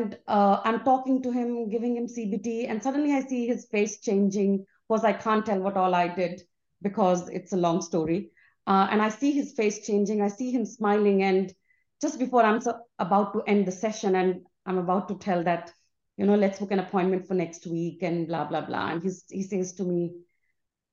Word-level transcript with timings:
and 0.00 0.18
uh, 0.26 0.60
I'm 0.64 0.80
talking 0.84 1.22
to 1.22 1.30
him, 1.30 1.68
giving 1.68 1.96
him 1.96 2.06
CBT, 2.06 2.68
and 2.68 2.82
suddenly 2.82 3.12
I 3.12 3.20
see 3.20 3.46
his 3.46 3.66
face 3.66 4.00
changing. 4.00 4.60
Of 4.60 4.88
course, 4.88 5.04
I 5.04 5.12
can't 5.12 5.44
tell 5.44 5.60
what 5.60 5.76
all 5.76 5.94
I 5.94 6.08
did 6.08 6.42
because 6.82 7.28
it's 7.28 7.52
a 7.52 7.56
long 7.56 7.82
story. 7.82 8.30
Uh, 8.66 8.88
and 8.90 9.02
I 9.02 9.10
see 9.10 9.32
his 9.32 9.52
face 9.52 9.86
changing. 9.86 10.22
I 10.22 10.28
see 10.28 10.50
him 10.50 10.64
smiling, 10.64 11.22
and 11.22 11.52
just 12.00 12.18
before 12.18 12.42
I'm 12.42 12.60
so 12.60 12.78
about 12.98 13.32
to 13.34 13.42
end 13.46 13.66
the 13.66 13.72
session, 13.72 14.14
and 14.14 14.42
I'm 14.66 14.78
about 14.78 15.08
to 15.08 15.18
tell 15.18 15.44
that, 15.44 15.72
you 16.16 16.26
know, 16.26 16.34
let's 16.34 16.58
book 16.58 16.70
an 16.70 16.78
appointment 16.78 17.26
for 17.26 17.34
next 17.34 17.66
week, 17.66 18.02
and 18.02 18.26
blah 18.26 18.44
blah 18.44 18.62
blah. 18.62 18.90
And 18.92 19.02
he's 19.02 19.24
he 19.28 19.42
says 19.42 19.74
to 19.74 19.84
me, 19.84 20.12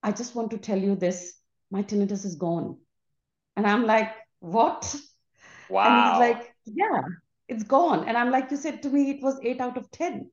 I 0.04 0.12
just 0.12 0.36
want 0.36 0.52
to 0.52 0.58
tell 0.58 0.80
you 0.80 0.96
this: 0.96 1.34
my 1.72 1.84
tinnitus 1.84 2.26
is 2.26 2.36
gone. 2.36 2.78
And 3.56 3.66
I'm 3.66 3.86
like, 3.86 4.12
what? 4.40 4.96
Wow. 5.70 5.88
And 5.88 6.12
he's 6.12 6.36
like, 6.36 6.54
yeah 6.66 7.02
it's 7.48 7.64
gone. 7.64 8.08
And 8.08 8.18
I'm 8.18 8.32
like, 8.32 8.52
you 8.52 8.58
said 8.58 8.82
to 8.84 8.90
me 8.90 9.10
it 9.10 9.22
was 9.22 9.40
eight 9.44 9.62
out 9.62 9.78
of 9.78 9.90
10 9.92 10.30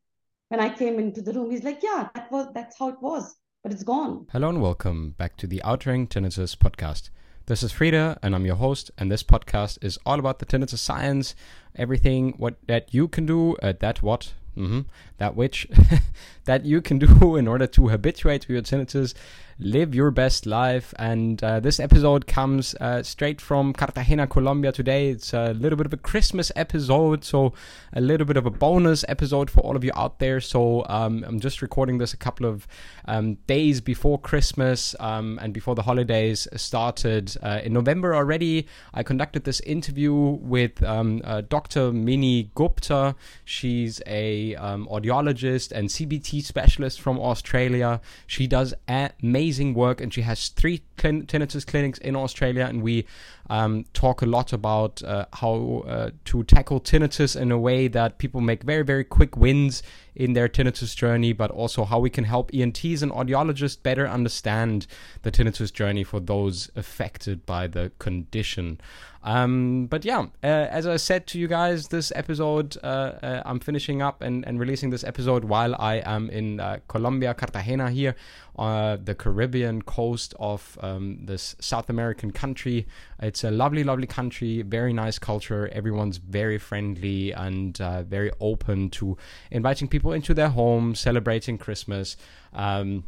when 0.48 0.60
I 0.60 0.68
came 0.74 0.98
into 0.98 1.22
the 1.22 1.32
room. 1.32 1.50
He's 1.50 1.64
like, 1.64 1.82
yeah, 1.82 2.08
that 2.14 2.30
was 2.30 2.48
that's 2.54 2.78
how 2.78 2.88
it 2.88 3.00
was, 3.00 3.36
but 3.62 3.72
it's 3.72 3.84
gone. 3.84 4.26
Hello 4.32 4.48
and 4.48 4.60
welcome 4.60 5.14
back 5.16 5.36
to 5.38 5.46
the 5.46 5.62
Outring 5.64 6.06
Tinnitus 6.06 6.56
podcast. 6.56 7.10
This 7.46 7.62
is 7.62 7.72
Frieder, 7.72 8.16
and 8.22 8.34
I'm 8.34 8.46
your 8.46 8.56
host. 8.56 8.90
And 8.96 9.12
this 9.12 9.22
podcast 9.22 9.78
is 9.84 9.98
all 10.06 10.18
about 10.18 10.38
the 10.38 10.46
tinnitus 10.46 10.78
science, 10.78 11.34
everything 11.76 12.32
what 12.38 12.56
that 12.66 12.92
you 12.94 13.06
can 13.06 13.26
do, 13.26 13.56
uh, 13.56 13.74
that 13.80 14.02
what, 14.02 14.32
mm-hmm, 14.56 14.80
that 15.18 15.36
which, 15.36 15.68
that 16.44 16.64
you 16.64 16.80
can 16.80 16.98
do 16.98 17.36
in 17.36 17.48
order 17.48 17.66
to 17.66 17.88
habituate 17.88 18.42
to 18.42 18.52
your 18.52 18.62
tinnitus 18.62 19.14
live 19.58 19.94
your 19.94 20.10
best 20.10 20.46
life. 20.46 20.92
And 20.98 21.42
uh, 21.42 21.60
this 21.60 21.78
episode 21.78 22.26
comes 22.26 22.74
uh, 22.80 23.02
straight 23.02 23.40
from 23.40 23.72
Cartagena, 23.72 24.26
Colombia 24.26 24.72
today. 24.72 25.10
It's 25.10 25.32
a 25.32 25.52
little 25.52 25.76
bit 25.76 25.86
of 25.86 25.92
a 25.92 25.96
Christmas 25.96 26.50
episode, 26.56 27.24
so 27.24 27.52
a 27.92 28.00
little 28.00 28.26
bit 28.26 28.36
of 28.36 28.46
a 28.46 28.50
bonus 28.50 29.04
episode 29.08 29.50
for 29.50 29.60
all 29.60 29.76
of 29.76 29.84
you 29.84 29.92
out 29.94 30.18
there. 30.18 30.40
So 30.40 30.84
um, 30.88 31.24
I'm 31.26 31.40
just 31.40 31.62
recording 31.62 31.98
this 31.98 32.12
a 32.12 32.16
couple 32.16 32.46
of 32.46 32.66
um, 33.06 33.34
days 33.46 33.80
before 33.80 34.18
Christmas 34.18 34.94
um, 35.00 35.38
and 35.40 35.54
before 35.54 35.74
the 35.74 35.82
holidays 35.82 36.48
started. 36.56 37.36
Uh, 37.42 37.60
in 37.62 37.72
November 37.72 38.14
already, 38.14 38.66
I 38.92 39.02
conducted 39.02 39.44
this 39.44 39.60
interview 39.60 40.14
with 40.14 40.82
um, 40.82 41.20
uh, 41.24 41.42
Dr. 41.42 41.92
Mini 41.92 42.50
Gupta. 42.54 43.14
She's 43.44 44.02
a 44.06 44.56
um, 44.56 44.88
audiologist 44.90 45.72
and 45.72 45.88
CBT 45.88 46.33
specialist 46.40 47.00
from 47.00 47.18
Australia. 47.18 48.00
She 48.26 48.46
does 48.46 48.74
amazing 48.88 49.74
work, 49.74 50.00
and 50.00 50.12
she 50.12 50.22
has 50.22 50.48
three 50.48 50.82
tinnitus 50.96 51.66
clinics 51.66 51.98
in 51.98 52.16
Australia. 52.16 52.66
And 52.66 52.82
we 52.82 53.06
um, 53.50 53.84
talk 53.92 54.22
a 54.22 54.26
lot 54.26 54.52
about 54.52 55.02
uh, 55.02 55.26
how 55.32 55.84
uh, 55.86 56.10
to 56.26 56.44
tackle 56.44 56.80
tinnitus 56.80 57.40
in 57.40 57.52
a 57.52 57.58
way 57.58 57.88
that 57.88 58.18
people 58.18 58.40
make 58.40 58.62
very, 58.62 58.84
very 58.84 59.04
quick 59.04 59.36
wins 59.36 59.82
in 60.14 60.32
their 60.32 60.48
tinnitus 60.48 60.94
journey, 60.94 61.32
but 61.32 61.50
also 61.50 61.84
how 61.84 61.98
we 61.98 62.10
can 62.10 62.24
help 62.24 62.50
ENTs 62.54 63.02
and 63.02 63.10
audiologists 63.12 63.82
better 63.82 64.08
understand 64.08 64.86
the 65.22 65.30
tinnitus 65.32 65.72
journey 65.72 66.04
for 66.04 66.20
those 66.20 66.70
affected 66.76 67.44
by 67.44 67.66
the 67.66 67.90
condition. 67.98 68.80
Um, 69.24 69.86
but 69.86 70.04
yeah, 70.04 70.26
uh, 70.42 70.46
as 70.46 70.86
I 70.86 70.96
said 70.98 71.26
to 71.28 71.38
you 71.38 71.48
guys, 71.48 71.88
this 71.88 72.12
episode, 72.14 72.76
uh, 72.82 72.86
uh, 73.22 73.42
I'm 73.46 73.58
finishing 73.58 74.02
up 74.02 74.20
and, 74.20 74.46
and 74.46 74.60
releasing 74.60 74.90
this 74.90 75.02
episode 75.02 75.44
while 75.46 75.74
I 75.76 76.02
am 76.04 76.28
in 76.28 76.60
uh, 76.60 76.80
Colombia, 76.88 77.32
Cartagena, 77.32 77.90
here, 77.90 78.16
uh, 78.58 78.98
the 79.02 79.14
Caribbean 79.14 79.80
coast 79.80 80.34
of 80.38 80.78
um, 80.82 81.20
this 81.24 81.56
South 81.58 81.88
American 81.88 82.32
country. 82.32 82.86
It's 83.18 83.42
a 83.44 83.50
lovely, 83.50 83.82
lovely 83.82 84.06
country, 84.06 84.60
very 84.60 84.92
nice 84.92 85.18
culture. 85.18 85.68
Everyone's 85.72 86.18
very 86.18 86.58
friendly 86.58 87.32
and 87.32 87.80
uh, 87.80 88.02
very 88.02 88.30
open 88.40 88.90
to 88.90 89.16
inviting 89.50 89.88
people 89.88 90.12
into 90.12 90.34
their 90.34 90.50
home, 90.50 90.94
celebrating 90.94 91.56
Christmas. 91.56 92.18
Um, 92.52 93.04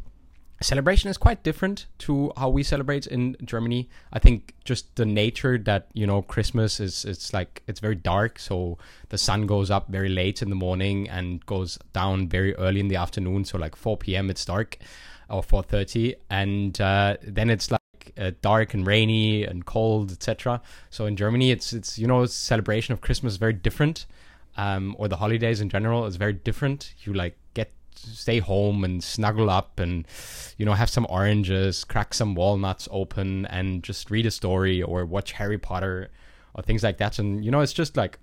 celebration 0.61 1.09
is 1.09 1.17
quite 1.17 1.43
different 1.43 1.85
to 1.99 2.31
how 2.35 2.49
we 2.49 2.63
celebrate 2.63 3.07
in 3.07 3.37
Germany. 3.43 3.89
I 4.11 4.19
think 4.19 4.55
just 4.65 4.95
the 4.95 5.05
nature 5.05 5.57
that 5.59 5.87
you 5.93 6.07
know 6.07 6.21
Christmas 6.21 6.79
is 6.79 7.05
it's 7.05 7.33
like 7.33 7.63
it's 7.67 7.79
very 7.79 7.95
dark, 7.95 8.39
so 8.39 8.77
the 9.09 9.17
sun 9.17 9.45
goes 9.45 9.69
up 9.69 9.87
very 9.89 10.09
late 10.09 10.41
in 10.41 10.49
the 10.49 10.55
morning 10.55 11.09
and 11.09 11.45
goes 11.45 11.77
down 11.93 12.27
very 12.27 12.55
early 12.55 12.79
in 12.79 12.87
the 12.87 12.95
afternoon. 12.95 13.45
So 13.45 13.57
like 13.57 13.75
4 13.75 13.97
p.m. 13.97 14.29
it's 14.29 14.45
dark, 14.45 14.77
or 15.29 15.43
4:30, 15.43 16.15
and 16.29 16.79
uh, 16.81 17.17
then 17.21 17.49
it's 17.49 17.71
like 17.71 17.81
uh, 18.17 18.31
dark 18.41 18.73
and 18.73 18.85
rainy 18.85 19.43
and 19.43 19.65
cold, 19.65 20.11
etc. 20.11 20.61
So 20.89 21.05
in 21.05 21.15
Germany, 21.15 21.51
it's 21.51 21.73
it's 21.73 21.99
you 21.99 22.07
know 22.07 22.25
celebration 22.25 22.93
of 22.93 23.01
Christmas 23.01 23.33
is 23.33 23.37
very 23.37 23.53
different, 23.53 24.05
um, 24.55 24.95
or 24.97 25.07
the 25.07 25.17
holidays 25.17 25.61
in 25.61 25.69
general 25.69 26.05
is 26.05 26.15
very 26.15 26.33
different. 26.33 26.93
You 27.03 27.13
like 27.13 27.37
get 27.53 27.71
stay 27.97 28.39
home 28.39 28.83
and 28.83 29.03
snuggle 29.03 29.49
up 29.49 29.79
and 29.79 30.07
you 30.57 30.65
know 30.65 30.73
have 30.73 30.89
some 30.89 31.05
oranges 31.09 31.83
crack 31.83 32.13
some 32.13 32.35
walnuts 32.35 32.87
open 32.91 33.45
and 33.47 33.83
just 33.83 34.11
read 34.11 34.25
a 34.25 34.31
story 34.31 34.81
or 34.81 35.05
watch 35.05 35.33
harry 35.33 35.57
potter 35.57 36.09
or 36.57 36.63
things 36.63 36.83
like 36.83 36.97
that. 36.97 37.19
And 37.19 37.45
you 37.45 37.51
know 37.51 37.61
it's 37.61 37.71
just 37.73 37.95
like 37.95 38.19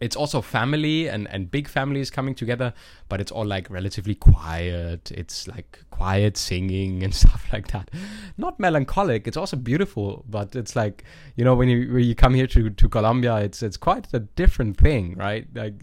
it's 0.00 0.16
also 0.16 0.40
family 0.40 1.08
and, 1.08 1.28
and 1.28 1.50
big 1.50 1.68
families 1.68 2.10
coming 2.10 2.34
together, 2.34 2.72
but 3.08 3.20
it's 3.20 3.30
all 3.30 3.44
like 3.44 3.68
relatively 3.68 4.14
quiet. 4.14 5.10
It's 5.10 5.46
like 5.46 5.84
quiet 5.90 6.36
singing 6.36 7.02
and 7.04 7.14
stuff 7.14 7.46
like 7.52 7.68
that. 7.68 7.90
Not 8.38 8.58
melancholic. 8.58 9.28
It's 9.28 9.36
also 9.36 9.56
beautiful, 9.56 10.24
but 10.28 10.56
it's 10.56 10.74
like 10.74 11.04
you 11.36 11.44
know 11.44 11.54
when 11.54 11.68
you 11.68 11.92
when 11.92 12.04
you 12.04 12.14
come 12.14 12.34
here 12.34 12.46
to, 12.48 12.70
to 12.70 12.88
Colombia, 12.88 13.36
it's 13.36 13.62
it's 13.62 13.76
quite 13.76 14.06
a 14.14 14.20
different 14.20 14.78
thing, 14.78 15.14
right? 15.16 15.46
Like 15.54 15.78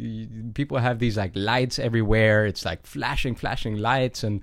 people 0.54 0.78
have 0.80 1.00
these 1.00 1.18
like 1.18 1.32
lights 1.36 1.78
everywhere. 1.78 2.46
It's 2.46 2.66
like 2.66 2.86
flashing, 2.86 3.36
flashing 3.36 3.78
lights, 3.78 4.24
and 4.24 4.42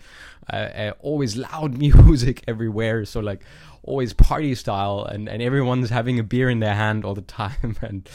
uh, 0.53 0.57
uh, 0.57 0.93
always 1.01 1.37
loud 1.37 1.77
music 1.79 2.45
everywhere. 2.47 3.05
So 3.05 3.21
like 3.21 3.43
always 3.83 4.13
party 4.13 4.55
style 4.55 5.05
and, 5.05 5.29
and 5.29 5.43
everyone's 5.43 5.91
having 5.91 6.19
a 6.19 6.23
beer 6.23 6.51
in 6.51 6.61
their 6.61 6.75
hand 6.75 7.05
all 7.05 7.15
the 7.15 7.23
time. 7.41 7.77
And 7.83 8.09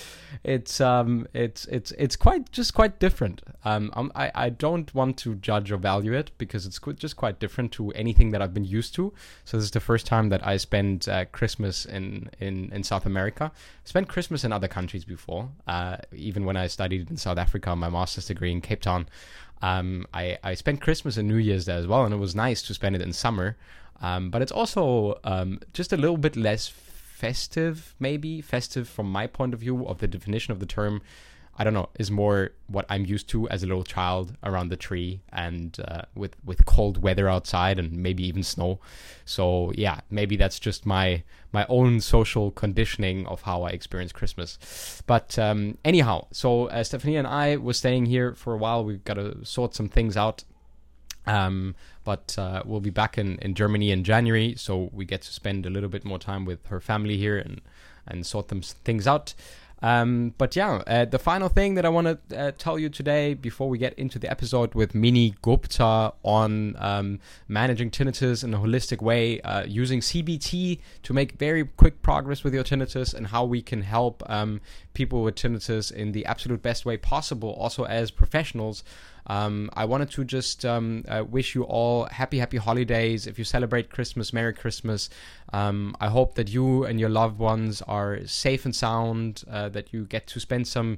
it's 0.44 0.80
um 0.80 1.28
it's 1.34 1.66
it's 1.66 1.92
it's 1.92 2.16
quite 2.16 2.52
just 2.52 2.74
quite 2.74 3.00
different. 3.00 3.42
Um 3.64 3.90
I'm, 3.94 4.12
i 4.16 4.32
i 4.36 4.50
don't 4.50 4.94
want 4.94 5.18
to 5.20 5.36
judge 5.36 5.72
or 5.72 5.78
value 5.78 6.14
it 6.14 6.32
because 6.38 6.66
it's 6.66 6.80
just 6.98 7.16
quite 7.16 7.40
different 7.40 7.72
to 7.74 7.92
anything 7.92 8.32
that 8.32 8.42
i've 8.42 8.54
been 8.54 8.66
used 8.66 8.94
to. 8.96 9.14
So 9.44 9.58
this 9.58 9.66
is 9.66 9.72
the 9.72 9.80
first 9.80 10.06
time 10.06 10.30
that 10.30 10.46
i 10.46 10.58
spend 10.58 11.10
uh, 11.10 11.26
christmas 11.32 11.86
in 11.86 12.30
in 12.40 12.72
in 12.72 12.84
south 12.84 13.06
america. 13.06 13.52
I 13.54 13.88
spent 13.88 14.08
christmas 14.08 14.44
in 14.44 14.52
other 14.52 14.68
countries 14.68 15.06
before. 15.06 15.50
Uh 15.68 15.98
even 16.14 16.46
when 16.46 16.58
i 16.58 16.68
studied 16.68 17.10
in 17.10 17.18
south 17.18 17.38
africa 17.38 17.76
my 17.76 17.90
master's 17.90 18.28
degree 18.28 18.52
in 18.52 18.62
cape 18.62 18.82
town 18.82 19.08
um, 19.62 20.06
I, 20.14 20.38
I 20.44 20.54
spent 20.54 20.82
Christmas 20.82 21.18
and 21.18 21.28
New 21.28 21.38
Year's 21.38 21.66
there 21.66 21.78
as 21.78 21.88
well, 21.88 22.04
and 22.04 22.14
it 22.14 22.18
was 22.18 22.36
nice 22.36 22.62
to 22.64 22.74
spend 22.74 22.96
it 22.96 23.02
in 23.02 23.14
summer. 23.14 23.58
Um, 24.02 24.30
but 24.30 24.42
it's 24.42 24.52
also 24.52 25.20
um, 25.24 25.60
just 25.74 25.94
a 25.94 25.98
little 25.98 26.18
bit 26.18 26.36
less 26.36 26.68
festive, 26.68 27.96
maybe 28.00 28.42
festive 28.42 28.90
from 28.90 29.10
my 29.10 29.28
point 29.28 29.54
of 29.54 29.62
view 29.62 29.86
of 29.86 30.00
the 30.00 30.08
definition 30.08 30.52
of 30.52 30.60
the 30.60 30.66
term. 30.66 31.02
I 31.58 31.64
don't 31.64 31.74
know, 31.74 31.88
is 31.98 32.12
more 32.12 32.52
what 32.68 32.86
I'm 32.90 33.06
used 33.06 33.30
to 33.30 33.48
as 33.48 33.64
a 33.64 33.66
little 33.66 33.86
child 33.86 34.36
around 34.44 34.68
the 34.68 34.76
tree 34.76 35.22
and 35.32 35.78
uh, 35.88 36.02
with 36.14 36.36
with 36.44 36.66
cold 36.66 37.02
weather 37.02 37.30
outside 37.30 37.80
and 37.80 37.94
maybe 37.94 38.28
even 38.28 38.44
snow. 38.44 38.80
So 39.24 39.72
yeah, 39.74 40.02
maybe 40.10 40.36
that's 40.36 40.60
just 40.60 40.86
my 40.86 41.24
my 41.54 41.66
own 41.70 42.02
social 42.02 42.52
conditioning 42.52 43.26
of 43.28 43.44
how 43.44 43.64
I 43.64 43.70
experience 43.70 44.12
Christmas. 44.12 45.02
But 45.08 45.40
um, 45.40 45.78
anyhow, 45.86 46.28
so 46.32 46.66
uh, 46.66 46.84
Stephanie 46.84 47.16
and 47.16 47.26
I 47.26 47.56
were 47.56 47.72
staying 47.72 48.08
here 48.08 48.34
for 48.34 48.54
a 48.54 48.58
while. 48.58 48.84
We've 48.84 49.06
got 49.06 49.14
to 49.14 49.46
sort 49.46 49.74
some 49.74 49.88
things 49.88 50.18
out 50.18 50.44
um, 51.28 51.76
but 52.04 52.36
uh, 52.38 52.64
we'll 52.66 52.82
be 52.82 52.90
back 52.90 53.18
in, 53.18 53.38
in 53.40 53.54
Germany 53.56 53.92
in 53.92 54.04
January, 54.04 54.56
so 54.58 54.90
we 54.94 55.06
get 55.06 55.22
to 55.24 55.34
spend 55.34 55.66
a 55.66 55.70
little 55.70 55.90
bit 55.90 56.06
more 56.06 56.20
time 56.20 56.46
with 56.46 56.66
her 56.68 56.80
family 56.80 57.18
here 57.18 57.38
and, 57.38 57.62
and 58.08 58.26
sort 58.26 58.50
them 58.50 58.62
things 58.62 59.08
out. 59.08 59.34
Um, 59.82 60.34
but 60.38 60.56
yeah, 60.56 60.82
uh, 60.88 61.06
the 61.06 61.20
final 61.20 61.50
thing 61.50 61.76
that 61.76 61.86
I 61.86 61.90
want 61.90 62.30
to 62.30 62.40
uh, 62.40 62.52
tell 62.58 62.80
you 62.80 62.90
today 62.90 63.34
before 63.34 63.70
we 63.70 63.78
get 63.78 63.94
into 63.96 64.18
the 64.18 64.30
episode 64.30 64.74
with 64.74 64.96
Mini 64.96 65.36
Gupta 65.42 66.14
on 66.24 66.76
um, 66.80 67.20
managing 67.48 67.92
tinnitus 67.92 68.44
in 68.44 68.54
a 68.54 68.58
holistic 68.58 69.02
way, 69.02 69.42
uh, 69.42 69.64
using 69.66 70.00
CBT 70.00 70.80
to 71.04 71.14
make 71.14 71.34
very 71.34 71.66
quick 71.66 72.02
progress 72.02 72.44
with 72.44 72.54
your 72.54 72.64
tinnitus, 72.64 73.14
and 73.14 73.28
how 73.28 73.44
we 73.44 73.62
can 73.62 73.82
help 73.82 74.24
um, 74.28 74.62
people 74.94 75.24
with 75.24 75.36
tinnitus 75.36 75.92
in 75.92 76.14
the 76.14 76.26
absolute 76.26 76.62
best 76.62 76.86
way 76.86 76.98
possible, 76.98 77.52
also 77.54 77.84
as 77.84 78.12
professionals. 78.12 78.84
Um, 79.28 79.70
I 79.74 79.86
wanted 79.86 80.12
to 80.12 80.24
just 80.24 80.66
um, 80.66 81.04
uh, 81.08 81.24
wish 81.28 81.56
you 81.56 81.64
all 81.64 82.06
happy, 82.06 82.40
happy 82.40 82.58
holidays. 82.58 83.28
If 83.28 83.38
you 83.40 83.46
celebrate 83.46 83.90
Christmas, 83.90 84.34
Merry 84.34 84.54
Christmas. 84.54 85.10
Um, 85.54 85.96
I 86.00 86.08
hope 86.08 86.36
that 86.36 86.50
you 86.50 86.84
and 86.86 87.00
your 87.00 87.10
loved 87.10 87.40
ones 87.40 87.82
are 87.84 88.26
safe 88.26 88.66
and 88.66 88.76
sound, 88.76 89.44
uh, 89.50 89.70
that 89.70 89.94
you 89.94 90.06
get 90.06 90.28
to 90.28 90.40
spend 90.40 90.68
some 90.68 90.98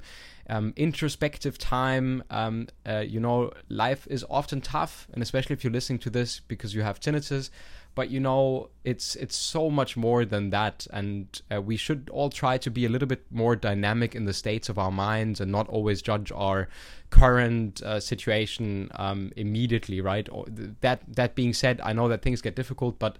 um, 0.49 0.73
introspective 0.75 1.57
time. 1.57 2.23
Um, 2.29 2.67
uh, 2.85 3.03
you 3.07 3.19
know, 3.19 3.51
life 3.69 4.07
is 4.09 4.25
often 4.29 4.61
tough, 4.61 5.07
and 5.13 5.21
especially 5.21 5.53
if 5.53 5.63
you're 5.63 5.73
listening 5.73 5.99
to 5.99 6.09
this 6.09 6.39
because 6.39 6.73
you 6.73 6.81
have 6.81 6.99
tinnitus. 6.99 7.49
But 7.97 8.11
you 8.11 8.19
know 8.19 8.69
it's 8.83 9.15
it's 9.15 9.35
so 9.35 9.71
much 9.71 9.97
more 9.97 10.23
than 10.23 10.51
that 10.51 10.85
and 10.93 11.41
uh, 11.51 11.59
we 11.59 11.75
should 11.75 12.11
all 12.13 12.29
try 12.29 12.55
to 12.55 12.69
be 12.69 12.85
a 12.85 12.89
little 12.89 13.07
bit 13.07 13.25
more 13.31 13.55
dynamic 13.55 14.13
in 14.13 14.25
the 14.25 14.33
states 14.33 14.69
of 14.69 14.77
our 14.77 14.91
minds 14.91 15.41
and 15.41 15.51
not 15.51 15.67
always 15.67 15.99
judge 15.99 16.31
our 16.31 16.69
current 17.09 17.81
uh, 17.81 17.99
situation 17.99 18.87
um, 18.95 19.31
immediately 19.35 19.99
right 19.99 20.29
or 20.31 20.45
that 20.81 21.01
that 21.07 21.33
being 21.33 21.53
said 21.53 21.81
i 21.83 21.91
know 21.91 22.07
that 22.07 22.21
things 22.21 22.39
get 22.39 22.55
difficult 22.55 22.99
but 22.99 23.17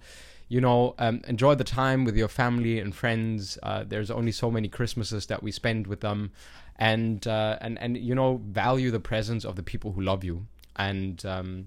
you 0.50 0.62
know, 0.62 0.94
um, 0.98 1.20
enjoy 1.28 1.54
the 1.56 1.64
time 1.64 2.06
with 2.06 2.16
your 2.16 2.28
family 2.28 2.80
and 2.80 2.94
friends. 2.94 3.58
Uh, 3.62 3.84
there's 3.86 4.10
only 4.10 4.32
so 4.32 4.50
many 4.50 4.66
Christmases 4.66 5.26
that 5.26 5.42
we 5.42 5.52
spend 5.52 5.86
with 5.86 6.00
them, 6.00 6.30
and 6.76 7.26
uh, 7.26 7.58
and 7.60 7.78
and 7.82 7.98
you 7.98 8.14
know, 8.14 8.40
value 8.46 8.90
the 8.90 8.98
presence 9.12 9.44
of 9.44 9.56
the 9.56 9.62
people 9.62 9.92
who 9.92 10.00
love 10.00 10.24
you. 10.24 10.46
And 10.76 11.22
um, 11.26 11.66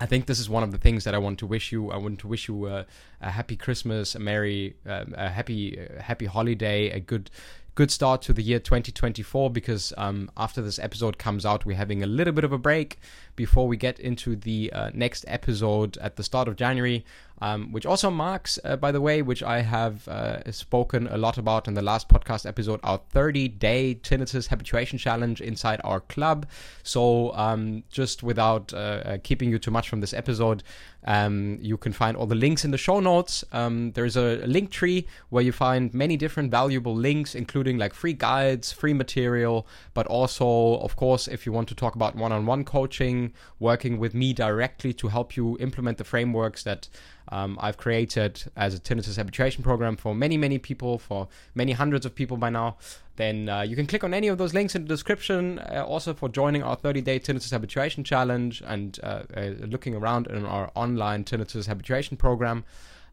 I 0.00 0.06
think 0.06 0.24
this 0.24 0.40
is 0.40 0.48
one 0.48 0.62
of 0.62 0.72
the 0.72 0.78
things 0.78 1.04
that 1.04 1.14
I 1.14 1.18
want 1.18 1.38
to 1.40 1.46
wish 1.46 1.72
you. 1.72 1.90
I 1.90 1.98
want 1.98 2.20
to 2.20 2.26
wish 2.26 2.48
you 2.48 2.66
a, 2.66 2.86
a 3.20 3.30
happy 3.30 3.54
Christmas, 3.54 4.14
a 4.14 4.18
merry, 4.18 4.74
uh, 4.86 5.04
a 5.12 5.28
happy, 5.28 5.78
uh, 5.78 6.00
happy 6.00 6.24
holiday, 6.24 6.88
a 6.88 7.00
good, 7.00 7.30
good 7.74 7.90
start 7.90 8.22
to 8.22 8.32
the 8.32 8.42
year 8.42 8.58
2024. 8.58 9.50
Because 9.50 9.92
um, 9.98 10.30
after 10.38 10.62
this 10.62 10.78
episode 10.78 11.18
comes 11.18 11.44
out, 11.44 11.66
we're 11.66 11.76
having 11.76 12.02
a 12.02 12.06
little 12.06 12.32
bit 12.32 12.44
of 12.44 12.52
a 12.52 12.58
break 12.58 12.98
before 13.36 13.66
we 13.66 13.76
get 13.76 13.98
into 14.00 14.36
the 14.36 14.72
uh, 14.72 14.90
next 14.94 15.24
episode 15.28 15.96
at 15.98 16.16
the 16.16 16.24
start 16.24 16.48
of 16.48 16.56
January 16.56 17.04
um, 17.42 17.72
which 17.72 17.86
also 17.86 18.10
marks, 18.10 18.58
uh, 18.64 18.76
by 18.76 18.92
the 18.92 19.00
way, 19.00 19.22
which 19.22 19.42
I 19.42 19.62
have 19.62 20.06
uh, 20.08 20.50
spoken 20.52 21.06
a 21.06 21.16
lot 21.16 21.38
about 21.38 21.68
in 21.68 21.74
the 21.74 21.82
last 21.82 22.08
podcast 22.08 22.44
episode, 22.44 22.80
our 22.82 23.00
30 23.10 23.48
day 23.48 23.98
tinnitus 24.02 24.48
habituation 24.48 24.98
challenge 24.98 25.40
inside 25.40 25.80
our 25.82 26.00
club. 26.00 26.46
So, 26.82 27.34
um, 27.34 27.82
just 27.90 28.22
without 28.22 28.72
uh, 28.74 28.76
uh 28.76 29.18
keeping 29.22 29.50
you 29.50 29.58
too 29.58 29.70
much 29.70 29.88
from 29.88 30.00
this 30.00 30.12
episode, 30.12 30.62
um, 31.04 31.58
you 31.62 31.78
can 31.78 31.92
find 31.92 32.16
all 32.16 32.26
the 32.26 32.34
links 32.34 32.64
in 32.64 32.72
the 32.72 32.78
show 32.78 33.00
notes. 33.00 33.42
Um, 33.52 33.92
there's 33.92 34.16
a 34.16 34.36
link 34.46 34.70
tree 34.70 35.06
where 35.30 35.42
you 35.42 35.52
find 35.52 35.94
many 35.94 36.18
different 36.18 36.50
valuable 36.50 36.94
links, 36.94 37.34
including 37.34 37.78
like 37.78 37.94
free 37.94 38.12
guides, 38.12 38.70
free 38.70 38.92
material, 38.92 39.66
but 39.94 40.06
also, 40.08 40.78
of 40.80 40.96
course, 40.96 41.26
if 41.26 41.46
you 41.46 41.52
want 41.52 41.68
to 41.68 41.74
talk 41.74 41.94
about 41.94 42.16
one 42.16 42.32
on 42.32 42.44
one 42.44 42.64
coaching, 42.64 43.29
working 43.58 43.98
with 43.98 44.14
me 44.14 44.32
directly 44.32 44.92
to 44.94 45.08
help 45.08 45.36
you 45.36 45.56
implement 45.60 45.98
the 45.98 46.04
frameworks 46.04 46.62
that 46.62 46.88
um, 47.28 47.58
I've 47.60 47.76
created 47.76 48.44
as 48.56 48.74
a 48.74 48.78
tinnitus 48.78 49.16
habituation 49.16 49.62
program 49.62 49.96
for 49.96 50.14
many, 50.14 50.36
many 50.36 50.58
people, 50.58 50.98
for 50.98 51.28
many 51.54 51.72
hundreds 51.72 52.04
of 52.04 52.14
people 52.14 52.36
by 52.36 52.50
now, 52.50 52.76
then 53.16 53.48
uh, 53.48 53.60
you 53.60 53.76
can 53.76 53.86
click 53.86 54.02
on 54.02 54.14
any 54.14 54.28
of 54.28 54.38
those 54.38 54.54
links 54.54 54.74
in 54.74 54.82
the 54.82 54.88
description. 54.88 55.58
Uh, 55.58 55.84
also, 55.86 56.14
for 56.14 56.28
joining 56.28 56.62
our 56.62 56.74
30 56.74 57.02
day 57.02 57.20
tinnitus 57.20 57.50
habituation 57.50 58.02
challenge 58.02 58.62
and 58.66 58.98
uh, 59.02 59.22
uh, 59.36 59.50
looking 59.66 59.94
around 59.94 60.26
in 60.26 60.46
our 60.46 60.70
online 60.74 61.24
tinnitus 61.24 61.66
habituation 61.66 62.16
program 62.16 62.64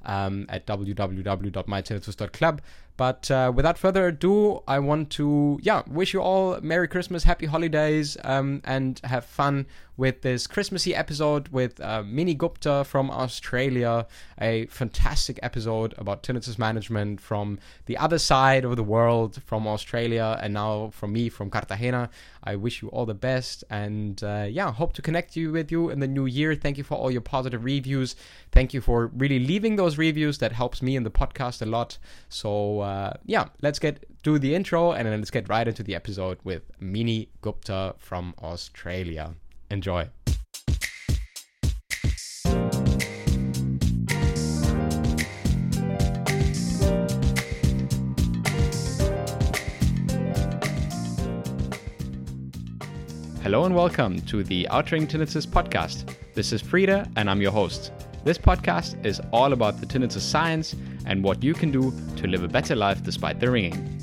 um, 0.05 0.45
at 0.49 0.65
www.mytinnitus.club. 0.65 2.61
But 2.97 3.29
uh, 3.29 3.51
without 3.55 3.77
further 3.77 4.07
ado, 4.07 4.63
I 4.67 4.79
want 4.79 5.11
to 5.11 5.59
yeah 5.61 5.83
wish 5.88 6.13
you 6.13 6.21
all 6.21 6.59
Merry 6.61 6.88
Christmas, 6.88 7.23
Happy 7.23 7.45
Holidays, 7.45 8.17
um, 8.23 8.61
and 8.65 8.99
have 9.03 9.23
fun 9.23 9.67
with 9.97 10.21
this 10.21 10.45
Christmassy 10.45 10.94
episode 10.94 11.47
with 11.49 11.81
uh, 11.81 12.03
Mini 12.03 12.35
Gupta 12.35 12.83
from 12.83 13.09
Australia. 13.09 14.05
A 14.39 14.67
fantastic 14.67 15.39
episode 15.41 15.95
about 15.97 16.21
tinnitus 16.21 16.59
management 16.59 17.19
from 17.19 17.59
the 17.88 17.97
other 17.97 18.19
side 18.19 18.63
of 18.63 18.75
the 18.75 18.83
world, 18.83 19.41
from 19.45 19.67
Australia, 19.67 20.39
and 20.41 20.53
now 20.53 20.91
from 20.91 21.13
me 21.13 21.29
from 21.29 21.50
Cartagena. 21.50 22.09
I 22.43 22.55
wish 22.55 22.81
you 22.81 22.89
all 22.89 23.05
the 23.05 23.13
best, 23.13 23.63
and 23.69 24.23
uh, 24.23 24.47
yeah, 24.50 24.71
hope 24.71 24.93
to 24.93 25.01
connect 25.01 25.35
you 25.35 25.51
with 25.51 25.71
you 25.71 25.89
in 25.89 26.00
the 26.00 26.07
new 26.07 26.25
year. 26.25 26.55
Thank 26.55 26.77
you 26.77 26.83
for 26.83 26.95
all 26.95 27.11
your 27.11 27.21
positive 27.21 27.63
reviews. 27.63 28.15
Thank 28.51 28.73
you 28.73 28.81
for 28.81 29.07
really 29.07 29.39
leaving 29.39 29.75
those 29.75 29.97
reviews. 29.97 30.38
That 30.38 30.51
helps 30.51 30.81
me 30.81 30.95
in 30.95 31.03
the 31.03 31.11
podcast 31.11 31.61
a 31.61 31.65
lot. 31.65 31.97
So 32.29 32.81
uh, 32.88 33.13
yeah, 33.25 33.50
let's 33.62 33.80
get 33.80 34.06
do 34.24 34.39
the 34.39 34.56
intro, 34.56 34.94
and 34.94 35.06
then 35.06 35.19
let's 35.19 35.31
get 35.31 35.50
right 35.50 35.68
into 35.68 35.84
the 35.84 35.94
episode 35.94 36.39
with 36.44 36.63
Mini 36.80 37.30
Gupta 37.42 37.95
from 37.98 38.34
Australia. 38.42 39.36
Enjoy. 39.69 40.10
Hello 53.44 53.63
and 53.63 53.74
welcome 53.74 54.19
to 54.24 54.44
the 54.44 54.68
Outring 54.69 55.07
Tinnitus 55.07 55.48
podcast. 55.48 56.13
This 56.34 56.51
is 56.51 56.62
Frieder 56.62 57.10
and 57.16 57.30
I'm 57.30 57.42
your 57.42 57.54
host. 57.54 57.92
This 58.23 58.37
podcast 58.37 59.05
is 59.05 59.21
all 59.31 59.53
about 59.53 59.79
the 59.79 59.85
tinnitus 59.85 60.21
science 60.21 60.75
and 61.05 61.23
what 61.23 61.43
you 61.43 61.53
can 61.53 61.71
do 61.71 61.93
to 62.17 62.27
live 62.27 62.43
a 62.43 62.47
better 62.47 62.75
life 62.75 63.01
despite 63.03 63.39
the 63.39 63.49
ringing. 63.49 63.97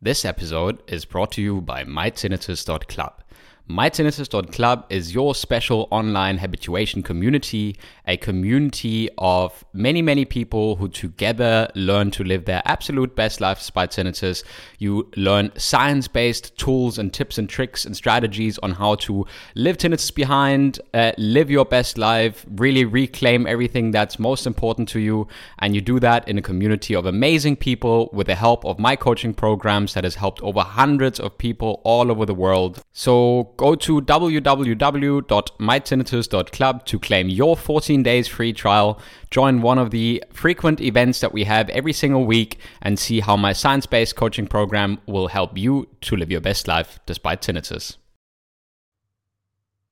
This 0.00 0.24
episode 0.26 0.82
is 0.86 1.06
brought 1.06 1.32
to 1.32 1.40
you 1.42 1.62
by 1.62 1.84
mytinnitus.club. 1.84 3.22
MyTinnitus.club 3.70 4.84
is 4.90 5.14
your 5.14 5.34
special 5.34 5.88
online 5.90 6.36
habituation 6.36 7.02
community, 7.02 7.78
a 8.06 8.18
community 8.18 9.08
of 9.16 9.64
many, 9.72 10.02
many 10.02 10.26
people 10.26 10.76
who 10.76 10.86
together 10.86 11.70
learn 11.74 12.10
to 12.10 12.22
live 12.22 12.44
their 12.44 12.60
absolute 12.66 13.16
best 13.16 13.40
life 13.40 13.60
despite 13.60 13.90
tinnitus. 13.90 14.44
You 14.80 15.10
learn 15.16 15.50
science 15.56 16.08
based 16.08 16.58
tools 16.58 16.98
and 16.98 17.10
tips 17.10 17.38
and 17.38 17.48
tricks 17.48 17.86
and 17.86 17.96
strategies 17.96 18.58
on 18.58 18.72
how 18.72 18.96
to 18.96 19.26
live 19.54 19.78
tinnitus 19.78 20.14
behind, 20.14 20.78
uh, 20.92 21.12
live 21.16 21.50
your 21.50 21.64
best 21.64 21.96
life, 21.96 22.44
really 22.56 22.84
reclaim 22.84 23.46
everything 23.46 23.92
that's 23.92 24.18
most 24.18 24.46
important 24.46 24.90
to 24.90 25.00
you. 25.00 25.26
And 25.60 25.74
you 25.74 25.80
do 25.80 25.98
that 26.00 26.28
in 26.28 26.36
a 26.36 26.42
community 26.42 26.94
of 26.94 27.06
amazing 27.06 27.56
people 27.56 28.10
with 28.12 28.26
the 28.26 28.34
help 28.34 28.66
of 28.66 28.78
my 28.78 28.94
coaching 28.94 29.32
programs 29.32 29.94
that 29.94 30.04
has 30.04 30.16
helped 30.16 30.42
over 30.42 30.60
hundreds 30.60 31.18
of 31.18 31.38
people 31.38 31.80
all 31.82 32.10
over 32.10 32.26
the 32.26 32.34
world. 32.34 32.82
So 32.92 33.53
go 33.56 33.74
to 33.74 34.00
www.mytinnitus.club 34.00 36.86
to 36.86 36.98
claim 36.98 37.28
your 37.28 37.56
14 37.56 38.02
days 38.02 38.28
free 38.28 38.52
trial. 38.52 39.00
Join 39.30 39.62
one 39.62 39.78
of 39.78 39.90
the 39.90 40.22
frequent 40.32 40.80
events 40.80 41.20
that 41.20 41.32
we 41.32 41.44
have 41.44 41.68
every 41.70 41.92
single 41.92 42.24
week 42.24 42.58
and 42.82 42.98
see 42.98 43.20
how 43.20 43.36
my 43.36 43.52
science 43.52 43.86
based 43.86 44.16
coaching 44.16 44.46
program 44.46 45.00
will 45.06 45.28
help 45.28 45.56
you 45.56 45.88
to 46.02 46.16
live 46.16 46.30
your 46.30 46.40
best 46.40 46.68
life 46.68 46.98
despite 47.06 47.42
tinnitus. 47.42 47.96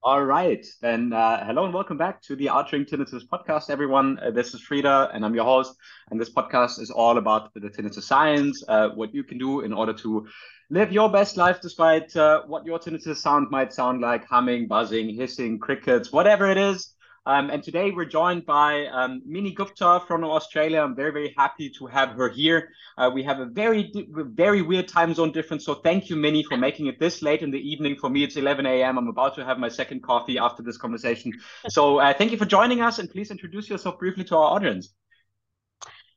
All 0.05 0.25
right, 0.25 0.67
then 0.81 1.13
uh, 1.13 1.47
hello 1.47 1.65
and 1.65 1.73
welcome 1.73 1.97
back 1.97 2.21
to 2.23 2.35
the 2.35 2.51
Outring 2.51 2.85
Tinnitus 2.85 3.23
podcast, 3.25 3.71
everyone. 3.71 4.19
Uh, 4.19 4.33
this 4.33 4.53
is 4.53 4.61
Frieder, 4.61 5.09
and 5.15 5.25
I'm 5.25 5.33
your 5.33 5.45
host. 5.45 5.77
And 6.11 6.21
this 6.21 6.29
podcast 6.29 6.81
is 6.81 6.91
all 6.91 7.19
about 7.19 7.55
the 7.55 7.61
tinnitus 7.71 8.03
science, 8.03 8.65
uh, 8.67 8.89
what 8.89 9.15
you 9.15 9.23
can 9.23 9.39
do 9.39 9.61
in 9.61 9.73
order 9.73 9.93
to 9.93 10.27
live 10.71 10.91
your 10.91 11.09
best 11.09 11.37
life 11.37 11.61
despite 11.61 12.17
uh, 12.17 12.43
what 12.49 12.67
your 12.67 12.81
tinnitus 12.81 13.19
sound 13.19 13.47
might 13.53 13.73
sound 13.73 14.01
like 14.01 14.27
humming, 14.27 14.67
buzzing, 14.67 15.15
hissing, 15.15 15.61
crickets, 15.61 16.11
whatever 16.11 16.51
it 16.51 16.59
is. 16.59 16.93
Um, 17.25 17.51
and 17.51 17.63
today 17.63 17.93
we're 17.93 18.05
joined 18.05 18.45
by 18.47 18.87
um, 18.87 19.23
Mini 19.25 19.53
Gupta 19.53 20.03
from 20.09 20.25
Australia. 20.25 20.81
I'm 20.81 20.97
very, 20.97 21.13
very 21.13 21.35
happy 21.39 21.71
to 21.79 21.87
have 21.87 22.11
her 22.11 22.29
here. 22.29 22.71
Uh, 22.99 23.11
we 23.15 23.23
have 23.23 23.39
a 23.39 23.47
very, 23.47 23.93
very 24.11 24.61
weird 24.61 24.89
time 24.89 25.15
zone 25.15 25.31
difference. 25.31 25.65
So 25.65 25.75
thank 25.75 26.11
you, 26.11 26.17
Mini, 26.17 26.43
for 26.43 26.57
making 26.57 26.87
it 26.87 26.99
this 26.99 27.23
late 27.23 27.43
in 27.43 27.53
the 27.53 27.61
evening. 27.61 27.95
For 27.95 28.11
me, 28.11 28.25
it's 28.25 28.37
11 28.37 28.67
a.m. 28.67 28.99
I'm 28.99 29.07
about 29.07 29.37
to 29.37 29.45
have 29.45 29.59
my 29.59 29.69
second 29.69 30.03
coffee 30.03 30.37
after 30.37 30.65
this 30.65 30.77
conversation. 30.77 31.33
So 31.69 31.99
uh, 31.99 32.13
thank 32.13 32.33
you 32.33 32.39
for 32.39 32.45
joining 32.45 32.81
us. 32.81 32.99
And 32.99 33.09
please 33.09 33.31
introduce 33.31 33.71
yourself 33.71 34.01
briefly 34.01 34.25
to 34.25 34.37
our 34.37 34.57
audience. 34.57 34.93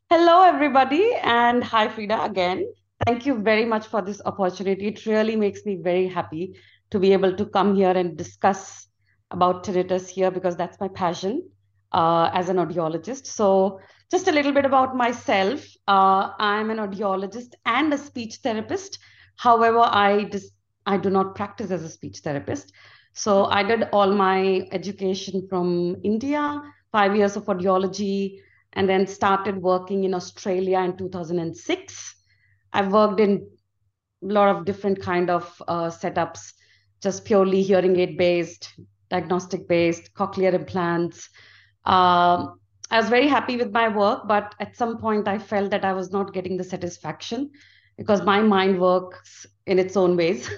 Hello, 0.09 0.41
everybody. 0.41 1.13
And 1.21 1.63
hi, 1.63 1.87
Frieder, 1.87 2.25
again. 2.25 2.65
Thank 3.05 3.27
you 3.27 3.37
very 3.37 3.65
much 3.65 3.85
for 3.85 4.01
this 4.01 4.21
opportunity. 4.25 4.87
It 4.87 5.05
really 5.05 5.35
makes 5.35 5.65
me 5.65 5.75
very 5.75 6.07
happy 6.07 6.55
to 6.89 6.97
be 6.97 7.13
able 7.13 7.35
to 7.35 7.45
come 7.45 7.75
here 7.75 7.91
and 7.91 8.17
discuss 8.17 8.84
about 9.31 9.63
tinnitus 9.63 10.07
here 10.07 10.31
because 10.31 10.55
that's 10.55 10.79
my 10.79 10.87
passion 10.87 11.49
uh, 11.91 12.29
as 12.33 12.49
an 12.49 12.57
audiologist. 12.57 13.27
So, 13.27 13.79
just 14.11 14.27
a 14.27 14.31
little 14.31 14.51
bit 14.51 14.65
about 14.65 14.95
myself. 14.95 15.65
Uh, 15.87 16.31
I'm 16.37 16.69
an 16.69 16.77
audiologist 16.77 17.53
and 17.65 17.93
a 17.93 17.97
speech 17.97 18.35
therapist. 18.43 18.99
However, 19.37 19.79
I 19.79 20.25
dis- 20.25 20.51
I 20.85 20.97
do 20.97 21.09
not 21.09 21.35
practice 21.35 21.71
as 21.71 21.83
a 21.83 21.89
speech 21.89 22.19
therapist. 22.19 22.71
So 23.13 23.45
I 23.45 23.63
did 23.63 23.87
all 23.91 24.13
my 24.13 24.67
education 24.71 25.47
from 25.49 25.95
India, 26.03 26.61
five 26.91 27.15
years 27.15 27.35
of 27.35 27.45
audiology, 27.45 28.39
and 28.73 28.89
then 28.89 29.07
started 29.07 29.61
working 29.61 30.03
in 30.03 30.13
Australia 30.13 30.79
in 30.79 30.97
2006. 30.97 32.15
I've 32.73 32.91
worked 32.91 33.21
in 33.21 33.47
a 34.21 34.27
lot 34.27 34.55
of 34.55 34.65
different 34.65 35.01
kind 35.01 35.29
of 35.29 35.61
uh, 35.67 35.89
setups, 35.89 36.53
just 37.01 37.23
purely 37.25 37.61
hearing 37.61 37.97
aid 37.97 38.17
based, 38.17 38.73
diagnostic 39.15 39.67
based, 39.67 40.13
cochlear 40.13 40.53
implants. 40.53 41.29
Um, 41.85 42.59
I 42.91 42.99
was 42.99 43.09
very 43.09 43.27
happy 43.27 43.57
with 43.57 43.71
my 43.71 43.87
work, 43.87 44.27
but 44.27 44.53
at 44.59 44.75
some 44.75 44.97
point 44.97 45.27
I 45.27 45.37
felt 45.39 45.71
that 45.71 45.85
I 45.85 45.93
was 45.93 46.11
not 46.11 46.33
getting 46.33 46.57
the 46.57 46.63
satisfaction 46.63 47.49
because 47.97 48.21
my 48.23 48.41
mind 48.41 48.79
works 48.79 49.45
in 49.65 49.79
its 49.79 49.97
own 49.97 50.17
ways. 50.17 50.49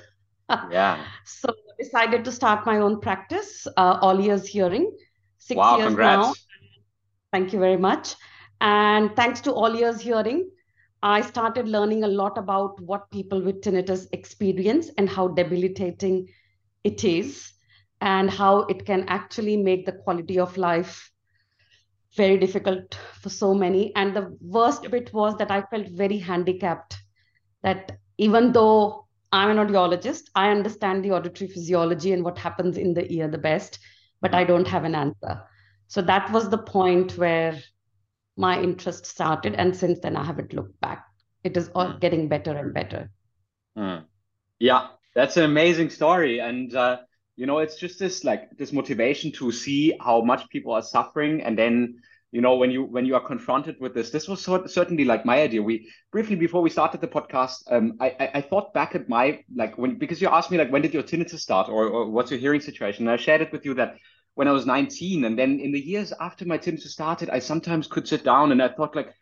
yeah. 0.72 1.06
So 1.26 1.50
I 1.50 1.84
decided 1.84 2.26
to 2.26 2.32
start 2.32 2.66
my 2.66 2.78
own 2.78 3.00
practice, 3.00 3.68
uh, 3.78 4.00
All 4.02 4.20
Ears 4.20 4.48
Hearing. 4.48 4.92
Six 5.38 5.58
wow, 5.58 5.78
years 5.78 5.88
congrats. 5.88 6.28
now. 6.28 6.34
Thank 7.32 7.54
you 7.54 7.60
very 7.60 7.78
much. 7.78 8.16
And 8.60 9.16
thanks 9.16 9.42
to 9.42 9.54
All 9.54 9.76
Ears 9.76 10.02
Hearing, 10.02 10.50
I 11.04 11.22
started 11.22 11.68
learning 11.68 12.04
a 12.04 12.08
lot 12.08 12.38
about 12.38 12.82
what 12.82 13.10
people 13.12 13.42
with 13.42 13.62
tinnitus 13.62 14.08
experience 14.12 14.90
and 14.98 15.08
how 15.08 15.28
debilitating 15.28 16.28
it 16.84 17.04
is, 17.04 17.54
and 18.02 18.30
how 18.30 18.60
it 18.62 18.86
can 18.86 19.06
actually 19.08 19.58
make 19.58 19.86
the 19.86 19.92
quality 19.92 20.40
of 20.40 20.58
life 20.58 21.12
very 22.16 22.38
difficult 22.38 22.98
for 23.22 23.30
so 23.30 23.54
many. 23.54 23.96
And 23.96 24.16
the 24.16 24.36
worst 24.42 24.90
bit 24.90 25.14
was 25.14 25.38
that 25.38 25.52
I 25.52 25.62
felt 25.64 25.90
very 25.90 26.18
handicapped. 26.18 26.98
That 27.64 27.98
even 28.18 28.52
though 28.52 29.08
I'm 29.32 29.58
an 29.58 29.68
audiologist, 29.68 30.30
I 30.36 30.50
understand 30.50 31.04
the 31.04 31.12
auditory 31.12 31.50
physiology 31.50 32.14
and 32.14 32.24
what 32.24 32.38
happens 32.38 32.78
in 32.78 32.94
the 32.94 33.12
ear 33.12 33.28
the 33.28 33.38
best, 33.38 33.80
but 34.22 34.34
I 34.34 34.44
don't 34.44 34.68
have 34.68 34.84
an 34.84 34.96
answer. 34.96 35.44
So 35.88 36.02
that 36.02 36.32
was 36.32 36.50
the 36.50 36.58
point 36.58 37.18
where 37.18 37.60
my 38.36 38.62
interest 38.62 39.06
started. 39.06 39.56
And 39.56 39.76
since 39.76 40.00
then, 40.00 40.16
I 40.16 40.24
haven't 40.24 40.54
looked 40.54 40.80
back. 40.80 41.06
It 41.44 41.58
is 41.58 41.70
all 41.76 41.94
mm. 41.94 42.00
getting 42.00 42.28
better 42.28 42.56
and 42.56 42.74
better. 42.74 43.10
Mm. 43.78 44.06
Yeah, 44.60 44.88
that's 45.14 45.38
an 45.38 45.44
amazing 45.44 45.90
story. 45.90 46.40
And, 46.40 46.74
uh, 46.76 46.98
you 47.38 47.46
know, 47.46 47.60
it's 47.60 47.78
just 47.78 48.00
this 48.00 48.24
like 48.24 48.50
this 48.58 48.74
motivation 48.74 49.32
to 49.34 49.52
see 49.52 49.96
how 50.02 50.22
much 50.22 50.50
people 50.50 50.74
are 50.74 50.82
suffering. 50.82 51.44
And 51.44 51.58
then 51.58 52.02
you 52.32 52.42
know 52.42 52.56
when 52.56 52.72
you 52.72 52.84
when 52.84 53.06
you 53.06 53.16
are 53.16 53.26
confronted 53.26 53.78
with 53.80 53.94
this 53.94 54.10
this 54.10 54.28
was 54.28 54.44
sort, 54.44 54.70
certainly 54.70 55.06
like 55.06 55.24
my 55.24 55.42
idea. 55.42 55.62
We 55.62 55.90
briefly 56.12 56.36
before 56.36 56.62
we 56.62 56.72
started 56.72 57.00
the 57.00 57.08
podcast 57.08 57.72
um 57.72 57.94
I, 58.02 58.10
I, 58.20 58.32
I 58.36 58.42
thought 58.42 58.74
back 58.74 58.96
at 58.96 59.08
my 59.08 59.44
like 59.56 59.78
when 59.78 59.98
because 59.98 60.22
you 60.22 60.28
asked 60.28 60.52
me 60.52 60.58
like 60.58 60.72
when 60.72 60.82
did 60.82 60.94
your 60.94 61.04
tinnitus 61.04 61.40
start 61.40 61.70
or, 61.70 61.88
or 61.88 62.10
what's 62.10 62.32
your 62.32 62.40
hearing 62.40 62.60
situation? 62.60 63.08
And 63.08 63.14
i 63.14 63.18
shared 63.18 63.42
it 63.42 63.52
with 63.54 63.64
you 63.66 63.76
that 63.76 63.98
when 64.34 64.48
i 64.48 64.52
was 64.52 64.66
19 64.66 65.24
and 65.24 65.40
then 65.40 65.60
in 65.60 65.72
the 65.72 65.80
years 65.80 66.12
after 66.20 66.46
my 66.46 66.58
tinnitus 66.58 66.90
started 66.90 67.30
i 67.30 67.40
sometimes 67.40 67.88
could 67.88 68.08
sit 68.08 68.24
down 68.24 68.52
and 68.52 68.62
i 68.62 68.68
thought 68.68 68.96
like 68.96 69.14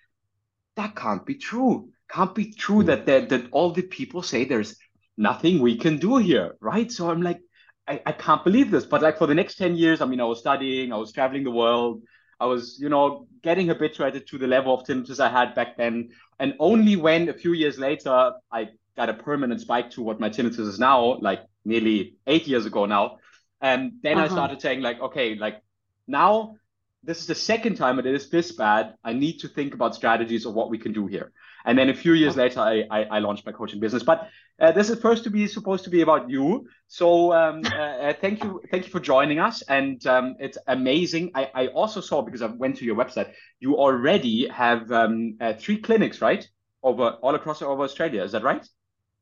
that 0.76 0.96
can't 0.96 1.26
be 1.26 1.36
true. 1.36 1.90
Can't 2.12 2.36
be 2.36 2.52
true 2.52 2.84
that 2.84 3.06
that, 3.06 3.30
that 3.30 3.50
all 3.52 3.72
the 3.72 3.82
people 3.82 4.22
say 4.22 4.46
there's 4.46 4.78
nothing 5.18 5.60
we 5.60 5.78
can 5.78 5.98
do 5.98 6.18
here 6.18 6.56
right? 6.60 6.92
So 6.92 7.12
i'm 7.12 7.22
like 7.22 7.40
I, 7.88 8.02
I 8.06 8.12
can't 8.12 8.44
believe 8.44 8.72
this 8.72 8.86
but 8.86 9.02
like 9.02 9.18
for 9.18 9.28
the 9.28 9.36
next 9.36 9.56
10 9.56 9.76
years 9.76 10.02
i 10.02 10.06
mean 10.06 10.20
i 10.20 10.24
was 10.24 10.40
studying 10.40 10.92
i 10.92 10.98
was 10.98 11.12
traveling 11.12 11.44
the 11.44 11.52
world 11.52 12.02
I 12.40 12.46
was, 12.46 12.78
you 12.80 12.90
know, 12.90 13.28
getting 13.44 13.68
habituated 13.68 14.28
to 14.28 14.38
the 14.38 14.48
level 14.48 14.74
of 14.74 14.86
tinnitus 14.86 15.20
I 15.20 15.30
had 15.30 15.56
back 15.56 15.78
then. 15.78 16.10
And 16.40 16.54
only 16.60 16.96
when 16.96 17.30
a 17.30 17.34
few 17.34 17.54
years 17.54 17.80
later 17.80 18.34
I 18.52 18.70
got 18.98 19.10
a 19.10 19.14
permanent 19.14 19.62
spike 19.62 19.92
to 19.92 20.02
what 20.02 20.20
my 20.20 20.30
tinnitus 20.30 20.60
is 20.60 20.80
now, 20.80 21.18
like 21.22 21.42
nearly 21.64 22.16
eight 22.28 22.48
years 22.48 22.66
ago 22.66 22.86
now, 22.86 23.18
and 23.62 23.94
then 24.04 24.18
uh-huh. 24.18 24.26
I 24.26 24.30
started 24.30 24.62
saying 24.62 24.82
like, 24.82 25.00
okay, 25.00 25.36
like 25.36 25.62
now 26.08 26.56
this 27.04 27.20
is 27.20 27.28
the 27.28 27.36
second 27.36 27.76
time 27.76 28.00
it 28.00 28.06
is 28.06 28.30
this 28.30 28.52
bad. 28.52 28.96
I 29.04 29.14
need 29.14 29.40
to 29.40 29.48
think 29.48 29.74
about 29.74 29.96
strategies 29.96 30.46
of 30.46 30.54
what 30.54 30.70
we 30.70 30.78
can 30.78 30.92
do 30.92 31.08
here. 31.08 31.32
And 31.64 31.78
then 31.78 31.90
a 31.90 31.94
few 31.94 32.14
years 32.14 32.36
later, 32.36 32.60
I, 32.60 32.84
I, 32.92 33.04
I 33.04 33.20
launched 33.20 33.46
my 33.46 33.52
coaching 33.52 33.80
business. 33.80 34.04
But 34.04 34.30
uh, 34.60 34.72
this 34.72 34.90
is 34.90 35.00
first 35.00 35.24
to 35.24 35.30
be 35.30 35.48
supposed 35.48 35.84
to 35.84 35.90
be 35.90 36.02
about 36.02 36.30
you. 36.30 36.68
So 36.88 37.34
um, 37.34 37.62
uh, 37.66 37.76
uh, 37.76 38.14
thank 38.22 38.44
you, 38.44 38.62
thank 38.72 38.86
you 38.86 38.92
for 38.92 39.00
joining 39.00 39.40
us. 39.40 39.62
And 39.64 40.06
um, 40.08 40.36
it's 40.40 40.58
amazing. 40.68 41.32
I, 41.36 41.50
I 41.54 41.68
also 41.68 42.02
saw 42.02 42.22
because 42.22 42.42
I 42.42 42.48
went 42.48 42.78
to 42.78 42.86
your 42.86 42.96
website, 42.96 43.34
you 43.60 43.78
already 43.78 44.48
have 44.50 44.92
um, 44.92 45.38
uh, 45.42 45.54
three 45.54 45.78
clinics, 45.78 46.22
right? 46.22 46.48
Over 46.84 47.18
all 47.22 47.36
across 47.36 47.62
over 47.62 47.84
Australia. 47.84 48.24
Is 48.24 48.32
that 48.34 48.44
right? 48.44 48.66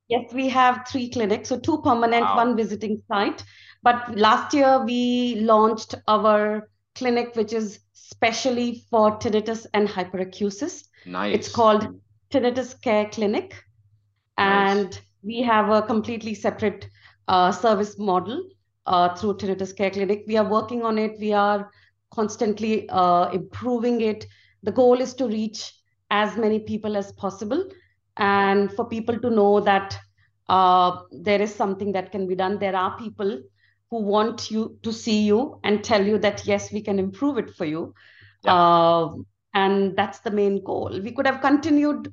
Yes, 0.10 0.34
we 0.34 0.50
have 0.50 0.86
three 0.88 1.10
clinics. 1.10 1.50
So 1.50 1.58
two 1.58 1.82
permanent, 1.82 2.24
wow. 2.24 2.36
one 2.36 2.58
visiting 2.58 3.02
site. 3.08 3.44
But 3.82 4.18
last 4.18 4.54
year 4.54 4.84
we 4.84 5.36
launched 5.36 5.96
our 6.08 6.70
clinic, 6.96 7.36
which 7.36 7.54
is 7.54 7.80
specially 7.94 8.84
for 8.90 9.18
tinnitus 9.18 9.66
and 9.74 9.88
hyperacusis. 9.88 10.84
Nice. 11.06 11.36
It's 11.36 11.52
called 11.52 12.00
Tinnitus 12.30 12.80
Care 12.82 13.06
Clinic. 13.10 13.64
And 14.38 14.92
nice. 14.92 15.02
We 15.24 15.42
have 15.42 15.70
a 15.70 15.82
completely 15.82 16.34
separate 16.34 16.90
uh, 17.28 17.52
service 17.52 17.98
model 17.98 18.50
uh, 18.86 19.16
through 19.16 19.38
Tinnitus 19.38 19.76
Care 19.76 19.92
Clinic. 19.92 20.24
We 20.28 20.38
are 20.38 20.48
working 20.48 20.84
on 20.84 20.98
it. 20.98 21.18
We 21.20 21.34
are 21.34 21.72
constantly 22.12 22.88
uh, 22.90 23.30
improving 23.32 24.02
it. 24.02 24.26
The 24.64 24.72
goal 24.72 25.00
is 25.02 25.14
to 25.16 25.28
reach 25.28 25.74
as 26.12 26.38
many 26.38 26.60
people 26.60 26.96
as 26.96 27.12
possible 27.14 27.70
and 28.18 28.72
for 28.74 28.88
people 28.88 29.20
to 29.20 29.30
know 29.30 29.60
that 29.62 29.98
uh, 30.50 31.00
there 31.12 31.42
is 31.42 31.54
something 31.54 31.92
that 31.94 32.12
can 32.12 32.28
be 32.28 32.36
done. 32.36 32.60
There 32.60 32.76
are 32.76 32.98
people 32.98 33.42
who 33.94 34.02
want 34.02 34.50
you 34.50 34.78
to 34.82 34.92
see 34.92 35.22
you 35.22 35.60
and 35.64 35.84
tell 35.84 36.04
you 36.04 36.18
that 36.18 36.48
yes 36.48 36.72
we 36.74 36.82
can 36.82 36.98
improve 36.98 37.38
it 37.38 37.52
for 37.56 37.66
you 37.66 37.94
yeah. 38.44 38.54
uh, 38.54 39.14
and 39.54 39.96
that's 39.96 40.20
the 40.22 40.32
main 40.32 40.64
goal 40.64 41.00
we 41.04 41.12
could 41.12 41.28
have 41.28 41.42
continued 41.42 42.12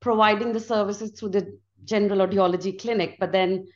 providing 0.00 0.52
the 0.52 0.58
services 0.58 1.12
through 1.12 1.28
the 1.28 1.44
general 1.92 2.26
audiology 2.26 2.72
clinic 2.80 3.16
but 3.20 3.32
then 3.32 3.66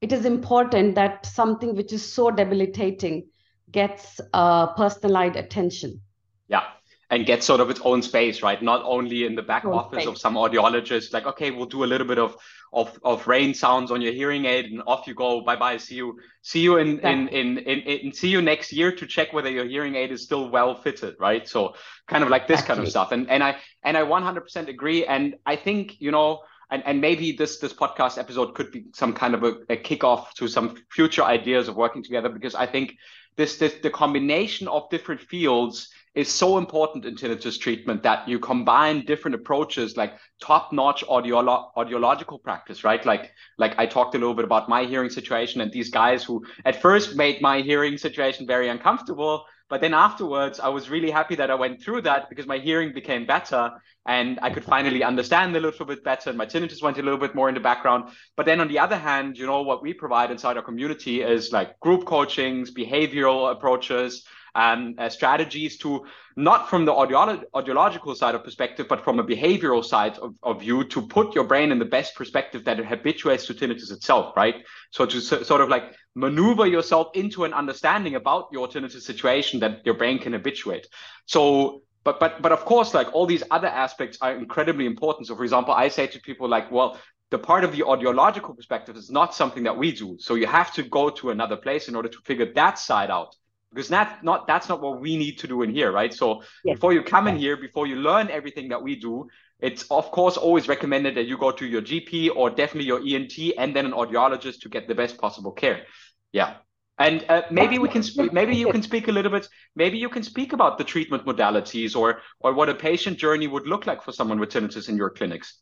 it 0.00 0.12
is 0.12 0.24
important 0.24 0.94
that 0.94 1.26
something 1.26 1.74
which 1.74 1.92
is 1.92 2.04
so 2.16 2.30
debilitating 2.30 3.26
gets 3.72 4.20
uh, 4.32 4.66
personalized 4.74 5.36
attention 5.36 6.00
yeah 6.48 6.66
and 7.10 7.24
get 7.24 7.44
sort 7.44 7.60
of 7.60 7.70
its 7.70 7.80
own 7.84 8.02
space, 8.02 8.42
right? 8.42 8.60
Not 8.60 8.82
only 8.84 9.24
in 9.24 9.36
the 9.36 9.42
back 9.42 9.64
office 9.64 10.02
space. 10.02 10.08
of 10.08 10.18
some 10.18 10.34
audiologist, 10.34 11.12
like, 11.12 11.26
okay, 11.26 11.52
we'll 11.52 11.66
do 11.66 11.84
a 11.84 11.86
little 11.86 12.06
bit 12.06 12.18
of 12.18 12.36
of 12.72 12.98
of 13.04 13.26
rain 13.28 13.54
sounds 13.54 13.92
on 13.92 14.02
your 14.02 14.12
hearing 14.12 14.44
aid 14.44 14.66
and 14.66 14.82
off 14.86 15.06
you 15.06 15.14
go. 15.14 15.40
Bye 15.40 15.54
bye. 15.56 15.76
See 15.76 15.94
you. 15.94 16.18
See 16.42 16.60
you 16.60 16.78
in, 16.78 16.98
in, 17.00 17.28
in, 17.28 17.58
in, 17.58 17.78
in, 17.80 18.12
see 18.12 18.28
you 18.28 18.42
next 18.42 18.72
year 18.72 18.90
to 18.92 19.06
check 19.06 19.32
whether 19.32 19.48
your 19.48 19.66
hearing 19.66 19.94
aid 19.94 20.10
is 20.10 20.22
still 20.24 20.50
well 20.50 20.74
fitted, 20.74 21.14
right? 21.20 21.48
So 21.48 21.74
kind 22.08 22.24
of 22.24 22.28
like 22.28 22.48
this 22.48 22.62
kind 22.62 22.80
of 22.80 22.88
stuff. 22.88 23.12
And 23.12 23.30
and 23.30 23.42
I 23.42 23.56
and 23.84 23.96
I 23.96 24.02
100% 24.02 24.68
agree. 24.68 25.06
And 25.06 25.36
I 25.46 25.54
think, 25.54 26.00
you 26.00 26.10
know, 26.10 26.40
and, 26.70 26.82
and 26.86 27.00
maybe 27.00 27.32
this 27.32 27.58
this 27.58 27.72
podcast 27.72 28.18
episode 28.18 28.54
could 28.54 28.70
be 28.72 28.86
some 28.94 29.12
kind 29.12 29.34
of 29.34 29.44
a, 29.44 29.52
a 29.70 29.76
kickoff 29.76 30.32
to 30.34 30.48
some 30.48 30.76
future 30.90 31.22
ideas 31.22 31.68
of 31.68 31.76
working 31.76 32.02
together 32.02 32.28
because 32.28 32.54
I 32.54 32.66
think 32.66 32.94
this, 33.36 33.58
this 33.58 33.74
the 33.82 33.90
combination 33.90 34.66
of 34.68 34.88
different 34.90 35.20
fields 35.20 35.88
is 36.14 36.32
so 36.32 36.56
important 36.56 37.04
in 37.04 37.14
tinnitus 37.14 37.60
treatment 37.60 38.02
that 38.02 38.26
you 38.26 38.38
combine 38.38 39.04
different 39.04 39.34
approaches 39.34 39.96
like 39.98 40.14
top-notch 40.40 41.04
audiolo- 41.04 41.68
audiological 41.76 42.42
practice 42.42 42.82
right? 42.84 43.04
Like 43.04 43.32
like 43.58 43.78
i 43.78 43.86
talked 43.86 44.14
a 44.14 44.18
little 44.18 44.34
bit 44.34 44.44
about 44.44 44.68
my 44.68 44.84
hearing 44.84 45.10
situation 45.10 45.60
and 45.60 45.70
these 45.70 45.90
guys 45.90 46.24
who 46.24 46.44
at 46.64 46.80
first 46.80 47.16
made 47.16 47.40
my 47.40 47.60
hearing 47.60 47.98
situation 47.98 48.46
very 48.46 48.68
uncomfortable 48.68 49.44
but 49.68 49.80
then 49.80 49.94
afterwards 49.94 50.60
i 50.60 50.68
was 50.68 50.88
really 50.88 51.10
happy 51.10 51.34
that 51.34 51.50
i 51.50 51.54
went 51.54 51.82
through 51.82 52.00
that 52.00 52.28
because 52.28 52.46
my 52.46 52.58
hearing 52.58 52.92
became 52.92 53.26
better 53.26 53.70
and 54.06 54.38
i 54.42 54.50
could 54.50 54.64
finally 54.64 55.02
understand 55.02 55.54
a 55.56 55.60
little 55.60 55.86
bit 55.86 56.02
better 56.04 56.30
and 56.30 56.38
my 56.38 56.46
tinnitus 56.46 56.82
went 56.82 56.98
a 56.98 57.02
little 57.02 57.18
bit 57.18 57.34
more 57.34 57.48
in 57.48 57.54
the 57.54 57.60
background. 57.60 58.10
But 58.36 58.46
then 58.46 58.60
on 58.60 58.68
the 58.68 58.78
other 58.78 58.96
hand 58.96 59.36
you 59.36 59.46
know 59.46 59.62
what 59.62 59.82
we 59.82 59.92
provide 59.92 60.30
inside 60.30 60.56
our 60.56 60.62
community 60.62 61.22
is 61.22 61.52
like 61.52 61.78
group 61.80 62.04
coachings 62.04 62.72
behavioral 62.72 63.50
approaches 63.50 64.24
um, 64.56 64.94
uh, 64.98 65.08
strategies 65.08 65.76
to 65.78 66.06
not 66.36 66.68
from 66.70 66.84
the 66.84 66.92
audiolo- 66.92 67.44
audiological 67.54 68.16
side 68.16 68.34
of 68.34 68.42
perspective, 68.42 68.86
but 68.88 69.04
from 69.04 69.18
a 69.20 69.24
behavioral 69.24 69.84
side 69.84 70.18
of, 70.18 70.34
of 70.42 70.60
view 70.60 70.84
to 70.84 71.06
put 71.06 71.34
your 71.34 71.44
brain 71.44 71.70
in 71.70 71.78
the 71.78 71.84
best 71.84 72.14
perspective 72.14 72.64
that 72.64 72.80
it 72.80 72.86
habituates 72.86 73.46
to 73.46 73.54
tinnitus 73.54 73.92
itself, 73.92 74.36
right? 74.36 74.56
So 74.90 75.06
to 75.06 75.18
s- 75.18 75.46
sort 75.46 75.60
of 75.60 75.68
like 75.68 75.94
maneuver 76.14 76.66
yourself 76.66 77.08
into 77.14 77.44
an 77.44 77.52
understanding 77.52 78.14
about 78.14 78.48
your 78.50 78.66
tinnitus 78.66 79.02
situation 79.02 79.60
that 79.60 79.84
your 79.84 79.94
brain 79.94 80.18
can 80.18 80.32
habituate. 80.32 80.86
So 81.26 81.82
but 82.04 82.18
but 82.20 82.40
but 82.40 82.52
of 82.52 82.64
course 82.64 82.94
like 82.94 83.12
all 83.14 83.26
these 83.26 83.42
other 83.50 83.68
aspects 83.68 84.16
are 84.22 84.34
incredibly 84.36 84.86
important 84.86 85.26
so 85.26 85.34
for 85.34 85.42
example 85.42 85.74
i 85.74 85.88
say 85.88 86.06
to 86.06 86.20
people 86.20 86.48
like 86.48 86.70
well 86.70 86.96
the 87.30 87.38
part 87.38 87.64
of 87.64 87.72
the 87.72 87.80
audiological 87.80 88.56
perspective 88.56 88.96
is 88.96 89.10
not 89.10 89.34
something 89.34 89.64
that 89.64 89.76
we 89.76 89.90
do 89.90 90.16
so 90.20 90.34
you 90.36 90.46
have 90.46 90.72
to 90.72 90.84
go 90.84 91.10
to 91.10 91.30
another 91.30 91.56
place 91.56 91.88
in 91.88 91.96
order 91.96 92.08
to 92.08 92.18
figure 92.24 92.52
that 92.54 92.78
side 92.78 93.10
out 93.10 93.34
because 93.72 93.88
that's 93.88 94.22
not 94.22 94.46
that's 94.46 94.68
not 94.68 94.80
what 94.80 95.00
we 95.00 95.16
need 95.16 95.38
to 95.38 95.46
do 95.46 95.62
in 95.62 95.70
here 95.70 95.92
right? 95.92 96.12
So 96.12 96.42
yes. 96.64 96.74
before 96.74 96.92
you 96.92 97.02
come 97.02 97.28
in 97.28 97.36
here 97.36 97.56
before 97.56 97.86
you 97.86 97.96
learn 97.96 98.30
everything 98.30 98.68
that 98.68 98.82
we 98.82 98.96
do 98.96 99.28
it's 99.60 99.84
of 99.90 100.10
course 100.10 100.36
always 100.36 100.68
recommended 100.68 101.14
that 101.16 101.26
you 101.26 101.38
go 101.38 101.50
to 101.50 101.66
your 101.66 101.80
gp 101.80 102.30
or 102.34 102.50
definitely 102.50 102.86
your 102.86 103.00
ent 103.00 103.38
and 103.56 103.74
then 103.74 103.86
an 103.86 103.92
audiologist 103.92 104.60
to 104.60 104.68
get 104.68 104.86
the 104.86 104.94
best 104.94 105.18
possible 105.18 105.52
care. 105.52 105.84
Yeah. 106.32 106.56
And 106.98 107.26
uh, 107.28 107.42
maybe 107.50 107.78
we 107.78 107.90
can 107.90 108.02
sp- 108.02 108.32
maybe 108.32 108.56
you 108.56 108.70
can 108.72 108.82
speak 108.82 109.08
a 109.08 109.12
little 109.12 109.30
bit 109.30 109.48
maybe 109.74 109.98
you 109.98 110.08
can 110.08 110.22
speak 110.22 110.54
about 110.54 110.78
the 110.78 110.84
treatment 110.84 111.26
modalities 111.26 111.94
or 111.94 112.20
or 112.40 112.54
what 112.54 112.70
a 112.70 112.74
patient 112.74 113.18
journey 113.18 113.46
would 113.46 113.66
look 113.66 113.86
like 113.86 114.02
for 114.02 114.12
someone 114.12 114.40
with 114.40 114.50
tinnitus 114.50 114.88
in 114.88 114.96
your 114.96 115.10
clinics. 115.10 115.60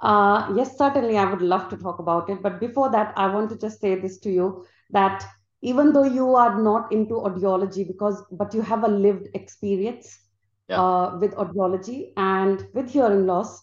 Uh, 0.00 0.52
yes 0.56 0.76
certainly 0.76 1.16
i 1.16 1.24
would 1.24 1.40
love 1.40 1.68
to 1.68 1.76
talk 1.76 2.00
about 2.00 2.28
it 2.28 2.42
but 2.42 2.58
before 2.58 2.90
that 2.90 3.12
i 3.16 3.28
want 3.28 3.48
to 3.48 3.56
just 3.56 3.80
say 3.80 3.94
this 3.94 4.18
to 4.18 4.32
you 4.32 4.66
that 4.90 5.24
even 5.62 5.92
though 5.92 6.04
you 6.04 6.34
are 6.34 6.60
not 6.60 6.92
into 6.92 7.14
audiology 7.14 7.86
because 7.86 8.22
but 8.32 8.52
you 8.52 8.60
have 8.60 8.84
a 8.84 8.88
lived 8.88 9.28
experience 9.34 10.18
yeah. 10.68 10.80
uh, 10.80 11.18
with 11.18 11.34
audiology 11.34 12.12
and 12.16 12.66
with 12.74 12.90
hearing 12.90 13.26
loss 13.26 13.62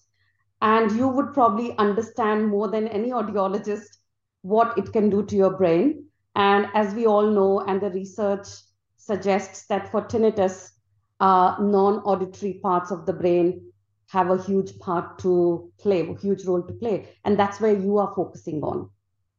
and 0.61 0.91
you 0.91 1.07
would 1.07 1.33
probably 1.33 1.77
understand 1.77 2.47
more 2.47 2.67
than 2.67 2.87
any 2.87 3.11
audiologist 3.11 3.97
what 4.41 4.77
it 4.77 4.91
can 4.91 5.09
do 5.09 5.25
to 5.25 5.35
your 5.35 5.57
brain. 5.57 6.05
And 6.35 6.67
as 6.73 6.93
we 6.93 7.05
all 7.05 7.29
know, 7.29 7.61
and 7.61 7.81
the 7.81 7.89
research 7.89 8.47
suggests 8.97 9.65
that 9.67 9.91
for 9.91 10.01
tinnitus, 10.01 10.69
uh, 11.19 11.55
non-auditory 11.59 12.59
parts 12.61 12.91
of 12.91 13.05
the 13.05 13.13
brain 13.13 13.71
have 14.07 14.29
a 14.29 14.41
huge 14.41 14.77
part 14.79 15.19
to 15.19 15.71
play, 15.79 16.01
a 16.01 16.15
huge 16.17 16.45
role 16.45 16.63
to 16.63 16.73
play. 16.73 17.09
And 17.25 17.37
that's 17.37 17.59
where 17.59 17.73
you 17.73 17.97
are 17.97 18.13
focusing 18.15 18.63
on, 18.63 18.89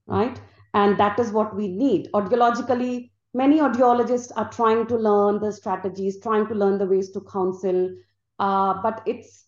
right? 0.06 0.40
And 0.74 0.98
that 0.98 1.18
is 1.18 1.32
what 1.32 1.54
we 1.56 1.68
need. 1.68 2.08
Audiologically, 2.12 3.10
many 3.34 3.58
audiologists 3.58 4.30
are 4.36 4.50
trying 4.50 4.86
to 4.86 4.96
learn 4.96 5.40
the 5.40 5.52
strategies, 5.52 6.20
trying 6.20 6.46
to 6.48 6.54
learn 6.54 6.78
the 6.78 6.86
ways 6.86 7.10
to 7.12 7.20
counsel. 7.22 7.94
Uh, 8.38 8.80
but 8.82 9.02
it's 9.06 9.46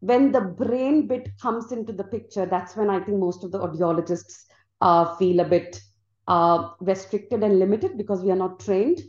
when 0.00 0.32
the 0.32 0.40
brain 0.40 1.06
bit 1.06 1.28
comes 1.40 1.72
into 1.72 1.92
the 1.92 2.04
picture, 2.04 2.46
that's 2.46 2.74
when 2.76 2.90
I 2.90 3.00
think 3.00 3.18
most 3.18 3.44
of 3.44 3.52
the 3.52 3.58
audiologists 3.58 4.44
uh, 4.80 5.14
feel 5.16 5.40
a 5.40 5.44
bit 5.44 5.80
uh, 6.26 6.70
restricted 6.80 7.42
and 7.42 7.58
limited 7.58 7.96
because 7.98 8.22
we 8.22 8.30
are 8.30 8.36
not 8.36 8.60
trained 8.60 9.00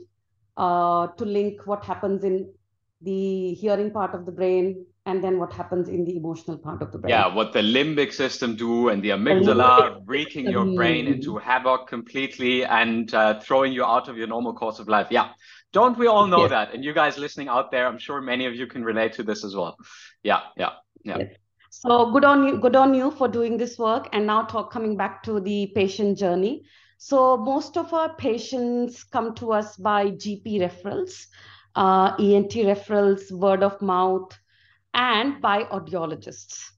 uh, 0.58 1.08
to 1.08 1.26
link 1.26 1.66
what 1.66 1.86
happens 1.86 2.24
in 2.24 2.52
the 3.02 3.54
hearing 3.54 3.92
part 3.92 4.14
of 4.14 4.26
the 4.26 4.32
brain 4.32 4.86
and 5.06 5.24
then 5.24 5.40
what 5.40 5.52
happens 5.52 5.90
in 5.90 6.06
the 6.06 6.16
emotional 6.16 6.58
part 6.58 6.82
of 6.82 6.92
the 6.92 6.98
brain. 7.00 7.10
Yeah, 7.10 7.34
what 7.34 7.54
the 7.54 7.60
limbic 7.60 8.14
system 8.14 8.56
do 8.56 8.90
and 8.90 9.02
the 9.02 9.10
amygdala 9.10 9.96
the 9.96 10.02
wreaking 10.06 10.48
your 10.48 10.66
brain 10.76 11.08
into 11.08 11.38
havoc 11.38 11.88
completely 11.88 12.64
and 12.66 13.12
uh, 13.14 13.40
throwing 13.40 13.74
you 13.74 13.84
out 13.84 14.10
of 14.10 14.18
your 14.18 14.28
normal 14.28 14.54
course 14.54 14.80
of 14.80 14.88
life. 14.88 15.08
Yeah, 15.10 15.30
don't 15.74 15.98
we 15.98 16.08
all 16.08 16.28
know 16.28 16.42
yes. 16.42 16.52
that? 16.52 16.74
And 16.74 16.84
you 16.84 16.94
guys 16.94 17.18
listening 17.18 17.48
out 17.48 17.72
there, 17.72 17.88
I'm 17.88 17.98
sure 17.98 18.22
many 18.22 18.46
of 18.46 18.54
you 18.56 18.68
can 18.68 18.84
relate 18.84 19.14
to 19.14 19.24
this 19.24 19.44
as 19.44 19.56
well. 19.56 19.76
Yeah, 20.22 20.42
yeah, 20.56 20.74
yeah. 21.04 21.18
Yes. 21.20 21.36
So 21.72 22.12
good 22.12 22.26
on 22.26 22.46
you, 22.48 22.58
good 22.60 22.76
on 22.76 22.94
you 22.94 23.12
for 23.12 23.28
doing 23.28 23.58
this 23.58 23.80
work. 23.80 24.10
And 24.14 24.28
now 24.28 24.44
talk 24.44 24.72
coming 24.72 24.98
back 24.98 25.24
to 25.24 25.40
the 25.40 25.72
patient 25.74 26.18
journey. 26.18 26.64
So 26.98 27.38
most 27.38 27.78
of 27.78 27.94
our 27.94 28.14
patients 28.16 29.04
come 29.04 29.34
to 29.36 29.54
us 29.54 29.78
by 29.78 30.12
GP 30.12 30.60
referrals, 30.60 31.26
uh, 31.76 32.14
ENT 32.20 32.52
referrals, 32.52 33.32
word 33.32 33.64
of 33.64 33.82
mouth, 33.82 34.38
and 34.94 35.42
by 35.42 35.64
audiologists. 35.66 36.72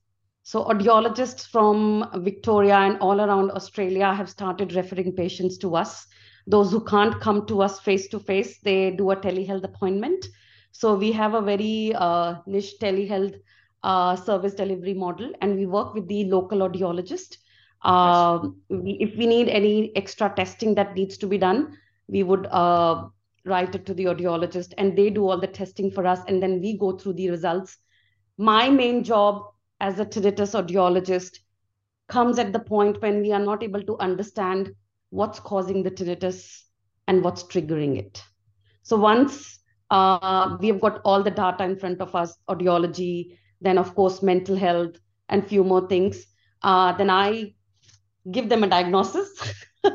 So 0.44 0.66
audiologists 0.66 1.48
from 1.48 2.10
Victoria 2.18 2.76
and 2.76 2.98
all 3.00 3.22
around 3.22 3.52
Australia 3.52 4.14
have 4.14 4.30
started 4.30 4.74
referring 4.74 5.14
patients 5.14 5.58
to 5.60 5.76
us. 5.76 6.06
Those 6.46 6.72
who 6.72 6.84
can't 6.84 7.20
come 7.22 7.46
to 7.48 7.62
us 7.62 7.80
face 7.80 8.10
to 8.10 8.20
face, 8.20 8.60
they 8.60 8.92
do 8.92 9.12
a 9.12 9.16
telehealth 9.16 9.64
appointment. 9.64 10.28
So 10.72 10.96
we 10.96 11.12
have 11.14 11.34
a 11.34 11.42
very 11.42 11.94
uh, 11.96 12.36
niche 12.46 12.76
telehealth 12.82 13.40
uh, 13.84 14.16
service 14.16 14.54
delivery 14.54 14.94
model, 14.94 15.32
and 15.42 15.56
we 15.56 15.66
work 15.66 15.94
with 15.94 16.08
the 16.08 16.26
local 16.26 16.60
audiologist. 16.60 17.38
Uh, 17.84 18.50
we, 18.70 18.98
if 19.00 19.18
we 19.18 19.26
need 19.26 19.48
any 19.50 19.96
extra 19.96 20.34
testing 20.36 20.76
that 20.76 20.96
needs 20.96 21.18
to 21.18 21.28
be 21.28 21.38
done, 21.38 21.78
we 22.08 22.24
would 22.24 22.48
uh, 22.48 23.08
write 23.46 23.76
it 23.76 23.86
to 23.86 23.94
the 23.94 24.06
audiologist, 24.06 24.74
and 24.78 24.98
they 24.98 25.10
do 25.10 25.28
all 25.28 25.40
the 25.40 25.48
testing 25.48 25.92
for 25.92 26.06
us, 26.06 26.20
and 26.28 26.44
then 26.44 26.60
we 26.60 26.78
go 26.78 26.98
through 26.98 27.14
the 27.14 27.30
results 27.30 27.78
my 28.38 28.70
main 28.70 29.04
job 29.04 29.44
as 29.80 30.00
a 30.00 30.06
tinnitus 30.06 30.54
audiologist 30.60 31.40
comes 32.08 32.40
at 32.40 32.54
the 32.54 32.60
point 32.60 33.02
when 33.02 33.22
we 33.22 33.32
are 33.32 33.40
not 33.40 33.64
able 33.64 33.82
to 33.84 33.98
understand 34.00 34.72
what's 35.10 35.40
causing 35.40 35.84
the 35.84 35.92
tinnitus 35.92 36.62
and 37.08 37.24
what's 37.24 37.44
triggering 37.44 37.98
it. 37.98 38.24
So 38.82 38.98
once 38.98 39.60
uh, 39.90 40.58
we 40.60 40.68
have 40.68 40.82
got 40.82 41.02
all 41.06 41.24
the 41.24 41.32
data 41.32 41.64
in 41.64 41.78
front 41.78 42.02
of 42.02 42.16
us, 42.16 42.38
audiology, 42.50 43.38
then 43.62 43.78
of 43.78 43.96
course 43.96 44.22
mental 44.22 44.56
health 44.56 44.98
and 45.30 45.48
few 45.48 45.64
more 45.64 45.88
things, 45.88 46.26
uh, 46.64 46.94
then 46.94 47.10
I 47.10 47.54
give 48.32 48.50
them 48.50 48.64
a 48.64 48.68
diagnosis 48.68 49.64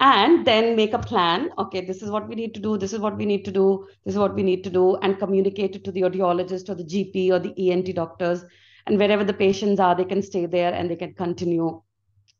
and 0.00 0.46
then 0.46 0.76
make 0.76 0.92
a 0.92 0.98
plan. 0.98 1.50
Okay 1.58 1.80
this 1.80 2.02
is 2.02 2.10
what 2.10 2.28
we 2.28 2.34
need 2.34 2.54
to 2.54 2.60
do 2.60 2.76
this 2.76 2.92
is 2.92 2.98
what 2.98 3.16
we 3.16 3.24
need 3.24 3.44
to 3.44 3.52
do 3.52 3.86
this 4.04 4.14
is 4.14 4.18
what 4.18 4.34
we 4.34 4.42
need 4.42 4.64
to 4.64 4.70
do 4.70 4.96
and 4.96 5.18
communicate 5.18 5.76
it 5.76 5.84
to 5.84 5.92
the 5.92 6.02
audiologist 6.02 6.68
or 6.68 6.74
the 6.74 6.84
gp 6.84 7.30
or 7.30 7.38
the 7.38 7.70
ent 7.70 7.94
doctors. 7.94 8.44
And 8.86 8.98
wherever 8.98 9.24
the 9.24 9.32
patients 9.32 9.80
are 9.80 9.94
they 9.94 10.04
can 10.04 10.22
stay 10.22 10.46
there 10.46 10.74
and 10.74 10.90
they 10.90 10.96
can 10.96 11.14
continue 11.14 11.80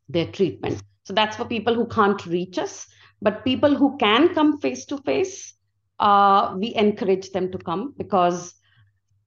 their 0.09 0.27
treatment. 0.27 0.83
So 1.05 1.13
that's 1.13 1.37
for 1.37 1.45
people 1.45 1.75
who 1.75 1.87
can't 1.87 2.25
reach 2.27 2.59
us. 2.59 2.87
But 3.23 3.45
people 3.45 3.75
who 3.75 3.97
can 3.97 4.35
come 4.35 4.61
face 4.61 4.85
to 4.87 4.99
face 4.99 5.55
uh, 6.01 6.55
we 6.59 6.75
encourage 6.75 7.31
them 7.31 7.51
to 7.53 7.59
come 7.59 7.95
because 7.97 8.55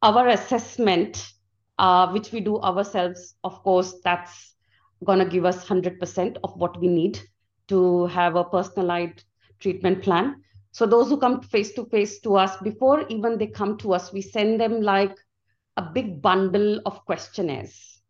our 0.02 0.28
assessment 0.28 1.32
uh, 1.80 2.12
which 2.12 2.32
we 2.32 2.40
do 2.40 2.60
ourselves 2.60 3.36
of 3.44 3.64
course 3.64 3.96
that's 4.04 4.56
going 5.04 5.20
to 5.20 5.26
give 5.26 5.46
us 5.46 5.66
100% 5.66 6.38
of 6.44 6.58
what 6.58 6.80
we 6.80 6.88
need 6.88 7.20
to 7.68 8.08
have 8.08 8.36
a 8.36 8.44
personalized 8.44 9.24
treatment 9.60 10.04
plan. 10.04 10.42
So 10.72 10.86
those 10.86 11.10
who 11.10 11.18
come 11.18 11.42
face 11.42 11.74
to 11.74 11.86
face 11.86 12.20
to 12.22 12.36
us, 12.36 12.58
before 12.58 13.08
even 13.08 13.38
they 13.38 13.48
come 13.48 13.78
to 13.80 13.94
us, 13.94 14.14
we 14.14 14.22
send 14.22 14.60
them 14.60 14.82
like 14.82 15.16
a 15.76 15.82
big 15.82 16.22
bundle 16.22 16.80
of 16.86 17.06
questionnaires, 17.06 18.02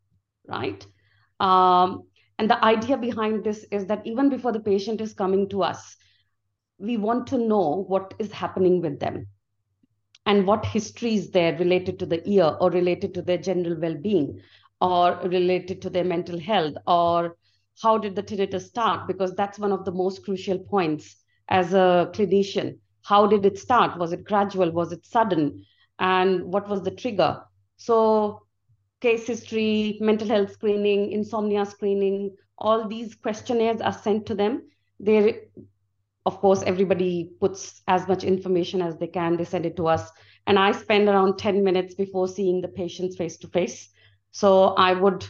right? 0.47 0.85
Um, 1.39 2.03
and 2.39 2.49
the 2.49 2.63
idea 2.63 2.97
behind 2.97 3.43
this 3.43 3.65
is 3.71 3.85
that 3.87 4.05
even 4.05 4.29
before 4.29 4.51
the 4.51 4.59
patient 4.59 5.01
is 5.01 5.13
coming 5.13 5.49
to 5.49 5.63
us, 5.63 5.97
we 6.77 6.97
want 6.97 7.27
to 7.27 7.37
know 7.37 7.85
what 7.87 8.13
is 8.19 8.31
happening 8.31 8.81
with 8.81 8.99
them 8.99 9.27
and 10.25 10.45
what 10.45 10.65
history 10.65 11.15
is 11.15 11.31
there 11.31 11.57
related 11.57 11.97
to 11.99 12.05
the 12.05 12.27
ear 12.29 12.55
or 12.59 12.69
related 12.69 13.13
to 13.13 13.21
their 13.21 13.37
general 13.37 13.79
well-being 13.79 14.39
or 14.81 15.19
related 15.23 15.81
to 15.81 15.89
their 15.89 16.03
mental 16.03 16.39
health 16.39 16.75
or 16.85 17.35
how 17.81 17.97
did 17.97 18.15
the 18.15 18.23
tinnitus 18.23 18.67
start? 18.67 19.07
Because 19.07 19.35
that's 19.35 19.59
one 19.59 19.71
of 19.71 19.85
the 19.85 19.91
most 19.91 20.23
crucial 20.23 20.57
points 20.57 21.15
as 21.49 21.73
a 21.73 22.09
clinician. 22.13 22.79
How 23.03 23.27
did 23.27 23.45
it 23.45 23.57
start? 23.57 23.97
Was 23.97 24.11
it 24.11 24.25
gradual? 24.25 24.71
Was 24.71 24.91
it 24.91 25.05
sudden? 25.05 25.65
And 25.99 26.43
what 26.45 26.67
was 26.67 26.83
the 26.83 26.91
trigger? 26.91 27.41
So 27.77 28.41
case 29.01 29.27
history 29.27 29.97
mental 30.01 30.27
health 30.27 30.51
screening 30.51 31.11
insomnia 31.11 31.63
screening 31.65 32.35
all 32.57 32.87
these 32.87 33.13
questionnaires 33.13 33.79
are 33.81 33.93
sent 33.93 34.25
to 34.25 34.35
them. 34.35 34.63
They 34.99 35.49
of 36.25 36.39
course 36.39 36.63
everybody 36.63 37.31
puts 37.39 37.81
as 37.87 38.07
much 38.07 38.23
information 38.23 38.81
as 38.81 38.97
they 38.97 39.07
can. 39.07 39.37
They 39.37 39.45
send 39.45 39.65
it 39.65 39.77
to 39.77 39.87
us. 39.87 40.09
And 40.47 40.57
i 40.57 40.71
spend 40.71 41.07
around 41.07 41.37
10 41.37 41.63
minutes 41.63 41.93
before 41.93 42.27
seeing 42.27 42.61
the 42.61 42.67
patients 42.67 43.15
face 43.15 43.37
to 43.37 43.47
face. 43.47 43.89
So 44.31 44.69
I 44.69 44.93
would 44.93 45.27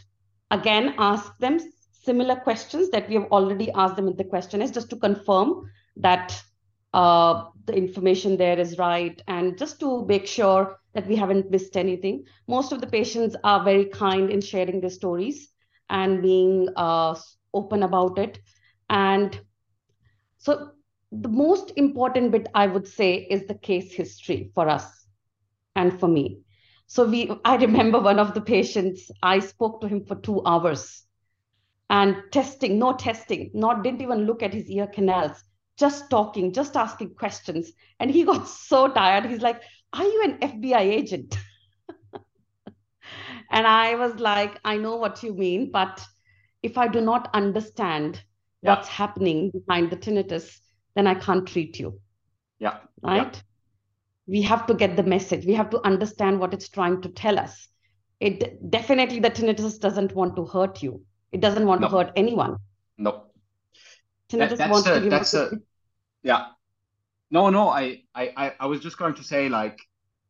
again 0.51 0.95
ask 0.97 1.37
them 1.39 1.59
similar 2.07 2.35
questions 2.37 2.89
that 2.91 3.09
we 3.09 3.15
have 3.15 3.31
already 3.37 3.69
asked 3.71 3.97
them 3.97 4.07
in 4.07 4.15
the 4.15 4.23
questionnaires 4.33 4.71
just 4.71 4.89
to 4.89 4.95
confirm 4.95 5.69
that 5.97 6.41
uh, 6.93 7.43
the 7.65 7.75
information 7.75 8.37
there 8.37 8.57
is 8.57 8.77
right 8.77 9.21
and 9.27 9.57
just 9.57 9.79
to 9.81 10.05
make 10.05 10.25
sure 10.25 10.79
that 10.93 11.07
we 11.07 11.17
haven't 11.17 11.51
missed 11.51 11.75
anything. 11.75 12.23
Most 12.47 12.71
of 12.71 12.79
the 12.79 12.87
patients 12.87 13.35
are 13.43 13.63
very 13.63 13.85
kind 13.85 14.29
in 14.29 14.41
sharing 14.41 14.79
their 14.79 14.89
stories 14.89 15.49
and 15.89 16.21
being 16.21 16.69
uh, 16.77 17.15
open 17.53 17.83
about 17.83 18.17
it. 18.17 18.39
And 18.89 19.39
so 20.37 20.71
the 21.11 21.29
most 21.29 21.73
important 21.75 22.31
bit 22.31 22.47
I 22.55 22.67
would 22.67 22.87
say 22.87 23.27
is 23.29 23.47
the 23.47 23.55
case 23.55 23.93
history 23.93 24.51
for 24.55 24.69
us 24.69 24.87
and 25.75 25.99
for 25.99 26.07
me. 26.07 26.39
So 26.87 27.05
we, 27.05 27.29
I 27.43 27.57
remember 27.57 27.99
one 27.99 28.17
of 28.17 28.33
the 28.33 28.41
patients, 28.41 29.11
I 29.21 29.39
spoke 29.39 29.81
to 29.81 29.87
him 29.87 30.05
for 30.05 30.15
two 30.15 30.41
hours 30.45 31.06
and 31.89 32.21
testing, 32.31 32.77
no 32.77 32.93
testing, 32.93 33.51
not 33.53 33.83
didn't 33.83 34.01
even 34.01 34.25
look 34.25 34.43
at 34.43 34.53
his 34.53 34.69
ear 34.69 34.87
canals, 34.87 35.43
just 35.77 36.09
talking, 36.09 36.53
just 36.53 36.75
asking 36.75 37.15
questions. 37.15 37.71
And 37.99 38.11
he 38.11 38.23
got 38.31 38.47
so 38.47 38.87
tired. 38.87 39.25
He's 39.25 39.41
like, 39.41 39.61
are 39.93 40.03
you 40.03 40.23
an 40.23 40.37
FBI 40.39 40.79
agent? 40.79 41.37
and 43.51 43.67
I 43.67 43.95
was 43.95 44.15
like, 44.19 44.59
I 44.65 44.77
know 44.77 44.97
what 44.97 45.23
you 45.23 45.33
mean, 45.33 45.71
but 45.71 46.03
if 46.61 46.77
I 46.77 46.87
do 46.87 46.99
not 46.99 47.29
understand 47.33 48.21
yeah. 48.61 48.75
what's 48.75 48.87
happening 48.87 49.51
behind 49.51 49.91
the 49.91 49.97
tinnitus, 49.97 50.59
then 50.95 51.07
I 51.07 51.15
can't 51.15 51.47
treat 51.47 51.79
you. 51.79 52.01
Yeah. 52.59 52.79
Right. 53.01 53.33
Yeah 53.33 53.41
we 54.27 54.41
have 54.41 54.67
to 54.67 54.73
get 54.73 54.95
the 54.95 55.03
message 55.03 55.45
we 55.45 55.53
have 55.53 55.69
to 55.69 55.83
understand 55.85 56.39
what 56.39 56.53
it's 56.53 56.69
trying 56.69 57.01
to 57.01 57.09
tell 57.09 57.39
us 57.39 57.67
it 58.19 58.69
definitely 58.69 59.19
the 59.19 59.29
tinnitus 59.29 59.79
doesn't 59.79 60.13
want 60.13 60.35
to 60.35 60.45
hurt 60.45 60.83
you 60.83 61.01
it 61.31 61.41
doesn't 61.41 61.65
want 61.65 61.81
no. 61.81 61.87
to 61.87 61.97
hurt 61.97 62.11
anyone 62.15 62.57
no 62.97 63.23
tinnitus 64.29 64.57
that, 64.57 64.69
wants 64.69 64.87
a, 64.87 64.95
to 64.95 65.01
give 65.01 65.11
that's 65.11 65.33
a, 65.33 65.51
yeah 66.23 66.47
no 67.31 67.49
no 67.49 67.69
I, 67.69 68.03
I 68.15 68.53
i 68.59 68.65
was 68.65 68.79
just 68.79 68.97
going 68.97 69.15
to 69.15 69.23
say 69.23 69.49
like 69.49 69.79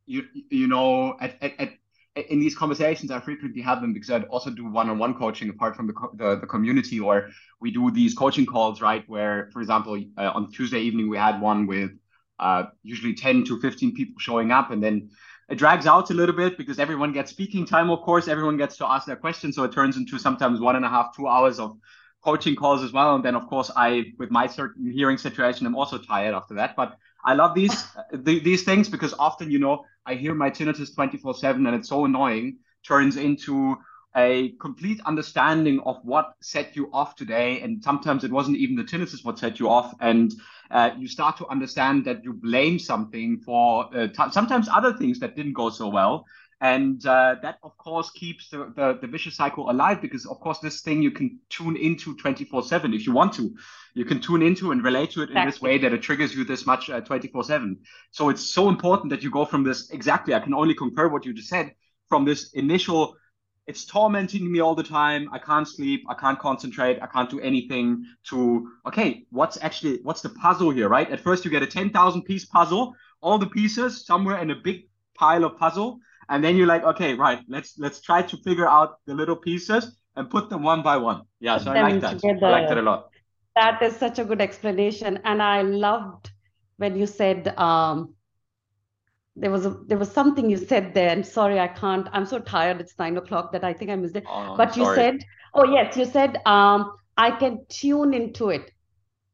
you 0.05 0.23
you 0.49 0.67
know 0.67 1.17
at, 1.19 1.35
at, 1.41 1.59
at 1.59 1.73
in 2.29 2.39
these 2.39 2.55
conversations 2.55 3.11
I 3.11 3.19
frequently 3.19 3.61
have 3.61 3.81
them 3.81 3.93
because 3.93 4.09
I 4.09 4.21
also 4.23 4.49
do 4.49 4.65
one-on-one 4.65 5.15
coaching 5.15 5.49
apart 5.49 5.75
from 5.75 5.87
the, 5.87 5.93
the, 6.15 6.39
the 6.39 6.47
community, 6.47 6.99
or 6.99 7.29
we 7.61 7.71
do 7.71 7.91
these 7.91 8.13
coaching 8.15 8.45
calls, 8.45 8.81
right? 8.81 9.03
Where, 9.07 9.49
for 9.53 9.61
example, 9.61 10.03
uh, 10.17 10.31
on 10.33 10.51
Tuesday 10.51 10.79
evening 10.79 11.09
we 11.09 11.17
had 11.17 11.39
one 11.39 11.67
with 11.67 11.91
uh, 12.39 12.63
usually 12.83 13.13
10 13.13 13.45
to 13.45 13.59
15 13.59 13.95
people 13.95 14.15
showing 14.19 14.51
up 14.51 14.71
and 14.71 14.83
then 14.83 15.09
it 15.49 15.55
drags 15.55 15.87
out 15.87 16.09
a 16.09 16.13
little 16.13 16.35
bit 16.35 16.57
because 16.57 16.79
everyone 16.79 17.13
gets 17.13 17.31
speaking 17.31 17.65
time 17.65 17.89
of 17.89 18.01
course 18.01 18.27
everyone 18.27 18.57
gets 18.57 18.77
to 18.77 18.85
ask 18.85 19.05
their 19.05 19.15
questions 19.15 19.55
so 19.55 19.63
it 19.63 19.71
turns 19.71 19.97
into 19.97 20.19
sometimes 20.19 20.59
one 20.59 20.75
and 20.75 20.85
a 20.85 20.89
half 20.89 21.15
two 21.15 21.27
hours 21.27 21.59
of 21.59 21.77
coaching 22.27 22.55
calls 22.55 22.83
as 22.83 22.91
well. 22.91 23.15
And 23.15 23.23
then, 23.23 23.35
of 23.35 23.47
course, 23.47 23.71
I, 23.75 24.13
with 24.17 24.31
my 24.31 24.47
certain 24.47 24.91
hearing 24.91 25.17
situation, 25.17 25.65
I'm 25.65 25.75
also 25.75 25.97
tired 25.97 26.35
after 26.35 26.55
that. 26.55 26.75
But 26.75 26.97
I 27.23 27.33
love 27.33 27.55
these 27.55 27.85
th- 28.25 28.43
these 28.43 28.63
things 28.63 28.89
because 28.89 29.13
often, 29.17 29.49
you 29.49 29.59
know, 29.59 29.85
I 30.05 30.15
hear 30.15 30.33
my 30.33 30.49
tinnitus 30.49 30.93
24 30.93 31.35
7 31.35 31.65
and 31.65 31.75
it's 31.75 31.89
so 31.89 32.05
annoying, 32.05 32.57
turns 32.85 33.15
into 33.17 33.77
a 34.15 34.49
complete 34.59 34.99
understanding 35.05 35.79
of 35.81 35.97
what 36.03 36.33
set 36.41 36.75
you 36.75 36.89
off 36.91 37.15
today. 37.15 37.61
And 37.61 37.83
sometimes 37.83 38.23
it 38.23 38.31
wasn't 38.31 38.57
even 38.57 38.75
the 38.75 38.83
tinnitus 38.83 39.23
what 39.23 39.37
set 39.37 39.59
you 39.59 39.69
off. 39.69 39.93
And 39.99 40.33
uh, 40.71 40.91
you 40.97 41.07
start 41.07 41.37
to 41.37 41.47
understand 41.47 42.05
that 42.05 42.23
you 42.23 42.33
blame 42.33 42.79
something 42.79 43.39
for 43.45 43.89
uh, 43.95 44.07
t- 44.07 44.31
sometimes 44.31 44.67
other 44.69 44.93
things 44.93 45.19
that 45.19 45.35
didn't 45.35 45.53
go 45.53 45.69
so 45.69 45.87
well. 45.87 46.25
And 46.59 47.05
uh, 47.05 47.35
that, 47.43 47.59
of 47.61 47.77
course, 47.77 48.09
keeps 48.09 48.49
the, 48.49 48.73
the, 48.75 48.97
the, 48.99 49.05
vicious 49.05 49.35
cycle 49.35 49.69
alive 49.69 50.01
because, 50.01 50.25
of 50.25 50.39
course, 50.39 50.57
this 50.57 50.81
thing 50.81 51.03
you 51.03 51.11
can 51.11 51.39
tune 51.49 51.75
into 51.75 52.15
24 52.15 52.63
7 52.63 52.93
if 52.95 53.05
you 53.05 53.13
want 53.13 53.33
to. 53.33 53.55
You 53.93 54.05
can 54.05 54.19
tune 54.19 54.41
into 54.41 54.71
and 54.71 54.83
relate 54.83 55.11
to 55.11 55.21
it 55.21 55.29
exactly. 55.29 55.41
in 55.41 55.47
this 55.47 55.61
way 55.61 55.77
that 55.77 55.93
it 55.93 56.01
triggers 56.01 56.35
you 56.35 56.43
this 56.43 56.65
much 56.65 56.89
uh, 56.89 57.01
24 57.01 57.43
7. 57.43 57.77
So 58.09 58.29
it's 58.29 58.49
so 58.49 58.69
important 58.69 59.11
that 59.11 59.21
you 59.21 59.29
go 59.29 59.45
from 59.45 59.63
this 59.63 59.91
exactly. 59.91 60.33
I 60.33 60.39
can 60.39 60.55
only 60.55 60.73
concur 60.73 61.09
what 61.09 61.25
you 61.25 61.33
just 61.33 61.49
said 61.49 61.73
from 62.09 62.25
this 62.25 62.53
initial 62.53 63.15
it's 63.67 63.83
tormenting 63.85 64.49
me 64.49 64.61
all 64.61 64.75
the 64.75 64.83
time. 64.83 65.29
I 65.33 65.39
can't 65.39 65.67
sleep. 65.67 66.05
I 66.07 66.13
can't 66.13 66.39
concentrate. 66.39 66.99
I 67.01 67.07
can't 67.07 67.29
do 67.29 67.39
anything 67.41 68.05
to, 68.29 68.71
okay, 68.87 69.25
what's 69.29 69.57
actually, 69.61 69.99
what's 70.03 70.21
the 70.21 70.29
puzzle 70.29 70.71
here, 70.71 70.87
right? 70.87 71.11
At 71.11 71.19
first 71.19 71.43
you 71.43 71.51
get 71.51 71.63
a 71.63 71.67
10,000 71.67 72.21
piece 72.23 72.45
puzzle, 72.45 72.95
all 73.21 73.37
the 73.37 73.47
pieces 73.47 74.05
somewhere 74.05 74.37
in 74.37 74.51
a 74.51 74.55
big 74.55 74.87
pile 75.15 75.43
of 75.43 75.57
puzzle. 75.57 75.99
And 76.29 76.41
then 76.43 76.55
you're 76.55 76.67
like, 76.67 76.83
okay, 76.83 77.13
right, 77.13 77.39
let's, 77.49 77.77
let's 77.77 77.99
try 78.01 78.21
to 78.21 78.37
figure 78.37 78.67
out 78.67 78.99
the 79.05 79.13
little 79.13 79.35
pieces 79.35 79.97
and 80.15 80.29
put 80.29 80.49
them 80.49 80.63
one 80.63 80.81
by 80.81 80.95
one. 80.95 81.23
Yeah. 81.41 81.57
So 81.57 81.71
I 81.71 81.81
like 81.81 82.01
that. 82.01 82.19
Together. 82.19 82.47
I 82.47 82.51
like 82.51 82.69
that 82.69 82.77
a 82.77 82.81
lot. 82.81 83.09
That 83.55 83.81
is 83.81 83.95
such 83.97 84.17
a 84.19 84.23
good 84.23 84.39
explanation. 84.39 85.19
And 85.25 85.41
I 85.41 85.61
loved 85.61 86.31
when 86.77 86.97
you 86.97 87.05
said, 87.05 87.53
um, 87.57 88.13
there 89.39 89.51
was 89.51 89.65
a 89.65 89.69
there 89.87 89.97
was 89.97 90.11
something 90.11 90.49
you 90.49 90.57
said 90.57 90.93
there 90.93 91.09
and 91.09 91.25
sorry 91.25 91.59
i 91.59 91.67
can't 91.67 92.07
i'm 92.11 92.25
so 92.25 92.39
tired 92.39 92.81
it's 92.81 92.97
nine 92.97 93.17
o'clock 93.17 93.51
that 93.51 93.63
i 93.63 93.71
think 93.71 93.91
i 93.91 93.95
missed 93.95 94.15
it. 94.15 94.23
Oh, 94.27 94.55
but 94.57 94.75
you 94.75 94.85
said 94.95 95.23
oh 95.53 95.63
yes 95.63 95.95
you 95.95 96.05
said 96.05 96.41
um 96.45 96.93
i 97.17 97.29
can 97.31 97.65
tune 97.69 98.13
into 98.13 98.49
it 98.49 98.71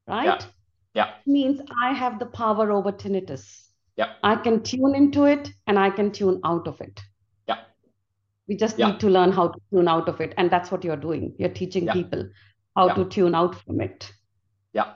right? 0.07 0.25
Yeah, 0.25 0.39
yeah. 0.93 1.13
means 1.25 1.61
i 1.81 1.93
have 1.93 2.19
the 2.19 2.25
power 2.25 2.71
over 2.71 2.91
tinnitus. 2.91 3.61
Yeah. 3.95 4.13
I 4.23 4.35
can 4.35 4.63
tune 4.63 4.95
into 4.95 5.25
it 5.25 5.51
and 5.67 5.77
i 5.79 5.89
can 5.89 6.11
tune 6.11 6.41
out 6.43 6.67
of 6.67 6.81
it. 6.81 6.99
Yeah. 7.47 7.59
We 8.47 8.55
just 8.57 8.79
yeah. 8.79 8.87
need 8.87 8.99
to 9.01 9.09
learn 9.09 9.31
how 9.31 9.49
to 9.49 9.59
tune 9.71 9.87
out 9.87 10.09
of 10.09 10.19
it 10.19 10.33
and 10.37 10.49
that's 10.49 10.71
what 10.71 10.83
you're 10.83 10.97
doing. 10.97 11.35
You're 11.37 11.49
teaching 11.49 11.85
yeah. 11.85 11.93
people 11.93 12.27
how 12.75 12.87
yeah. 12.87 12.95
to 12.95 13.05
tune 13.05 13.35
out 13.35 13.55
from 13.63 13.81
it. 13.81 14.11
Yeah. 14.73 14.93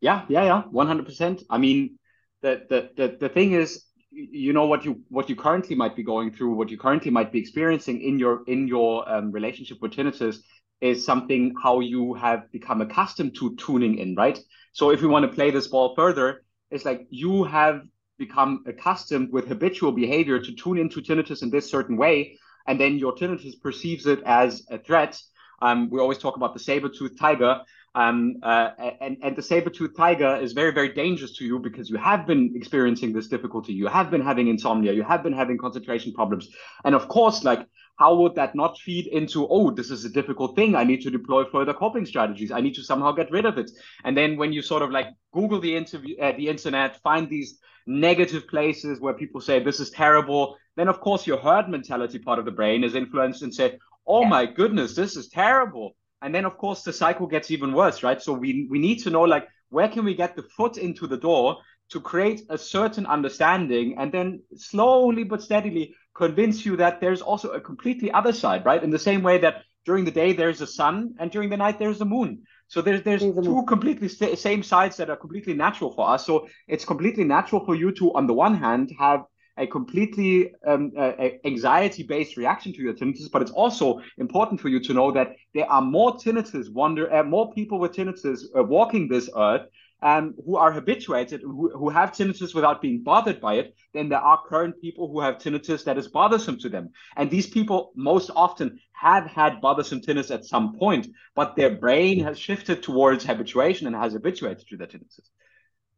Yeah 0.00 0.22
yeah 0.28 0.44
yeah 0.44 0.62
100% 0.72 1.44
i 1.50 1.58
mean 1.58 1.98
the, 2.40 2.62
the 2.68 2.90
the 2.96 3.16
the 3.20 3.28
thing 3.28 3.52
is 3.52 3.83
you 4.14 4.52
know 4.52 4.66
what 4.66 4.84
you 4.84 5.00
what 5.08 5.28
you 5.28 5.36
currently 5.36 5.76
might 5.76 5.96
be 5.96 6.02
going 6.02 6.30
through, 6.32 6.54
what 6.54 6.70
you 6.70 6.78
currently 6.78 7.10
might 7.10 7.32
be 7.32 7.38
experiencing 7.38 8.00
in 8.00 8.18
your 8.18 8.42
in 8.46 8.68
your 8.68 9.08
um, 9.12 9.32
relationship 9.32 9.78
with 9.80 9.92
tinnitus 9.92 10.38
is 10.80 11.04
something 11.04 11.54
how 11.62 11.80
you 11.80 12.14
have 12.14 12.50
become 12.52 12.80
accustomed 12.80 13.34
to 13.36 13.54
tuning 13.56 13.98
in, 13.98 14.14
right? 14.14 14.38
So 14.72 14.90
if 14.90 15.00
we 15.02 15.08
want 15.08 15.24
to 15.28 15.34
play 15.34 15.50
this 15.50 15.68
ball 15.68 15.94
further, 15.94 16.42
it's 16.70 16.84
like 16.84 17.06
you 17.10 17.44
have 17.44 17.82
become 18.18 18.64
accustomed 18.66 19.32
with 19.32 19.48
habitual 19.48 19.92
behavior 19.92 20.38
to 20.38 20.54
tune 20.54 20.78
into 20.78 21.00
tinnitus 21.00 21.42
in 21.42 21.50
this 21.50 21.70
certain 21.70 21.96
way, 21.96 22.38
and 22.66 22.78
then 22.80 22.98
your 22.98 23.14
tinnitus 23.14 23.60
perceives 23.60 24.06
it 24.06 24.22
as 24.24 24.66
a 24.70 24.78
threat. 24.78 25.20
Um, 25.62 25.88
we 25.90 26.00
always 26.00 26.18
talk 26.18 26.36
about 26.36 26.52
the 26.52 26.60
saber-toothed 26.60 27.18
tiger. 27.18 27.60
Um, 27.94 28.36
uh, 28.42 28.70
and, 29.00 29.18
and 29.22 29.36
the 29.36 29.42
saber-toothed 29.42 29.96
tiger 29.96 30.36
is 30.36 30.52
very, 30.52 30.72
very 30.72 30.92
dangerous 30.92 31.36
to 31.38 31.44
you 31.44 31.60
because 31.60 31.88
you 31.88 31.96
have 31.96 32.26
been 32.26 32.52
experiencing 32.56 33.12
this 33.12 33.28
difficulty. 33.28 33.72
You 33.72 33.86
have 33.86 34.10
been 34.10 34.20
having 34.20 34.48
insomnia. 34.48 34.92
You 34.92 35.04
have 35.04 35.22
been 35.22 35.32
having 35.32 35.58
concentration 35.58 36.12
problems. 36.12 36.48
And 36.84 36.94
of 36.94 37.06
course, 37.08 37.44
like, 37.44 37.66
how 37.96 38.16
would 38.16 38.34
that 38.34 38.56
not 38.56 38.76
feed 38.78 39.06
into, 39.06 39.46
oh, 39.48 39.70
this 39.70 39.90
is 39.90 40.04
a 40.04 40.08
difficult 40.08 40.56
thing. 40.56 40.74
I 40.74 40.82
need 40.82 41.02
to 41.02 41.10
deploy 41.10 41.44
further 41.44 41.72
coping 41.72 42.04
strategies. 42.04 42.50
I 42.50 42.60
need 42.60 42.74
to 42.74 42.82
somehow 42.82 43.12
get 43.12 43.30
rid 43.30 43.46
of 43.46 43.58
it. 43.58 43.70
And 44.02 44.16
then 44.16 44.36
when 44.36 44.52
you 44.52 44.62
sort 44.62 44.82
of 44.82 44.90
like 44.90 45.06
Google 45.32 45.60
the 45.60 45.76
interview, 45.76 46.18
uh, 46.18 46.32
the 46.32 46.48
internet, 46.48 47.00
find 47.02 47.28
these 47.28 47.60
negative 47.86 48.48
places 48.48 49.00
where 49.00 49.14
people 49.14 49.40
say 49.40 49.62
this 49.62 49.78
is 49.78 49.90
terrible, 49.90 50.56
then 50.74 50.88
of 50.88 51.00
course 51.00 51.26
your 51.26 51.38
herd 51.38 51.68
mentality 51.68 52.18
part 52.18 52.40
of 52.40 52.44
the 52.44 52.50
brain 52.50 52.82
is 52.82 52.96
influenced 52.96 53.42
and 53.42 53.54
say, 53.54 53.78
oh 54.06 54.22
yeah. 54.22 54.28
my 54.28 54.46
goodness, 54.46 54.96
this 54.96 55.16
is 55.16 55.28
terrible 55.28 55.94
and 56.24 56.34
then 56.34 56.44
of 56.46 56.56
course 56.56 56.82
the 56.82 56.92
cycle 56.92 57.26
gets 57.26 57.50
even 57.50 57.72
worse 57.72 58.02
right? 58.02 58.20
So 58.20 58.32
we 58.32 58.66
we 58.70 58.78
need 58.78 58.98
to 59.04 59.10
know 59.10 59.22
like 59.22 59.46
where 59.68 59.88
can 59.88 60.04
we 60.04 60.14
get 60.14 60.34
the 60.34 60.42
foot 60.42 60.78
into 60.78 61.06
the 61.06 61.18
door 61.18 61.58
to 61.90 62.00
create 62.00 62.42
a 62.48 62.56
certain 62.56 63.06
understanding 63.06 63.96
and 63.98 64.10
then 64.10 64.42
slowly 64.56 65.22
but 65.24 65.42
steadily 65.42 65.94
convince 66.16 66.64
you 66.64 66.76
that 66.76 67.00
there's 67.00 67.20
also 67.20 67.50
a 67.50 67.60
completely 67.60 68.10
other 68.10 68.32
side 68.32 68.64
right? 68.64 68.82
In 68.82 68.90
the 68.90 68.98
same 68.98 69.22
way 69.22 69.38
that 69.38 69.62
during 69.84 70.04
the 70.06 70.10
day 70.22 70.32
there's 70.32 70.62
a 70.62 70.66
sun 70.66 71.14
and 71.18 71.30
during 71.30 71.50
the 71.50 71.58
night 71.58 71.78
there's 71.78 72.00
a 72.00 72.06
moon. 72.06 72.42
So 72.68 72.80
there's 72.80 73.02
there's 73.02 73.22
two 73.22 73.62
completely 73.68 74.08
st- 74.08 74.38
same 74.38 74.62
sides 74.62 74.96
that 74.96 75.10
are 75.10 75.16
completely 75.16 75.54
natural 75.54 75.92
for 75.92 76.08
us. 76.08 76.24
So 76.24 76.48
it's 76.66 76.86
completely 76.86 77.24
natural 77.24 77.64
for 77.66 77.74
you 77.74 77.92
to 77.92 78.14
on 78.14 78.26
the 78.26 78.32
one 78.32 78.54
hand 78.54 78.90
have 78.98 79.24
a 79.56 79.66
completely 79.66 80.52
um, 80.66 80.92
uh, 80.98 81.12
anxiety-based 81.44 82.36
reaction 82.36 82.72
to 82.72 82.82
your 82.82 82.92
tinnitus, 82.92 83.30
but 83.30 83.42
it's 83.42 83.50
also 83.52 84.00
important 84.18 84.60
for 84.60 84.68
you 84.68 84.80
to 84.80 84.92
know 84.92 85.12
that 85.12 85.36
there 85.54 85.70
are 85.70 85.82
more 85.82 86.16
tinnitus 86.16 86.72
wonder, 86.72 87.12
uh, 87.12 87.22
more 87.22 87.52
people 87.52 87.78
with 87.78 87.92
tinnitus 87.92 88.44
uh, 88.56 88.62
walking 88.62 89.08
this 89.08 89.30
earth 89.36 89.66
um, 90.02 90.34
who 90.44 90.56
are 90.56 90.72
habituated, 90.72 91.40
who, 91.40 91.70
who 91.70 91.88
have 91.88 92.12
tinnitus 92.12 92.54
without 92.54 92.82
being 92.82 93.02
bothered 93.02 93.40
by 93.40 93.54
it, 93.54 93.74
than 93.94 94.08
there 94.08 94.18
are 94.18 94.40
current 94.46 94.80
people 94.80 95.10
who 95.10 95.20
have 95.20 95.38
tinnitus 95.38 95.84
that 95.84 95.98
is 95.98 96.08
bothersome 96.08 96.58
to 96.58 96.68
them. 96.68 96.90
And 97.16 97.30
these 97.30 97.48
people 97.48 97.92
most 97.94 98.30
often 98.34 98.80
have 98.92 99.26
had 99.26 99.60
bothersome 99.60 100.00
tinnitus 100.00 100.30
at 100.30 100.44
some 100.44 100.76
point, 100.76 101.06
but 101.34 101.56
their 101.56 101.70
brain 101.70 102.20
has 102.24 102.38
shifted 102.38 102.82
towards 102.82 103.24
habituation 103.24 103.86
and 103.86 103.96
has 103.96 104.12
habituated 104.12 104.66
to 104.68 104.76
the 104.76 104.86
tinnitus. 104.86 105.30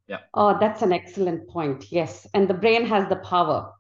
Yeah. 0.09 0.19
Oh, 0.35 0.57
that's 0.59 0.83
an 0.83 0.93
excellent 0.93 1.49
point. 1.49 1.91
Yes. 1.91 2.27
And 2.33 2.49
the 2.49 2.55
brain 2.55 2.87
has 2.87 3.09
the 3.09 3.17
power 3.17 3.73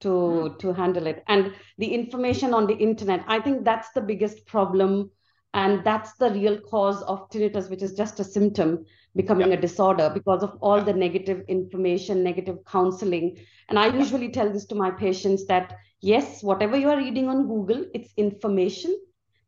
to 0.00 0.08
mm. 0.08 0.58
to 0.58 0.72
handle 0.72 1.06
it. 1.06 1.24
And 1.28 1.54
the 1.78 1.86
information 1.86 2.52
on 2.52 2.66
the 2.66 2.76
internet, 2.76 3.24
I 3.26 3.40
think 3.40 3.64
that's 3.64 3.90
the 3.92 4.02
biggest 4.02 4.46
problem. 4.46 5.10
And 5.54 5.84
that's 5.84 6.14
the 6.14 6.30
real 6.30 6.58
cause 6.58 7.00
of 7.02 7.30
tinnitus, 7.30 7.70
which 7.70 7.82
is 7.82 7.94
just 7.94 8.18
a 8.18 8.24
symptom 8.24 8.84
becoming 9.14 9.48
yeah. 9.48 9.54
a 9.54 9.60
disorder 9.60 10.10
because 10.12 10.42
of 10.42 10.58
all 10.60 10.78
yeah. 10.78 10.84
the 10.84 10.92
negative 10.92 11.44
information, 11.46 12.24
negative 12.24 12.58
counseling. 12.66 13.38
And 13.68 13.78
I 13.78 13.86
usually 13.96 14.30
tell 14.30 14.52
this 14.52 14.66
to 14.66 14.74
my 14.74 14.90
patients 14.90 15.46
that 15.46 15.76
yes, 16.00 16.42
whatever 16.42 16.76
you 16.76 16.90
are 16.90 16.96
reading 16.96 17.28
on 17.28 17.46
Google, 17.46 17.86
it's 17.94 18.12
information, 18.16 18.98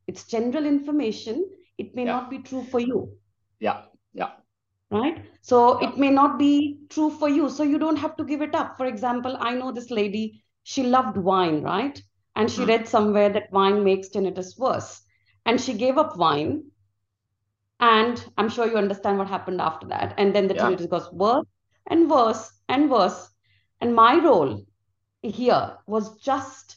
it's 0.06 0.24
general 0.24 0.64
information. 0.64 1.44
It 1.76 1.94
may 1.96 2.04
yeah. 2.04 2.12
not 2.12 2.30
be 2.30 2.38
true 2.38 2.64
for 2.70 2.78
you. 2.78 3.18
Yeah. 3.58 3.82
Yeah 4.14 4.30
right? 4.90 5.24
So 5.40 5.78
it 5.78 5.96
may 5.96 6.10
not 6.10 6.38
be 6.38 6.80
true 6.88 7.10
for 7.10 7.28
you. 7.28 7.48
So 7.48 7.62
you 7.62 7.78
don't 7.78 7.96
have 7.96 8.16
to 8.16 8.24
give 8.24 8.42
it 8.42 8.54
up. 8.54 8.76
For 8.76 8.86
example 8.86 9.36
i 9.40 9.54
know 9.54 9.72
this 9.72 9.90
lady 9.90 10.42
she 10.62 10.82
loved 10.82 11.16
wine 11.16 11.62
right? 11.62 12.00
And 12.34 12.50
she 12.50 12.60
mm-hmm. 12.60 12.70
read 12.70 12.88
somewhere 12.88 13.28
that 13.30 13.52
wine 13.52 13.82
makes 13.82 14.08
tinnitus 14.08 14.58
worse. 14.58 15.02
And 15.44 15.60
she 15.60 15.74
gave 15.74 15.98
up 15.98 16.16
wine. 16.16 16.64
And 17.80 18.24
i'm 18.38 18.48
sure 18.48 18.66
you 18.66 18.76
understand 18.76 19.18
what 19.18 19.28
happened 19.28 19.60
after 19.60 19.86
that. 19.88 20.14
And 20.18 20.34
then 20.34 20.48
the 20.48 20.54
yeah. 20.54 20.70
tinnitus 20.70 20.90
goes 20.90 21.10
worse 21.12 21.46
and 21.86 22.10
worse 22.10 22.50
and 22.68 22.90
worse. 22.90 23.30
And 23.80 23.94
my 23.94 24.22
role 24.22 24.64
here 25.22 25.76
was 25.86 26.16
just 26.18 26.76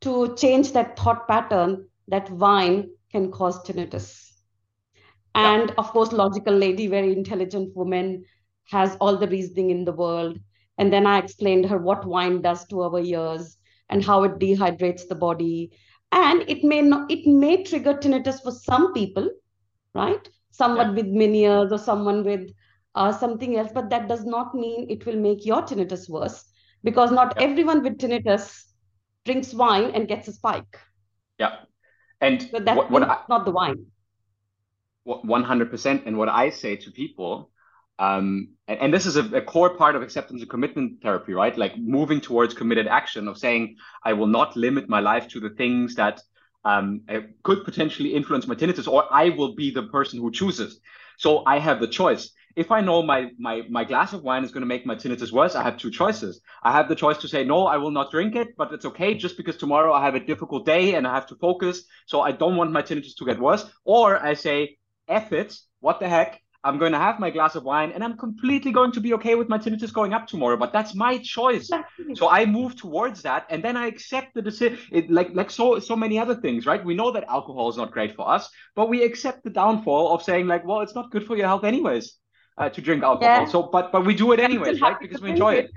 to 0.00 0.34
change 0.36 0.72
that 0.72 0.98
thought 0.98 1.28
pattern 1.28 1.86
that 2.08 2.30
wine 2.30 2.90
can 3.12 3.30
cause 3.30 3.62
tinnitus 3.64 4.29
and 5.34 5.68
yeah. 5.68 5.74
of 5.78 5.90
course 5.90 6.12
logical 6.12 6.54
lady 6.54 6.86
very 6.86 7.12
intelligent 7.12 7.74
woman 7.76 8.24
has 8.70 8.96
all 9.00 9.16
the 9.16 9.28
reasoning 9.28 9.70
in 9.70 9.84
the 9.84 9.92
world 9.92 10.38
and 10.78 10.92
then 10.92 11.06
i 11.06 11.18
explained 11.18 11.66
her 11.66 11.78
what 11.78 12.06
wine 12.06 12.40
does 12.40 12.66
to 12.66 12.82
our 12.82 13.00
ears 13.00 13.56
and 13.88 14.04
how 14.04 14.22
it 14.22 14.38
dehydrates 14.38 15.06
the 15.08 15.14
body 15.14 15.70
and 16.12 16.42
it 16.48 16.64
may 16.64 16.80
not 16.82 17.10
it 17.10 17.26
may 17.26 17.62
trigger 17.62 17.94
tinnitus 17.94 18.42
for 18.42 18.50
some 18.50 18.92
people 18.92 19.28
right 19.94 20.28
someone 20.50 20.88
yeah. 20.88 21.02
with 21.02 21.06
Meniere's 21.06 21.72
or 21.72 21.78
someone 21.78 22.24
with 22.24 22.50
uh, 22.94 23.12
something 23.12 23.56
else 23.56 23.70
but 23.72 23.88
that 23.90 24.08
does 24.08 24.24
not 24.24 24.54
mean 24.54 24.86
it 24.90 25.06
will 25.06 25.16
make 25.16 25.46
your 25.46 25.62
tinnitus 25.62 26.08
worse 26.08 26.44
because 26.82 27.12
not 27.12 27.34
yeah. 27.36 27.44
everyone 27.44 27.82
with 27.82 27.98
tinnitus 27.98 28.64
drinks 29.24 29.54
wine 29.54 29.90
and 29.94 30.08
gets 30.08 30.28
a 30.28 30.32
spike 30.32 30.78
yeah 31.38 31.56
and 32.20 32.48
so 32.50 32.58
that's 32.58 32.76
what, 32.76 32.90
what 32.90 33.02
I, 33.02 33.18
not 33.28 33.44
the 33.44 33.52
wine 33.52 33.86
100% 35.06 36.06
and 36.06 36.16
what 36.16 36.28
i 36.28 36.50
say 36.50 36.76
to 36.76 36.90
people 36.90 37.50
um, 37.98 38.54
and, 38.66 38.80
and, 38.80 38.94
this 38.94 39.04
is 39.04 39.16
a, 39.16 39.24
a, 39.36 39.42
core 39.42 39.76
part 39.76 39.94
of 39.94 40.00
acceptance 40.00 40.40
and 40.40 40.48
commitment 40.48 41.02
therapy 41.02 41.34
right 41.34 41.56
like 41.58 41.76
moving 41.76 42.20
towards 42.20 42.54
committed 42.54 42.86
action 42.86 43.28
of 43.28 43.36
saying 43.36 43.76
i 44.04 44.12
will 44.12 44.26
not 44.26 44.56
limit 44.56 44.88
my 44.88 45.00
life 45.00 45.28
to 45.28 45.40
the 45.40 45.50
things 45.50 45.96
that 45.96 46.20
um, 46.64 47.02
could 47.42 47.64
potentially 47.64 48.14
influence 48.14 48.46
my 48.46 48.54
tinnitus, 48.54 48.88
or 48.88 49.06
I 49.12 49.30
will 49.30 49.54
be 49.54 49.70
the 49.70 49.84
person 49.84 50.20
who 50.20 50.30
chooses. 50.30 50.80
So 51.18 51.42
I 51.46 51.58
have 51.58 51.80
the 51.80 51.88
choice. 51.88 52.30
If 52.56 52.70
I 52.72 52.80
know 52.80 53.02
my 53.02 53.30
my 53.38 53.62
my 53.70 53.84
glass 53.84 54.12
of 54.12 54.22
wine 54.22 54.44
is 54.44 54.50
going 54.50 54.62
to 54.62 54.66
make 54.66 54.84
my 54.84 54.96
tinnitus 54.96 55.32
worse, 55.32 55.54
I 55.54 55.62
have 55.62 55.76
two 55.76 55.90
choices. 55.90 56.40
I 56.62 56.72
have 56.72 56.88
the 56.88 56.96
choice 56.96 57.18
to 57.18 57.28
say 57.28 57.44
no, 57.44 57.66
I 57.66 57.76
will 57.76 57.92
not 57.92 58.10
drink 58.10 58.34
it, 58.34 58.56
but 58.56 58.72
it's 58.72 58.84
okay 58.84 59.14
just 59.14 59.36
because 59.36 59.56
tomorrow 59.56 59.92
I 59.92 60.04
have 60.04 60.16
a 60.16 60.20
difficult 60.20 60.66
day 60.66 60.94
and 60.94 61.06
I 61.06 61.14
have 61.14 61.26
to 61.28 61.36
focus, 61.36 61.84
so 62.06 62.20
I 62.20 62.32
don't 62.32 62.56
want 62.56 62.72
my 62.72 62.82
tinnitus 62.82 63.16
to 63.16 63.24
get 63.24 63.38
worse. 63.38 63.64
Or 63.84 64.18
I 64.18 64.34
say, 64.34 64.76
F 65.10 65.32
it, 65.32 65.56
what 65.80 66.00
the 66.00 66.08
heck, 66.08 66.40
I'm 66.62 66.78
going 66.78 66.92
to 66.92 66.98
have 66.98 67.18
my 67.18 67.30
glass 67.30 67.54
of 67.54 67.64
wine 67.64 67.90
and 67.92 68.04
I'm 68.04 68.18
completely 68.18 68.70
going 68.70 68.92
to 68.92 69.00
be 69.00 69.14
okay 69.14 69.34
with 69.34 69.48
my 69.48 69.56
tinnitus 69.56 69.92
going 69.92 70.12
up 70.12 70.26
tomorrow. 70.26 70.58
But 70.58 70.72
that's 70.74 70.94
my 70.94 71.16
choice. 71.18 71.70
So 72.14 72.28
I 72.28 72.44
move 72.44 72.76
towards 72.76 73.22
that 73.22 73.46
and 73.48 73.64
then 73.64 73.76
I 73.78 73.86
accept 73.86 74.34
the 74.34 74.42
decision. 74.42 74.78
Like 75.08 75.30
like 75.32 75.50
so 75.50 75.78
so 75.78 75.96
many 75.96 76.18
other 76.18 76.34
things, 76.34 76.66
right? 76.66 76.84
We 76.84 76.94
know 76.94 77.12
that 77.12 77.24
alcohol 77.28 77.70
is 77.70 77.78
not 77.78 77.92
great 77.92 78.14
for 78.14 78.28
us, 78.28 78.50
but 78.76 78.90
we 78.90 79.02
accept 79.02 79.42
the 79.42 79.50
downfall 79.50 80.12
of 80.14 80.22
saying 80.22 80.46
like, 80.48 80.66
well, 80.66 80.80
it's 80.80 80.94
not 80.94 81.10
good 81.10 81.26
for 81.26 81.34
your 81.36 81.46
health 81.46 81.64
anyways 81.64 82.16
uh, 82.58 82.68
to 82.68 82.80
drink 82.82 83.02
alcohol. 83.02 83.42
Yeah. 83.42 83.46
So 83.46 83.62
but 83.62 83.90
but 83.90 84.04
we 84.04 84.14
do 84.14 84.32
it 84.32 84.40
anyways, 84.40 84.82
right? 84.82 85.00
Because 85.00 85.22
we 85.22 85.30
enjoy 85.30 85.54
it. 85.54 85.70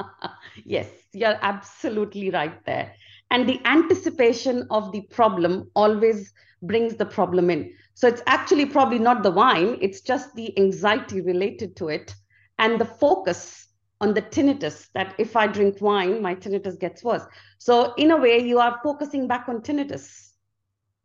yes, 0.64 0.88
you're 1.14 1.38
absolutely 1.40 2.30
right 2.30 2.64
there. 2.66 2.92
And 3.30 3.48
the 3.48 3.60
anticipation 3.64 4.66
of 4.70 4.92
the 4.92 5.00
problem 5.10 5.70
always 5.74 6.32
brings 6.62 6.96
the 6.96 7.06
problem 7.06 7.50
in. 7.50 7.72
So 7.96 8.06
it's 8.06 8.20
actually 8.26 8.66
probably 8.66 8.98
not 8.98 9.22
the 9.22 9.30
wine, 9.30 9.78
it's 9.80 10.02
just 10.02 10.34
the 10.34 10.56
anxiety 10.58 11.22
related 11.22 11.76
to 11.76 11.88
it 11.88 12.14
and 12.58 12.78
the 12.78 12.84
focus 12.84 13.68
on 14.02 14.12
the 14.12 14.20
tinnitus 14.20 14.88
that 14.92 15.14
if 15.16 15.34
I 15.34 15.46
drink 15.46 15.80
wine, 15.80 16.20
my 16.20 16.34
tinnitus 16.34 16.78
gets 16.78 17.02
worse. 17.02 17.22
So 17.56 17.94
in 17.94 18.10
a 18.10 18.16
way, 18.18 18.38
you 18.46 18.58
are 18.58 18.78
focusing 18.82 19.26
back 19.26 19.48
on 19.48 19.62
tinnitus. 19.62 20.32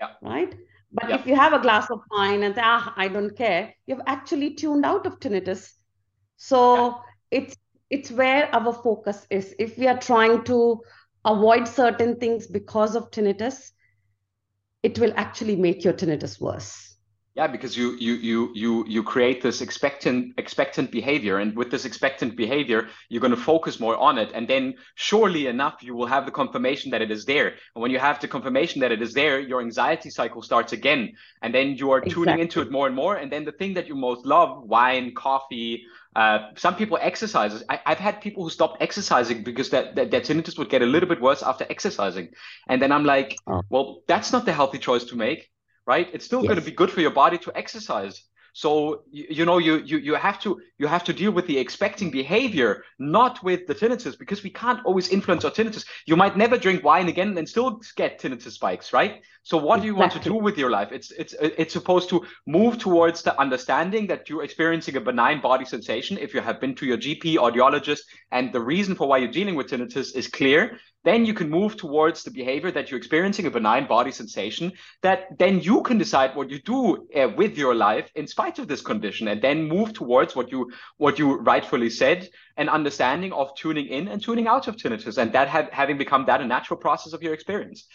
Yeah. 0.02 0.10
Right? 0.22 0.54
But 0.92 1.08
yeah. 1.08 1.16
if 1.16 1.26
you 1.26 1.34
have 1.34 1.54
a 1.54 1.60
glass 1.60 1.90
of 1.90 2.02
wine 2.12 2.44
and 2.44 2.56
ah, 2.58 2.94
I 2.98 3.08
don't 3.08 3.38
care, 3.38 3.74
you've 3.88 4.02
actually 4.06 4.56
tuned 4.56 4.84
out 4.84 5.06
of 5.06 5.18
tinnitus. 5.22 5.72
So 6.36 6.88
yeah. 6.88 6.94
it's 7.32 7.56
it's 7.90 8.12
where 8.12 8.54
our 8.54 8.74
focus 8.74 9.26
is. 9.30 9.56
If 9.58 9.78
we 9.78 9.88
are 9.88 9.98
trying 9.98 10.44
to 10.44 10.82
avoid 11.24 11.70
certain 11.70 12.18
things 12.18 12.48
because 12.48 12.98
of 12.98 13.12
tinnitus, 13.12 13.72
it 14.84 14.98
will 15.00 15.14
actually 15.16 15.56
make 15.56 15.84
your 15.84 15.94
tinnitus 15.94 16.40
worse 16.40 16.92
yeah 17.36 17.48
because 17.48 17.78
you 17.78 17.94
you 17.94 18.14
you 18.16 18.52
you 18.54 18.86
you 18.88 19.04
create 19.04 19.42
this 19.42 19.62
expectant 19.62 20.34
expectant 20.38 20.92
behavior 20.92 21.38
and 21.38 21.56
with 21.56 21.72
this 21.72 21.86
expectant 21.86 22.36
behavior 22.36 22.90
you're 23.10 23.22
going 23.22 23.32
to 23.32 23.38
focus 23.38 23.80
more 23.80 23.96
on 23.98 24.18
it 24.18 24.32
and 24.34 24.48
then 24.48 24.74
surely 24.96 25.48
enough 25.48 25.78
you 25.82 25.96
will 25.96 26.06
have 26.06 26.26
the 26.26 26.32
confirmation 26.32 26.92
that 26.92 27.02
it 27.02 27.10
is 27.10 27.24
there 27.26 27.48
and 27.76 27.82
when 27.82 27.92
you 27.92 28.00
have 28.00 28.20
the 28.20 28.28
confirmation 28.28 28.82
that 28.82 28.92
it 28.92 29.02
is 29.02 29.14
there 29.14 29.40
your 29.40 29.62
anxiety 29.62 30.10
cycle 30.10 30.42
starts 30.42 30.74
again 30.74 31.14
and 31.42 31.56
then 31.56 31.76
you 31.76 31.92
are 31.92 32.00
exactly. 32.00 32.26
tuning 32.26 32.40
into 32.40 32.62
it 32.62 32.72
more 32.72 32.88
and 32.88 32.96
more 32.96 33.16
and 33.16 33.32
then 33.32 33.46
the 33.46 33.52
thing 33.54 33.74
that 33.74 33.88
you 33.88 33.96
most 33.96 34.26
love 34.26 34.64
wine 34.64 35.14
coffee 35.14 35.86
uh, 36.16 36.50
some 36.56 36.76
people 36.76 36.98
exercises. 37.02 37.64
I, 37.70 37.80
have 37.86 38.00
had 38.00 38.22
people 38.22 38.44
who 38.44 38.50
stopped 38.50 38.82
exercising 38.82 39.44
because 39.44 39.70
that, 39.70 39.96
that, 39.96 40.12
that 40.12 40.24
tinnitus 40.24 40.58
would 40.58 40.70
get 40.70 40.82
a 40.82 40.86
little 40.86 41.08
bit 41.08 41.22
worse 41.22 41.42
after 41.42 41.66
exercising. 41.70 42.30
And 42.68 42.82
then 42.82 42.92
I'm 42.92 43.06
like, 43.06 43.38
oh. 43.48 43.62
well, 43.70 44.04
that's 44.08 44.32
not 44.32 44.46
the 44.46 44.54
healthy 44.54 44.78
choice 44.78 45.06
to 45.06 45.16
make, 45.16 45.50
right? 45.86 46.10
It's 46.14 46.26
still 46.26 46.42
yes. 46.42 46.50
going 46.50 46.60
to 46.60 46.66
be 46.66 46.72
good 46.72 46.92
for 46.92 47.02
your 47.02 47.12
body 47.12 47.38
to 47.40 47.52
exercise. 47.56 48.24
So 48.54 49.04
you, 49.12 49.26
you 49.30 49.46
know 49.46 49.58
you, 49.58 49.78
you 49.78 49.98
you 49.98 50.16
have 50.16 50.40
to 50.42 50.60
you 50.78 50.88
have 50.88 51.04
to 51.06 51.14
deal 51.14 51.32
with 51.32 51.48
the 51.48 51.58
expecting 51.58 52.12
behavior, 52.12 52.84
not 53.00 53.42
with 53.44 53.68
the 53.68 53.76
tinnitus, 53.76 54.18
because 54.18 54.44
we 54.44 54.50
can't 54.50 54.84
always 54.86 55.10
influence 55.10 55.46
our 55.46 55.52
tinnitus. 55.52 55.86
You 56.06 56.16
might 56.18 56.36
never 56.36 56.58
drink 56.58 56.84
wine 56.84 57.08
again 57.08 57.38
and 57.38 57.48
still 57.48 57.82
get 57.96 58.20
tinnitus 58.20 58.52
spikes, 58.52 58.92
right? 58.92 59.22
So 59.44 59.58
what 59.58 59.78
exactly. 59.78 59.82
do 59.82 59.88
you 59.88 59.96
want 59.96 60.12
to 60.14 60.20
do 60.20 60.34
with 60.36 60.58
your 60.58 60.70
life? 60.70 60.90
It's 60.92 61.12
it's 61.12 61.34
it's 61.40 61.74
supposed 61.74 62.10
to 62.10 62.26
move 62.46 62.78
towards 62.78 63.22
the 63.22 63.40
understanding 63.40 64.08
that 64.08 64.30
you're 64.30 64.44
experiencing 64.44 64.98
a 64.98 65.02
benign 65.02 65.42
body 65.42 65.66
sensation 65.66 66.18
if 66.18 66.34
you 66.34 66.42
have 66.42 66.60
been 66.60 66.76
to 66.76 66.86
your 66.86 66.98
GP 66.98 67.36
audiologist 67.36 68.02
and 68.32 68.52
the 68.52 68.62
reason 68.62 68.96
for 68.96 69.08
why 69.08 69.18
you're 69.18 69.32
dealing 69.32 69.56
with 69.56 69.68
tinnitus 69.68 70.16
is 70.16 70.28
clear 70.28 70.78
then 71.04 71.26
you 71.26 71.34
can 71.34 71.50
move 71.50 71.76
towards 71.78 72.24
the 72.24 72.32
behavior 72.32 72.72
that 72.72 72.90
you're 72.90 72.98
experiencing 72.98 73.46
a 73.46 73.52
benign 73.52 73.88
body 73.88 74.12
sensation 74.12 74.72
that 75.02 75.38
then 75.38 75.60
you 75.60 75.82
can 75.82 75.98
decide 75.98 76.36
what 76.36 76.50
you 76.50 76.60
do 76.60 77.08
uh, 77.16 77.30
with 77.36 77.58
your 77.58 77.74
life 77.76 78.10
in 78.16 78.28
spite 78.28 78.60
of 78.60 78.68
this 78.68 78.82
condition 78.82 79.28
and 79.28 79.42
then 79.42 79.68
move 79.68 79.94
towards 79.94 80.36
what 80.36 80.52
you 80.52 80.72
what 80.98 81.18
you 81.18 81.38
rightfully 81.38 81.90
said 81.90 82.28
an 82.58 82.70
understanding 82.70 83.34
of 83.34 83.54
tuning 83.56 83.88
in 83.88 84.08
and 84.08 84.22
tuning 84.22 84.48
out 84.48 84.68
of 84.68 84.76
tinnitus 84.76 85.18
and 85.18 85.34
that 85.34 85.48
have, 85.48 85.70
having 85.72 85.98
become 85.98 86.26
that 86.26 86.42
a 86.42 86.46
natural 86.46 86.78
process 86.80 87.14
of 87.14 87.24
your 87.24 87.34
experience. 87.34 87.88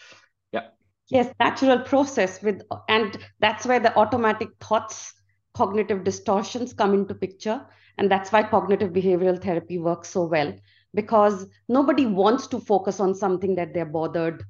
Yeah. 0.51 0.67
Yes 1.09 1.33
natural 1.39 1.79
process 1.79 2.41
with 2.41 2.61
and 2.89 3.17
that's 3.39 3.65
where 3.65 3.79
the 3.79 3.95
automatic 3.97 4.49
thoughts 4.59 5.13
cognitive 5.53 6.03
distortions 6.03 6.73
come 6.73 6.93
into 6.93 7.15
picture 7.15 7.65
and 7.97 8.11
that's 8.11 8.31
why 8.31 8.43
cognitive 8.43 8.91
behavioral 8.91 9.41
therapy 9.41 9.77
works 9.79 10.09
so 10.09 10.25
well 10.25 10.53
because 10.97 11.45
nobody 11.69 12.07
wants 12.07 12.47
to 12.47 12.59
focus 12.59 12.99
on 12.99 13.13
something 13.13 13.53
that 13.53 13.71
they're 13.73 13.93
bothered 13.97 14.43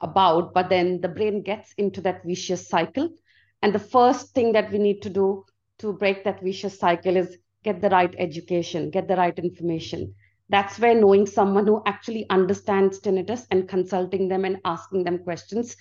about 0.00 0.54
but 0.54 0.68
then 0.68 1.00
the 1.00 1.08
brain 1.08 1.42
gets 1.42 1.72
into 1.76 2.00
that 2.00 2.22
vicious 2.24 2.68
cycle. 2.68 3.08
And 3.62 3.74
the 3.74 3.80
first 3.80 4.32
thing 4.32 4.52
that 4.52 4.70
we 4.70 4.78
need 4.78 5.02
to 5.02 5.10
do 5.10 5.44
to 5.80 5.92
break 5.92 6.22
that 6.22 6.40
vicious 6.40 6.78
cycle 6.78 7.16
is 7.16 7.36
get 7.64 7.80
the 7.80 7.90
right 7.90 8.14
education 8.16 8.90
get 8.90 9.08
the 9.08 9.16
right 9.16 9.36
information. 9.38 10.14
That's 10.48 10.78
where 10.78 10.94
knowing 10.94 11.26
someone 11.26 11.66
who 11.66 11.82
actually 11.84 12.26
understands 12.30 13.00
tinnitus 13.00 13.46
and 13.50 13.68
consulting 13.68 14.28
them 14.28 14.44
and 14.44 14.58
asking 14.64 15.02
them 15.04 15.18
questions 15.18 15.76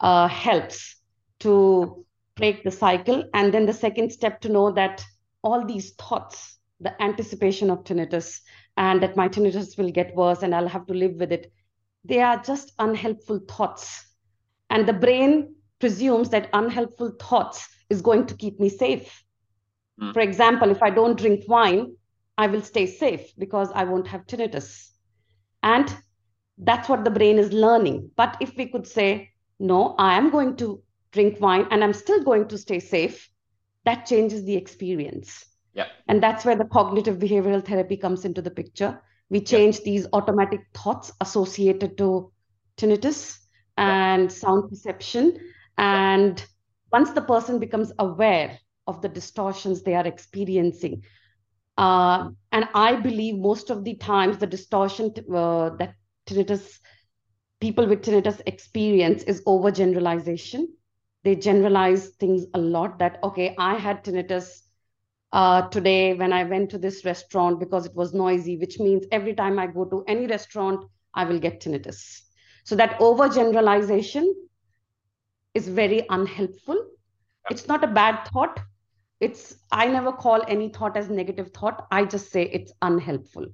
uh, 0.00 0.26
helps 0.26 0.96
to 1.40 2.04
break 2.34 2.64
the 2.64 2.70
cycle. 2.70 3.24
And 3.34 3.54
then 3.54 3.66
the 3.66 3.72
second 3.72 4.10
step 4.10 4.40
to 4.42 4.48
know 4.48 4.72
that 4.72 5.02
all 5.42 5.64
these 5.64 5.92
thoughts 5.92 6.59
the 6.80 7.00
anticipation 7.02 7.70
of 7.70 7.84
tinnitus 7.84 8.40
and 8.76 9.02
that 9.02 9.16
my 9.16 9.28
tinnitus 9.28 9.76
will 9.76 9.90
get 9.90 10.14
worse 10.14 10.42
and 10.42 10.54
I'll 10.54 10.68
have 10.68 10.86
to 10.86 10.94
live 10.94 11.14
with 11.14 11.32
it. 11.32 11.52
They 12.04 12.20
are 12.20 12.42
just 12.42 12.72
unhelpful 12.78 13.40
thoughts. 13.48 14.06
And 14.70 14.86
the 14.86 14.92
brain 14.92 15.54
presumes 15.78 16.30
that 16.30 16.48
unhelpful 16.52 17.12
thoughts 17.20 17.68
is 17.90 18.00
going 18.00 18.26
to 18.26 18.34
keep 18.34 18.58
me 18.58 18.68
safe. 18.68 19.22
Mm. 20.00 20.14
For 20.14 20.20
example, 20.20 20.70
if 20.70 20.82
I 20.82 20.90
don't 20.90 21.18
drink 21.18 21.44
wine, 21.48 21.96
I 22.38 22.46
will 22.46 22.62
stay 22.62 22.86
safe 22.86 23.32
because 23.36 23.70
I 23.74 23.84
won't 23.84 24.08
have 24.08 24.26
tinnitus. 24.26 24.88
And 25.62 25.94
that's 26.56 26.88
what 26.88 27.04
the 27.04 27.10
brain 27.10 27.38
is 27.38 27.52
learning. 27.52 28.10
But 28.16 28.36
if 28.40 28.56
we 28.56 28.66
could 28.66 28.86
say, 28.86 29.30
no, 29.58 29.94
I 29.98 30.16
am 30.16 30.30
going 30.30 30.56
to 30.56 30.82
drink 31.12 31.40
wine 31.40 31.66
and 31.70 31.84
I'm 31.84 31.92
still 31.92 32.22
going 32.22 32.48
to 32.48 32.58
stay 32.58 32.80
safe, 32.80 33.28
that 33.84 34.06
changes 34.06 34.44
the 34.44 34.56
experience. 34.56 35.44
Yeah. 35.72 35.86
And 36.08 36.22
that's 36.22 36.44
where 36.44 36.56
the 36.56 36.64
cognitive 36.64 37.18
behavioral 37.18 37.64
therapy 37.64 37.96
comes 37.96 38.24
into 38.24 38.42
the 38.42 38.50
picture. 38.50 39.00
We 39.28 39.40
change 39.40 39.78
yeah. 39.78 39.84
these 39.84 40.06
automatic 40.12 40.60
thoughts 40.74 41.12
associated 41.20 41.96
to 41.98 42.32
tinnitus 42.76 43.38
and 43.76 44.22
yeah. 44.22 44.28
sound 44.28 44.68
perception. 44.68 45.38
And 45.78 46.44
once 46.92 47.12
the 47.12 47.22
person 47.22 47.58
becomes 47.58 47.92
aware 47.98 48.58
of 48.86 49.00
the 49.02 49.08
distortions 49.08 49.82
they 49.82 49.94
are 49.94 50.06
experiencing, 50.06 51.02
uh, 51.78 52.30
and 52.52 52.68
I 52.74 52.96
believe 52.96 53.36
most 53.36 53.70
of 53.70 53.84
the 53.84 53.94
times 53.94 54.38
the 54.38 54.46
distortion 54.46 55.14
uh, 55.32 55.70
that 55.76 55.94
tinnitus 56.26 56.78
people 57.60 57.86
with 57.86 58.02
tinnitus 58.02 58.40
experience 58.46 59.22
is 59.24 59.42
overgeneralization. 59.44 60.66
They 61.22 61.36
generalize 61.36 62.08
things 62.18 62.46
a 62.54 62.58
lot 62.58 62.98
that, 62.98 63.18
okay, 63.22 63.54
I 63.58 63.74
had 63.74 64.02
tinnitus 64.02 64.62
uh, 65.32 65.62
today 65.68 66.14
when 66.14 66.32
I 66.32 66.44
went 66.44 66.70
to 66.70 66.78
this 66.78 67.04
restaurant 67.04 67.60
because 67.60 67.86
it 67.86 67.94
was 67.94 68.12
noisy, 68.12 68.56
which 68.56 68.78
means 68.78 69.06
every 69.12 69.34
time 69.34 69.58
I 69.58 69.66
go 69.66 69.84
to 69.84 70.04
any 70.08 70.26
restaurant, 70.26 70.84
I 71.14 71.24
will 71.24 71.38
get 71.38 71.60
tinnitus. 71.60 72.20
So 72.64 72.76
that 72.76 72.98
overgeneralization 72.98 74.32
is 75.54 75.68
very 75.68 76.04
unhelpful. 76.08 76.84
It's 77.50 77.66
not 77.66 77.82
a 77.84 77.88
bad 77.88 78.28
thought. 78.28 78.60
It's 79.20 79.56
I 79.70 79.86
never 79.86 80.12
call 80.12 80.42
any 80.48 80.68
thought 80.70 80.96
as 80.96 81.10
negative 81.10 81.50
thought. 81.52 81.86
I 81.90 82.04
just 82.04 82.30
say 82.30 82.44
it's 82.44 82.72
unhelpful. 82.80 83.46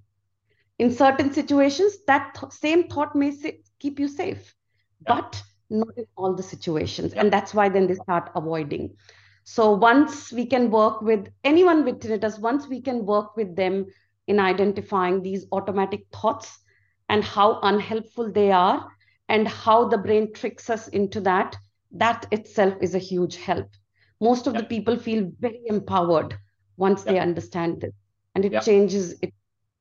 In 0.79 0.93
certain 0.93 1.33
situations, 1.33 2.05
that 2.07 2.37
th- 2.39 2.53
same 2.53 2.89
thought 2.89 3.17
may 3.17 3.31
say, 3.31 3.63
keep 3.79 3.99
you 3.99 4.09
safe, 4.09 4.55
yeah. 5.07 5.15
but 5.15 5.43
not 5.71 5.97
in 5.97 6.05
all 6.17 6.35
the 6.35 6.43
situations. 6.43 7.15
Yeah. 7.15 7.23
And 7.23 7.33
that's 7.33 7.55
why 7.55 7.69
then 7.69 7.87
they 7.87 7.95
start 7.95 8.31
avoiding. 8.35 8.95
So 9.47 9.73
once 9.73 10.33
we 10.33 10.47
can 10.47 10.71
work 10.71 11.03
with 11.03 11.29
anyone 11.45 11.85
with 11.85 12.01
tinnitus, 12.01 12.39
once 12.39 12.69
we 12.69 12.83
can 12.83 13.07
work 13.07 13.37
with 13.37 13.57
them 13.57 13.87
in 14.27 14.41
identifying 14.41 15.23
these 15.23 15.47
automatic 15.53 16.07
thoughts 16.13 16.59
and 17.09 17.25
how 17.25 17.61
unhelpful 17.63 18.33
they 18.33 18.51
are 18.53 18.91
and 19.29 19.49
how 19.49 19.89
the 19.89 19.99
brain 19.99 20.33
tricks 20.35 20.69
us 20.71 20.89
into 20.89 21.21
that, 21.23 21.57
that 21.93 22.27
itself 22.33 22.75
is 22.83 22.95
a 22.95 22.99
huge 22.99 23.37
help. 23.37 23.71
Most 24.21 24.47
of 24.47 24.57
the 24.57 24.65
people 24.65 24.99
feel 24.99 25.31
very 25.41 25.63
empowered 25.67 26.37
once 26.77 27.05
they 27.05 27.19
understand 27.19 27.81
this 27.81 27.95
and 28.35 28.45
it 28.45 28.61
changes 28.61 29.15
it 29.23 29.33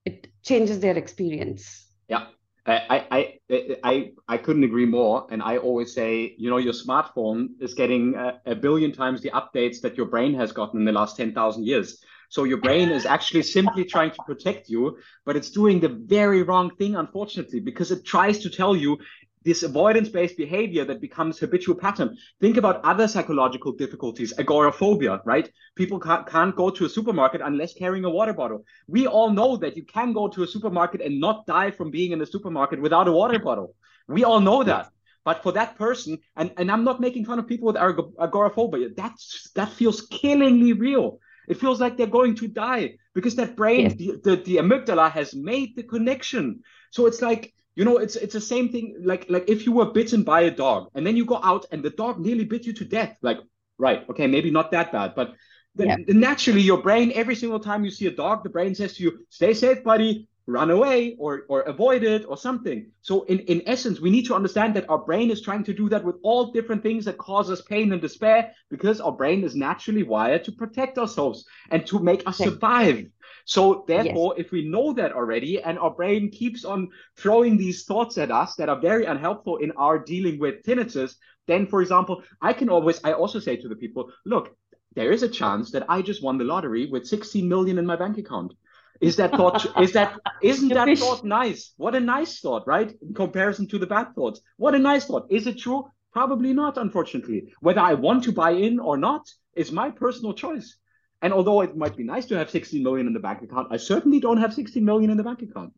it 0.06 0.28
changes 0.44 0.80
their 0.80 0.98
experience. 0.98 1.88
Yeah 2.08 2.28
I, 2.68 3.06
I 3.12 3.78
I 3.84 4.12
I 4.28 4.38
couldn't 4.38 4.64
agree 4.64 4.86
more. 4.88 5.28
And 5.30 5.42
I 5.44 5.58
always 5.58 5.94
say, 5.94 6.34
you 6.38 6.50
know, 6.50 6.58
your 6.58 6.74
smartphone 6.74 7.50
is 7.60 7.76
getting 7.76 8.16
a, 8.16 8.42
a 8.46 8.56
billion 8.56 8.92
times 8.92 9.22
the 9.22 9.30
updates 9.32 9.82
that 9.82 9.96
your 9.98 10.08
brain 10.08 10.34
has 10.34 10.52
gotten 10.52 10.80
in 10.80 10.86
the 10.86 10.92
last 10.92 11.16
ten 11.16 11.34
thousand 11.34 11.66
years. 11.66 12.04
So 12.30 12.44
your 12.44 12.58
brain 12.58 12.90
is 12.90 13.06
actually 13.06 13.44
simply 13.44 13.86
trying 13.86 14.12
to 14.12 14.24
protect 14.26 14.68
you, 14.68 14.98
but 15.26 15.36
it's 15.36 15.52
doing 15.52 15.80
the 15.80 15.90
very 15.90 16.42
wrong 16.42 16.76
thing, 16.76 16.96
unfortunately, 16.96 17.60
because 17.60 17.92
it 17.92 18.04
tries 18.04 18.40
to 18.40 18.50
tell 18.50 18.76
you 18.76 18.98
this 19.46 19.64
avoidance-based 19.64 20.36
behavior 20.36 20.84
that 20.86 21.00
becomes 21.00 21.40
habitual 21.40 21.76
pattern. 21.76 22.18
Think 22.42 22.58
about 22.58 22.84
other 22.84 23.08
psychological 23.08 23.72
difficulties, 23.72 24.34
agoraphobia, 24.38 25.22
right? 25.24 25.50
People 25.76 26.00
can't, 26.00 26.28
can't 26.28 26.56
go 26.56 26.70
to 26.72 26.86
a 26.86 26.90
supermarket 26.90 27.42
unless 27.42 27.74
carrying 27.74 28.06
a 28.06 28.10
water 28.10 28.34
bottle. 28.34 28.66
We 28.88 29.08
all 29.08 29.30
know 29.30 29.56
that 29.58 29.78
you 29.78 29.84
can 29.84 30.12
go 30.12 30.28
to 30.28 30.44
a 30.44 30.48
supermarket 30.48 31.02
and 31.02 31.22
not 31.22 31.46
die 31.46 31.72
from 31.72 31.92
being 31.92 32.12
in 32.12 32.20
the 32.20 32.26
supermarket 32.26 32.82
without 32.82 33.08
a 33.08 33.12
water 33.12 33.40
bottle. 33.40 33.76
We 34.08 34.24
all 34.24 34.42
know 34.42 34.64
that. 34.64 34.90
But 35.24 35.42
for 35.42 35.52
that 35.54 35.76
person, 35.76 36.20
and, 36.36 36.52
and 36.58 36.72
I'm 36.72 36.84
not 36.84 37.02
making 37.02 37.26
fun 37.26 37.40
of 37.40 37.48
people 37.48 37.66
with 37.66 37.78
agoraphobia, 37.78 38.90
that's, 38.96 39.50
that 39.56 39.70
feels 39.70 40.02
killingly 40.08 40.74
real. 40.74 41.20
It 41.48 41.60
feels 41.60 41.82
like 41.82 41.98
they're 41.98 42.08
going 42.08 42.36
to 42.36 42.48
die 42.48 42.98
because 43.16 43.36
that 43.38 43.56
brain, 43.56 43.82
yes. 43.82 43.96
the, 43.96 44.20
the, 44.24 44.36
the 44.44 44.58
amygdala 44.58 45.10
has 45.12 45.34
made 45.34 45.76
the 45.76 45.84
connection. 45.84 46.62
So 46.92 47.08
it's 47.08 47.24
like, 47.24 47.55
you 47.76 47.84
know, 47.84 47.98
it's 47.98 48.16
it's 48.16 48.34
the 48.34 48.42
same 48.42 48.70
thing. 48.70 48.96
Like 49.04 49.26
like 49.30 49.50
if 49.50 49.66
you 49.66 49.72
were 49.72 49.92
bitten 49.92 50.24
by 50.24 50.42
a 50.42 50.52
dog 50.52 50.90
and 50.96 51.06
then 51.06 51.18
you 51.18 51.26
go 51.26 51.40
out 51.44 51.66
and 51.72 51.84
the 51.84 51.90
dog 51.90 52.20
nearly 52.20 52.46
bit 52.46 52.66
you 52.66 52.74
to 52.74 52.86
death. 52.86 53.18
Like, 53.22 53.40
right, 53.78 54.10
okay, 54.10 54.28
maybe 54.28 54.50
not 54.50 54.72
that 54.72 54.92
bad, 54.92 55.14
but 55.16 55.34
then 55.76 55.88
yeah. 55.88 55.98
naturally 56.08 56.62
your 56.62 56.82
brain 56.82 57.12
every 57.14 57.36
single 57.36 57.60
time 57.60 57.84
you 57.84 57.92
see 57.92 58.08
a 58.08 58.12
dog, 58.12 58.44
the 58.44 58.50
brain 58.50 58.76
says 58.76 58.94
to 58.96 59.04
you, 59.04 59.26
"Stay 59.30 59.54
safe, 59.54 59.84
buddy." 59.84 60.28
run 60.48 60.70
away 60.70 61.16
or 61.18 61.44
or 61.50 61.62
avoid 61.62 62.04
it 62.04 62.24
or 62.28 62.38
something 62.38 62.86
so 63.02 63.24
in 63.24 63.40
in 63.40 63.64
essence 63.66 64.00
we 64.00 64.12
need 64.12 64.26
to 64.26 64.36
understand 64.36 64.76
that 64.76 64.88
our 64.90 65.00
brain 65.00 65.32
is 65.32 65.42
trying 65.42 65.64
to 65.64 65.74
do 65.74 65.90
that 65.90 66.04
with 66.04 66.16
all 66.22 66.52
different 66.52 66.84
things 66.84 67.06
that 67.06 67.18
cause 67.18 67.50
us 67.50 67.62
pain 67.62 67.92
and 67.92 68.02
despair 68.02 68.52
because 68.70 69.02
our 69.02 69.12
brain 69.12 69.44
is 69.44 69.56
naturally 69.56 70.04
wired 70.04 70.44
to 70.44 70.52
protect 70.52 71.00
ourselves 71.00 71.46
and 71.72 71.88
to 71.88 71.98
make 71.98 72.22
us 72.28 72.38
survive 72.38 73.06
so 73.46 73.86
therefore, 73.88 74.34
yes. 74.36 74.46
if 74.46 74.52
we 74.52 74.68
know 74.68 74.94
that 74.94 75.14
already 75.14 75.62
and 75.62 75.78
our 75.78 75.92
brain 75.92 76.32
keeps 76.32 76.66
on 76.66 76.90
throwing 77.16 77.58
these 77.58 77.86
thoughts 77.86 78.18
at 78.18 78.32
us 78.32 78.56
that 78.56 78.70
are 78.70 78.80
very 78.80 79.06
unhelpful 79.06 79.58
in 79.58 79.72
our 79.74 80.00
dealing 80.00 80.40
with 80.40 80.64
tinnitus, 80.64 81.14
then 81.48 81.68
for 81.68 81.82
example, 81.82 82.24
I 82.42 82.54
can 82.54 82.70
always 82.70 83.00
I 83.04 83.14
also 83.14 83.40
say 83.40 83.56
to 83.58 83.68
the 83.68 83.76
people, 83.76 84.12
look, 84.26 84.58
there 84.96 85.12
is 85.12 85.22
a 85.22 85.30
chance 85.30 85.72
that 85.72 85.86
I 85.90 86.02
just 86.02 86.24
won 86.24 86.40
the 86.40 86.44
lottery 86.44 86.88
with 86.88 87.06
16 87.06 87.48
million 87.48 87.78
in 87.78 87.86
my 87.86 87.96
bank 87.96 88.18
account. 88.18 88.54
Is 89.00 89.18
that 89.18 89.32
thought 89.32 89.66
is 89.80 89.92
that 89.92 90.18
isn't 90.42 90.70
that 90.70 90.98
thought 90.98 91.24
nice? 91.24 91.74
What 91.78 91.96
a 91.96 92.00
nice 92.00 92.40
thought, 92.40 92.66
right? 92.66 92.92
In 93.02 93.14
comparison 93.14 93.68
to 93.68 93.78
the 93.78 93.88
bad 93.88 94.16
thoughts. 94.16 94.42
What 94.58 94.74
a 94.74 94.80
nice 94.80 95.06
thought. 95.06 95.28
Is 95.30 95.46
it 95.46 95.60
true? 95.60 95.86
Probably 96.14 96.54
not, 96.54 96.78
unfortunately. 96.78 97.54
Whether 97.60 97.82
I 97.82 97.94
want 97.94 98.24
to 98.24 98.32
buy 98.32 98.52
in 98.52 98.80
or 98.80 98.98
not 98.98 99.30
is 99.54 99.72
my 99.72 99.92
personal 99.92 100.34
choice. 100.34 100.78
And 101.22 101.34
although 101.34 101.62
it 101.62 101.76
might 101.76 101.96
be 101.96 102.04
nice 102.04 102.26
to 102.28 102.38
have 102.38 102.50
16 102.50 102.84
million 102.84 103.08
in 103.08 103.14
the 103.14 103.20
bank 103.20 103.42
account, 103.42 103.70
I 103.72 103.78
certainly 103.78 104.20
don't 104.20 104.38
have 104.38 104.54
16 104.54 104.84
million 104.84 105.10
in 105.10 105.18
the 105.18 105.24
bank 105.24 105.42
account. 105.42 105.74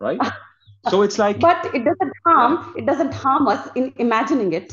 Right. 0.00 0.20
so 0.88 1.02
it's 1.02 1.18
like 1.18 1.40
But 1.40 1.74
it 1.74 1.84
doesn't 1.84 2.12
harm, 2.24 2.74
it 2.76 2.86
doesn't 2.86 3.12
harm 3.12 3.48
us 3.48 3.68
in 3.74 3.92
imagining 3.96 4.52
it. 4.52 4.72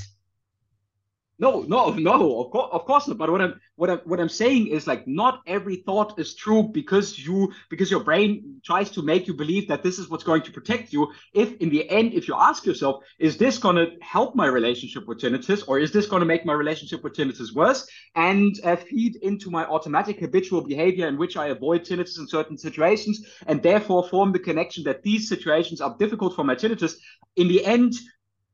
No, 1.37 1.63
no, 1.63 1.89
no. 1.89 2.39
Of 2.41 2.51
course, 2.51 2.69
of 2.71 2.85
course 2.85 3.07
not. 3.09 3.17
But 3.17 3.29
what 3.29 3.41
I'm 3.41 3.59
what 3.75 3.89
I'm 3.89 3.97
what 4.05 4.21
I'm 4.21 4.29
saying 4.29 4.67
is 4.67 4.87
like 4.87 5.05
not 5.05 5.41
every 5.45 5.77
thought 5.77 6.17
is 6.17 6.33
true 6.33 6.63
because 6.63 7.19
you 7.19 7.51
because 7.69 7.91
your 7.91 8.05
brain 8.05 8.61
tries 8.63 8.89
to 8.91 9.01
make 9.01 9.27
you 9.27 9.33
believe 9.33 9.67
that 9.67 9.83
this 9.83 9.99
is 9.99 10.09
what's 10.09 10.23
going 10.23 10.43
to 10.43 10.51
protect 10.51 10.93
you. 10.93 11.11
If 11.33 11.57
in 11.57 11.69
the 11.69 11.89
end, 11.89 12.13
if 12.13 12.29
you 12.29 12.35
ask 12.35 12.65
yourself, 12.65 13.03
is 13.19 13.37
this 13.37 13.57
going 13.57 13.75
to 13.75 13.97
help 14.01 14.33
my 14.33 14.45
relationship 14.45 15.07
with 15.07 15.19
tinnitus, 15.19 15.67
or 15.67 15.77
is 15.77 15.91
this 15.91 16.05
going 16.05 16.21
to 16.21 16.25
make 16.25 16.45
my 16.45 16.53
relationship 16.53 17.03
with 17.03 17.13
tinnitus 17.13 17.53
worse 17.53 17.85
and 18.15 18.57
uh, 18.63 18.77
feed 18.77 19.17
into 19.17 19.51
my 19.51 19.65
automatic 19.65 20.21
habitual 20.21 20.61
behavior 20.61 21.09
in 21.09 21.17
which 21.17 21.35
I 21.35 21.47
avoid 21.47 21.81
tinnitus 21.81 22.17
in 22.17 22.29
certain 22.29 22.57
situations 22.57 23.27
and 23.45 23.61
therefore 23.61 24.07
form 24.07 24.31
the 24.31 24.39
connection 24.39 24.85
that 24.85 25.03
these 25.03 25.27
situations 25.27 25.81
are 25.81 25.97
difficult 25.99 26.33
for 26.33 26.45
my 26.45 26.55
tinnitus? 26.55 26.95
In 27.35 27.49
the 27.49 27.65
end, 27.65 27.93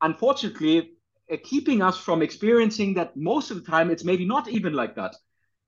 unfortunately 0.02 0.94
Uh, 1.32 1.38
keeping 1.44 1.82
us 1.82 1.98
from 1.98 2.22
experiencing 2.22 2.94
that 2.96 3.16
most 3.16 3.52
of 3.52 3.64
the 3.64 3.72
time 3.72 3.90
it's 3.90 4.04
maybe 4.04 4.26
not 4.26 4.48
even 4.48 4.74
like 4.74 4.96
that. 4.96 5.16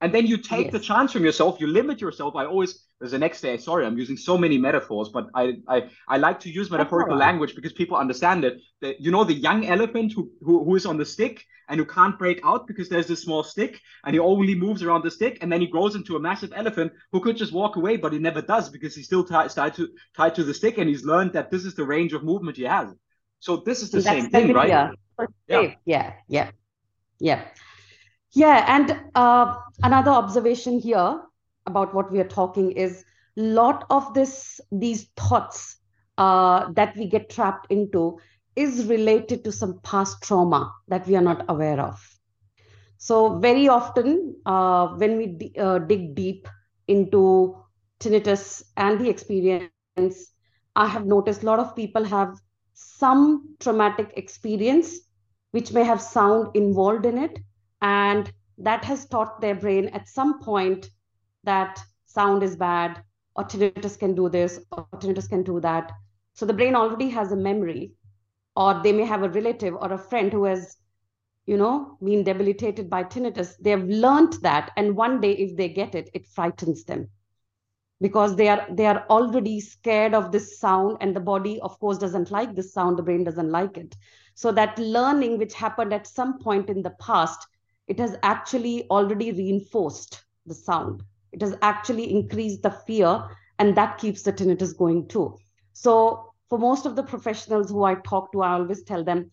And 0.01 0.13
then 0.13 0.27
you 0.27 0.37
take 0.37 0.65
yes. 0.65 0.73
the 0.73 0.79
chance 0.79 1.13
from 1.13 1.23
yourself 1.23 1.61
you 1.61 1.67
limit 1.67 2.01
yourself. 2.01 2.35
I 2.35 2.45
always 2.45 2.83
there's 3.03 3.11
the 3.11 3.19
next 3.19 3.41
day 3.41 3.57
sorry 3.57 3.85
i'm 3.85 3.97
using 3.97 4.15
so 4.15 4.37
many 4.37 4.57
metaphors 4.57 5.09
but 5.09 5.27
i 5.35 5.57
i, 5.67 5.89
I 6.07 6.17
like 6.17 6.39
to 6.41 6.49
use 6.49 6.71
metaphorical 6.71 7.17
right. 7.17 7.27
language 7.27 7.53
because 7.53 7.73
people 7.73 7.97
understand 7.97 8.45
it. 8.45 8.61
That 8.81 9.01
you 9.01 9.11
know 9.11 9.25
the 9.25 9.33
young 9.33 9.65
elephant 9.65 10.13
who, 10.13 10.31
who 10.41 10.63
who 10.63 10.75
is 10.75 10.85
on 10.85 10.97
the 10.97 11.05
stick 11.05 11.43
and 11.67 11.77
who 11.79 11.85
can't 11.85 12.17
break 12.17 12.39
out 12.45 12.65
because 12.65 12.87
there's 12.87 13.07
this 13.07 13.21
small 13.21 13.43
stick 13.43 13.81
and 14.05 14.13
he 14.13 14.19
only 14.19 14.55
moves 14.55 14.83
around 14.83 15.03
the 15.03 15.11
stick 15.11 15.39
and 15.41 15.51
then 15.51 15.59
he 15.59 15.67
grows 15.67 15.95
into 15.95 16.15
a 16.15 16.19
massive 16.19 16.53
elephant 16.55 16.93
who 17.11 17.19
could 17.19 17.35
just 17.35 17.51
walk 17.51 17.75
away 17.75 17.97
but 17.97 18.13
he 18.13 18.19
never 18.19 18.41
does 18.41 18.69
because 18.69 18.95
he's 18.95 19.05
still 19.05 19.25
tied, 19.25 19.49
tied 19.49 19.73
to 19.73 19.89
tied 20.15 20.35
to 20.35 20.43
the 20.45 20.53
stick 20.53 20.77
and 20.77 20.87
he's 20.87 21.03
learned 21.03 21.33
that 21.33 21.51
this 21.51 21.65
is 21.65 21.75
the 21.75 21.83
range 21.83 22.13
of 22.13 22.23
movement 22.23 22.55
he 22.55 22.63
has. 22.63 22.87
So 23.39 23.57
this 23.57 23.81
is 23.81 23.91
the 23.91 23.99
That's 23.99 24.21
same 24.21 24.29
thing 24.29 24.53
right 24.53 24.95
yeah. 25.19 25.65
yeah, 25.85 26.13
yeah, 26.27 26.49
yeah, 27.19 27.41
yeah. 28.31 28.63
And 28.67 28.95
uh, 29.15 29.55
another 29.83 30.11
observation 30.11 30.79
here 30.79 31.21
about 31.65 31.93
what 31.93 32.11
we 32.11 32.19
are 32.19 32.27
talking 32.27 32.71
is 32.71 33.03
lot 33.35 33.85
of 33.89 34.13
this 34.13 34.59
these 34.71 35.05
thoughts 35.15 35.77
uh, 36.17 36.71
that 36.73 36.95
we 36.97 37.07
get 37.07 37.29
trapped 37.29 37.67
into 37.71 38.17
is 38.55 38.85
related 38.87 39.43
to 39.43 39.51
some 39.51 39.79
past 39.83 40.21
trauma 40.23 40.73
that 40.87 41.07
we 41.07 41.15
are 41.15 41.21
not 41.21 41.45
aware 41.49 41.79
of. 41.79 41.99
So 42.97 43.39
very 43.39 43.67
often 43.67 44.35
uh, 44.45 44.87
when 44.97 45.17
we 45.17 45.27
d- 45.27 45.53
uh, 45.59 45.79
dig 45.79 46.15
deep 46.15 46.47
into 46.87 47.55
tinnitus 47.99 48.63
and 48.77 48.99
the 48.99 49.09
experience, 49.09 49.89
I 50.75 50.87
have 50.87 51.05
noticed 51.05 51.43
a 51.43 51.45
lot 51.45 51.59
of 51.59 51.75
people 51.75 52.05
have 52.05 52.39
some 52.73 53.55
traumatic 53.59 54.13
experience 54.15 54.99
which 55.51 55.71
may 55.71 55.83
have 55.83 56.01
sound 56.01 56.55
involved 56.55 57.05
in 57.05 57.17
it. 57.17 57.39
And 57.81 58.31
that 58.57 58.83
has 58.85 59.05
taught 59.05 59.41
their 59.41 59.55
brain 59.55 59.87
at 59.89 60.07
some 60.07 60.39
point 60.39 60.89
that 61.43 61.79
sound 62.05 62.43
is 62.43 62.55
bad, 62.55 63.03
tinnitus 63.37 63.97
can 63.97 64.15
do 64.15 64.29
this, 64.29 64.59
tinnitus 64.99 65.27
can 65.27 65.43
do 65.43 65.59
that. 65.59 65.91
So 66.33 66.45
the 66.45 66.53
brain 66.53 66.75
already 66.75 67.09
has 67.09 67.31
a 67.31 67.35
memory, 67.35 67.93
or 68.55 68.81
they 68.81 68.91
may 68.91 69.05
have 69.05 69.23
a 69.23 69.29
relative 69.29 69.75
or 69.75 69.91
a 69.91 69.97
friend 69.97 70.31
who 70.31 70.45
has, 70.45 70.77
you 71.45 71.57
know, 71.57 71.97
been 72.03 72.23
debilitated 72.23 72.89
by 72.89 73.03
tinnitus. 73.03 73.55
They've 73.59 73.83
learned 73.83 74.33
that. 74.41 74.71
And 74.77 74.95
one 74.95 75.19
day, 75.19 75.33
if 75.33 75.57
they 75.57 75.69
get 75.69 75.95
it, 75.95 76.09
it 76.13 76.27
frightens 76.27 76.83
them 76.83 77.09
because 78.01 78.35
they 78.35 78.47
are 78.47 78.65
they 78.71 78.85
are 78.85 79.05
already 79.09 79.59
scared 79.59 80.13
of 80.13 80.31
this 80.31 80.59
sound 80.59 80.97
and 81.01 81.15
the 81.15 81.19
body 81.19 81.59
of 81.61 81.79
course 81.79 81.97
doesn't 81.97 82.31
like 82.31 82.55
this 82.55 82.73
sound 82.73 82.97
the 82.97 83.03
brain 83.03 83.23
doesn't 83.23 83.51
like 83.51 83.77
it 83.77 83.95
so 84.35 84.51
that 84.51 84.77
learning 84.79 85.37
which 85.37 85.53
happened 85.53 85.93
at 85.93 86.07
some 86.07 86.39
point 86.39 86.69
in 86.69 86.81
the 86.81 86.95
past, 86.99 87.47
it 87.87 87.99
has 87.99 88.17
actually 88.23 88.87
already 88.89 89.31
reinforced 89.31 90.23
the 90.45 90.55
sound. 90.55 91.03
It 91.31 91.41
has 91.41 91.55
actually 91.61 92.11
increased 92.11 92.63
the 92.63 92.71
fear, 92.71 93.27
and 93.59 93.75
that 93.77 93.97
keeps 93.97 94.23
the 94.23 94.33
tinnitus 94.33 94.75
going 94.75 95.07
too. 95.07 95.37
So 95.73 96.33
for 96.49 96.57
most 96.57 96.85
of 96.85 96.95
the 96.95 97.03
professionals 97.03 97.69
who 97.69 97.83
I 97.83 97.95
talk 97.95 98.31
to, 98.31 98.41
I 98.41 98.53
always 98.53 98.83
tell 98.83 99.03
them, 99.03 99.29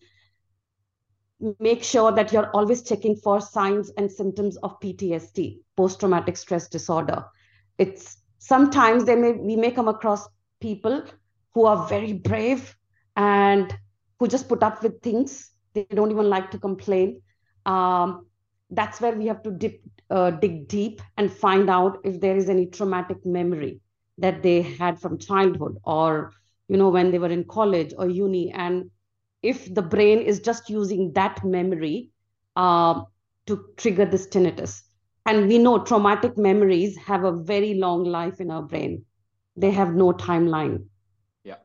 make 1.59 1.83
sure 1.83 2.11
that 2.11 2.31
you're 2.31 2.51
always 2.51 2.83
checking 2.83 3.15
for 3.15 3.41
signs 3.41 3.89
and 3.97 4.11
symptoms 4.11 4.57
of 4.57 4.79
PTSD, 4.79 5.61
post-traumatic 5.75 6.37
stress 6.37 6.67
disorder. 6.67 7.25
It's 7.79 8.17
sometimes 8.41 9.05
they 9.05 9.17
may 9.17 9.33
we 9.33 9.57
may 9.57 9.71
come 9.71 9.89
across 9.89 10.29
people 10.61 11.03
who 11.55 11.65
are 11.65 11.87
very 11.87 12.13
brave 12.13 12.77
and 13.17 13.75
who 14.19 14.27
just 14.27 14.49
put 14.49 14.63
up 14.63 14.83
with 14.83 15.01
things. 15.01 15.57
They 15.75 15.85
don't 15.85 16.11
even 16.11 16.29
like 16.29 16.51
to 16.51 16.59
complain. 16.59 17.21
Um, 17.65 18.27
that's 18.69 19.01
where 19.01 19.13
we 19.15 19.27
have 19.27 19.43
to 19.43 19.51
dip, 19.51 19.81
uh, 20.09 20.31
dig 20.31 20.67
deep 20.67 21.01
and 21.17 21.31
find 21.31 21.69
out 21.69 21.99
if 22.03 22.19
there 22.21 22.37
is 22.37 22.49
any 22.49 22.67
traumatic 22.67 23.25
memory 23.25 23.81
that 24.17 24.43
they 24.43 24.61
had 24.61 24.99
from 24.99 25.17
childhood 25.19 25.77
or 25.83 26.31
you 26.67 26.77
know 26.77 26.89
when 26.89 27.11
they 27.11 27.19
were 27.19 27.29
in 27.37 27.45
college 27.45 27.93
or 27.97 28.09
uni 28.09 28.51
and 28.51 28.89
if 29.41 29.73
the 29.73 29.81
brain 29.81 30.19
is 30.19 30.39
just 30.39 30.69
using 30.69 31.13
that 31.13 31.43
memory 31.43 32.11
uh, 32.55 33.01
to 33.47 33.65
trigger 33.77 34.05
this 34.05 34.27
tinnitus 34.27 34.81
and 35.25 35.47
we 35.47 35.57
know 35.57 35.79
traumatic 35.83 36.37
memories 36.37 36.97
have 36.97 37.23
a 37.23 37.31
very 37.31 37.73
long 37.75 38.03
life 38.03 38.39
in 38.39 38.51
our 38.51 38.63
brain 38.63 39.03
they 39.55 39.71
have 39.71 39.93
no 39.93 40.11
timeline 40.13 40.85
Yeah. 41.43 41.55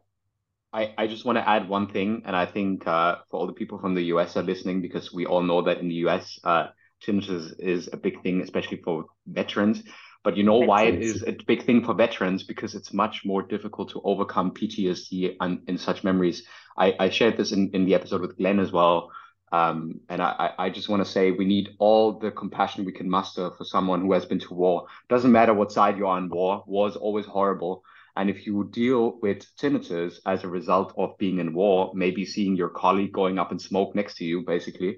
I, 0.72 0.94
I 0.98 1.06
just 1.06 1.24
want 1.24 1.38
to 1.38 1.48
add 1.48 1.68
one 1.68 1.88
thing, 1.88 2.22
and 2.26 2.36
I 2.36 2.46
think 2.46 2.86
uh, 2.86 3.16
for 3.30 3.40
all 3.40 3.46
the 3.46 3.52
people 3.52 3.78
from 3.78 3.94
the 3.94 4.04
US 4.04 4.36
are 4.36 4.42
listening, 4.42 4.82
because 4.82 5.12
we 5.12 5.26
all 5.26 5.42
know 5.42 5.62
that 5.62 5.78
in 5.78 5.88
the 5.88 5.96
US, 6.06 6.38
uh, 6.44 6.68
tinnitus 7.02 7.54
is 7.58 7.88
a 7.92 7.96
big 7.96 8.22
thing, 8.22 8.40
especially 8.42 8.78
for 8.82 9.06
veterans. 9.26 9.82
But 10.24 10.36
you 10.36 10.42
know 10.42 10.58
why 10.58 10.84
it 10.84 11.02
is 11.02 11.22
a 11.22 11.36
big 11.46 11.64
thing 11.64 11.84
for 11.84 11.94
veterans 11.94 12.42
because 12.42 12.74
it's 12.74 12.92
much 12.92 13.24
more 13.24 13.42
difficult 13.42 13.90
to 13.90 14.00
overcome 14.02 14.50
PTSD 14.52 15.36
and 15.40 15.60
in 15.68 15.78
such 15.78 16.02
memories. 16.02 16.42
I, 16.76 16.94
I 16.98 17.10
shared 17.10 17.36
this 17.36 17.52
in, 17.52 17.70
in 17.74 17.84
the 17.84 17.94
episode 17.94 18.20
with 18.22 18.36
Glenn 18.36 18.58
as 18.58 18.72
well. 18.72 19.10
Um, 19.52 20.00
and 20.08 20.20
I, 20.20 20.52
I 20.58 20.70
just 20.70 20.88
want 20.88 21.04
to 21.04 21.10
say 21.10 21.30
we 21.30 21.44
need 21.44 21.76
all 21.78 22.18
the 22.18 22.30
compassion 22.30 22.84
we 22.84 22.92
can 22.92 23.08
muster 23.08 23.50
for 23.52 23.64
someone 23.64 24.00
who 24.00 24.12
has 24.12 24.26
been 24.26 24.40
to 24.40 24.54
war. 24.54 24.86
Doesn't 25.08 25.30
matter 25.30 25.54
what 25.54 25.72
side 25.72 25.96
you're 25.96 26.06
on 26.06 26.28
war, 26.28 26.64
war 26.66 26.88
is 26.88 26.96
always 26.96 27.26
horrible. 27.26 27.84
And 28.16 28.30
if 28.30 28.46
you 28.46 28.68
deal 28.72 29.18
with 29.20 29.46
tinnitus 29.56 30.18
as 30.26 30.42
a 30.42 30.48
result 30.48 30.94
of 30.96 31.18
being 31.18 31.38
in 31.38 31.54
war, 31.54 31.92
maybe 31.94 32.24
seeing 32.24 32.56
your 32.56 32.70
colleague 32.70 33.12
going 33.12 33.38
up 33.38 33.52
in 33.52 33.58
smoke 33.58 33.94
next 33.94 34.16
to 34.16 34.24
you, 34.24 34.42
basically, 34.42 34.96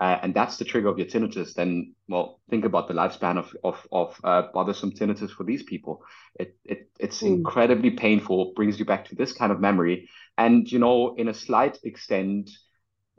uh, 0.00 0.18
and 0.22 0.32
that's 0.32 0.56
the 0.56 0.64
trigger 0.64 0.88
of 0.88 0.96
your 0.96 1.06
tinnitus, 1.06 1.52
then 1.52 1.94
well, 2.08 2.40
think 2.48 2.64
about 2.64 2.88
the 2.88 2.94
lifespan 2.94 3.36
of 3.36 3.54
of 3.62 3.86
of 3.92 4.18
uh, 4.24 4.42
bothersome 4.54 4.92
tinnitus 4.92 5.30
for 5.30 5.44
these 5.44 5.62
people. 5.62 6.02
It 6.36 6.56
it 6.64 6.88
it's 6.98 7.22
mm. 7.22 7.34
incredibly 7.34 7.90
painful, 7.90 8.54
brings 8.56 8.78
you 8.78 8.86
back 8.86 9.04
to 9.06 9.14
this 9.14 9.34
kind 9.34 9.52
of 9.52 9.60
memory, 9.60 10.08
and 10.38 10.70
you 10.70 10.78
know, 10.78 11.14
in 11.16 11.28
a 11.28 11.34
slight 11.34 11.78
extent, 11.82 12.48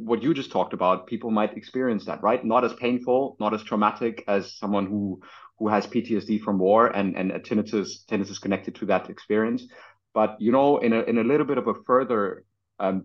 what 0.06 0.24
you 0.24 0.34
just 0.34 0.52
talked 0.52 0.74
about, 0.74 1.08
people 1.08 1.32
might 1.32 1.58
experience 1.58 2.06
that, 2.06 2.22
right? 2.24 2.44
Not 2.44 2.64
as 2.64 2.74
painful, 2.74 3.38
not 3.40 3.54
as 3.54 3.64
traumatic 3.64 4.24
as 4.28 4.58
someone 4.58 4.86
who 4.86 5.22
who 5.58 5.68
has 5.68 5.86
PTSD 5.86 6.42
from 6.42 6.58
war 6.58 6.88
and 6.88 7.16
and 7.16 7.32
a 7.32 7.40
tinnitus 7.40 8.06
tinnitus 8.06 8.42
connected 8.42 8.76
to 8.76 8.86
that 8.88 9.10
experience. 9.10 9.68
But 10.14 10.38
you 10.40 10.52
know, 10.52 10.78
in 10.80 10.94
a 10.94 11.02
in 11.04 11.18
a 11.18 11.24
little 11.24 11.46
bit 11.46 11.58
of 11.58 11.68
a 11.68 11.76
further 11.86 12.44
um, 12.80 13.04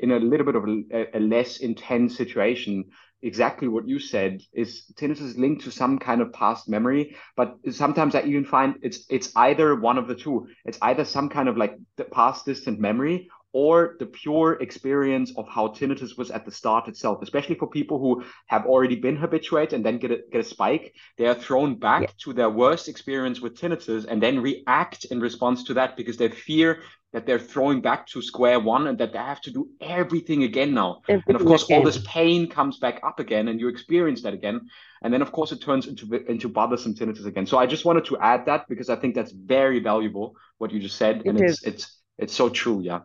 in 0.00 0.12
a 0.12 0.18
little 0.18 0.46
bit 0.46 0.54
of 0.54 0.64
a, 0.64 1.18
a, 1.18 1.20
less 1.20 1.56
intense 1.56 2.16
situation, 2.16 2.84
exactly 3.20 3.66
what 3.66 3.88
you 3.88 3.98
said 3.98 4.40
is 4.52 4.84
tinnitus 4.94 5.22
is 5.22 5.36
linked 5.36 5.64
to 5.64 5.72
some 5.72 5.98
kind 5.98 6.20
of 6.20 6.32
past 6.32 6.68
memory. 6.68 7.16
But 7.36 7.56
sometimes 7.70 8.14
I 8.14 8.22
even 8.22 8.44
find 8.44 8.76
it's 8.82 9.04
it's 9.10 9.32
either 9.34 9.74
one 9.74 9.98
of 9.98 10.06
the 10.06 10.14
two. 10.14 10.46
It's 10.64 10.78
either 10.80 11.04
some 11.04 11.28
kind 11.28 11.48
of 11.48 11.56
like 11.56 11.76
past 12.12 12.46
distant 12.46 12.78
memory 12.78 13.28
or 13.56 13.96
the 14.00 14.04
pure 14.04 14.52
experience 14.60 15.32
of 15.38 15.48
how 15.48 15.68
tinnitus 15.68 16.18
was 16.18 16.30
at 16.30 16.44
the 16.44 16.50
start 16.50 16.88
itself, 16.88 17.22
especially 17.22 17.54
for 17.54 17.66
people 17.66 17.98
who 17.98 18.22
have 18.48 18.66
already 18.66 18.96
been 18.96 19.16
habituated 19.16 19.72
and 19.72 19.82
then 19.82 19.96
get 19.96 20.10
a, 20.10 20.18
get 20.30 20.42
a 20.42 20.44
spike, 20.44 20.94
they 21.16 21.26
are 21.26 21.34
thrown 21.34 21.74
back 21.74 22.02
yeah. 22.02 22.08
to 22.18 22.34
their 22.34 22.50
worst 22.50 22.86
experience 22.86 23.40
with 23.40 23.58
tinnitus 23.58 24.04
and 24.06 24.22
then 24.22 24.40
react 24.40 25.06
in 25.06 25.20
response 25.20 25.64
to 25.64 25.72
that 25.72 25.96
because 25.96 26.18
they 26.18 26.28
fear 26.28 26.82
that 27.14 27.24
they're 27.24 27.38
throwing 27.38 27.80
back 27.80 28.06
to 28.06 28.20
square 28.20 28.60
one 28.60 28.88
and 28.88 28.98
that 28.98 29.14
they 29.14 29.18
have 29.18 29.40
to 29.40 29.50
do 29.50 29.70
everything 29.80 30.42
again 30.42 30.74
now. 30.74 31.00
Everything 31.08 31.22
and 31.28 31.40
of 31.40 31.46
course, 31.46 31.64
again. 31.64 31.78
all 31.78 31.84
this 31.86 32.02
pain 32.06 32.50
comes 32.50 32.78
back 32.78 33.00
up 33.08 33.20
again 33.20 33.48
and 33.48 33.58
you 33.58 33.68
experience 33.68 34.20
that 34.20 34.34
again. 34.34 34.60
And 35.02 35.14
then, 35.14 35.22
of 35.22 35.32
course, 35.32 35.50
it 35.50 35.62
turns 35.62 35.86
into, 35.86 36.04
into 36.30 36.50
bothersome 36.50 36.94
tinnitus 36.94 37.24
again. 37.24 37.46
So 37.46 37.56
I 37.56 37.64
just 37.64 37.86
wanted 37.86 38.04
to 38.06 38.18
add 38.18 38.44
that 38.44 38.68
because 38.68 38.90
I 38.90 38.96
think 38.96 39.14
that's 39.14 39.32
very 39.32 39.80
valuable, 39.80 40.36
what 40.58 40.72
you 40.72 40.78
just 40.78 40.98
said. 40.98 41.22
It 41.24 41.28
and 41.28 41.40
it's, 41.40 41.62
it's, 41.62 41.84
it's 42.18 42.34
so 42.34 42.50
true. 42.50 42.82
Yeah. 42.82 43.00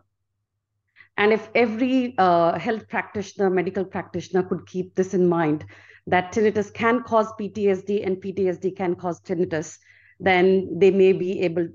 And 1.16 1.32
if 1.32 1.48
every 1.54 2.14
uh, 2.18 2.58
health 2.58 2.88
practitioner, 2.88 3.50
medical 3.50 3.84
practitioner 3.84 4.42
could 4.42 4.66
keep 4.66 4.94
this 4.94 5.14
in 5.14 5.28
mind, 5.28 5.64
that 6.06 6.32
tinnitus 6.32 6.72
can 6.72 7.02
cause 7.02 7.32
PTSD 7.38 8.04
and 8.06 8.16
PTSD 8.16 8.76
can 8.76 8.94
cause 8.94 9.20
tinnitus, 9.20 9.78
then 10.18 10.78
they 10.78 10.90
may 10.90 11.12
be 11.12 11.40
able, 11.40 11.68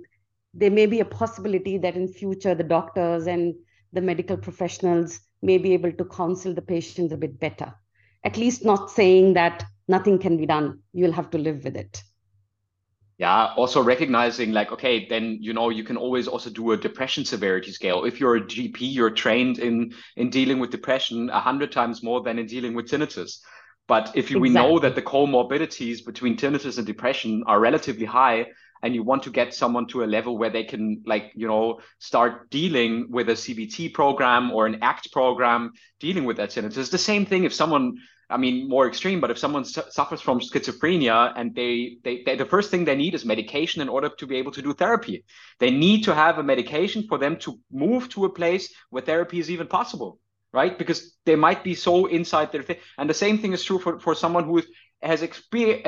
there 0.54 0.72
may 0.72 0.86
be 0.86 1.00
a 1.00 1.06
possibility 1.06 1.78
that 1.78 1.96
in 1.96 2.08
future 2.08 2.56
the 2.56 2.64
doctors 2.64 3.28
and 3.28 3.54
the 3.94 4.02
medical 4.02 4.38
professionals 4.38 5.20
may 5.42 5.58
be 5.58 5.74
able 5.74 5.92
to 5.92 6.06
counsel 6.06 6.54
the 6.54 6.62
patients 6.62 7.14
a 7.14 7.18
bit 7.18 7.40
better. 7.40 7.74
At 8.24 8.38
least 8.38 8.66
not 8.66 8.90
saying 8.90 9.36
that 9.36 9.64
nothing 9.88 10.20
can 10.20 10.36
be 10.38 10.46
done. 10.46 10.80
You'll 10.94 11.14
have 11.14 11.30
to 11.30 11.38
live 11.38 11.64
with 11.64 11.78
it 11.78 12.04
yeah 13.18 13.54
also 13.56 13.82
recognizing 13.82 14.52
like 14.52 14.72
okay 14.72 15.08
then 15.08 15.38
you 15.42 15.54
know 15.54 15.70
you 15.70 15.84
can 15.84 15.98
always 15.98 16.28
also 16.28 16.50
do 16.50 16.72
a 16.72 16.78
depression 16.78 17.26
severity 17.26 17.72
scale 17.72 18.06
if 18.06 18.20
you're 18.20 18.36
a 18.36 18.42
gp 18.42 18.78
you're 18.80 19.10
trained 19.10 19.60
in 19.60 19.94
in 20.16 20.30
dealing 20.30 20.60
with 20.60 20.70
depression 20.70 21.30
a 21.30 21.40
hundred 21.40 21.72
times 21.72 22.04
more 22.04 22.22
than 22.22 22.40
in 22.40 22.46
dealing 22.46 22.74
with 22.74 22.88
tinnitus 22.88 23.40
but 23.88 24.12
if 24.16 24.30
you, 24.30 24.38
exactly. 24.38 24.40
we 24.42 24.50
know 24.50 24.80
that 24.80 24.96
the 24.96 25.02
comorbidities 25.02 26.06
between 26.06 26.38
tinnitus 26.38 26.78
and 26.78 26.86
depression 26.86 27.44
are 27.48 27.60
relatively 27.60 28.06
high 28.06 28.46
and 28.84 28.94
you 28.94 29.02
want 29.02 29.24
to 29.24 29.32
get 29.32 29.54
someone 29.54 29.88
to 29.88 30.04
a 30.04 30.06
level 30.06 30.38
where 30.38 30.52
they 30.52 30.64
can 30.64 31.02
like 31.06 31.32
you 31.36 31.48
know 31.48 31.80
start 32.00 32.50
dealing 32.52 33.08
with 33.10 33.30
a 33.30 33.34
cbt 33.34 33.94
program 33.94 34.52
or 34.52 34.68
an 34.68 34.80
act 34.82 35.12
program 35.12 35.72
dealing 36.00 36.26
with 36.26 36.38
that 36.38 36.50
tinnitus 36.50 36.92
the 36.92 36.98
same 36.98 37.26
thing 37.26 37.44
if 37.44 37.54
someone 37.54 37.98
I 38.30 38.38
mean, 38.38 38.68
more 38.68 38.88
extreme, 38.88 39.22
but 39.22 39.32
if 39.32 39.38
someone 39.38 39.64
su- 39.64 39.90
suffers 39.90 40.20
from 40.20 40.40
schizophrenia 40.40 41.34
and 41.36 41.56
they, 41.56 41.98
they, 42.04 42.24
they, 42.24 42.36
the 42.36 42.46
first 42.46 42.70
thing 42.70 42.84
they 42.84 42.96
need 42.96 43.16
is 43.16 43.24
medication 43.24 43.82
in 43.82 43.88
order 43.88 44.10
to 44.10 44.28
be 44.28 44.36
able 44.36 44.52
to 44.52 44.62
do 44.62 44.74
therapy. 44.74 45.24
They 45.60 45.72
need 45.72 46.04
to 46.04 46.14
have 46.14 46.38
a 46.38 46.44
medication 46.44 47.06
for 47.08 47.18
them 47.18 47.38
to 47.38 47.58
move 47.72 48.10
to 48.10 48.26
a 48.26 48.30
place 48.30 48.74
where 48.90 49.02
therapy 49.02 49.40
is 49.40 49.50
even 49.50 49.68
possible, 49.68 50.20
right? 50.52 50.78
Because 50.78 51.16
they 51.26 51.38
might 51.38 51.64
be 51.64 51.74
so 51.74 52.08
inside 52.08 52.52
their 52.52 52.64
thing. 52.64 52.78
And 52.98 53.10
the 53.10 53.14
same 53.14 53.38
thing 53.38 53.54
is 53.54 53.64
true 53.64 53.80
for, 53.80 53.98
for 54.00 54.14
someone 54.14 54.44
who 54.44 54.62
has 55.02 55.22
expe- 55.22 55.86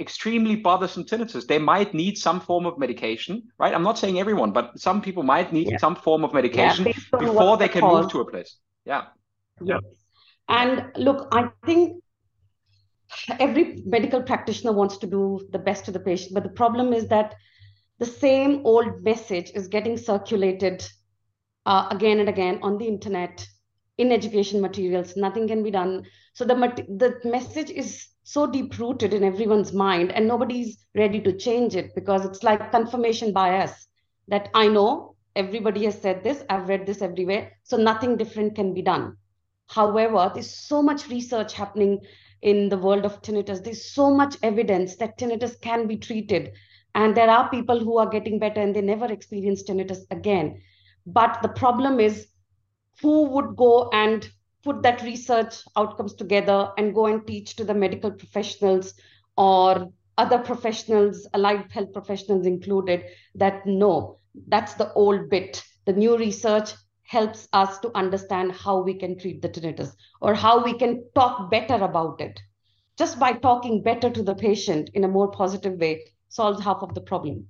extremely 0.00 0.54
bothersome 0.54 1.04
tinnitus. 1.04 1.46
They 1.46 1.58
might 1.58 1.92
need 1.92 2.18
some 2.18 2.40
form 2.40 2.66
of 2.66 2.78
medication, 2.78 3.42
right? 3.58 3.74
I'm 3.74 3.82
not 3.82 3.98
saying 3.98 4.20
everyone, 4.20 4.52
but 4.52 4.78
some 4.78 5.02
people 5.02 5.24
might 5.24 5.52
need 5.52 5.70
yeah. 5.70 5.78
some 5.78 5.96
form 5.96 6.22
of 6.22 6.32
medication 6.34 6.86
yeah, 6.86 7.18
before 7.18 7.56
they 7.56 7.68
can 7.68 7.82
move 7.82 8.12
to 8.12 8.20
a 8.20 8.30
place. 8.30 8.58
Yeah. 8.84 9.06
Yeah. 9.62 9.78
And 10.50 10.90
look, 10.96 11.28
I 11.32 11.48
think 11.64 12.02
every 13.38 13.82
medical 13.86 14.20
practitioner 14.22 14.72
wants 14.72 14.98
to 14.98 15.06
do 15.06 15.48
the 15.52 15.58
best 15.58 15.84
to 15.84 15.92
the 15.92 16.00
patient, 16.00 16.34
but 16.34 16.42
the 16.42 16.50
problem 16.50 16.92
is 16.92 17.06
that 17.08 17.36
the 17.98 18.06
same 18.06 18.62
old 18.64 19.04
message 19.04 19.52
is 19.54 19.68
getting 19.68 19.96
circulated 19.96 20.84
uh, 21.66 21.86
again 21.90 22.18
and 22.18 22.28
again 22.28 22.58
on 22.62 22.78
the 22.78 22.86
internet 22.86 23.46
in 23.98 24.10
education 24.10 24.60
materials. 24.60 25.16
Nothing 25.16 25.46
can 25.46 25.62
be 25.62 25.70
done. 25.70 26.04
So 26.34 26.44
the 26.44 26.54
the 26.88 27.20
message 27.24 27.70
is 27.70 28.08
so 28.24 28.46
deep 28.46 28.78
rooted 28.78 29.14
in 29.14 29.22
everyone's 29.22 29.72
mind, 29.72 30.12
and 30.12 30.26
nobody's 30.26 30.86
ready 30.96 31.20
to 31.20 31.36
change 31.36 31.76
it 31.76 31.94
because 31.94 32.24
it's 32.24 32.42
like 32.42 32.72
confirmation 32.72 33.32
bias 33.32 33.86
that 34.28 34.48
I 34.54 34.68
know 34.68 35.16
everybody 35.36 35.84
has 35.84 36.00
said 36.00 36.24
this, 36.24 36.42
I've 36.48 36.68
read 36.68 36.86
this 36.86 37.02
everywhere, 37.02 37.52
so 37.62 37.76
nothing 37.76 38.16
different 38.16 38.56
can 38.56 38.74
be 38.74 38.82
done. 38.82 39.16
However, 39.70 40.32
there's 40.34 40.50
so 40.50 40.82
much 40.82 41.08
research 41.08 41.52
happening 41.52 42.00
in 42.42 42.68
the 42.68 42.76
world 42.76 43.04
of 43.04 43.22
tinnitus. 43.22 43.62
There's 43.62 43.84
so 43.84 44.10
much 44.10 44.36
evidence 44.42 44.96
that 44.96 45.16
tinnitus 45.16 45.60
can 45.60 45.86
be 45.86 45.96
treated. 45.96 46.50
And 46.96 47.16
there 47.16 47.30
are 47.30 47.48
people 47.50 47.78
who 47.78 47.96
are 47.98 48.08
getting 48.08 48.40
better 48.40 48.60
and 48.60 48.74
they 48.74 48.80
never 48.80 49.06
experience 49.12 49.62
tinnitus 49.62 50.00
again. 50.10 50.60
But 51.06 51.38
the 51.42 51.50
problem 51.50 52.00
is 52.00 52.26
who 53.00 53.26
would 53.28 53.54
go 53.54 53.88
and 53.92 54.28
put 54.64 54.82
that 54.82 55.02
research 55.02 55.54
outcomes 55.76 56.14
together 56.14 56.72
and 56.76 56.92
go 56.92 57.06
and 57.06 57.24
teach 57.24 57.54
to 57.56 57.64
the 57.64 57.72
medical 57.72 58.10
professionals 58.10 58.94
or 59.36 59.92
other 60.18 60.38
professionals, 60.38 61.28
allied 61.32 61.70
health 61.70 61.92
professionals 61.92 62.44
included, 62.44 63.04
that 63.36 63.64
no, 63.66 64.18
that's 64.48 64.74
the 64.74 64.92
old 64.94 65.30
bit. 65.30 65.62
The 65.84 65.92
new 65.92 66.18
research 66.18 66.72
helps 67.10 67.48
us 67.52 67.80
to 67.80 67.90
understand 67.96 68.52
how 68.52 68.80
we 68.80 68.94
can 68.94 69.18
treat 69.18 69.42
the 69.42 69.48
tinnitus 69.48 69.96
or 70.20 70.32
how 70.32 70.62
we 70.62 70.72
can 70.78 71.02
talk 71.12 71.50
better 71.50 71.74
about 71.74 72.20
it. 72.20 72.38
Just 72.96 73.18
by 73.18 73.32
talking 73.32 73.82
better 73.82 74.10
to 74.10 74.22
the 74.22 74.34
patient 74.34 74.90
in 74.94 75.02
a 75.02 75.08
more 75.08 75.28
positive 75.28 75.76
way 75.80 76.04
solves 76.28 76.62
half 76.62 76.82
of 76.82 76.94
the 76.94 77.00
problem. 77.00 77.48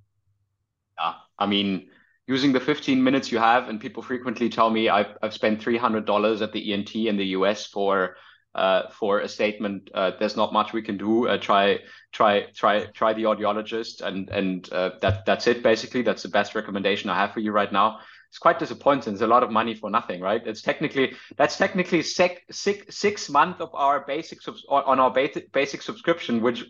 Yeah, 0.99 1.13
I 1.39 1.45
mean, 1.45 1.91
using 2.27 2.55
the 2.55 2.61
15 2.61 3.05
minutes 3.05 3.31
you 3.31 3.39
have, 3.39 3.69
and 3.69 3.79
people 3.79 4.03
frequently 4.03 4.49
tell 4.49 4.71
me 4.71 4.89
I've, 4.89 5.19
I've 5.21 5.35
spent 5.35 5.61
$300 5.61 6.41
at 6.41 6.53
the 6.55 6.73
ENT 6.73 6.95
in 6.95 7.19
the 7.19 7.27
US 7.37 7.67
for 7.67 8.17
uh, 8.55 8.89
for 8.89 9.21
a 9.21 9.29
statement. 9.29 9.91
Uh, 9.95 10.11
there's 10.19 10.37
not 10.37 10.53
much 10.53 10.73
we 10.73 10.83
can 10.83 10.97
do. 10.97 11.29
Uh, 11.29 11.39
try, 11.39 11.79
try, 12.13 12.47
try, 12.53 12.87
try 12.87 13.13
the 13.13 13.23
audiologist, 13.25 14.01
and 14.01 14.29
and 14.31 14.73
uh, 14.73 14.91
that 15.03 15.25
that's 15.25 15.47
it. 15.47 15.63
Basically, 15.63 16.03
that's 16.03 16.25
the 16.25 16.29
best 16.31 16.57
recommendation 16.57 17.11
I 17.11 17.15
have 17.15 17.33
for 17.33 17.39
you 17.39 17.53
right 17.53 17.73
now 17.73 18.01
it's 18.31 18.39
quite 18.39 18.61
disappointing. 18.61 19.13
It's 19.13 19.23
a 19.23 19.27
lot 19.27 19.43
of 19.43 19.51
money 19.51 19.75
for 19.75 19.91
nothing, 19.91 20.21
right? 20.21 20.41
It's 20.47 20.63
technically 20.63 21.17
that's 21.37 21.57
technically 21.57 22.01
six 22.03 22.41
six 22.53 22.97
six 22.97 23.29
months 23.29 23.61
of 23.61 23.75
our 23.75 24.05
basic 24.07 24.41
subs, 24.41 24.65
on 24.69 25.01
our 25.01 25.11
basic 25.11 25.51
basic 25.51 25.83
subscription, 25.83 26.41
which 26.41 26.65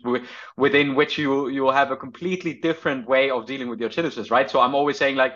within 0.57 0.95
which 0.95 1.19
you 1.19 1.49
you 1.49 1.61
will 1.61 1.71
have 1.71 1.91
a 1.91 1.95
completely 1.95 2.55
different 2.55 3.07
way 3.07 3.29
of 3.29 3.45
dealing 3.45 3.69
with 3.69 3.79
your 3.79 3.89
tinnitus, 3.89 4.31
right? 4.31 4.49
So 4.49 4.59
I'm 4.59 4.73
always 4.73 4.97
saying 4.97 5.17
like, 5.17 5.33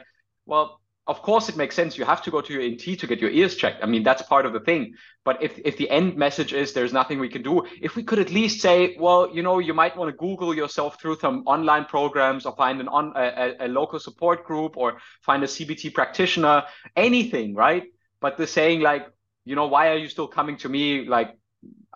well, 0.47 0.81
of 1.07 1.21
course 1.21 1.49
it 1.49 1.55
makes 1.55 1.75
sense. 1.75 1.97
You 1.97 2.05
have 2.05 2.23
to 2.23 2.31
go 2.31 2.41
to 2.41 2.53
your 2.53 2.63
ENT 2.63 2.99
to 2.99 3.07
get 3.07 3.19
your 3.19 3.29
ears 3.29 3.55
checked. 3.55 3.83
I 3.83 3.85
mean, 3.85 4.01
that's 4.01 4.23
part 4.23 4.45
of 4.45 4.53
the 4.53 4.59
thing. 4.59 4.95
But 5.23 5.41
if, 5.41 5.59
if 5.63 5.77
the 5.77 5.89
end 5.89 6.17
message 6.17 6.51
is 6.51 6.73
there's 6.73 6.93
nothing 6.93 7.19
we 7.19 7.29
can 7.29 7.43
do, 7.43 7.63
if 7.79 7.95
we 7.95 8.03
could 8.03 8.17
at 8.17 8.31
least 8.31 8.61
say, 8.61 8.95
well, 8.99 9.29
you 9.33 9.43
know, 9.43 9.59
you 9.59 9.73
might 9.73 9.95
want 9.95 10.09
to 10.09 10.17
Google 10.17 10.55
yourself 10.55 10.99
through 10.99 11.19
some 11.19 11.43
online 11.45 11.85
programs 11.85 12.45
or 12.45 12.55
find 12.55 12.81
an 12.81 12.87
on 12.87 13.13
a, 13.15 13.53
a 13.59 13.67
local 13.67 13.99
support 13.99 14.45
group 14.45 14.77
or 14.77 14.97
find 15.21 15.43
a 15.43 15.47
CBT 15.47 15.93
practitioner, 15.93 16.63
anything, 16.95 17.53
right? 17.53 17.83
But 18.19 18.37
the 18.37 18.47
saying 18.47 18.81
like, 18.81 19.07
you 19.45 19.55
know, 19.55 19.67
why 19.67 19.89
are 19.89 19.97
you 19.97 20.09
still 20.09 20.27
coming 20.27 20.57
to 20.57 20.69
me? 20.69 21.05
Like, 21.07 21.37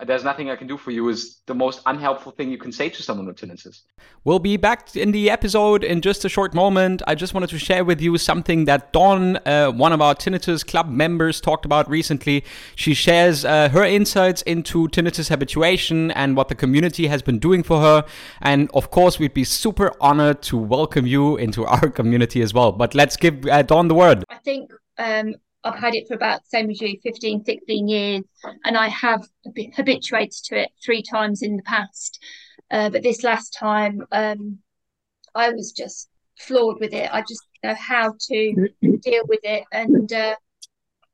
there's 0.06 0.24
nothing 0.24 0.50
I 0.50 0.56
can 0.56 0.68
do 0.68 0.78
for 0.78 0.92
you 0.92 1.10
is 1.10 1.42
the 1.46 1.54
most 1.54 1.82
unhelpful 1.86 2.32
thing 2.32 2.50
you 2.50 2.58
can 2.58 2.72
say 2.72 2.90
to 2.90 3.04
someone 3.04 3.28
with 3.28 3.36
tinnitus. 3.36 3.82
We'll 4.24 4.40
be 4.40 4.56
back 4.56 4.96
in 4.96 5.12
the 5.12 5.30
episode 5.30 5.84
in 5.84 6.02
just 6.02 6.24
a 6.24 6.30
short 6.30 6.54
moment. 6.54 7.02
I 7.06 7.16
just 7.16 7.34
wanted 7.34 7.50
to 7.50 7.60
share 7.60 7.84
with 7.84 8.00
you 8.00 8.18
something 8.18 8.64
that 8.66 8.94
Dawn, 8.94 9.38
uh, 9.46 9.72
one 9.72 9.92
of 9.92 10.02
our 10.02 10.16
Tinnitus 10.16 10.66
Club 10.66 10.90
members, 10.90 11.42
talked 11.42 11.66
about 11.66 11.90
recently. 11.90 12.46
She 12.76 12.94
shares 12.94 13.44
uh, 13.44 13.70
her 13.70 13.84
insights 13.84 14.42
into 14.44 14.88
tinnitus 14.88 15.28
habituation 15.28 16.12
and 16.12 16.38
what 16.38 16.48
the 16.48 16.56
community 16.56 17.08
has 17.08 17.22
been 17.22 17.40
doing 17.40 17.62
for 17.62 17.82
her. 17.82 18.06
And 18.42 18.70
of 18.74 18.92
course, 18.92 19.20
we'd 19.20 19.34
be 19.34 19.44
super 19.44 19.92
honored 20.00 20.42
to 20.44 20.58
welcome 20.58 21.08
you 21.08 21.36
into 21.36 21.66
our 21.66 21.90
community 22.00 22.42
as 22.42 22.54
well. 22.54 22.72
But 22.72 22.96
let's 22.96 23.18
give 23.18 23.46
uh, 23.48 23.64
Dawn 23.64 23.90
the 23.90 23.96
word. 23.96 24.24
I 24.30 24.38
think 24.38 24.72
um, 24.98 25.36
I've 25.64 25.80
had 25.80 25.96
it 25.96 26.08
for 26.08 26.14
about 26.14 26.48
same 26.48 26.70
as 26.70 26.80
you 26.82 26.98
15 27.04 27.44
16 27.44 27.88
years 27.88 28.24
and 28.64 28.78
I 28.78 28.88
have 28.88 29.28
habituated 29.76 30.44
to 30.46 30.62
it 30.62 30.70
three 30.84 31.04
times 31.04 31.42
in 31.42 31.58
the 31.58 31.64
past. 31.64 32.24
Uh, 32.72 32.90
but 32.90 33.04
this 33.04 33.24
last 33.24 33.56
time 33.58 34.02
um, 34.12 34.60
I 35.36 35.50
was 35.52 35.72
just 35.72 36.10
floored 36.40 36.78
with 36.80 36.94
it. 36.94 37.10
I 37.14 37.22
just 37.22 37.44
know 37.64 37.76
how 37.76 38.16
to 38.30 38.70
deal 39.02 39.24
with 39.28 39.42
it 39.44 39.66
and 39.72 40.12
uh, 40.14 40.36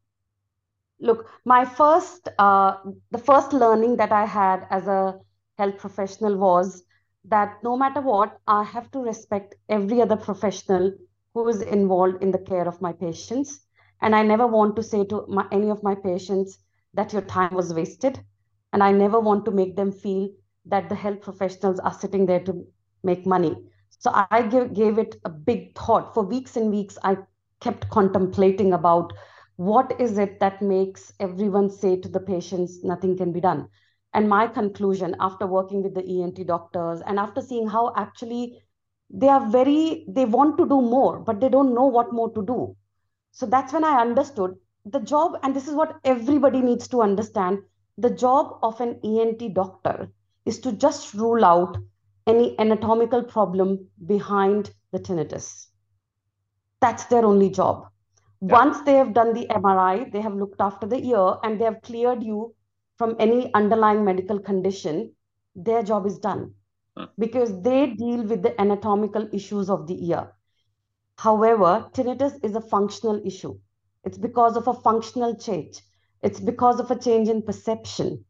Look, 1.01 1.31
my 1.45 1.65
first, 1.65 2.29
uh, 2.39 2.77
the 3.11 3.19
first 3.19 3.53
learning 3.53 3.97
that 3.97 4.13
I 4.13 4.27
had 4.27 4.67
as 4.71 4.87
a 4.87 5.19
health 5.57 5.79
professional 5.79 6.37
was 6.37 6.83
that 7.25 7.57
no 7.63 7.77
matter 7.77 8.01
what, 8.01 8.39
I 8.47 8.63
have 8.65 8.91
to 8.93 8.99
respect 9.01 9.55
every 9.69 10.01
other 10.03 10.17
professional 10.17 10.93
who 11.35 11.49
is 11.49 11.63
involved 11.63 12.23
in 12.23 12.31
the 12.31 12.39
care 12.39 12.69
of 12.69 12.81
my 12.81 12.93
patients, 12.93 13.61
and 14.03 14.15
I 14.15 14.23
never 14.23 14.47
want 14.47 14.77
to 14.77 14.83
say 14.83 15.05
to 15.07 15.25
my, 15.29 15.47
any 15.51 15.71
of 15.71 15.83
my 15.83 15.95
patients 15.95 16.59
that 16.95 17.13
your 17.13 17.23
time 17.23 17.55
was 17.55 17.73
wasted, 17.73 18.21
and 18.73 18.83
I 18.83 18.93
never 18.93 19.21
want 19.21 19.45
to 19.47 19.51
make 19.51 19.77
them 19.77 19.93
feel 19.93 20.29
that 20.67 20.89
the 20.89 20.95
health 20.95 21.21
professionals 21.23 21.79
are 21.81 21.93
sitting 21.93 22.27
there 22.27 22.41
to 22.41 22.67
make 23.03 23.27
money. 23.27 23.57
So 23.99 24.11
I 24.15 24.43
give, 24.43 24.75
gave 24.75 24.99
it 24.99 25.17
a 25.25 25.31
big 25.31 25.77
thought. 25.77 26.15
For 26.15 26.23
weeks 26.23 26.57
and 26.57 26.71
weeks, 26.71 26.99
I 27.05 27.19
kept 27.61 27.89
contemplating 27.91 28.73
about 28.73 29.13
what 29.61 30.01
is 30.01 30.17
it 30.17 30.41
that 30.41 30.63
makes 30.63 31.13
everyone 31.21 31.69
say 31.69 31.95
to 31.95 32.09
the 32.09 32.19
patients, 32.19 32.83
nothing 32.83 33.15
can 33.15 33.31
be 33.31 33.43
done. 33.43 33.69
And 34.15 34.27
my 34.27 34.47
conclusion 34.47 35.15
after 35.21 35.47
working 35.47 35.83
with 35.83 35.95
the 35.95 36.03
ENT 36.03 36.47
doctors 36.47 37.03
and 37.07 37.19
after 37.19 37.43
seeing 37.43 37.69
how 37.69 37.93
actually 37.95 38.63
they 39.11 39.29
are 39.29 39.51
very, 39.51 40.07
they 40.09 40.25
want 40.25 40.57
to 40.57 40.67
do 40.67 40.81
more, 40.81 41.19
but 41.19 41.41
they 41.41 41.51
don't 41.51 41.75
know 41.75 41.85
what 41.85 42.11
more 42.11 42.33
to 42.33 42.43
do. 42.43 42.75
So 43.33 43.45
that's 43.45 43.75
when 43.75 43.85
I 43.85 44.01
understood 44.01 44.55
the 44.87 45.01
job, 45.01 45.37
and 45.43 45.55
this 45.55 45.69
is 45.69 45.75
what 45.75 46.01
everybody 46.05 46.63
needs 46.63 46.89
to 46.89 47.03
understand 47.03 47.59
the 47.99 48.09
job 48.09 48.59
of 48.63 48.81
an 48.81 48.99
ENT 49.05 49.53
doctor 49.53 50.11
is 50.47 50.59
to 50.61 50.73
just 50.73 51.13
rule 51.13 51.45
out 51.45 51.77
any 52.27 52.59
anatomical 52.59 53.23
problem 53.23 53.87
behind 54.07 54.71
the 54.91 54.99
tinnitus. 54.99 55.67
That's 56.81 57.05
their 57.05 57.27
only 57.27 57.51
job. 57.51 57.90
Yeah. 58.41 58.53
Once 58.53 58.81
they 58.83 58.95
have 58.95 59.13
done 59.13 59.35
the 59.35 59.47
MRI, 59.51 60.11
they 60.11 60.21
have 60.21 60.35
looked 60.35 60.61
after 60.61 60.87
the 60.87 60.99
ear 60.99 61.37
and 61.43 61.61
they 61.61 61.65
have 61.65 61.83
cleared 61.83 62.23
you 62.23 62.55
from 63.01 63.17
any 63.19 63.53
underlying 63.55 64.05
medical 64.05 64.39
condition, 64.39 65.15
their 65.57 65.83
job 65.83 66.07
is 66.07 66.19
done 66.19 66.53
huh. 66.99 67.07
because 67.19 67.63
they 67.63 67.95
deal 67.95 68.23
with 68.25 68.43
the 68.43 68.61
anatomical 68.61 69.27
issues 69.33 69.71
of 69.71 69.87
the 69.87 70.07
ear. 70.09 70.33
However, 71.17 71.89
tinnitus 71.95 72.39
is 72.43 72.55
a 72.55 72.61
functional 72.61 73.23
issue. 73.27 73.59
It's 74.05 74.19
because 74.19 74.57
of 74.57 74.69
a 74.69 74.75
functional 74.75 75.35
change. 75.35 75.81
It's 76.23 76.41
because 76.41 76.79
of 76.79 76.91
a 76.91 76.99
change 76.99 77.31
in 77.31 77.41
perception. 77.41 78.23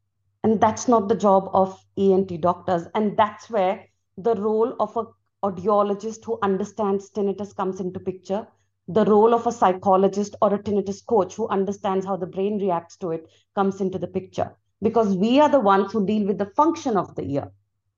And 0.44 0.61
that's 0.61 0.86
not 0.86 1.08
the 1.08 1.16
job 1.16 1.50
of 1.52 1.76
ENT 1.96 2.40
doctors. 2.40 2.86
And 2.94 3.16
that's 3.16 3.50
where 3.50 3.84
the 4.18 4.36
role 4.36 4.74
of 4.78 4.96
a 4.96 5.04
audiologist 5.44 6.24
who 6.24 6.38
understands 6.42 7.11
tinnitus 7.11 7.56
comes 7.56 7.80
into 7.80 7.98
picture. 7.98 8.46
The 8.93 9.05
role 9.05 9.34
of 9.34 9.47
a 9.47 9.53
psychologist 9.53 10.34
or 10.43 10.53
a 10.53 10.59
tinnitus 10.59 11.01
coach 11.07 11.36
who 11.36 11.47
understands 11.47 12.05
how 12.05 12.16
the 12.16 12.26
brain 12.26 12.59
reacts 12.61 12.97
to 12.97 13.12
it 13.12 13.30
comes 13.55 13.80
into 13.80 13.99
the 14.01 14.09
picture. 14.09 14.57
Because 14.82 15.14
we 15.14 15.38
are 15.38 15.49
the 15.49 15.61
ones 15.61 15.93
who 15.93 16.05
deal 16.05 16.26
with 16.26 16.38
the 16.38 16.51
function 16.57 16.97
of 16.97 17.14
the 17.14 17.22
ear, 17.22 17.53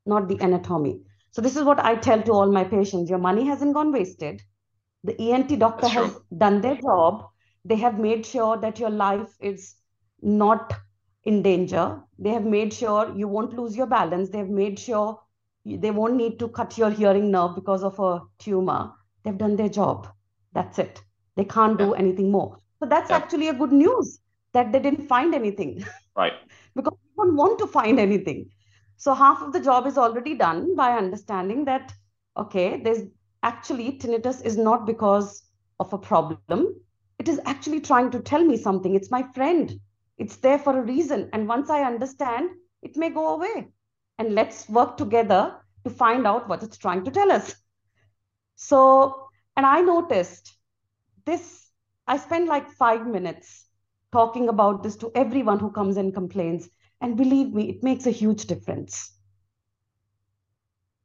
not 0.04 0.28
the 0.28 0.36
anatomy. 0.44 1.00
So 1.30 1.40
this 1.40 1.56
is 1.56 1.64
what 1.64 1.82
I 1.82 1.94
tell 1.94 2.20
to 2.22 2.32
all 2.32 2.52
my 2.52 2.64
patients. 2.64 3.08
Your 3.08 3.20
money 3.20 3.46
hasn't 3.46 3.72
gone 3.72 3.90
wasted. 3.90 4.42
The 5.02 5.18
ENT 5.18 5.58
doctor 5.58 5.88
has 5.88 6.18
done 6.36 6.60
their 6.60 6.76
job. 6.76 7.24
They 7.64 7.76
have 7.76 7.98
made 7.98 8.26
sure 8.26 8.58
that 8.58 8.78
your 8.78 8.90
life 8.90 9.34
is 9.40 9.76
not 10.20 10.74
in 11.24 11.40
danger. 11.42 12.02
They 12.18 12.30
have 12.30 12.44
made 12.44 12.74
sure 12.74 13.14
you 13.16 13.28
won't 13.28 13.54
lose 13.54 13.74
your 13.74 13.86
balance. 13.86 14.28
They've 14.28 14.46
made 14.46 14.78
sure 14.78 15.18
they 15.64 15.90
won't 15.90 16.16
need 16.16 16.38
to 16.40 16.48
cut 16.48 16.76
your 16.76 16.90
hearing 16.90 17.30
nerve 17.30 17.54
because 17.54 17.82
of 17.82 17.98
a 17.98 18.20
tumor. 18.38 18.92
They've 19.22 19.38
done 19.38 19.56
their 19.56 19.70
job. 19.70 20.08
That's 20.52 20.78
it. 20.78 21.02
They 21.36 21.44
can't 21.44 21.78
do 21.78 21.94
anything 21.94 22.30
more. 22.30 22.58
So 22.80 22.86
that's 22.86 23.10
yeah. 23.10 23.16
actually 23.16 23.48
a 23.48 23.54
good 23.54 23.72
news 23.72 24.20
that 24.52 24.72
they 24.72 24.80
didn't 24.80 25.06
find 25.06 25.34
anything. 25.34 25.84
Right. 26.14 26.34
because 26.76 26.92
they 26.92 27.22
don't 27.22 27.36
want 27.36 27.58
to 27.60 27.66
find 27.66 27.98
anything. 27.98 28.50
So 28.98 29.14
half 29.14 29.40
of 29.40 29.54
the 29.54 29.60
job 29.60 29.86
is 29.86 29.96
already 29.96 30.34
done 30.34 30.76
by 30.76 30.92
understanding 30.92 31.64
that, 31.64 31.90
okay, 32.36 32.82
there's 32.82 33.04
actually 33.42 33.92
tinnitus 33.92 34.44
is 34.44 34.58
not 34.58 34.84
because 34.84 35.42
of 35.80 35.90
a 35.94 35.96
problem. 35.96 36.76
It 37.18 37.28
is 37.28 37.40
actually 37.46 37.80
trying 37.80 38.10
to 38.10 38.20
tell 38.20 38.44
me 38.44 38.58
something. 38.58 38.94
It's 38.94 39.10
my 39.10 39.22
friend 39.34 39.80
it's 40.18 40.36
there 40.36 40.58
for 40.58 40.78
a 40.78 40.82
reason. 40.82 41.28
And 41.32 41.48
once 41.48 41.70
I 41.70 41.82
understand, 41.82 42.50
it 42.82 42.96
may 42.96 43.10
go 43.10 43.34
away. 43.34 43.68
And 44.18 44.34
let's 44.34 44.68
work 44.68 44.96
together 44.96 45.56
to 45.84 45.90
find 45.90 46.26
out 46.26 46.48
what 46.48 46.62
it's 46.62 46.76
trying 46.76 47.04
to 47.04 47.10
tell 47.10 47.32
us. 47.32 47.54
So, 48.54 49.28
and 49.56 49.66
I 49.66 49.80
noticed 49.80 50.56
this, 51.24 51.68
I 52.06 52.16
spend 52.16 52.48
like 52.48 52.70
five 52.70 53.06
minutes 53.06 53.66
talking 54.12 54.48
about 54.48 54.82
this 54.82 54.96
to 54.96 55.10
everyone 55.14 55.58
who 55.58 55.70
comes 55.70 55.96
and 55.96 56.14
complains. 56.14 56.68
And 57.00 57.16
believe 57.16 57.52
me, 57.52 57.68
it 57.70 57.82
makes 57.82 58.06
a 58.06 58.10
huge 58.10 58.46
difference. 58.46 59.12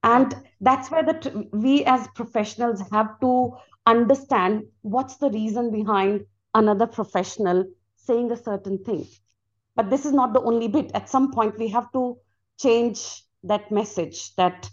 And 0.03 0.33
that's 0.61 0.91
where 0.91 1.03
the 1.03 1.47
we 1.51 1.83
as 1.85 2.07
professionals 2.09 2.81
have 2.91 3.19
to 3.21 3.57
understand 3.85 4.63
what's 4.81 5.17
the 5.17 5.29
reason 5.29 5.71
behind 5.71 6.25
another 6.53 6.87
professional 6.87 7.65
saying 7.95 8.31
a 8.31 8.37
certain 8.37 8.83
thing. 8.83 9.07
But 9.75 9.89
this 9.89 10.05
is 10.05 10.13
not 10.13 10.33
the 10.33 10.41
only 10.41 10.67
bit. 10.67 10.91
At 10.93 11.09
some 11.09 11.31
point, 11.31 11.57
we 11.57 11.67
have 11.69 11.91
to 11.93 12.17
change 12.59 13.23
that 13.43 13.71
message 13.71 14.35
that 14.35 14.69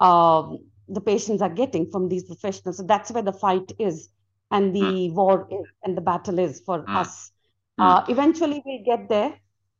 um, 0.00 0.58
the 0.88 1.00
patients 1.00 1.42
are 1.42 1.48
getting 1.50 1.90
from 1.90 2.08
these 2.08 2.24
professionals. 2.24 2.78
So 2.78 2.82
that's 2.82 3.10
where 3.10 3.22
the 3.22 3.32
fight 3.32 3.72
is 3.78 4.08
and 4.50 4.74
the 4.74 4.80
mm. 4.80 5.14
war 5.14 5.46
is 5.50 5.66
and 5.82 5.96
the 5.96 6.00
battle 6.00 6.38
is 6.38 6.60
for 6.60 6.80
mm. 6.80 6.96
us. 6.96 7.30
Mm. 7.78 7.84
Uh, 7.84 8.04
eventually, 8.08 8.62
we'll 8.64 8.84
get 8.84 9.08
there. 9.08 9.34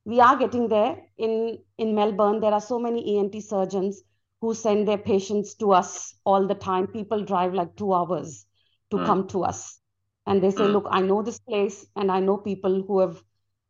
We 0.04 0.20
are 0.20 0.36
getting 0.36 0.68
there. 0.68 0.96
In, 1.18 1.59
in 1.78 1.94
Melbourne, 1.94 2.40
there 2.40 2.52
are 2.52 2.61
so 2.61 2.78
many 2.78 3.18
ENT 3.18 3.42
surgeons 3.42 4.02
who 4.40 4.54
send 4.54 4.86
their 4.86 4.98
patients 4.98 5.54
to 5.54 5.72
us 5.72 6.14
all 6.24 6.46
the 6.46 6.54
time. 6.54 6.86
People 6.86 7.24
drive 7.24 7.54
like 7.54 7.74
two 7.76 7.92
hours 7.92 8.46
to 8.90 8.98
hmm. 8.98 9.04
come 9.04 9.28
to 9.28 9.44
us. 9.44 9.80
And 10.26 10.42
they 10.42 10.50
say, 10.50 10.66
hmm. 10.66 10.72
look, 10.72 10.86
I 10.90 11.00
know 11.00 11.22
this 11.22 11.40
place 11.40 11.86
and 11.96 12.12
I 12.12 12.20
know 12.20 12.36
people 12.36 12.82
who 12.86 13.00
have 13.00 13.22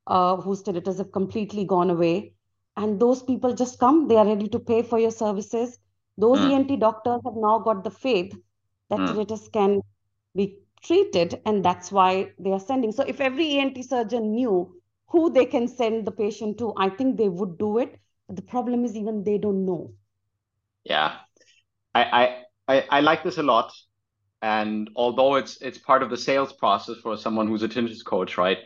uh, 0.09 0.37
whose 0.37 0.63
tinnitus 0.63 0.99
have 0.99 1.13
completely 1.13 1.65
gone 1.65 1.91
away. 1.91 2.33
And 2.77 3.01
those 3.01 3.23
people 3.23 3.55
just 3.55 3.79
come, 3.79 4.09
they 4.09 4.17
are 4.17 4.27
ready 4.27 4.49
to 4.49 4.59
pay 4.59 4.83
for 4.83 4.99
your 4.99 5.11
services. 5.11 5.79
Those 6.19 6.39
mm. 6.41 6.51
ENT 6.53 6.81
doctors 6.81 7.21
have 7.25 7.37
now 7.37 7.61
got 7.61 7.85
the 7.85 7.91
faith 7.91 8.37
that 8.91 8.99
mm. 8.99 9.09
tinnitus 9.09 9.51
can 9.53 9.81
be 10.35 10.59
treated, 10.83 11.41
and 11.47 11.65
that's 11.65 11.91
why 11.91 12.33
they 12.39 12.51
are 12.51 12.61
sending. 12.61 12.93
So 12.93 13.05
if 13.05 13.21
every 13.21 13.57
ENT 13.57 13.83
surgeon 13.85 14.33
knew 14.33 14.75
who 15.07 15.31
they 15.31 15.47
can 15.47 15.69
send 15.69 16.07
the 16.07 16.11
patient 16.11 16.59
to, 16.59 16.75
I 16.77 16.91
think 16.91 17.17
they 17.17 17.29
would 17.29 17.57
do 17.57 17.79
it. 17.79 17.99
But 18.27 18.37
the 18.37 18.43
problem 18.43 18.85
is 18.85 18.97
even 18.97 19.25
they 19.25 19.39
don't 19.39 19.65
know. 19.65 19.93
Yeah, 20.85 21.15
I 21.95 22.03
I 22.03 22.43
I, 22.75 22.85
I 22.91 23.01
like 23.01 23.23
this 23.23 23.39
a 23.39 23.43
lot, 23.43 23.73
and 24.43 24.91
although 24.97 25.37
it's 25.37 25.63
it's 25.63 25.79
part 25.79 26.03
of 26.03 26.11
the 26.11 26.17
sales 26.17 26.53
process 26.53 26.97
for 27.03 27.17
someone 27.17 27.49
who's 27.49 27.63
a 27.63 27.69
tinnitus 27.69 28.05
coach, 28.05 28.37
right? 28.37 28.59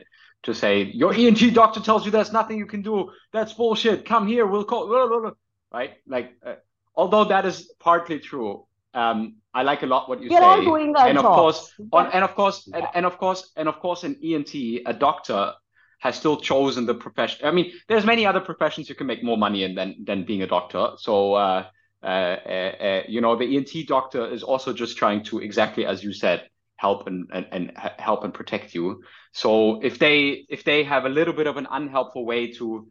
to 0.43 0.55
say 0.55 0.91
your 0.93 1.15
ENT 1.15 1.55
doctor 1.55 1.81
tells 1.81 2.05
you 2.05 2.11
there's 2.11 2.33
nothing 2.33 2.59
you 2.59 2.67
can 2.67 2.83
do. 2.83 3.11
That's 3.33 3.53
bullshit. 3.53 4.05
Come 4.05 4.27
here, 4.27 4.47
we'll 4.47 4.65
call. 4.65 4.89
Blah, 4.89 5.07
blah, 5.07 5.21
blah. 5.21 5.31
Right? 5.73 5.93
Like, 6.07 6.33
uh, 6.45 6.55
although 6.95 7.25
that 7.25 7.47
is 7.47 7.73
partly 7.79 8.19
true, 8.19 8.67
um, 8.95 9.37
I 9.55 9.63
like 9.63 9.83
a 9.83 9.87
lot 9.87 10.09
what 10.09 10.23
you 10.23 10.31
We're 10.31 10.39
say. 10.39 10.45
All 10.45 10.63
doing 10.63 10.97
our 10.97 11.09
and 11.09 11.19
jobs. 11.19 11.27
of 11.27 11.35
course, 11.35 11.73
on, 11.93 12.07
and 12.13 12.25
of 12.25 12.35
course, 12.35 12.69
yeah. 12.69 12.79
and, 12.79 12.87
and 12.95 13.07
of 13.07 13.19
course, 13.19 13.53
and 13.57 13.69
of 13.69 13.81
course, 13.81 14.05
an 14.05 14.19
ENT, 14.23 14.55
a 14.55 14.93
doctor 14.93 15.55
has 16.01 16.17
still 16.17 16.37
chosen 16.37 16.87
the 16.87 16.95
profession. 16.95 17.47
I 17.47 17.53
mean, 17.53 17.73
there's 17.89 18.05
many 18.05 18.27
other 18.27 18.41
professions 18.41 18.89
you 18.89 18.95
can 18.95 19.07
make 19.07 19.23
more 19.23 19.37
money 19.37 19.63
in 19.65 19.75
than 19.75 20.05
than 20.05 20.25
being 20.25 20.43
a 20.43 20.47
doctor. 20.47 20.93
So. 20.99 21.35
Uh, 21.35 21.67
uh, 22.05 22.07
uh, 22.07 22.73
uh 22.83 23.03
you 23.07 23.21
know, 23.21 23.37
the 23.37 23.57
ENT 23.57 23.87
doctor 23.87 24.27
is 24.27 24.43
also 24.43 24.73
just 24.73 24.97
trying 24.97 25.23
to 25.23 25.39
exactly 25.39 25.87
as 25.87 26.03
you 26.03 26.13
said, 26.13 26.49
help 26.83 27.07
and, 27.07 27.31
and, 27.33 27.47
and 27.53 27.73
help 27.99 28.25
and 28.25 28.35
protect 28.35 28.75
you. 28.75 29.03
So 29.33 29.81
if 29.83 30.01
they 30.01 30.45
if 30.49 30.65
they 30.65 30.83
have 30.83 31.05
a 31.05 31.09
little 31.09 31.33
bit 31.33 31.47
of 31.47 31.57
an 31.57 31.69
unhelpful 31.71 32.27
way 32.27 32.51
to 32.55 32.89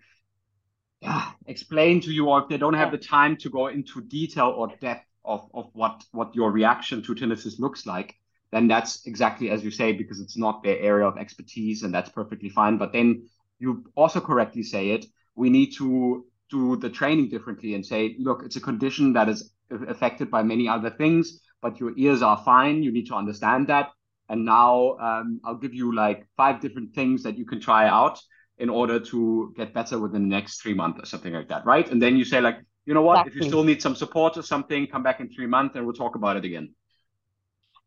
yeah, 1.01 1.31
explain 1.47 2.01
to 2.01 2.11
you, 2.11 2.29
or 2.29 2.43
if 2.43 2.49
they 2.49 2.57
don't 2.57 2.73
have 2.73 2.91
the 2.91 2.97
time 2.97 3.35
to 3.37 3.49
go 3.49 3.67
into 3.67 4.01
detail 4.01 4.53
or 4.55 4.67
depth 4.79 5.05
of, 5.25 5.49
of 5.53 5.69
what 5.73 6.03
what 6.11 6.35
your 6.35 6.51
reaction 6.51 7.01
to 7.03 7.15
tinnitus 7.15 7.59
looks 7.59 7.85
like, 7.85 8.15
then 8.51 8.67
that's 8.67 9.05
exactly 9.05 9.49
as 9.49 9.63
you 9.63 9.71
say 9.71 9.91
because 9.91 10.19
it's 10.19 10.37
not 10.37 10.63
their 10.63 10.79
area 10.79 11.07
of 11.07 11.17
expertise, 11.17 11.83
and 11.83 11.93
that's 11.93 12.09
perfectly 12.09 12.49
fine. 12.49 12.77
But 12.77 12.93
then 12.93 13.27
you 13.59 13.85
also 13.95 14.21
correctly 14.21 14.63
say 14.63 14.91
it. 14.91 15.05
We 15.35 15.49
need 15.49 15.73
to 15.77 16.25
do 16.49 16.75
the 16.75 16.89
training 16.89 17.29
differently 17.29 17.75
and 17.75 17.85
say, 17.85 18.15
look, 18.19 18.43
it's 18.43 18.57
a 18.57 18.61
condition 18.61 19.13
that 19.13 19.29
is 19.29 19.51
affected 19.87 20.29
by 20.29 20.43
many 20.43 20.67
other 20.67 20.89
things 20.89 21.39
but 21.61 21.79
your 21.79 21.93
ears 21.97 22.21
are 22.21 22.41
fine. 22.43 22.83
You 22.83 22.91
need 22.91 23.07
to 23.07 23.15
understand 23.15 23.67
that. 23.67 23.91
And 24.29 24.45
now 24.45 24.97
um, 24.97 25.39
I'll 25.43 25.55
give 25.55 25.73
you 25.73 25.93
like 25.93 26.25
five 26.37 26.59
different 26.59 26.93
things 26.93 27.23
that 27.23 27.37
you 27.37 27.45
can 27.45 27.59
try 27.59 27.87
out 27.87 28.19
in 28.61 28.69
order 28.69 28.99
to 28.99 29.53
get 29.57 29.73
better 29.73 29.99
within 29.99 30.23
the 30.23 30.35
next 30.37 30.61
three 30.61 30.73
months 30.73 31.01
or 31.01 31.05
something 31.05 31.33
like 31.33 31.49
that, 31.49 31.65
right? 31.65 31.89
And 31.91 32.01
then 32.01 32.15
you 32.15 32.25
say 32.25 32.39
like, 32.41 32.59
you 32.85 32.93
know 32.93 33.01
what? 33.01 33.19
Exactly. 33.19 33.39
If 33.39 33.43
you 33.43 33.49
still 33.49 33.63
need 33.63 33.81
some 33.81 33.95
support 33.95 34.37
or 34.37 34.43
something, 34.43 34.87
come 34.87 35.03
back 35.03 35.19
in 35.19 35.29
three 35.29 35.47
months 35.47 35.75
and 35.75 35.85
we'll 35.85 36.01
talk 36.03 36.15
about 36.15 36.37
it 36.37 36.45
again. 36.45 36.73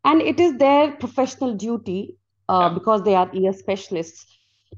And 0.04 0.20
it 0.20 0.38
is 0.38 0.56
their 0.58 0.92
professional 0.92 1.54
duty 1.54 2.16
uh, 2.48 2.68
yeah. 2.68 2.74
because 2.74 3.02
they 3.02 3.14
are 3.14 3.30
ear 3.32 3.52
specialists 3.52 4.26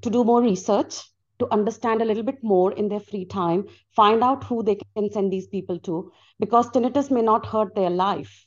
to 0.02 0.10
do 0.10 0.22
more 0.24 0.42
research 0.42 1.00
to 1.38 1.52
understand 1.52 2.00
a 2.00 2.04
little 2.04 2.22
bit 2.22 2.42
more 2.42 2.72
in 2.72 2.88
their 2.88 3.00
free 3.00 3.24
time, 3.24 3.66
find 3.94 4.22
out 4.22 4.44
who 4.44 4.62
they 4.62 4.78
can 4.94 5.10
send 5.12 5.32
these 5.32 5.48
people 5.48 5.78
to, 5.80 6.10
because 6.40 6.70
tinnitus 6.70 7.10
may 7.10 7.22
not 7.22 7.44
hurt 7.44 7.74
their 7.74 7.90
life 7.90 8.46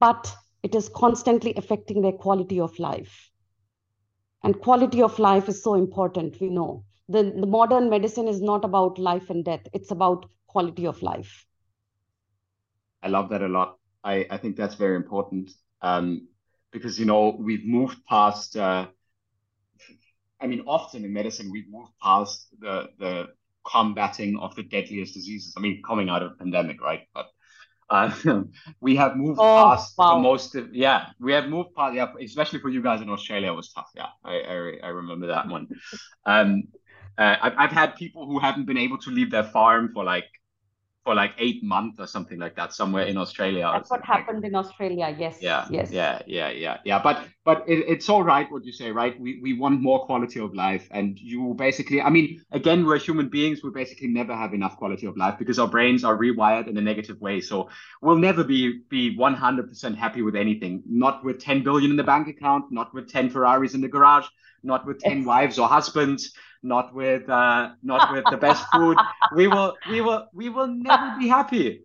but 0.00 0.34
it 0.62 0.74
is 0.74 0.90
constantly 0.94 1.54
affecting 1.56 2.02
their 2.02 2.12
quality 2.12 2.60
of 2.60 2.78
life. 2.78 3.30
And 4.46 4.60
quality 4.60 5.02
of 5.02 5.18
life 5.18 5.48
is 5.48 5.60
so 5.60 5.74
important, 5.74 6.40
we 6.40 6.50
know. 6.50 6.84
The, 7.08 7.34
the 7.36 7.48
modern 7.48 7.90
medicine 7.90 8.28
is 8.28 8.40
not 8.40 8.64
about 8.64 8.96
life 8.96 9.28
and 9.28 9.44
death, 9.44 9.66
it's 9.72 9.90
about 9.90 10.26
quality 10.46 10.86
of 10.86 11.02
life. 11.02 11.44
I 13.02 13.08
love 13.08 13.28
that 13.30 13.42
a 13.42 13.48
lot. 13.48 13.78
I, 14.04 14.24
I 14.30 14.36
think 14.36 14.54
that's 14.54 14.76
very 14.76 14.94
important 14.94 15.50
um, 15.82 16.28
because, 16.70 16.96
you 16.96 17.06
know, 17.06 17.36
we've 17.36 17.66
moved 17.66 17.98
past, 18.08 18.56
uh, 18.56 18.86
I 20.40 20.46
mean, 20.46 20.62
often 20.68 21.04
in 21.04 21.12
medicine, 21.12 21.50
we've 21.50 21.68
moved 21.68 21.90
past 22.00 22.46
the, 22.60 22.90
the 23.00 23.26
combating 23.66 24.38
of 24.38 24.54
the 24.54 24.62
deadliest 24.62 25.14
diseases. 25.14 25.54
I 25.56 25.60
mean, 25.60 25.82
coming 25.84 26.08
out 26.08 26.22
of 26.22 26.30
a 26.30 26.34
pandemic, 26.36 26.80
right? 26.80 27.00
But 27.12 27.26
uh, 27.90 28.12
we 28.80 28.96
have 28.96 29.16
moved 29.16 29.38
oh, 29.40 29.44
past 29.44 29.96
wow. 29.96 30.16
the 30.16 30.20
most. 30.20 30.56
Yeah, 30.72 31.06
we 31.20 31.32
have 31.32 31.46
moved 31.48 31.74
past. 31.74 31.94
Yeah, 31.94 32.12
especially 32.22 32.60
for 32.60 32.68
you 32.68 32.82
guys 32.82 33.00
in 33.00 33.10
Australia, 33.10 33.52
it 33.52 33.56
was 33.56 33.72
tough. 33.72 33.90
Yeah, 33.94 34.08
I 34.24 34.40
I, 34.40 34.54
I 34.84 34.88
remember 34.88 35.28
that 35.28 35.48
one. 35.48 35.68
Um, 36.24 36.64
uh, 37.18 37.36
I've 37.40 37.54
I've 37.56 37.72
had 37.72 37.96
people 37.96 38.26
who 38.26 38.38
haven't 38.38 38.66
been 38.66 38.78
able 38.78 38.98
to 38.98 39.10
leave 39.10 39.30
their 39.30 39.44
farm 39.44 39.90
for 39.92 40.04
like 40.04 40.26
for 41.06 41.14
like 41.14 41.34
eight 41.38 41.62
months 41.62 42.00
or 42.00 42.06
something 42.08 42.38
like 42.44 42.56
that 42.56 42.74
somewhere 42.74 43.04
in 43.04 43.16
Australia. 43.16 43.70
That's 43.72 43.90
what 43.94 44.04
happened 44.04 44.42
like, 44.42 44.50
in 44.50 44.56
Australia. 44.56 45.14
Yes. 45.16 45.38
Yeah. 45.40 45.68
Yes. 45.70 45.92
Yeah. 45.92 46.20
Yeah. 46.26 46.50
Yeah. 46.50 46.78
Yeah. 46.84 47.00
But 47.00 47.16
but 47.44 47.58
it, 47.68 47.78
it's 47.94 48.08
all 48.08 48.24
right 48.24 48.50
what 48.50 48.64
you 48.68 48.72
say, 48.72 48.90
right? 48.90 49.14
We 49.24 49.38
we 49.40 49.52
want 49.64 49.80
more 49.80 50.00
quality 50.04 50.40
of 50.40 50.52
life, 50.52 50.88
and 50.90 51.16
you 51.32 51.54
basically, 51.54 52.02
I 52.02 52.10
mean, 52.10 52.42
again, 52.50 52.84
we're 52.84 52.98
human 52.98 53.28
beings. 53.28 53.62
We 53.62 53.70
basically 53.70 54.08
never 54.08 54.34
have 54.34 54.52
enough 54.52 54.76
quality 54.76 55.06
of 55.06 55.16
life 55.16 55.36
because 55.38 55.60
our 55.60 55.68
brains 55.68 56.02
are 56.02 56.18
rewired 56.18 56.66
in 56.66 56.76
a 56.76 56.84
negative 56.90 57.20
way. 57.20 57.40
So 57.40 57.70
we'll 58.02 58.22
never 58.28 58.42
be 58.42 58.60
be 58.90 59.16
one 59.16 59.34
hundred 59.34 59.68
percent 59.68 59.96
happy 59.96 60.22
with 60.22 60.34
anything. 60.34 60.82
Not 61.04 61.24
with 61.24 61.38
ten 61.38 61.62
billion 61.62 61.92
in 61.92 61.96
the 61.96 62.08
bank 62.12 62.26
account. 62.34 62.72
Not 62.72 62.92
with 62.92 63.08
ten 63.08 63.30
Ferraris 63.30 63.74
in 63.74 63.80
the 63.80 63.92
garage. 63.96 64.26
Not 64.66 64.86
with 64.86 64.98
ten 64.98 65.24
wives 65.24 65.58
or 65.58 65.68
husbands 65.68 66.32
not 66.66 66.94
with 66.94 67.28
uh, 67.28 67.70
not 67.82 68.10
with 68.10 68.28
the 68.28 68.36
best 68.36 68.64
food. 68.70 68.98
We 69.34 69.46
will 69.46 69.76
we 69.88 70.00
will 70.00 70.28
we 70.32 70.48
will 70.48 70.66
never 70.66 71.14
be 71.18 71.28
happy. 71.28 71.82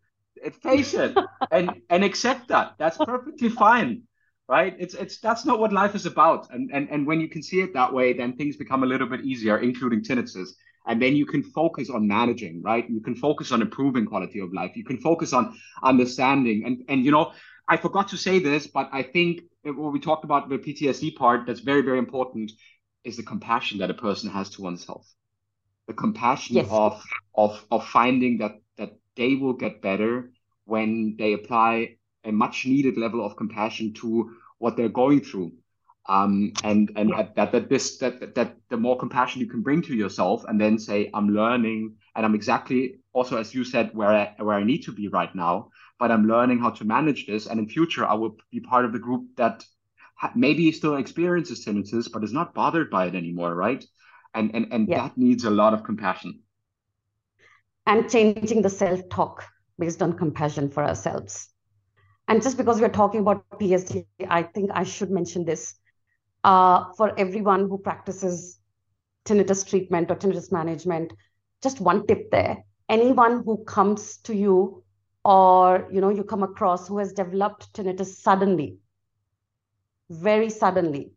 Face 0.62 0.94
it 0.94 1.16
and 1.52 1.82
and 1.90 2.04
accept 2.04 2.48
that. 2.50 2.74
That's 2.80 2.98
perfectly 2.98 3.50
fine, 3.50 4.04
right? 4.48 4.76
It's 4.80 4.96
it's 4.96 5.20
that's 5.20 5.46
not 5.46 5.60
what 5.60 5.72
life 5.72 5.96
is 5.96 6.06
about. 6.06 6.50
And 6.52 6.72
and 6.74 6.90
and 6.90 7.06
when 7.06 7.22
you 7.22 7.30
can 7.30 7.44
see 7.44 7.62
it 7.62 7.74
that 7.74 7.94
way, 7.94 8.14
then 8.14 8.36
things 8.36 8.58
become 8.58 8.84
a 8.84 8.88
little 8.88 9.08
bit 9.08 9.22
easier, 9.22 9.60
including 9.60 10.02
tinnitus. 10.02 10.50
And 10.88 11.00
then 11.00 11.16
you 11.16 11.28
can 11.28 11.44
focus 11.44 11.92
on 11.92 12.08
managing, 12.08 12.64
right? 12.64 12.90
You 12.90 13.02
can 13.02 13.16
focus 13.16 13.52
on 13.52 13.62
improving 13.62 14.08
quality 14.08 14.40
of 14.40 14.52
life. 14.52 14.72
You 14.76 14.84
can 14.84 14.98
focus 14.98 15.32
on 15.32 15.56
understanding. 15.84 16.64
And 16.66 16.84
and 16.90 17.06
you 17.06 17.12
know, 17.12 17.34
I 17.74 17.78
forgot 17.78 18.08
to 18.10 18.18
say 18.18 18.40
this, 18.40 18.68
but 18.68 18.90
I 18.92 19.04
think 19.04 19.42
what 19.64 19.94
we 19.94 20.00
talked 20.00 20.26
about 20.26 20.50
the 20.50 20.58
PTSD 20.58 21.16
part, 21.16 21.46
that's 21.46 21.62
very 21.62 21.82
very 21.82 22.00
important 22.00 22.52
is 23.04 23.18
the 23.18 23.24
compassion 23.24 23.80
that 23.80 23.90
a 23.90 23.96
person 24.08 24.30
has 24.30 24.50
to 24.52 24.62
oneself 24.62 25.04
the 25.92 25.94
compassion 25.94 26.56
yes. 26.56 26.68
of 26.70 27.04
of 27.36 27.66
of 27.70 27.86
finding 27.88 28.38
that 28.38 28.62
that 28.78 28.92
they 29.16 29.36
will 29.36 29.54
get 29.54 29.82
better 29.82 30.32
when 30.66 31.16
they 31.18 31.34
apply 31.34 31.98
a 32.24 32.32
much 32.32 32.66
needed 32.66 32.98
level 32.98 33.26
of 33.26 33.36
compassion 33.36 33.94
to 33.94 34.32
what 34.60 34.78
they're 34.78 34.90
going 35.04 35.22
through 35.22 35.52
um, 36.08 36.54
and 36.64 36.92
and 36.96 37.10
yeah. 37.10 37.28
that 37.36 37.52
that 37.52 37.70
this 37.70 37.98
that 37.98 38.36
that 38.36 38.56
the 38.70 38.78
more 38.78 38.98
compassion 38.98 39.42
you 39.42 39.48
can 39.48 39.62
bring 39.62 39.82
to 39.82 39.96
yourself 39.96 40.46
and 40.48 40.62
then 40.62 40.78
say 40.78 41.10
i'm 41.14 41.30
learning 41.30 41.96
and 42.16 42.26
i'm 42.26 42.36
exactly 42.36 42.96
also 43.14 43.38
as 43.38 43.54
you 43.54 43.64
said 43.64 43.90
where 43.94 44.10
I, 44.10 44.36
where 44.38 44.56
i 44.56 44.64
need 44.64 44.84
to 44.84 44.92
be 44.92 45.08
right 45.08 45.34
now 45.36 45.71
but 46.02 46.12
i'm 46.12 46.28
learning 46.28 46.60
how 46.60 46.72
to 46.72 46.84
manage 46.84 47.26
this 47.28 47.48
and 47.48 47.60
in 47.60 47.68
future 47.76 48.06
i 48.06 48.14
will 48.14 48.36
be 48.52 48.60
part 48.60 48.86
of 48.86 48.92
the 48.92 49.04
group 49.08 49.24
that 49.38 49.64
maybe 50.36 50.72
still 50.72 50.96
experiences 50.96 51.66
tinnitus, 51.66 52.12
but 52.12 52.24
is 52.24 52.34
not 52.34 52.54
bothered 52.54 52.90
by 52.90 53.08
it 53.08 53.16
anymore, 53.16 53.56
right? 53.56 53.84
And 54.34 54.56
and 54.56 54.68
and 54.72 54.88
yeah. 54.88 55.02
that 55.02 55.18
needs 55.18 55.44
a 55.46 55.50
lot 55.50 55.74
of 55.74 55.84
compassion. 55.84 56.42
And 57.86 58.10
changing 58.10 58.62
the 58.62 58.70
self-talk 58.70 59.44
based 59.80 60.02
on 60.02 60.14
compassion 60.14 60.70
for 60.70 60.84
ourselves. 60.84 61.50
And 62.28 62.42
just 62.42 62.56
because 62.58 62.80
we're 62.80 62.90
talking 62.90 63.22
about 63.22 63.50
PSD, 63.60 64.06
I 64.30 64.44
think 64.44 64.70
I 64.74 64.84
should 64.84 65.10
mention 65.10 65.46
this. 65.46 65.76
Uh, 66.44 66.86
for 66.98 67.20
everyone 67.20 67.68
who 67.68 67.78
practices 67.78 68.60
tinnitus 69.26 69.68
treatment 69.68 70.10
or 70.10 70.16
tinnitus 70.16 70.52
management, 70.52 71.14
just 71.62 71.82
one 71.82 72.08
tip 72.08 72.32
there. 72.32 72.64
Anyone 72.90 73.44
who 73.44 73.64
comes 73.66 74.18
to 74.24 74.36
you 74.36 74.84
or 75.24 75.88
you 75.92 76.02
know 76.02 76.10
you 76.10 76.24
come 76.24 76.44
across 76.44 76.88
who 76.88 76.98
has 76.98 77.14
developed 77.14 77.74
tinnitus 77.74 78.16
suddenly, 78.16 78.78
very 80.10 80.50
suddenly, 80.50 81.12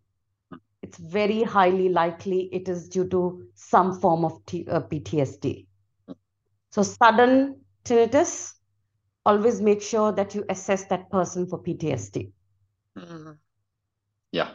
it's 0.83 0.99
very 0.99 1.43
highly 1.43 1.89
likely 1.89 2.49
it 2.53 2.69
is 2.69 2.89
due 2.89 3.09
to 3.09 3.47
some 3.55 3.99
form 4.01 4.25
of 4.25 4.45
T, 4.47 4.67
uh, 4.71 4.81
PTSD. 4.81 5.67
So 6.71 6.83
sudden 6.83 7.61
tinnitus, 7.85 8.53
always 9.25 9.61
make 9.61 9.81
sure 9.81 10.13
that 10.13 10.35
you 10.35 10.45
assess 10.49 10.85
that 10.87 11.11
person 11.11 11.47
for 11.47 11.63
PTSD. 11.63 12.33
Mm-hmm. 12.99 13.31
Yeah. 14.33 14.51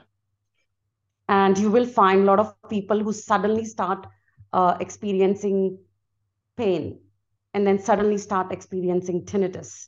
And 1.27 1.57
you 1.57 1.71
will 1.71 1.85
find 1.85 2.21
a 2.21 2.25
lot 2.25 2.39
of 2.39 2.53
people 2.69 3.03
who 3.03 3.13
suddenly 3.13 3.65
start 3.65 4.05
uh, 4.53 4.77
experiencing 4.79 5.79
pain 6.57 6.99
and 7.53 7.65
then 7.65 7.79
suddenly 7.79 8.17
start 8.17 8.51
experiencing 8.51 9.25
tinnitus. 9.25 9.87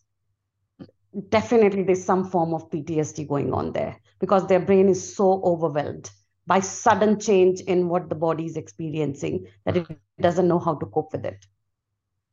Definitely, 1.30 1.84
there's 1.84 2.04
some 2.04 2.30
form 2.30 2.54
of 2.54 2.70
PTSD 2.70 3.28
going 3.28 3.54
on 3.54 3.74
there 3.74 3.98
because 4.20 4.48
their 4.48 4.60
brain 4.60 4.88
is 4.88 5.16
so 5.16 5.42
overwhelmed 5.44 6.10
by 6.48 6.60
sudden 6.60 7.20
change 7.20 7.62
in 7.62 7.88
what 7.90 8.10
the 8.10 8.16
body 8.16 8.46
is 8.46 8.58
experiencing 8.58 9.46
that 9.66 9.78
it 9.78 9.88
doesn't 10.20 10.48
know 10.48 10.60
how 10.60 10.76
to 10.76 10.86
cope 10.88 11.12
with 11.12 11.26
it. 11.26 11.46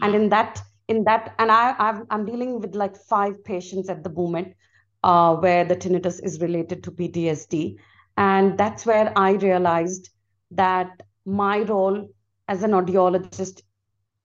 And 0.01 0.15
in 0.15 0.29
that, 0.31 0.63
in 0.87 1.05
that, 1.05 1.35
and 1.39 1.51
I, 1.51 1.75
i 1.79 2.01
am 2.11 2.25
dealing 2.25 2.61
with 2.61 2.75
like 2.75 2.97
five 2.97 3.43
patients 3.45 3.89
at 3.89 4.05
the 4.05 4.11
moment 4.11 4.55
uh, 5.03 5.35
where 5.37 5.65
the 5.65 5.77
tinnitus 5.77 6.23
is 6.23 6.41
related 6.41 6.83
to 6.85 6.91
PTSD. 6.91 7.77
And 8.17 8.57
that's 8.57 8.87
where 8.87 9.13
I 9.17 9.33
realized 9.33 10.11
that 10.53 11.03
my 11.25 11.61
role 11.61 12.09
as 12.49 12.63
an 12.63 12.71
audiologist 12.71 13.63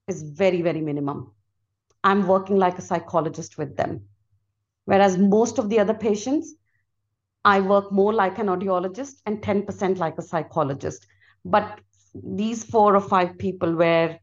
is 0.08 0.24
very, 0.24 0.62
very 0.62 0.82
minimum. 0.82 1.32
I'm 2.04 2.28
working 2.28 2.58
like 2.58 2.78
a 2.78 2.82
psychologist 2.82 3.58
with 3.58 3.78
them. 3.78 4.02
Whereas 4.86 5.18
most 5.18 5.60
of 5.60 5.70
the 5.70 5.80
other 5.80 5.94
patients, 5.94 6.54
I 7.46 7.62
work 7.62 7.92
more 7.92 8.14
like 8.14 8.40
an 8.40 8.48
audiologist 8.48 9.22
and 9.26 9.42
10% 9.42 9.98
like 10.00 10.18
a 10.18 10.22
psychologist. 10.22 11.06
But 11.46 11.80
these 12.14 12.64
four 12.64 12.96
or 12.96 13.02
five 13.02 13.38
people 13.38 13.76
where 13.76 14.20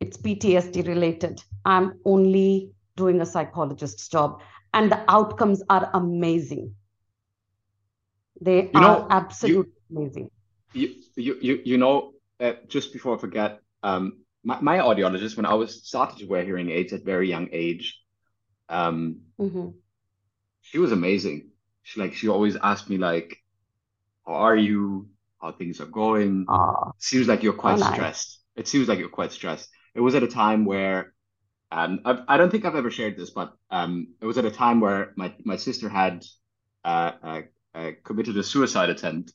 it's 0.00 0.16
PTSD 0.16 0.82
related, 0.82 1.42
I'm 1.64 2.00
only 2.04 2.72
doing 2.96 3.20
a 3.20 3.26
psychologist's 3.26 4.08
job. 4.08 4.40
And 4.72 4.90
the 4.92 5.04
outcomes 5.10 5.62
are 5.70 5.90
amazing. 5.94 6.74
They 8.40 8.70
you 8.72 8.80
are 8.80 8.80
know, 8.80 9.06
absolutely 9.10 9.64
you, 9.64 9.72
amazing. 9.90 10.30
You, 10.72 10.94
you, 11.16 11.38
you, 11.40 11.60
you 11.64 11.78
know, 11.78 12.12
uh, 12.40 12.54
just 12.68 12.92
before 12.92 13.16
I 13.16 13.20
forget, 13.20 13.60
um, 13.82 14.23
my, 14.44 14.60
my 14.60 14.78
audiologist, 14.78 15.36
when 15.36 15.46
I 15.46 15.54
was 15.54 15.86
started 15.86 16.18
to 16.18 16.26
wear 16.26 16.44
hearing 16.44 16.70
aids 16.70 16.92
at 16.92 17.04
very 17.04 17.28
young 17.28 17.48
age, 17.52 18.00
um, 18.68 19.20
mm-hmm. 19.40 19.70
she 20.60 20.78
was 20.78 20.92
amazing. 20.92 21.50
She 21.82 22.00
like 22.00 22.14
she 22.14 22.28
always 22.28 22.56
asked 22.56 22.88
me 22.88 22.98
like, 22.98 23.38
"How 24.26 24.34
are 24.34 24.56
you? 24.56 25.08
How 25.40 25.52
things 25.52 25.80
are 25.80 25.86
going?" 25.86 26.46
Seems 26.98 27.26
like 27.26 27.42
you're 27.42 27.52
quite 27.52 27.80
oh, 27.80 27.92
stressed. 27.92 28.40
Nice. 28.56 28.64
It 28.64 28.68
seems 28.68 28.88
like 28.88 28.98
you're 28.98 29.08
quite 29.08 29.32
stressed. 29.32 29.68
It 29.94 30.00
was 30.00 30.14
at 30.14 30.22
a 30.22 30.28
time 30.28 30.64
where, 30.64 31.12
um, 31.70 32.00
I've, 32.04 32.20
I 32.28 32.36
don't 32.36 32.50
think 32.50 32.64
I've 32.64 32.76
ever 32.76 32.90
shared 32.90 33.16
this, 33.16 33.30
but 33.30 33.54
um, 33.70 34.14
it 34.20 34.26
was 34.26 34.38
at 34.38 34.44
a 34.44 34.50
time 34.50 34.80
where 34.80 35.12
my 35.16 35.34
my 35.44 35.56
sister 35.56 35.88
had 35.88 36.24
uh, 36.84 37.12
uh, 37.22 37.42
uh 37.74 37.90
committed 38.04 38.36
a 38.36 38.42
suicide 38.42 38.90
attempt 38.90 39.32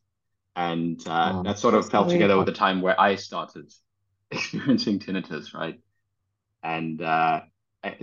and 0.55 1.01
uh, 1.07 1.34
oh, 1.36 1.43
that 1.43 1.57
sort 1.57 1.74
of 1.74 1.89
fell 1.89 2.07
together 2.07 2.38
with 2.38 2.45
the 2.45 2.51
time 2.51 2.82
where 2.82 2.99
I 2.99 3.16
started 3.16 3.72
experiencing 4.32 4.99
tinnitus, 4.99 5.53
right? 5.53 5.80
And 6.63 7.01
uh, 7.01 7.41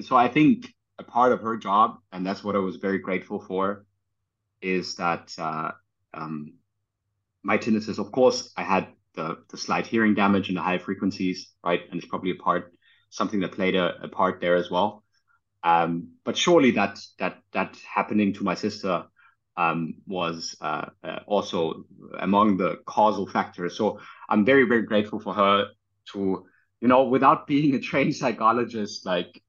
so 0.02 0.16
I 0.16 0.28
think 0.28 0.74
a 0.98 1.04
part 1.04 1.32
of 1.32 1.40
her 1.42 1.56
job, 1.56 1.98
and 2.12 2.26
that's 2.26 2.42
what 2.42 2.56
I 2.56 2.58
was 2.58 2.76
very 2.76 2.98
grateful 2.98 3.40
for, 3.40 3.84
is 4.62 4.96
that 4.96 5.34
uh, 5.38 5.72
um, 6.14 6.54
my 7.42 7.58
tinnitus. 7.58 7.98
Of 7.98 8.12
course, 8.12 8.52
I 8.56 8.62
had 8.62 8.88
the 9.14 9.38
the 9.50 9.56
slight 9.56 9.86
hearing 9.86 10.14
damage 10.14 10.48
and 10.48 10.56
the 10.56 10.62
high 10.62 10.78
frequencies, 10.78 11.52
right? 11.64 11.82
And 11.90 11.98
it's 11.98 12.08
probably 12.08 12.32
a 12.32 12.36
part 12.42 12.72
something 13.10 13.40
that 13.40 13.52
played 13.52 13.76
a, 13.76 14.02
a 14.02 14.08
part 14.08 14.40
there 14.40 14.56
as 14.56 14.70
well. 14.70 15.04
Um, 15.62 16.12
but 16.24 16.36
surely 16.36 16.72
that 16.72 16.98
that 17.18 17.38
that 17.52 17.76
happening 17.88 18.32
to 18.34 18.44
my 18.44 18.54
sister 18.54 19.04
um, 19.56 19.94
was 20.06 20.56
uh, 20.60 20.86
uh, 21.02 21.20
also 21.26 21.84
among 22.18 22.56
the 22.56 22.76
causal 22.86 23.26
factors. 23.26 23.76
So 23.76 24.00
I'm 24.28 24.44
very, 24.44 24.64
very 24.64 24.82
grateful 24.82 25.18
for 25.18 25.34
her 25.34 25.68
to, 26.12 26.46
you 26.80 26.88
know, 26.88 27.04
without 27.04 27.46
being 27.46 27.74
a 27.74 27.80
trained 27.80 28.14
psychologist, 28.22 29.06
like 29.06 29.42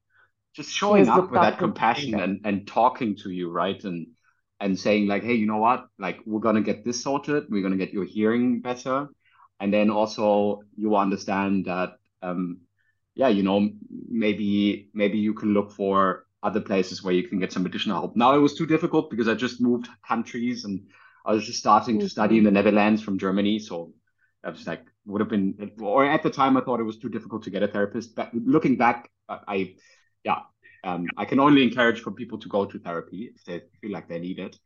just 0.54 0.72
showing 0.72 1.08
up 1.08 1.32
with 1.32 1.42
that 1.42 1.60
compassion 1.60 2.20
and, 2.20 2.42
and 2.44 2.68
talking 2.68 3.16
to 3.18 3.30
you, 3.30 3.50
right? 3.52 3.84
And 3.84 4.08
and 4.60 4.80
saying 4.80 5.06
like, 5.06 5.24
hey, 5.24 5.36
you 5.36 5.46
know 5.46 5.58
what? 5.58 5.88
Like 6.00 6.20
we're 6.26 6.40
gonna 6.40 6.62
get 6.62 6.84
this 6.84 7.04
sorted. 7.04 7.46
We're 7.50 7.62
gonna 7.62 7.78
get 7.78 7.94
your 7.94 8.06
hearing 8.06 8.62
better, 8.62 9.08
and 9.60 9.74
then 9.74 9.90
also 9.92 10.64
you 10.76 10.96
understand 10.96 11.66
that, 11.66 12.00
um, 12.22 12.62
yeah, 13.14 13.28
you 13.28 13.44
know, 13.44 13.70
maybe 14.10 14.90
maybe 14.94 15.20
you 15.20 15.34
can 15.34 15.54
look 15.54 15.72
for 15.72 16.26
other 16.44 16.62
places 16.62 17.04
where 17.04 17.14
you 17.14 17.28
can 17.28 17.40
get 17.40 17.52
some 17.52 17.66
additional 17.66 18.00
help. 18.00 18.16
Now 18.16 18.36
it 18.36 18.40
was 18.40 18.56
too 18.56 18.66
difficult 18.66 19.10
because 19.10 19.28
I 19.28 19.34
just 19.34 19.60
moved 19.62 19.88
countries 20.08 20.66
and 20.66 20.88
I 21.26 21.34
was 21.34 21.46
just 21.46 21.60
starting 21.60 21.96
mm-hmm. 21.96 22.06
to 22.06 22.10
study 22.10 22.38
in 22.38 22.44
the 22.44 22.52
Netherlands 22.52 23.02
from 23.02 23.20
Germany. 23.20 23.60
So 23.60 23.94
I 24.44 24.50
was 24.50 24.66
like, 24.66 24.86
would 25.08 25.22
have 25.22 25.30
been, 25.30 25.72
or 25.82 26.06
at 26.06 26.22
the 26.22 26.30
time 26.30 26.58
I 26.58 26.62
thought 26.62 26.80
it 26.80 26.84
was 26.84 26.98
too 26.98 27.10
difficult 27.10 27.44
to 27.44 27.50
get 27.50 27.64
a 27.64 27.68
therapist. 27.68 28.16
But 28.16 28.34
looking 28.34 28.76
back, 28.76 29.10
I, 29.30 29.76
yeah, 30.24 30.40
um, 30.84 31.08
I 31.18 31.26
can 31.26 31.40
only 31.40 31.64
encourage 31.64 32.02
for 32.02 32.12
people 32.12 32.38
to 32.38 32.50
go 32.50 32.66
to 32.66 32.78
therapy 32.78 33.32
if 33.34 33.44
they 33.46 33.62
feel 33.82 33.92
like 33.92 34.08
they 34.08 34.20
need 34.20 34.40
it. 34.40 34.58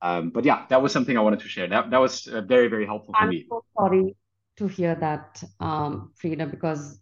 Um, 0.00 0.30
but 0.30 0.44
yeah, 0.44 0.64
that 0.70 0.80
was 0.80 0.92
something 0.92 1.18
I 1.18 1.20
wanted 1.20 1.40
to 1.40 1.48
share. 1.48 1.66
That 1.66 1.90
that 1.90 1.98
was 1.98 2.28
uh, 2.28 2.40
very 2.42 2.68
very 2.68 2.86
helpful 2.86 3.14
for 3.14 3.22
I'm 3.22 3.30
me. 3.30 3.46
I'm 3.50 3.58
so 3.58 3.64
sorry 3.76 4.16
to 4.56 4.68
hear 4.68 4.94
that, 4.94 5.42
um, 5.60 6.12
Frieder, 6.20 6.48
because 6.50 7.00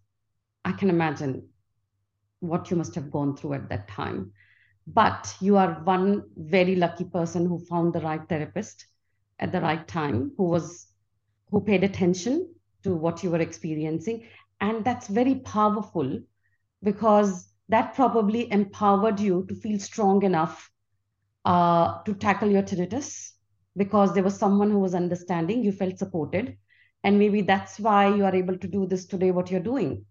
I 0.65 0.73
can 0.73 0.91
imagine 0.91 1.49
what 2.41 2.71
you 2.71 2.77
must 2.77 2.95
have 2.95 3.11
gone 3.11 3.37
through 3.37 3.55
at 3.55 3.69
that 3.69 3.89
time. 3.89 4.33
But 4.87 5.35
you 5.41 5.57
are 5.57 5.83
one 5.85 6.25
very 6.37 6.77
lucky 6.77 7.05
person 7.05 7.47
who 7.47 7.59
found 7.59 7.93
the 7.93 8.01
right 8.01 8.27
therapist 8.29 8.87
at 9.39 9.53
the 9.53 9.61
right 9.61 9.87
time, 9.87 10.33
who 10.37 10.45
was 10.45 10.87
who 11.51 11.61
paid 11.61 11.85
attention 11.85 12.56
to 12.87 12.95
what 12.95 13.23
you 13.23 13.31
were 13.31 13.41
experiencing. 13.41 14.27
And 14.61 14.85
that's 14.85 15.09
very 15.09 15.37
powerful 15.37 16.21
because 16.83 17.49
that 17.69 17.95
probably 17.95 18.51
empowered 18.51 19.21
you 19.21 19.45
to 19.49 19.55
feel 19.55 19.79
strong 19.79 20.23
enough 20.23 20.71
uh, 21.45 22.03
to 22.05 22.15
tackle 22.15 22.51
your 22.51 22.63
tinnitus 22.63 23.33
because 23.77 24.15
there 24.15 24.23
was 24.23 24.39
someone 24.39 24.71
who 24.71 24.79
was 24.79 24.95
understanding, 24.95 25.63
you 25.63 25.73
felt 25.73 25.99
supported. 25.99 26.57
And 27.05 27.19
maybe 27.19 27.43
that's 27.43 27.79
why 27.79 28.15
you 28.15 28.25
are 28.25 28.35
able 28.35 28.59
to 28.59 28.69
do 28.69 28.87
this 28.87 29.07
today, 29.07 29.31
what 29.31 29.51
you're 29.51 29.61
doing 29.61 30.07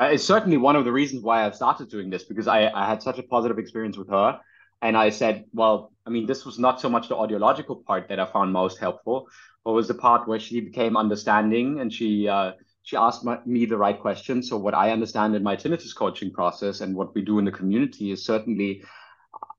uh, 0.00 0.08
it's 0.12 0.24
certainly 0.24 0.56
one 0.56 0.76
of 0.76 0.84
the 0.84 0.92
reasons 0.92 1.22
why 1.22 1.44
I've 1.44 1.54
started 1.54 1.90
doing 1.90 2.08
this 2.08 2.24
because 2.24 2.48
I, 2.48 2.70
I 2.70 2.88
had 2.88 3.02
such 3.02 3.18
a 3.18 3.22
positive 3.22 3.58
experience 3.58 3.98
with 3.98 4.08
her. 4.08 4.40
And 4.80 4.96
I 4.96 5.10
said, 5.10 5.44
well, 5.52 5.92
I 6.10 6.12
mean, 6.12 6.26
this 6.26 6.44
was 6.44 6.58
not 6.58 6.80
so 6.80 6.88
much 6.88 7.08
the 7.08 7.14
audiological 7.14 7.84
part 7.84 8.08
that 8.08 8.18
I 8.18 8.26
found 8.26 8.52
most 8.52 8.78
helpful, 8.78 9.28
but 9.64 9.74
was 9.74 9.86
the 9.86 9.94
part 9.94 10.26
where 10.26 10.40
she 10.40 10.60
became 10.60 10.96
understanding 10.96 11.78
and 11.80 11.92
she 11.92 12.26
uh, 12.26 12.54
she 12.82 12.96
asked 12.96 13.24
my, 13.24 13.38
me 13.46 13.64
the 13.64 13.76
right 13.76 13.98
questions. 13.98 14.48
So 14.48 14.56
what 14.56 14.74
I 14.74 14.90
understand 14.90 15.36
in 15.36 15.44
my 15.44 15.54
tinnitus 15.54 15.94
coaching 15.94 16.32
process 16.32 16.80
and 16.80 16.96
what 16.96 17.14
we 17.14 17.22
do 17.22 17.38
in 17.38 17.44
the 17.44 17.52
community 17.52 18.10
is 18.10 18.24
certainly 18.24 18.82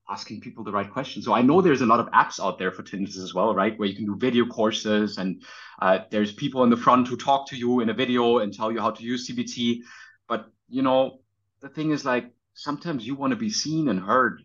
asking 0.09 0.41
people 0.41 0.65
the 0.65 0.73
right 0.73 0.91
questions. 0.91 1.23
So 1.23 1.33
I 1.33 1.41
know 1.41 1.61
there's 1.61 1.83
a 1.83 1.85
lot 1.85 2.01
of 2.01 2.07
apps 2.07 2.37
out 2.37 2.59
there 2.59 2.73
for 2.73 2.83
tinnitus 2.83 3.23
as 3.23 3.33
well, 3.33 3.55
right? 3.55 3.79
Where 3.79 3.87
you 3.87 3.95
can 3.95 4.05
do 4.05 4.17
video 4.17 4.45
courses 4.45 5.19
and 5.19 5.41
uh, 5.81 5.99
there's 6.09 6.33
people 6.33 6.65
in 6.65 6.69
the 6.69 6.75
front 6.75 7.07
who 7.07 7.15
talk 7.15 7.47
to 7.47 7.55
you 7.55 7.79
in 7.79 7.89
a 7.89 7.93
video 7.93 8.39
and 8.39 8.53
tell 8.53 8.73
you 8.73 8.81
how 8.81 8.91
to 8.91 9.03
use 9.03 9.29
CBT. 9.29 9.83
But 10.27 10.51
you 10.67 10.81
know, 10.81 11.21
the 11.61 11.69
thing 11.69 11.91
is 11.91 12.03
like 12.03 12.25
sometimes 12.55 13.07
you 13.07 13.15
want 13.15 13.31
to 13.31 13.37
be 13.37 13.49
seen 13.49 13.87
and 13.87 14.01
heard, 14.01 14.41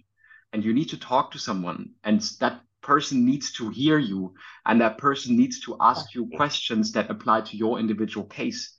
and 0.53 0.65
you 0.65 0.73
need 0.73 0.89
to 0.91 0.99
talk 0.99 1.33
to 1.33 1.39
someone, 1.39 1.91
and 2.05 2.21
that 2.41 2.61
person 2.83 3.25
needs 3.25 3.53
to 3.53 3.71
hear 3.71 3.99
you, 3.99 4.35
and 4.65 4.81
that 4.81 4.99
person 4.99 5.37
needs 5.37 5.61
to 5.61 5.77
ask 5.81 6.15
you 6.15 6.31
questions 6.37 6.93
that 6.93 7.11
apply 7.11 7.41
to 7.43 7.57
your 7.57 7.79
individual 7.79 8.27
case. 8.27 8.75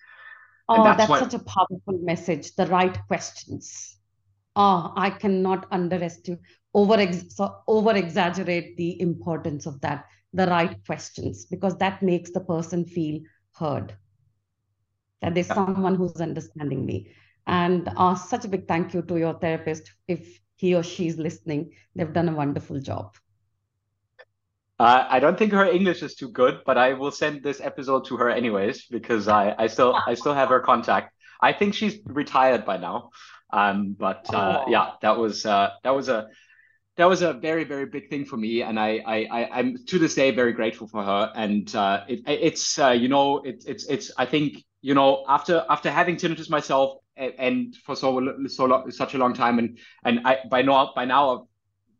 Oh, 0.69 0.83
that's, 0.83 0.97
that's 0.97 1.09
why... 1.09 1.19
such 1.19 1.33
a 1.33 1.39
powerful 1.39 1.99
message. 2.01 2.55
The 2.55 2.67
right 2.67 2.97
questions. 3.07 3.97
Oh, 4.55 4.91
I 4.95 5.09
cannot 5.09 5.67
underestimate 5.71 6.39
over 6.73 6.97
over 7.67 7.95
exaggerate 7.95 8.75
the 8.77 8.99
importance 9.01 9.65
of 9.65 9.79
that. 9.81 10.05
The 10.33 10.47
right 10.47 10.77
questions 10.85 11.45
because 11.45 11.77
that 11.77 12.03
makes 12.03 12.31
the 12.31 12.41
person 12.41 12.85
feel 12.85 13.21
heard 13.55 13.95
that 15.21 15.33
there's 15.33 15.47
someone 15.47 15.95
who's 15.95 16.21
understanding 16.21 16.85
me. 16.85 17.11
And 17.47 17.89
uh, 17.95 18.15
such 18.15 18.45
a 18.45 18.47
big 18.47 18.67
thank 18.67 18.93
you 18.93 19.01
to 19.03 19.17
your 19.17 19.33
therapist. 19.39 19.91
If 20.07 20.39
he 20.57 20.75
or 20.75 20.83
she 20.83 21.07
is 21.07 21.17
listening, 21.17 21.71
they've 21.95 22.11
done 22.11 22.27
a 22.27 22.35
wonderful 22.35 22.79
job. 22.79 23.15
Uh, 24.79 25.05
I 25.09 25.19
don't 25.19 25.37
think 25.37 25.53
her 25.53 25.65
English 25.65 26.03
is 26.03 26.13
too 26.13 26.29
good, 26.29 26.61
but 26.65 26.77
I 26.77 26.93
will 26.93 27.11
send 27.11 27.41
this 27.41 27.61
episode 27.61 28.05
to 28.05 28.17
her 28.17 28.29
anyways 28.29 28.85
because 28.85 29.27
I, 29.27 29.55
I 29.57 29.67
still 29.67 29.97
I 30.05 30.13
still 30.13 30.35
have 30.35 30.49
her 30.49 30.59
contact. 30.59 31.13
I 31.41 31.53
think 31.53 31.73
she's 31.73 31.97
retired 32.05 32.65
by 32.65 32.77
now. 32.77 33.09
Um, 33.51 33.95
but 33.97 34.31
uh, 34.33 34.63
oh. 34.65 34.69
yeah, 34.69 34.91
that 35.01 35.17
was 35.17 35.45
uh, 35.45 35.71
that 35.83 35.95
was 35.95 36.09
a 36.09 36.27
that 36.97 37.05
was 37.05 37.21
a 37.23 37.33
very 37.33 37.63
very 37.63 37.85
big 37.87 38.09
thing 38.09 38.25
for 38.25 38.37
me, 38.37 38.61
and 38.61 38.79
I 38.79 39.01
I, 39.05 39.27
I 39.31 39.59
am 39.59 39.77
to 39.87 39.97
this 39.97 40.13
day 40.13 40.29
very 40.31 40.53
grateful 40.53 40.87
for 40.87 41.03
her. 41.03 41.31
And 41.35 41.73
uh, 41.75 42.03
it, 42.07 42.21
it's 42.27 42.77
uh, 42.77 42.91
you 42.91 43.07
know 43.07 43.39
it, 43.39 43.63
it's 43.65 43.85
it's 43.87 44.11
I 44.15 44.25
think 44.25 44.63
you 44.81 44.93
know 44.93 45.23
after 45.27 45.65
after 45.69 45.89
having 45.89 46.17
tinnitus 46.17 46.51
myself 46.51 46.99
and, 47.17 47.33
and 47.37 47.75
for 47.75 47.95
so 47.95 48.09
so 48.47 48.65
long, 48.65 48.91
such 48.91 49.13
a 49.13 49.17
long 49.17 49.33
time, 49.33 49.59
and 49.59 49.77
and 50.03 50.21
I 50.25 50.39
by 50.49 50.61
now 50.61 50.91
by 50.95 51.05
now 51.05 51.35
I've 51.35 51.45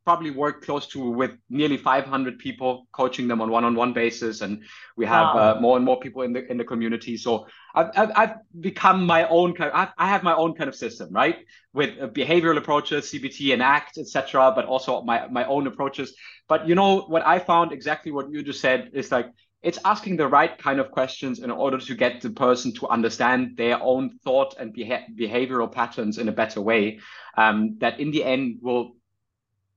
probably 0.08 0.32
worked 0.32 0.64
close 0.64 0.88
to 0.88 1.10
with 1.10 1.32
nearly 1.50 1.76
500 1.76 2.40
people 2.40 2.88
coaching 2.94 3.28
them 3.28 3.42
on 3.42 3.52
one-on-one 3.52 3.92
basis. 3.92 4.40
And 4.40 4.64
we 4.96 5.06
have 5.06 5.36
wow. 5.36 5.58
uh, 5.58 5.60
more 5.60 5.76
and 5.76 5.84
more 5.84 6.00
people 6.00 6.22
in 6.22 6.32
the 6.32 6.50
in 6.50 6.58
the 6.58 6.64
community. 6.64 7.18
So 7.18 7.46
i've, 7.76 7.90
I've, 7.94 8.12
I've 8.16 8.36
become 8.62 9.06
my 9.06 9.28
own 9.28 9.54
kind 9.54 9.70
of, 9.70 9.90
i 9.98 10.08
have 10.08 10.24
my 10.24 10.34
own 10.34 10.54
kind 10.56 10.70
of 10.70 10.76
system 10.76 11.10
right? 11.12 11.40
With 11.74 11.92
uh, 12.02 12.08
behavioral 12.08 12.58
approaches 12.58 13.12
cbt 13.12 13.52
and 13.52 13.62
act 13.62 13.98
etc 13.98 14.54
but 14.56 14.66
also 14.66 15.02
my, 15.02 15.28
my 15.28 15.46
own 15.46 15.68
approaches. 15.68 16.16
But 16.48 16.70
you 16.70 16.76
know 16.76 17.02
what 17.14 17.28
i 17.28 17.38
found 17.40 17.74
exactly 17.74 18.12
what 18.14 18.32
you 18.32 18.44
just 18.44 18.62
said 18.62 18.92
is 18.94 19.12
like 19.12 19.28
it's 19.64 19.80
asking 19.84 20.18
the 20.18 20.28
right 20.28 20.58
kind 20.58 20.80
of 20.80 20.92
questions 20.92 21.40
in 21.40 21.52
order 21.52 21.80
to 21.80 21.96
get 21.96 22.22
the 22.22 22.30
person 22.30 22.74
to 22.74 22.88
understand 22.88 23.58
their 23.58 23.82
own 23.82 24.18
thought 24.24 24.56
and 24.60 24.74
beha- 24.74 25.06
behavioral 25.20 25.72
patterns 25.72 26.18
in 26.18 26.30
a 26.30 26.32
better 26.32 26.62
way 26.62 27.00
um, 27.38 27.78
that 27.80 28.00
in 28.00 28.12
the 28.12 28.24
end 28.24 28.60
will 28.62 28.96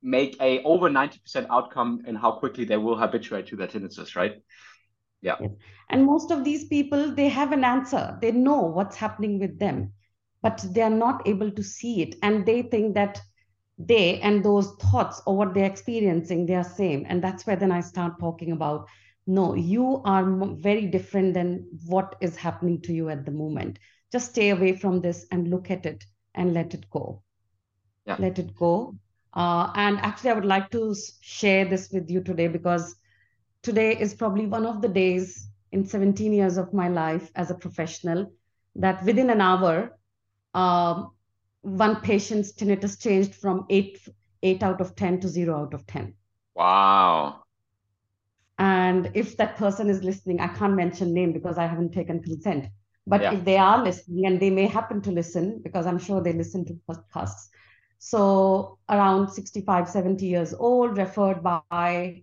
make 0.02 0.36
a 0.40 0.62
over 0.62 0.88
90% 0.88 1.46
outcome 1.50 2.02
in 2.06 2.14
how 2.14 2.32
quickly 2.32 2.64
they 2.64 2.76
will 2.76 2.96
habituate 2.96 3.46
to 3.48 3.56
their 3.56 3.68
tinnitus, 3.68 4.16
right? 4.16 4.42
Yeah. 5.22 5.36
And 5.90 6.06
most 6.06 6.30
of 6.30 6.44
these 6.44 6.64
people, 6.64 7.14
they 7.14 7.28
have 7.28 7.52
an 7.52 7.64
answer. 7.64 8.18
They 8.22 8.32
know 8.32 8.60
what's 8.60 8.96
happening 8.96 9.38
with 9.38 9.58
them, 9.58 9.92
but 10.42 10.64
they 10.70 10.82
are 10.82 10.90
not 10.90 11.26
able 11.26 11.50
to 11.50 11.62
see 11.62 12.00
it. 12.02 12.14
And 12.22 12.46
they 12.46 12.62
think 12.62 12.94
that 12.94 13.20
they 13.78 14.20
and 14.20 14.44
those 14.44 14.72
thoughts 14.76 15.22
or 15.26 15.36
what 15.36 15.54
they're 15.54 15.64
experiencing, 15.64 16.46
they 16.46 16.54
are 16.54 16.64
same. 16.64 17.06
And 17.08 17.22
that's 17.22 17.46
where 17.46 17.56
then 17.56 17.72
I 17.72 17.80
start 17.80 18.18
talking 18.20 18.52
about 18.52 18.88
no, 19.26 19.54
you 19.54 20.02
are 20.04 20.24
very 20.54 20.86
different 20.86 21.34
than 21.34 21.66
what 21.86 22.16
is 22.20 22.36
happening 22.36 22.80
to 22.82 22.92
you 22.92 23.08
at 23.08 23.24
the 23.24 23.30
moment. 23.30 23.78
Just 24.10 24.30
stay 24.30 24.50
away 24.50 24.76
from 24.76 25.00
this 25.00 25.26
and 25.30 25.48
look 25.48 25.70
at 25.70 25.86
it 25.86 26.04
and 26.34 26.52
let 26.52 26.74
it 26.74 26.88
go. 26.90 27.22
Yeah. 28.06 28.16
Let 28.18 28.38
it 28.38 28.54
go 28.56 28.96
uh, 29.32 29.70
and 29.74 29.98
actually, 29.98 30.30
I 30.30 30.34
would 30.34 30.44
like 30.44 30.70
to 30.70 30.94
share 31.20 31.64
this 31.64 31.90
with 31.92 32.10
you 32.10 32.20
today 32.20 32.48
because 32.48 32.96
today 33.62 33.96
is 33.96 34.14
probably 34.14 34.46
one 34.46 34.66
of 34.66 34.82
the 34.82 34.88
days 34.88 35.48
in 35.72 35.84
17 35.86 36.32
years 36.32 36.56
of 36.56 36.74
my 36.74 36.88
life 36.88 37.30
as 37.36 37.50
a 37.50 37.54
professional 37.54 38.32
that 38.74 39.04
within 39.04 39.30
an 39.30 39.40
hour, 39.40 39.96
um, 40.54 41.12
one 41.62 42.00
patient's 42.00 42.52
tinnitus 42.52 43.00
changed 43.00 43.34
from 43.34 43.66
eight, 43.70 44.00
eight 44.42 44.62
out 44.62 44.80
of 44.80 44.96
10 44.96 45.20
to 45.20 45.28
zero 45.28 45.62
out 45.62 45.74
of 45.74 45.86
10. 45.86 46.14
Wow. 46.56 47.44
And 48.60 49.10
if 49.14 49.38
that 49.38 49.56
person 49.56 49.88
is 49.88 50.04
listening, 50.04 50.38
I 50.38 50.48
can't 50.48 50.74
mention 50.74 51.14
name 51.14 51.32
because 51.32 51.56
I 51.56 51.66
haven't 51.66 51.92
taken 51.92 52.22
consent. 52.22 52.66
But 53.06 53.22
yeah. 53.22 53.32
if 53.32 53.44
they 53.44 53.56
are 53.56 53.82
listening, 53.82 54.26
and 54.26 54.38
they 54.38 54.50
may 54.50 54.66
happen 54.66 55.00
to 55.00 55.10
listen, 55.10 55.62
because 55.64 55.86
I'm 55.86 55.98
sure 55.98 56.22
they 56.22 56.34
listen 56.34 56.66
to 56.66 56.78
podcasts, 56.86 57.48
so 57.98 58.78
around 58.90 59.30
65, 59.30 59.88
70 59.88 60.26
years 60.26 60.52
old, 60.52 60.98
referred 60.98 61.42
by 61.42 62.22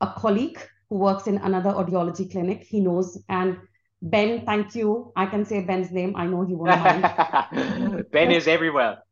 a 0.00 0.06
colleague 0.16 0.58
who 0.88 0.96
works 0.96 1.26
in 1.26 1.36
another 1.38 1.70
audiology 1.72 2.30
clinic. 2.30 2.62
He 2.62 2.80
knows. 2.80 3.22
And 3.28 3.58
Ben, 4.00 4.46
thank 4.46 4.74
you. 4.74 5.12
I 5.14 5.26
can 5.26 5.44
say 5.44 5.62
Ben's 5.62 5.90
name. 5.90 6.16
I 6.16 6.26
know 6.26 6.42
he 6.42 6.54
won't 6.54 6.80
mind. 6.80 8.10
ben 8.12 8.30
is 8.30 8.48
everywhere. 8.48 9.02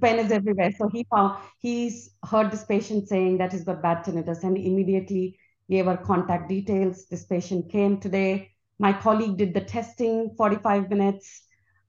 Ben 0.00 0.18
is 0.18 0.32
everywhere. 0.38 0.72
So 0.76 0.88
he 0.88 1.06
found 1.10 1.38
he's 1.58 2.10
heard 2.24 2.50
this 2.50 2.64
patient 2.64 3.08
saying 3.08 3.38
that 3.38 3.52
he's 3.52 3.64
got 3.64 3.82
bad 3.82 4.04
tinnitus 4.04 4.42
and 4.44 4.56
immediately 4.56 5.38
gave 5.70 5.86
her 5.86 5.96
contact 5.96 6.48
details. 6.48 7.06
This 7.06 7.24
patient 7.24 7.70
came 7.70 7.98
today. 8.00 8.50
My 8.78 8.92
colleague 8.92 9.36
did 9.36 9.54
the 9.54 9.60
testing 9.60 10.34
45 10.36 10.88
minutes 10.88 11.42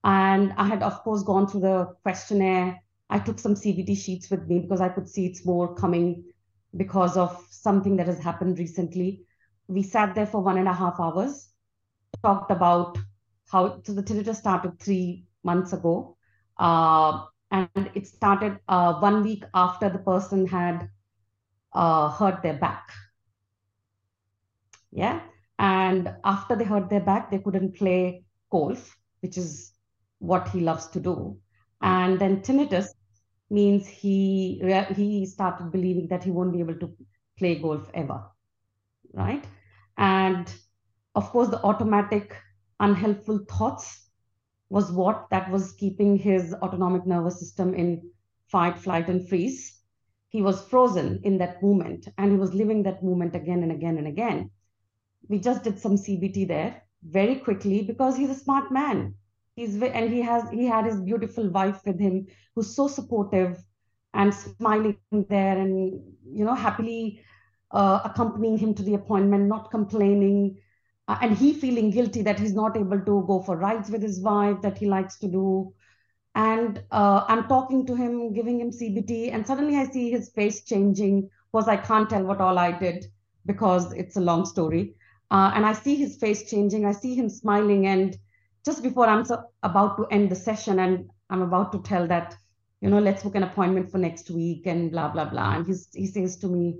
and 0.03 0.53
I 0.57 0.65
had, 0.65 0.82
of 0.82 1.03
course, 1.03 1.24
gone 1.24 1.47
through 1.47 1.61
the 1.61 1.93
questionnaire. 2.03 2.82
I 3.09 3.20
took 3.20 3.39
some 3.39 3.55
CBT 3.55 3.97
sheets 3.97 4.30
with 4.30 4.47
me 4.47 4.59
because 4.59 4.82
I 4.82 4.89
could 4.89 5.09
see 5.09 5.26
it's 5.26 5.45
more 5.45 5.76
coming 5.76 6.24
because 6.78 7.17
of 7.17 7.45
something 7.49 7.95
that 7.97 8.07
has 8.07 8.20
happened 8.20 8.59
recently. 8.59 9.26
We 9.67 9.84
sat 9.84 10.15
there 10.15 10.26
for 10.26 10.41
one 10.41 10.57
and 10.57 10.67
a 10.67 10.74
half 10.74 10.99
hours, 10.99 11.49
talked 12.24 12.51
about 12.51 12.97
how 13.51 13.82
so 13.84 13.93
the 13.93 14.03
tinnitus 14.03 14.36
started 14.36 14.80
three 14.80 15.26
months 15.43 15.74
ago. 15.74 16.17
Uh, 16.60 17.26
and 17.51 17.89
it 17.95 18.05
started 18.05 18.60
uh, 18.68 18.93
one 18.99 19.24
week 19.24 19.43
after 19.53 19.89
the 19.89 19.99
person 19.99 20.45
had 20.45 20.89
uh, 21.74 22.10
hurt 22.10 22.43
their 22.43 22.53
back. 22.53 22.91
Yeah. 24.91 25.22
And 25.57 26.14
after 26.24 26.55
they 26.55 26.66
hurt 26.66 26.89
their 26.89 26.99
back, 27.01 27.32
they 27.32 27.39
couldn't 27.39 27.76
play 27.76 28.26
golf, 28.51 28.97
which 29.22 29.38
is 29.38 29.74
what 30.20 30.47
he 30.49 30.62
loves 30.62 30.88
to 30.88 30.99
do. 30.99 31.38
And 31.82 32.20
then 32.20 32.41
tinnitus 32.41 32.88
means 33.49 33.88
he 33.88 34.62
he 34.95 35.26
started 35.26 35.72
believing 35.72 36.07
that 36.10 36.24
he 36.24 36.32
won't 36.32 36.53
be 36.53 36.60
able 36.60 36.76
to 36.76 36.95
play 37.38 37.55
golf 37.55 37.89
ever, 37.93 38.24
right? 39.14 39.43
And 39.97 40.53
of 41.16 41.30
course, 41.32 41.49
the 41.49 41.62
automatic 41.64 42.36
unhelpful 42.80 43.39
thoughts 43.49 44.09
was 44.70 44.91
what 44.91 45.28
that 45.32 45.49
was 45.51 45.74
keeping 45.74 46.17
his 46.17 46.53
autonomic 46.53 47.05
nervous 47.05 47.39
system 47.39 47.74
in 47.74 48.09
fight, 48.47 48.78
flight, 48.78 49.09
and 49.09 49.28
freeze. 49.28 49.80
He 50.30 50.41
was 50.41 50.61
frozen 50.61 51.22
in 51.24 51.38
that 51.39 51.61
moment 51.63 52.07
and 52.17 52.32
he 52.32 52.38
was 52.38 52.53
living 52.53 52.84
that 52.84 53.03
moment 53.03 53.36
again 53.36 53.63
and 53.63 53.72
again 53.72 53.97
and 53.97 54.07
again. 54.07 54.51
We 55.28 55.39
just 55.39 55.63
did 55.63 55.80
some 55.80 55.95
CBT 55.95 56.47
there 56.47 56.84
very 57.03 57.36
quickly 57.36 57.82
because 57.84 58.15
he's 58.15 58.30
a 58.30 58.36
smart 58.36 58.72
man 58.72 59.15
he's 59.59 59.82
and 59.82 60.11
he 60.13 60.22
has 60.22 60.49
he 60.49 60.65
had 60.65 60.86
his 60.86 61.01
beautiful 61.01 61.49
wife 61.49 61.82
with 61.86 61.99
him 61.99 62.26
who's 62.55 62.76
so 62.76 62.88
supportive 62.88 63.63
and 64.13 64.34
smiling 64.34 64.97
there 65.30 65.57
and 65.57 66.01
you 66.39 66.45
know 66.45 66.55
happily 66.55 67.22
uh, 67.72 67.99
accompanying 68.05 68.57
him 68.57 68.74
to 68.74 68.84
the 68.84 68.95
appointment 68.95 69.47
not 69.47 69.70
complaining 69.70 70.57
and 71.22 71.38
he 71.38 71.53
feeling 71.53 71.89
guilty 71.89 72.22
that 72.22 72.39
he's 72.39 72.53
not 72.53 72.78
able 72.78 72.99
to 72.99 73.24
go 73.28 73.41
for 73.41 73.57
rides 73.57 73.89
with 73.89 74.01
his 74.01 74.22
wife 74.22 74.62
that 74.62 74.78
he 74.78 74.86
likes 74.86 75.18
to 75.20 75.28
do. 75.28 75.74
And 76.36 76.84
uh, 76.91 77.26
i'm 77.28 77.47
talking 77.47 77.86
to 77.88 77.95
him 77.95 78.34
giving 78.34 78.60
him 78.60 78.70
cbt 78.70 79.34
and 79.34 79.45
suddenly 79.45 79.76
i 79.78 79.86
see 79.86 80.12
his 80.12 80.30
face 80.30 80.64
changing. 80.64 81.30
Because 81.51 81.68
i 81.68 81.78
can't 81.78 82.10
tell 82.10 82.24
what 82.24 82.41
all 82.41 82.60
i 82.60 82.72
did 82.72 83.07
because 83.45 83.91
it's 83.93 84.18
a 84.18 84.22
long 84.22 84.45
story. 84.45 84.93
Uh, 85.32 85.51
and 85.55 85.66
i 85.66 85.74
see 85.74 85.95
his 85.95 86.18
face 86.18 86.49
changing. 86.49 86.86
I 86.86 86.91
see 86.91 87.16
him 87.16 87.30
smiling. 87.30 87.88
And 87.88 88.18
just 88.66 88.84
before 88.84 89.07
I'm 89.07 89.26
so 89.26 89.43
about 89.64 89.97
to 89.97 90.05
end 90.12 90.30
the 90.30 90.36
session 90.36 90.80
and 90.80 91.10
I'm 91.30 91.41
about 91.41 91.72
to 91.72 91.82
tell 91.82 92.07
that, 92.07 92.36
you 92.82 92.89
know, 92.89 92.99
let's 92.99 93.24
book 93.24 93.36
an 93.36 93.43
appointment 93.43 93.91
for 93.91 93.97
next 93.97 94.30
week 94.30 94.68
and 94.68 94.91
blah, 94.91 95.10
blah, 95.10 95.26
blah. 95.26 95.55
And 95.55 95.66
he's, 95.66 95.88
he 95.93 96.07
says 96.07 96.38
to 96.38 96.47
me, 96.47 96.76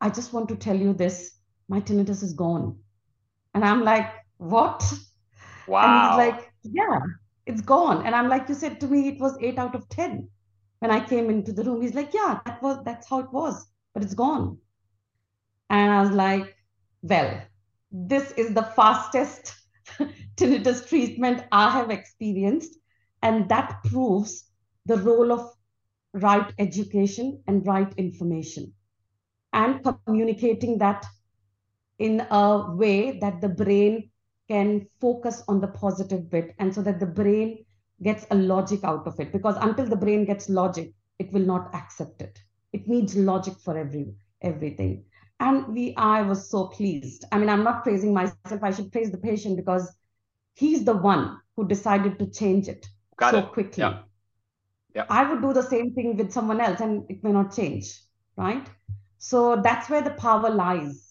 I 0.00 0.10
just 0.10 0.32
want 0.32 0.48
to 0.48 0.56
tell 0.56 0.76
you 0.76 0.92
this, 0.92 1.36
my 1.68 1.80
tinnitus 1.80 2.22
is 2.22 2.34
gone. 2.34 2.78
And 3.54 3.64
I'm 3.64 3.82
like, 3.84 4.10
what? 4.38 4.82
Wow. 5.66 5.82
And 5.82 5.94
he's 5.94 6.14
like, 6.16 6.52
yeah, 6.62 7.00
it's 7.46 7.62
gone. 7.62 8.06
And 8.06 8.14
I'm 8.14 8.28
like, 8.28 8.48
you 8.48 8.54
said 8.54 8.80
to 8.80 8.88
me 8.88 9.08
it 9.08 9.20
was 9.20 9.36
eight 9.40 9.58
out 9.58 9.74
of 9.74 9.88
10 9.88 10.28
when 10.80 10.90
I 10.90 11.04
came 11.04 11.30
into 11.30 11.52
the 11.52 11.64
room. 11.64 11.82
He's 11.82 11.94
like, 11.94 12.14
yeah, 12.14 12.40
that 12.46 12.62
was, 12.62 12.82
that's 12.84 13.08
how 13.08 13.20
it 13.20 13.32
was, 13.32 13.66
but 13.94 14.02
it's 14.02 14.14
gone. 14.14 14.58
And 15.70 15.90
I 15.92 16.02
was 16.02 16.10
like, 16.10 16.56
well, 17.02 17.42
this 17.90 18.32
is 18.32 18.54
the 18.54 18.62
fastest 18.62 19.54
tinnitus 20.36 20.86
treatment 20.88 21.44
I 21.52 21.70
have 21.70 21.90
experienced. 21.90 22.76
And 23.22 23.48
that 23.48 23.82
proves 23.84 24.50
the 24.86 24.96
role 24.98 25.32
of 25.32 25.52
right 26.12 26.52
education 26.58 27.42
and 27.46 27.66
right 27.66 27.92
information 27.96 28.74
and 29.52 29.84
communicating 30.06 30.78
that 30.78 31.06
in 32.00 32.26
a 32.30 32.72
way 32.76 33.18
that 33.20 33.40
the 33.40 33.48
brain 33.48 34.10
can 34.48 34.86
focus 35.00 35.44
on 35.48 35.60
the 35.60 35.68
positive 35.68 36.30
bit 36.30 36.54
and 36.58 36.74
so 36.74 36.82
that 36.82 37.00
the 37.00 37.06
brain 37.06 37.64
gets 38.02 38.26
a 38.30 38.34
logic 38.34 38.84
out 38.84 39.06
of 39.06 39.20
it. 39.20 39.32
Because 39.32 39.56
until 39.60 39.86
the 39.86 39.96
brain 39.96 40.24
gets 40.24 40.48
logic 40.48 40.92
it 41.20 41.32
will 41.32 41.46
not 41.46 41.74
accept 41.74 42.22
it. 42.22 42.40
It 42.72 42.88
needs 42.88 43.16
logic 43.16 43.54
for 43.64 43.78
every 43.78 44.14
everything. 44.42 45.04
And 45.40 45.68
we 45.68 45.94
i 45.96 46.22
was 46.22 46.50
so 46.50 46.66
pleased. 46.68 47.24
I 47.32 47.38
mean 47.38 47.48
i'm 47.50 47.64
not 47.64 47.84
praising 47.84 48.14
myself. 48.14 48.62
I 48.62 48.72
should 48.72 48.92
praise 48.92 49.12
the 49.12 49.18
patient 49.18 49.56
because 49.56 49.92
he's 50.54 50.84
the 50.84 50.96
one 50.96 51.38
who 51.56 51.68
decided 51.68 52.18
to 52.18 52.26
change 52.30 52.68
it 52.68 52.88
Got 53.16 53.32
so 53.32 53.38
it. 53.40 53.52
quickly. 53.52 53.82
Yeah. 53.82 54.02
Yeah. 54.94 55.04
i 55.08 55.22
would 55.30 55.42
do 55.42 55.52
the 55.52 55.62
same 55.62 55.94
thing 55.94 56.16
with 56.16 56.32
someone 56.32 56.60
else 56.60 56.80
and 56.80 57.08
it 57.10 57.22
may 57.22 57.32
not 57.32 57.54
change 57.54 58.00
right? 58.36 58.66
So 59.18 59.60
that's 59.62 59.90
where 59.90 60.02
the 60.02 60.10
power 60.12 60.50
lies 60.50 61.09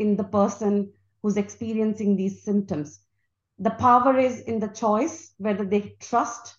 in 0.00 0.16
the 0.16 0.24
person 0.24 0.92
who's 1.22 1.36
experiencing 1.36 2.16
these 2.16 2.42
symptoms. 2.42 3.00
The 3.58 3.70
power 3.70 4.18
is 4.18 4.40
in 4.40 4.58
the 4.58 4.68
choice 4.68 5.34
whether 5.38 5.64
they 5.64 5.96
trust 6.00 6.56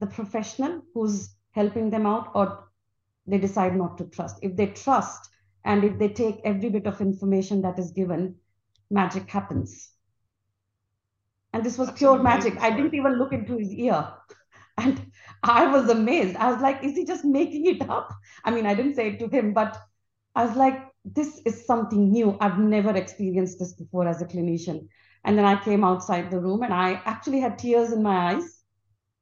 the 0.00 0.06
professional 0.06 0.82
who's 0.94 1.34
helping 1.52 1.90
them 1.90 2.06
out 2.06 2.30
or 2.34 2.68
they 3.26 3.38
decide 3.38 3.76
not 3.76 3.96
to 3.98 4.04
trust. 4.04 4.38
If 4.42 4.56
they 4.56 4.66
trust 4.66 5.30
and 5.64 5.84
if 5.84 5.98
they 5.98 6.08
take 6.08 6.40
every 6.44 6.68
bit 6.68 6.86
of 6.86 7.00
information 7.00 7.62
that 7.62 7.78
is 7.78 7.92
given, 7.92 8.36
magic 8.90 9.30
happens. 9.30 9.90
And 11.54 11.64
this 11.64 11.78
was 11.78 11.88
That's 11.88 11.98
pure 11.98 12.22
magic. 12.22 12.58
I 12.60 12.70
didn't 12.70 12.94
even 12.94 13.14
look 13.18 13.32
into 13.32 13.56
his 13.56 13.72
ear. 13.72 14.08
And 14.76 15.12
I 15.44 15.66
was 15.66 15.88
amazed. 15.88 16.36
I 16.36 16.52
was 16.52 16.60
like, 16.60 16.82
is 16.82 16.96
he 16.96 17.04
just 17.06 17.24
making 17.24 17.66
it 17.66 17.88
up? 17.88 18.12
I 18.44 18.50
mean, 18.50 18.66
I 18.66 18.74
didn't 18.74 18.94
say 18.96 19.10
it 19.10 19.20
to 19.20 19.28
him, 19.28 19.54
but 19.54 19.78
I 20.34 20.44
was 20.44 20.56
like, 20.56 20.93
this 21.04 21.40
is 21.44 21.66
something 21.66 22.10
new. 22.10 22.36
I've 22.40 22.58
never 22.58 22.96
experienced 22.96 23.58
this 23.58 23.74
before 23.74 24.08
as 24.08 24.22
a 24.22 24.26
clinician. 24.26 24.88
And 25.24 25.38
then 25.38 25.44
I 25.44 25.62
came 25.62 25.84
outside 25.84 26.30
the 26.30 26.40
room 26.40 26.62
and 26.62 26.72
I 26.72 27.00
actually 27.04 27.40
had 27.40 27.58
tears 27.58 27.92
in 27.92 28.02
my 28.02 28.32
eyes 28.32 28.62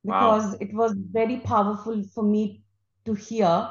because 0.04 0.52
wow. 0.52 0.58
it 0.60 0.72
was 0.74 0.94
very 1.10 1.38
powerful 1.38 2.02
for 2.14 2.24
me 2.24 2.62
to 3.04 3.14
hear 3.14 3.68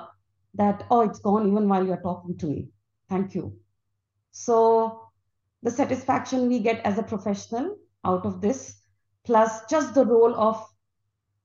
that, 0.56 0.86
oh, 0.90 1.02
it's 1.02 1.20
gone 1.20 1.48
even 1.48 1.68
while 1.68 1.86
you're 1.86 2.02
talking 2.02 2.38
to 2.38 2.48
me. 2.48 2.70
Thank 3.10 3.36
you. 3.36 3.58
So 4.32 5.10
the 5.64 5.72
satisfaction 5.72 6.48
we 6.48 6.60
get 6.60 6.86
as 6.86 6.98
a 6.98 7.04
professional 7.04 7.78
out 8.06 8.26
of 8.26 8.42
this, 8.42 8.82
plus 9.26 9.66
just 9.70 9.94
the 9.94 10.06
role 10.06 10.36
of 10.36 10.66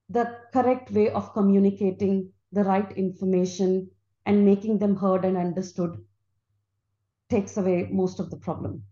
the 0.09 0.37
correct 0.53 0.91
way 0.91 1.11
of 1.11 1.33
communicating 1.33 2.33
the 2.53 2.63
right 2.63 2.91
information 2.93 3.91
and 4.25 4.45
making 4.45 4.79
them 4.79 4.97
heard 4.97 5.25
and 5.25 5.37
understood 5.37 5.97
takes 7.29 7.57
away 7.57 7.89
most 7.91 8.21
of 8.21 8.31
the 8.31 8.37
problem. 8.37 8.83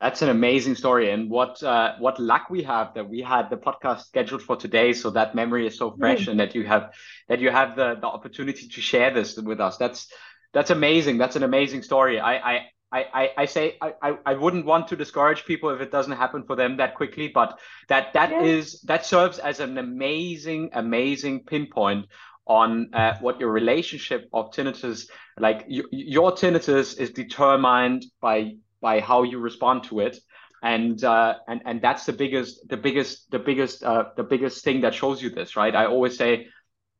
That's 0.00 0.22
an 0.22 0.28
amazing 0.28 0.74
story, 0.74 1.10
and 1.10 1.30
what 1.30 1.62
uh, 1.62 1.94
what 1.98 2.20
luck 2.20 2.50
we 2.50 2.62
have 2.64 2.92
that 2.94 3.08
we 3.08 3.22
had 3.22 3.48
the 3.48 3.56
podcast 3.56 4.02
scheduled 4.02 4.42
for 4.42 4.56
today, 4.56 4.92
so 4.92 5.10
that 5.10 5.34
memory 5.34 5.66
is 5.66 5.78
so 5.78 5.96
fresh, 5.96 6.26
mm. 6.26 6.32
and 6.32 6.40
that 6.40 6.54
you 6.54 6.66
have 6.66 6.92
that 7.28 7.40
you 7.40 7.50
have 7.50 7.74
the 7.76 7.94
the 8.00 8.06
opportunity 8.06 8.68
to 8.68 8.80
share 8.80 9.14
this 9.14 9.36
with 9.38 9.60
us. 9.60 9.78
That's 9.78 10.12
that's 10.52 10.70
amazing. 10.70 11.16
That's 11.18 11.36
an 11.36 11.42
amazing 11.42 11.82
story. 11.82 12.20
I 12.20 12.36
I 12.36 12.60
I, 12.92 13.30
I 13.38 13.44
say 13.46 13.76
I, 13.80 14.16
I 14.24 14.34
wouldn't 14.34 14.66
want 14.66 14.88
to 14.88 14.96
discourage 14.96 15.44
people 15.44 15.70
if 15.70 15.80
it 15.80 15.90
doesn't 15.90 16.12
happen 16.12 16.44
for 16.44 16.54
them 16.54 16.76
that 16.76 16.94
quickly, 16.94 17.28
but 17.28 17.58
that 17.88 18.12
that 18.12 18.30
yeah. 18.30 18.42
is 18.42 18.80
that 18.82 19.04
serves 19.04 19.38
as 19.38 19.60
an 19.60 19.78
amazing 19.78 20.70
amazing 20.72 21.44
pinpoint 21.44 22.06
on 22.46 22.92
uh, 22.94 23.16
what 23.20 23.40
your 23.40 23.50
relationship 23.50 24.28
of 24.32 24.50
tinnitus 24.50 25.08
like 25.38 25.64
y- 25.68 25.82
your 25.90 26.32
tinnitus 26.32 26.98
is 26.98 27.10
determined 27.10 28.04
by 28.20 28.52
by 28.80 29.00
how 29.00 29.22
you 29.22 29.38
respond 29.38 29.84
to 29.84 30.00
it. 30.00 30.18
And 30.62 31.02
uh, 31.04 31.34
and 31.48 31.60
and 31.66 31.82
that's 31.82 32.06
the 32.06 32.12
biggest 32.12 32.68
the 32.68 32.76
biggest 32.76 33.30
the 33.30 33.38
biggest 33.38 33.82
uh, 33.82 34.04
the 34.16 34.24
biggest 34.24 34.64
thing 34.64 34.80
that 34.82 34.94
shows 34.94 35.22
you 35.22 35.30
this 35.30 35.56
right? 35.56 35.74
I 35.74 35.86
always 35.86 36.16
say 36.16 36.48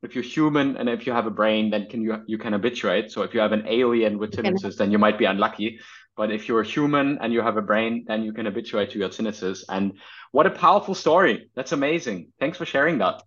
if 0.03 0.13
you're 0.13 0.23
human 0.23 0.77
and 0.77 0.87
if 0.87 1.07
you 1.07 1.13
have 1.13 1.25
a 1.25 1.31
brain 1.31 1.71
then 1.71 1.87
can 1.87 2.01
you 2.01 2.21
you 2.27 2.37
can 2.37 2.53
habituate. 2.53 3.11
So 3.11 3.23
if 3.23 3.33
you 3.33 3.39
have 3.39 3.53
an 3.53 3.65
alien 3.67 4.19
with 4.19 4.31
tinnitus 4.31 4.77
then 4.77 4.91
you 4.91 4.99
might 4.99 5.17
be 5.17 5.25
unlucky. 5.25 5.79
But 6.17 6.31
if 6.31 6.47
you're 6.47 6.61
a 6.61 6.65
human 6.65 7.17
and 7.21 7.33
you 7.33 7.41
have 7.41 7.57
a 7.57 7.61
brain 7.61 8.05
then 8.07 8.23
you 8.23 8.33
can 8.33 8.45
habituate 8.45 8.91
to 8.91 8.99
your 8.99 9.09
tinnitus. 9.09 9.63
And 9.67 9.93
what 10.31 10.45
a 10.45 10.51
powerful 10.51 10.93
story. 10.93 11.49
That's 11.55 11.71
amazing. 11.71 12.33
Thanks 12.39 12.57
for 12.57 12.65
sharing 12.65 12.99
that 12.99 13.23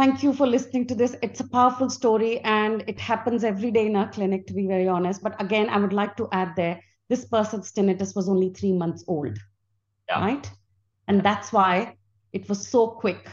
thank 0.00 0.22
you 0.22 0.32
for 0.32 0.46
listening 0.46 0.86
to 0.86 0.94
this. 0.94 1.14
It's 1.20 1.40
a 1.40 1.48
powerful 1.48 1.90
story 1.90 2.40
and 2.40 2.82
it 2.86 2.98
happens 2.98 3.44
every 3.44 3.70
day 3.70 3.84
in 3.84 3.96
our 3.96 4.08
clinic, 4.08 4.46
to 4.46 4.54
be 4.54 4.66
very 4.66 4.88
honest. 4.88 5.22
But 5.22 5.38
again, 5.38 5.68
I 5.68 5.76
would 5.76 5.92
like 5.92 6.16
to 6.16 6.26
add 6.32 6.56
there 6.56 6.80
this 7.10 7.26
person's 7.26 7.70
tinnitus 7.70 8.16
was 8.16 8.26
only 8.26 8.48
three 8.48 8.72
months 8.72 9.04
old, 9.06 9.36
yeah. 10.08 10.20
right? 10.20 10.50
And 11.06 11.22
that's 11.22 11.52
why 11.52 11.96
it 12.32 12.48
was 12.48 12.66
so 12.66 12.86
quick 12.86 13.28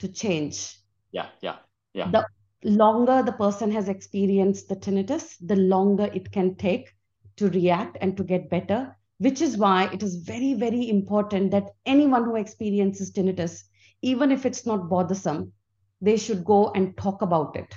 to 0.00 0.08
change. 0.08 0.76
Yeah, 1.12 1.26
yeah, 1.40 1.56
yeah. 1.94 2.10
The 2.10 2.26
longer 2.64 3.22
the 3.22 3.38
person 3.44 3.70
has 3.70 3.88
experienced 3.88 4.68
the 4.68 4.74
tinnitus, 4.74 5.36
the 5.40 5.54
longer 5.54 6.10
it 6.12 6.32
can 6.32 6.56
take 6.56 6.92
to 7.36 7.48
react 7.50 7.96
and 8.00 8.16
to 8.16 8.24
get 8.24 8.50
better, 8.50 8.96
which 9.18 9.40
is 9.40 9.56
why 9.56 9.88
it 9.92 10.02
is 10.02 10.16
very, 10.16 10.54
very 10.54 10.90
important 10.90 11.52
that 11.52 11.70
anyone 11.86 12.24
who 12.24 12.34
experiences 12.34 13.12
tinnitus, 13.12 13.62
even 14.02 14.32
if 14.32 14.44
it's 14.44 14.66
not 14.66 14.88
bothersome, 14.88 15.52
they 16.00 16.16
should 16.16 16.44
go 16.44 16.70
and 16.72 16.96
talk 16.96 17.22
about 17.22 17.56
it 17.56 17.74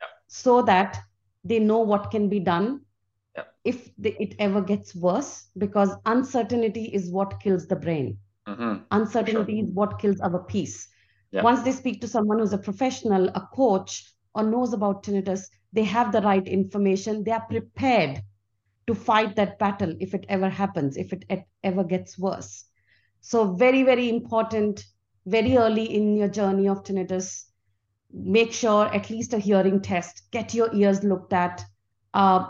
yeah. 0.00 0.08
so 0.26 0.62
that 0.62 0.98
they 1.44 1.58
know 1.58 1.78
what 1.78 2.10
can 2.10 2.28
be 2.28 2.40
done 2.40 2.80
yeah. 3.36 3.44
if 3.64 3.90
it 4.02 4.34
ever 4.38 4.60
gets 4.60 4.94
worse 4.94 5.46
because 5.58 5.90
uncertainty 6.06 6.86
is 6.86 7.10
what 7.10 7.40
kills 7.40 7.66
the 7.66 7.76
brain 7.76 8.18
mm-hmm. 8.48 8.82
uncertainty 8.90 9.60
sure. 9.60 9.68
is 9.68 9.74
what 9.74 9.98
kills 9.98 10.20
our 10.20 10.42
peace 10.44 10.88
yeah. 11.30 11.42
once 11.42 11.62
they 11.62 11.72
speak 11.72 12.00
to 12.00 12.08
someone 12.08 12.38
who's 12.38 12.52
a 12.52 12.58
professional 12.58 13.28
a 13.28 13.48
coach 13.54 14.12
or 14.34 14.42
knows 14.42 14.72
about 14.72 15.02
tinnitus 15.02 15.48
they 15.72 15.84
have 15.84 16.12
the 16.12 16.20
right 16.22 16.48
information 16.48 17.22
they 17.22 17.30
are 17.30 17.46
prepared 17.48 18.20
to 18.86 18.94
fight 18.94 19.34
that 19.36 19.58
battle 19.58 19.94
if 20.00 20.14
it 20.14 20.24
ever 20.28 20.48
happens 20.48 20.96
if 20.96 21.12
it 21.12 21.24
ever 21.64 21.84
gets 21.84 22.18
worse 22.18 22.64
so 23.20 23.54
very 23.54 23.82
very 23.82 24.08
important 24.08 24.84
very 25.26 25.56
early 25.56 25.94
in 25.94 26.16
your 26.16 26.28
journey 26.28 26.68
of 26.68 26.82
tinnitus, 26.84 27.44
make 28.12 28.52
sure 28.52 28.86
at 28.94 29.10
least 29.10 29.34
a 29.34 29.38
hearing 29.38 29.80
test, 29.80 30.22
get 30.30 30.54
your 30.54 30.72
ears 30.74 31.02
looked 31.02 31.32
at, 31.32 31.64
uh, 32.14 32.46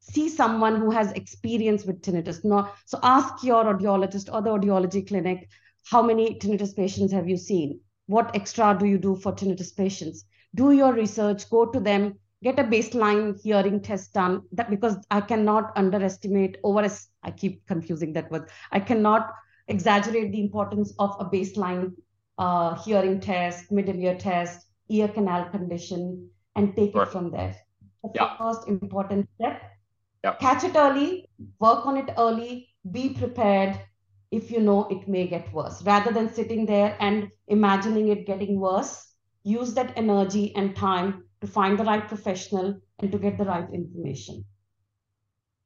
see 0.00 0.28
someone 0.28 0.76
who 0.76 0.90
has 0.90 1.12
experience 1.12 1.84
with 1.84 2.02
tinnitus. 2.02 2.44
No, 2.44 2.68
so 2.84 2.98
ask 3.02 3.42
your 3.42 3.64
audiologist 3.64 4.32
or 4.32 4.42
the 4.42 4.50
audiology 4.50 5.06
clinic, 5.06 5.48
how 5.90 6.02
many 6.02 6.38
tinnitus 6.38 6.76
patients 6.76 7.12
have 7.12 7.28
you 7.28 7.36
seen? 7.36 7.80
What 8.06 8.34
extra 8.36 8.76
do 8.78 8.86
you 8.86 8.98
do 8.98 9.16
for 9.16 9.32
tinnitus 9.32 9.74
patients? 9.74 10.24
Do 10.54 10.72
your 10.72 10.92
research, 10.92 11.48
go 11.48 11.66
to 11.66 11.80
them, 11.80 12.18
get 12.42 12.58
a 12.58 12.64
baseline 12.64 13.40
hearing 13.42 13.80
test 13.80 14.12
done. 14.12 14.42
That 14.52 14.68
because 14.68 14.98
I 15.10 15.22
cannot 15.22 15.72
underestimate 15.74 16.58
over. 16.62 16.86
I 17.22 17.30
keep 17.30 17.66
confusing 17.66 18.12
that 18.12 18.30
word. 18.30 18.50
I 18.70 18.80
cannot 18.80 19.30
exaggerate 19.68 20.32
the 20.32 20.40
importance 20.40 20.92
of 20.98 21.16
a 21.18 21.24
baseline 21.24 21.92
uh, 22.38 22.74
hearing 22.82 23.20
test, 23.20 23.70
middle 23.70 23.96
ear 23.96 24.16
test, 24.16 24.66
ear 24.88 25.08
canal 25.08 25.48
condition, 25.50 26.28
and 26.56 26.76
take 26.76 26.94
right. 26.94 27.06
it 27.06 27.12
from 27.12 27.30
there. 27.30 27.56
That's 28.02 28.14
yeah. 28.14 28.36
the 28.36 28.44
first 28.44 28.68
important 28.68 29.28
step. 29.36 29.62
Yeah. 30.22 30.34
Catch 30.34 30.64
it 30.64 30.76
early, 30.76 31.28
work 31.58 31.86
on 31.86 31.96
it 31.96 32.10
early, 32.16 32.68
be 32.90 33.10
prepared 33.10 33.78
if 34.30 34.50
you 34.50 34.60
know 34.60 34.86
it 34.88 35.06
may 35.06 35.26
get 35.26 35.52
worse. 35.52 35.82
Rather 35.82 36.12
than 36.12 36.32
sitting 36.32 36.66
there 36.66 36.96
and 37.00 37.30
imagining 37.48 38.08
it 38.08 38.26
getting 38.26 38.58
worse, 38.58 39.14
use 39.42 39.74
that 39.74 39.92
energy 39.96 40.54
and 40.56 40.74
time 40.74 41.24
to 41.40 41.46
find 41.46 41.78
the 41.78 41.84
right 41.84 42.08
professional 42.08 42.80
and 42.98 43.12
to 43.12 43.18
get 43.18 43.38
the 43.38 43.44
right 43.44 43.68
information. 43.72 44.44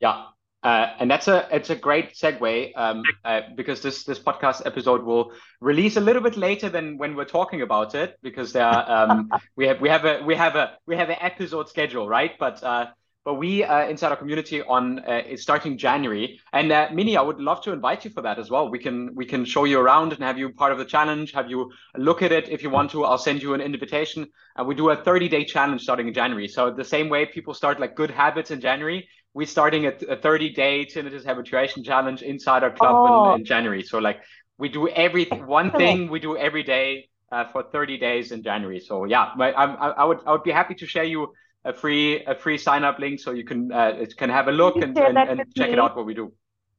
Yeah, 0.00 0.26
uh, 0.68 0.94
and 1.00 1.10
that's 1.10 1.28
a 1.28 1.48
it's 1.50 1.70
a 1.70 1.76
great 1.76 2.12
segue 2.12 2.72
um, 2.76 3.02
uh, 3.24 3.40
because 3.56 3.80
this 3.80 4.04
this 4.04 4.18
podcast 4.18 4.66
episode 4.66 5.02
will 5.02 5.32
release 5.60 5.96
a 5.96 6.00
little 6.00 6.22
bit 6.22 6.36
later 6.36 6.68
than 6.68 6.98
when 6.98 7.16
we're 7.16 7.32
talking 7.38 7.62
about 7.62 7.94
it 7.94 8.18
because 8.22 8.52
there 8.52 8.66
are, 8.66 8.84
um, 8.96 9.30
we 9.56 9.66
have 9.66 9.80
we 9.80 9.88
have 9.88 10.04
a 10.04 10.22
we 10.26 10.34
have 10.34 10.56
a 10.56 10.66
we 10.86 10.94
have 10.96 11.08
an 11.08 11.16
episode 11.20 11.68
schedule 11.68 12.06
right? 12.06 12.32
But 12.38 12.62
uh, 12.62 12.86
but 13.28 13.34
we 13.34 13.62
uh, 13.62 13.86
inside 13.88 14.10
our 14.10 14.16
community 14.16 14.62
on 14.62 15.00
uh, 15.00 15.22
it's 15.32 15.42
starting 15.42 15.76
January. 15.76 16.40
And 16.52 16.72
uh, 16.72 16.88
Mini 16.92 17.16
I 17.16 17.20
would 17.20 17.40
love 17.40 17.60
to 17.62 17.72
invite 17.72 18.04
you 18.04 18.10
for 18.10 18.22
that 18.22 18.38
as 18.38 18.50
well. 18.50 18.70
We 18.70 18.78
can 18.78 19.14
we 19.14 19.26
can 19.26 19.44
show 19.44 19.64
you 19.64 19.78
around 19.78 20.12
and 20.14 20.22
have 20.22 20.38
you 20.38 20.50
part 20.50 20.72
of 20.72 20.78
the 20.78 20.86
challenge 20.86 21.32
have 21.32 21.50
you 21.50 21.70
look 21.96 22.22
at 22.22 22.32
it 22.32 22.48
if 22.48 22.62
you 22.62 22.70
want 22.70 22.90
to. 22.92 23.04
I'll 23.04 23.18
send 23.18 23.42
you 23.42 23.54
an 23.54 23.60
invitation. 23.60 24.26
And 24.56 24.66
we 24.66 24.74
do 24.74 24.90
a 24.90 24.96
30 24.96 25.28
day 25.28 25.44
challenge 25.44 25.82
starting 25.82 26.08
in 26.08 26.14
January. 26.14 26.48
So 26.48 26.70
the 26.70 26.84
same 26.84 27.08
way 27.08 27.26
people 27.26 27.54
start 27.54 27.78
like 27.80 27.94
good 27.94 28.10
habits 28.10 28.50
in 28.50 28.60
January 28.60 29.08
we're 29.38 29.46
starting 29.46 29.86
a, 29.86 29.92
a 30.14 30.16
30 30.16 30.50
day 30.50 30.84
tinnitus 30.84 31.24
habituation 31.24 31.84
challenge 31.84 32.22
inside 32.22 32.64
our 32.64 32.72
club 32.72 32.94
oh. 32.96 33.34
in, 33.34 33.40
in, 33.40 33.44
January. 33.46 33.84
So 33.84 33.98
like 33.98 34.18
we 34.58 34.68
do 34.68 34.88
every 34.88 35.26
one 35.58 35.70
thing 35.70 36.10
we 36.10 36.18
do 36.18 36.36
every 36.36 36.64
day 36.64 37.08
uh, 37.30 37.44
for 37.52 37.62
30 37.62 37.98
days 37.98 38.32
in 38.32 38.42
January. 38.42 38.80
So 38.80 39.04
yeah, 39.04 39.26
I, 39.38 39.52
I, 39.52 39.64
I, 40.02 40.04
would 40.04 40.18
I 40.26 40.32
would 40.32 40.42
be 40.42 40.50
happy 40.50 40.74
to 40.74 40.86
share 40.86 41.04
you 41.04 41.20
a 41.64 41.72
free 41.72 42.24
a 42.24 42.34
free 42.34 42.58
sign 42.58 42.82
up 42.82 42.98
link 42.98 43.20
so 43.20 43.30
you 43.30 43.44
can 43.44 43.70
uh, 43.70 44.06
can 44.16 44.28
have 44.28 44.48
a 44.48 44.54
look 44.60 44.74
and, 44.74 44.98
and, 44.98 45.16
and 45.16 45.40
check 45.56 45.68
me. 45.68 45.74
it 45.74 45.78
out 45.78 45.96
what 45.96 46.06
we 46.10 46.14
do. 46.14 46.32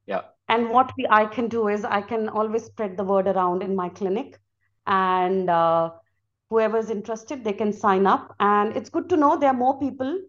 Yeah. 0.06 0.24
And 0.50 0.70
what 0.70 0.92
we 0.98 1.08
I 1.10 1.28
can 1.28 1.48
do 1.48 1.70
is 1.70 1.86
I 1.86 2.02
can 2.02 2.28
always 2.28 2.66
spread 2.66 2.98
the 2.98 3.06
word 3.06 3.28
around 3.28 3.64
in 3.64 3.74
my 3.74 3.88
clinic, 3.88 4.38
and 4.86 5.50
uh, 5.50 5.92
whoever's 6.50 6.90
interested 6.90 7.46
they 7.46 7.54
can 7.54 7.72
sign 7.72 8.06
up. 8.06 8.36
And 8.42 8.76
it's 8.76 8.90
good 8.90 9.08
to 9.10 9.16
know 9.16 9.38
there 9.38 9.52
are 9.52 9.62
more 9.66 9.80
people 9.80 10.20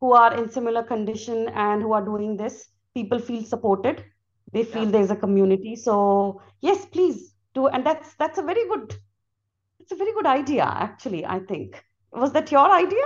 who 0.00 0.12
are 0.12 0.34
in 0.34 0.50
similar 0.50 0.82
condition 0.82 1.48
and 1.48 1.82
who 1.82 1.92
are 1.92 2.04
doing 2.04 2.36
this 2.36 2.68
people 2.94 3.18
feel 3.18 3.44
supported. 3.44 4.04
They 4.52 4.64
feel 4.64 4.84
yeah. 4.84 4.90
there's 4.90 5.10
a 5.10 5.16
community. 5.16 5.76
So 5.76 6.40
yes 6.60 6.86
please 6.86 7.34
do. 7.54 7.68
And 7.68 7.84
that's 7.84 8.14
that's 8.14 8.38
a 8.38 8.42
very 8.42 8.66
good 8.68 8.96
it's 9.80 9.92
a 9.92 9.96
very 9.96 10.12
good 10.12 10.26
idea 10.26 10.64
actually 10.64 11.24
i 11.24 11.38
think. 11.38 11.84
Was 12.12 12.32
that 12.32 12.50
your 12.50 12.70
idea 12.70 13.04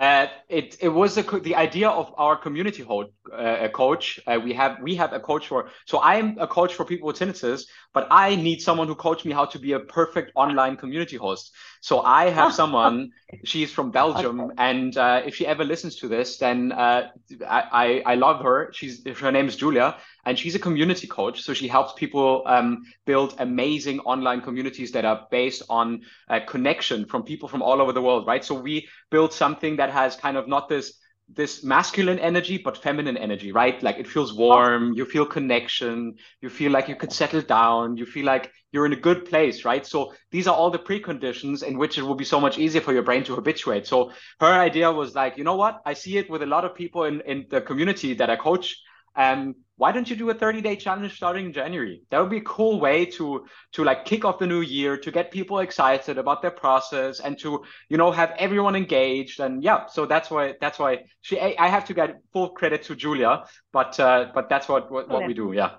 Uh, 0.00 0.28
it 0.48 0.78
it 0.80 0.88
was 0.88 1.18
a, 1.18 1.22
the 1.22 1.54
idea 1.54 1.90
of 1.90 2.10
our 2.16 2.34
community 2.34 2.82
hold, 2.82 3.12
uh, 3.30 3.68
coach. 3.68 4.18
Uh, 4.26 4.40
we 4.42 4.54
have 4.54 4.78
we 4.80 4.94
have 4.94 5.12
a 5.12 5.20
coach 5.20 5.48
for. 5.48 5.68
So 5.84 6.00
I'm 6.00 6.38
a 6.38 6.46
coach 6.46 6.72
for 6.72 6.86
people 6.86 7.06
with 7.06 7.18
tinnitus, 7.18 7.64
but 7.92 8.08
I 8.10 8.34
need 8.34 8.62
someone 8.62 8.88
who 8.88 8.94
coach 8.94 9.26
me 9.26 9.32
how 9.32 9.44
to 9.44 9.58
be 9.58 9.72
a 9.72 9.80
perfect 9.80 10.32
online 10.36 10.78
community 10.78 11.16
host. 11.16 11.52
So 11.82 12.00
I 12.00 12.30
have 12.30 12.54
someone. 12.62 13.10
she's 13.44 13.70
from 13.72 13.90
Belgium, 13.90 14.40
okay. 14.40 14.54
and 14.56 14.96
uh, 14.96 15.22
if 15.24 15.34
she 15.36 15.46
ever 15.46 15.64
listens 15.64 15.96
to 15.96 16.08
this, 16.08 16.38
then 16.38 16.72
uh, 16.72 17.10
I, 17.46 17.62
I 17.72 18.02
I 18.12 18.14
love 18.14 18.42
her. 18.42 18.70
She's 18.72 19.06
her 19.06 19.30
name 19.30 19.48
is 19.48 19.56
Julia, 19.56 19.98
and 20.24 20.38
she's 20.38 20.54
a 20.54 20.58
community 20.58 21.06
coach. 21.06 21.42
So 21.42 21.54
she 21.54 21.68
helps 21.68 21.92
people 21.94 22.42
um, 22.46 22.82
build 23.06 23.34
amazing 23.38 24.00
online 24.00 24.40
communities 24.40 24.92
that 24.92 25.04
are 25.04 25.26
based 25.30 25.62
on 25.68 26.02
uh, 26.28 26.40
connection 26.46 27.06
from 27.06 27.22
people 27.22 27.48
from 27.48 27.62
all 27.62 27.80
over 27.80 27.92
the 27.92 28.02
world, 28.02 28.26
right? 28.26 28.44
So 28.44 28.54
we 28.54 28.88
build 29.10 29.32
something 29.32 29.76
that 29.76 29.90
has 29.90 30.16
kind 30.16 30.36
of 30.36 30.48
not 30.48 30.68
this 30.68 30.94
this 31.32 31.62
masculine 31.62 32.18
energy 32.18 32.58
but 32.58 32.76
feminine 32.76 33.16
energy 33.16 33.52
right 33.52 33.80
like 33.82 33.98
it 33.98 34.06
feels 34.06 34.32
warm 34.32 34.92
you 34.94 35.04
feel 35.04 35.24
connection 35.24 36.14
you 36.40 36.48
feel 36.48 36.72
like 36.72 36.88
you 36.88 36.96
could 36.96 37.12
settle 37.12 37.40
down 37.40 37.96
you 37.96 38.04
feel 38.04 38.26
like 38.26 38.50
you're 38.72 38.86
in 38.86 38.92
a 38.92 38.96
good 38.96 39.24
place 39.24 39.64
right 39.64 39.86
so 39.86 40.12
these 40.32 40.48
are 40.48 40.54
all 40.56 40.70
the 40.70 40.78
preconditions 40.78 41.62
in 41.62 41.78
which 41.78 41.98
it 41.98 42.02
will 42.02 42.16
be 42.16 42.24
so 42.24 42.40
much 42.40 42.58
easier 42.58 42.80
for 42.80 42.92
your 42.92 43.02
brain 43.02 43.22
to 43.22 43.34
habituate 43.34 43.86
so 43.86 44.10
her 44.40 44.52
idea 44.52 44.90
was 44.90 45.14
like 45.14 45.36
you 45.38 45.44
know 45.44 45.54
what 45.54 45.80
i 45.86 45.94
see 45.94 46.18
it 46.18 46.28
with 46.28 46.42
a 46.42 46.46
lot 46.46 46.64
of 46.64 46.74
people 46.74 47.04
in 47.04 47.20
in 47.20 47.46
the 47.50 47.60
community 47.60 48.12
that 48.12 48.28
i 48.28 48.34
coach 48.34 48.76
um, 49.20 49.54
why 49.76 49.92
don't 49.92 50.10
you 50.10 50.16
do 50.16 50.28
a 50.30 50.34
30 50.34 50.60
day 50.60 50.76
challenge 50.76 51.16
starting 51.16 51.46
in 51.46 51.52
January? 51.52 52.02
That 52.10 52.20
would 52.20 52.30
be 52.30 52.38
a 52.38 52.48
cool 52.56 52.80
way 52.80 53.06
to 53.16 53.46
to 53.72 53.84
like 53.84 54.04
kick 54.04 54.24
off 54.24 54.38
the 54.38 54.46
new 54.46 54.60
year, 54.60 54.96
to 54.98 55.10
get 55.10 55.30
people 55.30 55.58
excited 55.60 56.18
about 56.18 56.42
their 56.42 56.50
process, 56.50 57.20
and 57.20 57.38
to 57.40 57.64
you 57.88 57.96
know 57.96 58.10
have 58.12 58.32
everyone 58.38 58.76
engaged. 58.76 59.40
And 59.40 59.62
yeah, 59.62 59.86
so 59.86 60.06
that's 60.06 60.30
why 60.30 60.54
that's 60.60 60.78
why 60.78 60.98
she. 61.22 61.40
I 61.40 61.68
have 61.68 61.84
to 61.86 61.94
get 61.94 62.16
full 62.32 62.50
credit 62.50 62.82
to 62.84 62.94
Julia, 62.94 63.44
but 63.72 63.98
uh, 63.98 64.26
but 64.34 64.48
that's 64.48 64.68
what 64.68 64.90
what, 64.90 65.08
what 65.08 65.26
we 65.26 65.34
do. 65.34 65.52
Yeah. 65.52 65.72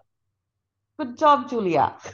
Good 1.00 1.18
job, 1.18 1.50
Julia. 1.50 1.96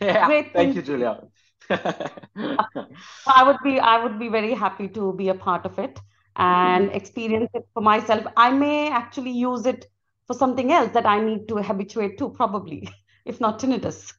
Yeah. 0.00 0.26
Great 0.26 0.52
thank 0.52 0.76
you, 0.76 0.82
Julia. 0.82 1.22
I 1.70 3.42
would 3.46 3.56
be 3.64 3.80
I 3.80 4.00
would 4.02 4.16
be 4.16 4.28
very 4.28 4.54
happy 4.54 4.86
to 4.98 5.12
be 5.12 5.28
a 5.28 5.34
part 5.34 5.66
of 5.66 5.76
it 5.80 5.98
and 6.36 6.86
mm-hmm. 6.86 6.96
experience 6.96 7.50
it 7.52 7.66
for 7.74 7.82
myself. 7.82 8.24
I 8.36 8.50
may 8.52 8.90
actually 8.90 9.32
use 9.32 9.66
it 9.66 9.86
for 10.28 10.34
something 10.34 10.70
else 10.70 10.92
that 10.92 11.06
I 11.06 11.20
need 11.20 11.48
to 11.48 11.56
habituate 11.56 12.18
to, 12.18 12.28
probably, 12.28 12.88
if 13.24 13.40
not 13.40 13.58
tinnitus. 13.58 14.12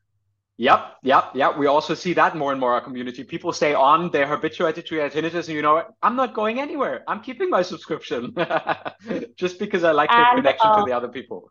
Yep, 0.57 0.95
yep, 1.03 1.31
yep. 1.35 1.57
We 1.57 1.67
also 1.67 1.93
see 1.93 2.11
that 2.13 2.35
more 2.35 2.51
and 2.51 2.59
more 2.59 2.73
our 2.73 2.81
community. 2.81 3.23
People 3.23 3.53
stay 3.53 3.73
on, 3.73 4.11
they're 4.11 4.27
habituated 4.27 4.85
to 4.87 4.95
tinnitus, 5.09 5.47
and 5.47 5.55
you 5.55 5.61
know, 5.61 5.83
I'm 6.01 6.17
not 6.17 6.33
going 6.33 6.59
anywhere. 6.59 7.03
I'm 7.07 7.21
keeping 7.21 7.49
my 7.49 7.61
subscription 7.61 8.35
just 9.37 9.57
because 9.57 9.85
I 9.85 9.91
like 9.91 10.09
the 10.09 10.25
connection 10.35 10.69
uh, 10.69 10.79
to 10.79 10.85
the 10.85 10.91
other 10.91 11.07
people. 11.07 11.49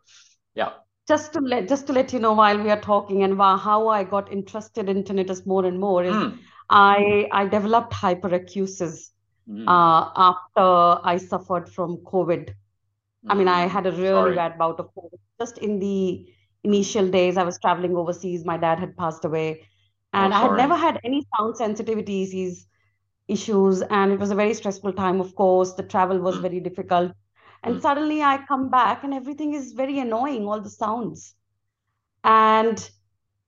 Yeah. 0.53 0.73
Just 1.07 1.33
to 1.33 1.39
let 1.39 1.67
just 1.67 1.87
to 1.87 1.93
let 1.93 2.13
you 2.13 2.19
know 2.19 2.33
while 2.33 2.61
we 2.61 2.69
are 2.69 2.79
talking 2.79 3.23
and 3.23 3.35
how 3.39 3.87
I 3.87 4.03
got 4.03 4.31
interested 4.31 4.89
in 4.89 5.03
tinnitus 5.03 5.43
more 5.43 5.65
and 5.65 5.79
more 5.79 6.03
is 6.03 6.13
mm. 6.13 6.37
I 6.69 7.27
I 7.31 7.47
developed 7.47 7.93
hyperacusis 7.93 9.09
mm. 9.49 9.67
uh, 9.67 10.11
after 10.15 11.01
I 11.03 11.17
suffered 11.17 11.67
from 11.67 11.97
COVID. 11.97 12.53
I 13.27 13.35
mean, 13.35 13.47
I 13.47 13.67
had 13.67 13.85
a 13.85 13.91
really 13.91 14.07
Sorry. 14.07 14.35
bad 14.35 14.57
bout 14.57 14.79
of 14.79 14.93
COVID. 14.95 15.19
Just 15.39 15.57
in 15.57 15.79
the 15.79 16.25
initial 16.63 17.09
days, 17.09 17.37
I 17.37 17.43
was 17.43 17.59
traveling 17.59 17.95
overseas. 17.95 18.45
My 18.45 18.57
dad 18.57 18.79
had 18.79 18.95
passed 18.95 19.25
away, 19.25 19.67
and 20.13 20.33
oh, 20.33 20.35
I 20.35 20.39
had 20.41 20.51
never 20.53 20.75
had 20.75 20.99
any 21.03 21.25
sound 21.35 21.55
sensitivities 21.55 22.65
issues, 23.27 23.81
and 23.81 24.11
it 24.11 24.19
was 24.19 24.31
a 24.31 24.35
very 24.35 24.53
stressful 24.53 24.93
time. 24.93 25.19
Of 25.19 25.35
course, 25.35 25.73
the 25.73 25.83
travel 25.83 26.19
was 26.19 26.37
mm. 26.37 26.41
very 26.41 26.59
difficult, 26.59 27.11
and 27.63 27.75
mm. 27.75 27.81
suddenly 27.81 28.21
I 28.21 28.37
come 28.47 28.69
back, 28.69 29.03
and 29.03 29.13
everything 29.13 29.53
is 29.53 29.73
very 29.73 29.99
annoying. 29.99 30.47
All 30.47 30.61
the 30.61 30.69
sounds, 30.69 31.35
and 32.23 32.89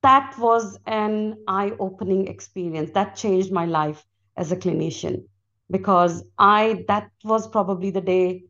that 0.02 0.36
was 0.38 0.78
an 0.86 1.38
eye-opening 1.48 2.28
experience. 2.28 2.92
That 2.92 3.16
changed 3.16 3.52
my 3.52 3.66
life 3.66 4.06
as 4.36 4.52
a 4.52 4.58
clinician 4.58 5.24
because 5.70 6.24
I 6.38 6.84
that 6.88 7.10
was 7.24 7.48
probably 7.48 7.92
the 7.92 8.02
day 8.02 8.44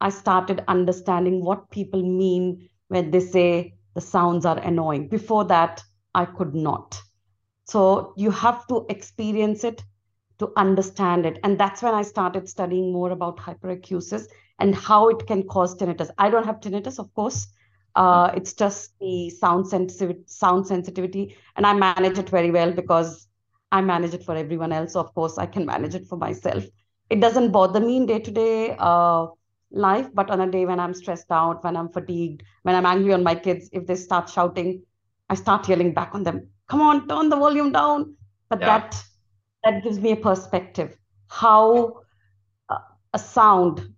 I 0.00 0.10
started 0.10 0.62
understanding 0.68 1.44
what 1.44 1.70
people 1.70 2.02
mean 2.02 2.68
when 2.88 3.10
they 3.10 3.20
say 3.20 3.74
the 3.94 4.00
sounds 4.00 4.44
are 4.44 4.58
annoying. 4.58 5.08
Before 5.08 5.44
that, 5.44 5.82
I 6.14 6.24
could 6.24 6.54
not. 6.54 7.00
So 7.64 8.12
you 8.16 8.30
have 8.30 8.66
to 8.68 8.86
experience 8.88 9.64
it 9.64 9.82
to 10.38 10.52
understand 10.56 11.26
it. 11.26 11.38
And 11.42 11.58
that's 11.58 11.82
when 11.82 11.94
I 11.94 12.02
started 12.02 12.48
studying 12.48 12.92
more 12.92 13.10
about 13.10 13.38
hyperacusis 13.38 14.26
and 14.58 14.74
how 14.74 15.08
it 15.08 15.26
can 15.26 15.42
cause 15.44 15.74
tinnitus. 15.76 16.10
I 16.18 16.30
don't 16.30 16.44
have 16.44 16.60
tinnitus, 16.60 16.98
of 16.98 17.12
course. 17.14 17.48
Uh, 17.94 18.30
it's 18.36 18.52
just 18.52 18.92
the 19.00 19.30
sound 19.30 19.66
sensitivity, 19.66 20.22
sound 20.26 20.66
sensitivity, 20.66 21.34
and 21.56 21.66
I 21.66 21.72
manage 21.72 22.18
it 22.18 22.28
very 22.28 22.50
well 22.50 22.70
because 22.70 23.26
I 23.72 23.80
manage 23.80 24.12
it 24.12 24.22
for 24.22 24.36
everyone 24.36 24.70
else. 24.70 24.92
So 24.92 25.00
of 25.00 25.14
course, 25.14 25.38
I 25.38 25.46
can 25.46 25.64
manage 25.64 25.94
it 25.94 26.06
for 26.06 26.16
myself. 26.18 26.64
It 27.08 27.20
doesn't 27.20 27.52
bother 27.52 27.80
me 27.80 27.96
in 27.96 28.06
day 28.06 28.18
to 28.18 28.30
day 28.30 28.76
life 29.70 30.08
but 30.14 30.30
on 30.30 30.40
a 30.40 30.50
day 30.50 30.64
when 30.64 30.78
i'm 30.80 30.94
stressed 30.94 31.30
out 31.30 31.62
when 31.64 31.76
i'm 31.76 31.88
fatigued 31.88 32.42
when 32.62 32.74
i'm 32.74 32.86
angry 32.86 33.12
on 33.12 33.22
my 33.22 33.34
kids 33.34 33.68
if 33.72 33.86
they 33.86 33.96
start 33.96 34.28
shouting 34.28 34.82
i 35.28 35.34
start 35.34 35.68
yelling 35.68 35.92
back 35.92 36.14
on 36.14 36.22
them 36.22 36.48
come 36.68 36.82
on 36.82 37.08
turn 37.08 37.28
the 37.28 37.36
volume 37.36 37.72
down. 37.72 38.16
But 38.48 38.60
yeah. 38.60 38.66
that 38.66 39.02
that 39.64 39.82
gives 39.82 39.98
me 39.98 40.12
a 40.12 40.16
perspective. 40.16 40.96
How 41.28 42.00
a 43.12 43.18
sound 43.18 43.94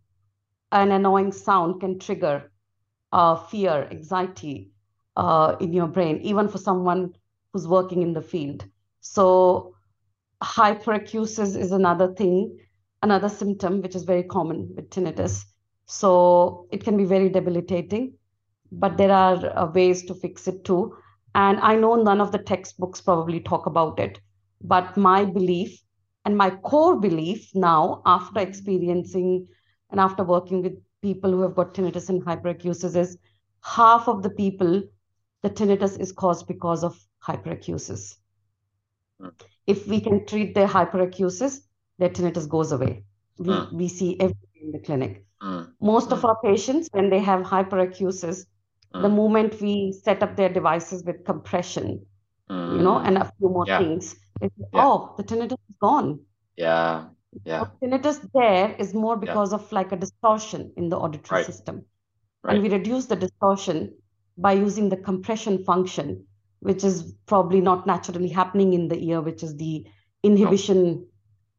an 0.71 0.93
annoying 0.93 1.33
sound 1.33 1.81
can 1.81 1.99
trigger 1.99 2.53
uh, 3.13 3.37
fear 3.37 3.89
anxiety 3.91 4.71
uh, 5.17 5.57
in 5.61 5.73
your 5.73 5.87
brain 5.87 6.21
even 6.23 6.49
for 6.49 6.59
someone 6.59 7.15
who's 7.53 7.67
working 7.67 8.03
in 8.03 8.13
the 8.13 8.23
field. 8.23 8.65
So 9.01 9.75
hyperacusis 10.43 11.57
is 11.57 11.73
another 11.73 12.15
thing 12.15 12.59
another 13.03 13.29
symptom 13.29 13.81
which 13.83 13.97
is 13.97 14.05
very 14.05 14.23
common 14.23 14.73
with 14.77 14.89
tinnitus 14.91 15.45
so 15.89 16.67
it 16.71 16.85
can 16.85 16.97
be 16.97 17.05
very 17.05 17.31
debilitating, 17.31 18.13
but 18.71 18.99
there 18.99 19.11
are 19.11 19.59
uh, 19.59 19.71
ways 19.73 20.05
to 20.05 20.15
fix 20.15 20.47
it 20.47 20.63
too. 20.65 20.95
And 21.35 21.59
I 21.61 21.77
know 21.77 21.95
none 21.95 22.21
of 22.21 22.31
the 22.31 22.39
textbooks 22.39 23.01
probably 23.01 23.41
talk 23.41 23.65
about 23.67 23.99
it, 23.99 24.21
but 24.61 24.97
my 24.97 25.25
belief 25.25 25.83
and 26.27 26.37
my 26.37 26.51
core 26.51 27.01
belief 27.01 27.51
now, 27.55 28.03
after 28.05 28.41
experiencing 28.41 29.49
and 29.91 29.99
after 29.99 30.25
working 30.25 30.63
with 30.63 30.75
people 31.01 31.31
who 31.31 31.41
have 31.41 31.55
got 31.55 31.73
tinnitus 31.73 32.11
and 32.11 32.23
hyperacusis, 32.23 32.95
is 32.95 33.17
half 33.63 34.09
of 34.09 34.23
the 34.23 34.31
people, 34.31 34.83
the 35.43 35.49
tinnitus 35.49 35.99
is 35.99 36.13
caused 36.13 36.47
because 36.47 36.85
of 36.85 36.99
hyperacusis. 37.27 38.17
Mm. 39.23 39.33
If 39.67 39.87
we 39.87 40.01
can 40.03 40.27
treat 40.27 40.55
their 40.55 40.69
hyperacusis, 40.69 41.61
their 41.99 42.11
tinnitus 42.11 42.47
goes 42.47 42.73
away. 42.73 43.05
We, 43.39 43.49
mm. 43.49 43.73
we 43.73 43.89
see 43.89 44.21
everything 44.21 44.63
in 44.63 44.73
the 44.73 44.81
clinic. 44.81 45.25
Mm. 45.43 45.73
Most 45.81 46.09
mm. 46.09 46.13
of 46.13 46.25
our 46.25 46.39
patients, 46.43 46.89
when 46.93 47.11
they 47.11 47.21
have 47.21 47.43
hyperacusis, 47.43 48.47
mm. 48.95 49.03
the 49.03 49.09
moment 49.09 49.61
we 49.61 49.93
set 49.93 50.23
up 50.23 50.37
their 50.37 50.49
devices 50.49 51.05
with 51.05 51.25
compression, 51.25 52.05
you 52.51 52.83
know, 52.83 52.99
and 52.99 53.19
a 53.19 53.31
few 53.39 53.51
more 53.51 53.67
yeah. 53.67 53.79
things, 53.79 54.17
oh, 54.73 55.15
the 55.19 55.23
tinnitus 55.23 55.53
is 55.53 55.77
gone. 55.81 56.21
Yeah. 56.57 57.05
Yeah. 57.45 57.67
tinnitus 57.83 58.27
there 58.33 58.75
is 58.79 58.95
more 58.95 59.17
because 59.17 59.53
yeah. 59.53 59.59
of 59.59 59.71
like 59.71 59.93
a 59.93 59.97
distortion 59.97 60.73
in 60.77 60.89
the 60.89 60.97
auditory 60.97 61.41
right. 61.41 61.47
system. 61.47 61.85
Right. 62.43 62.55
And 62.55 62.63
we 62.63 62.71
reduce 62.71 63.07
the 63.07 63.17
distortion 63.17 63.95
by 64.39 64.53
using 64.53 64.89
the 64.89 64.97
compression 64.97 65.63
function, 65.65 66.25
which 66.61 66.85
is 66.85 67.15
probably 67.27 67.61
not 67.61 67.87
naturally 67.87 68.29
happening 68.29 68.73
in 68.73 68.89
the 68.89 68.99
ear, 68.99 69.21
which 69.21 69.43
is 69.43 69.57
the 69.57 69.87
inhibition 70.23 71.07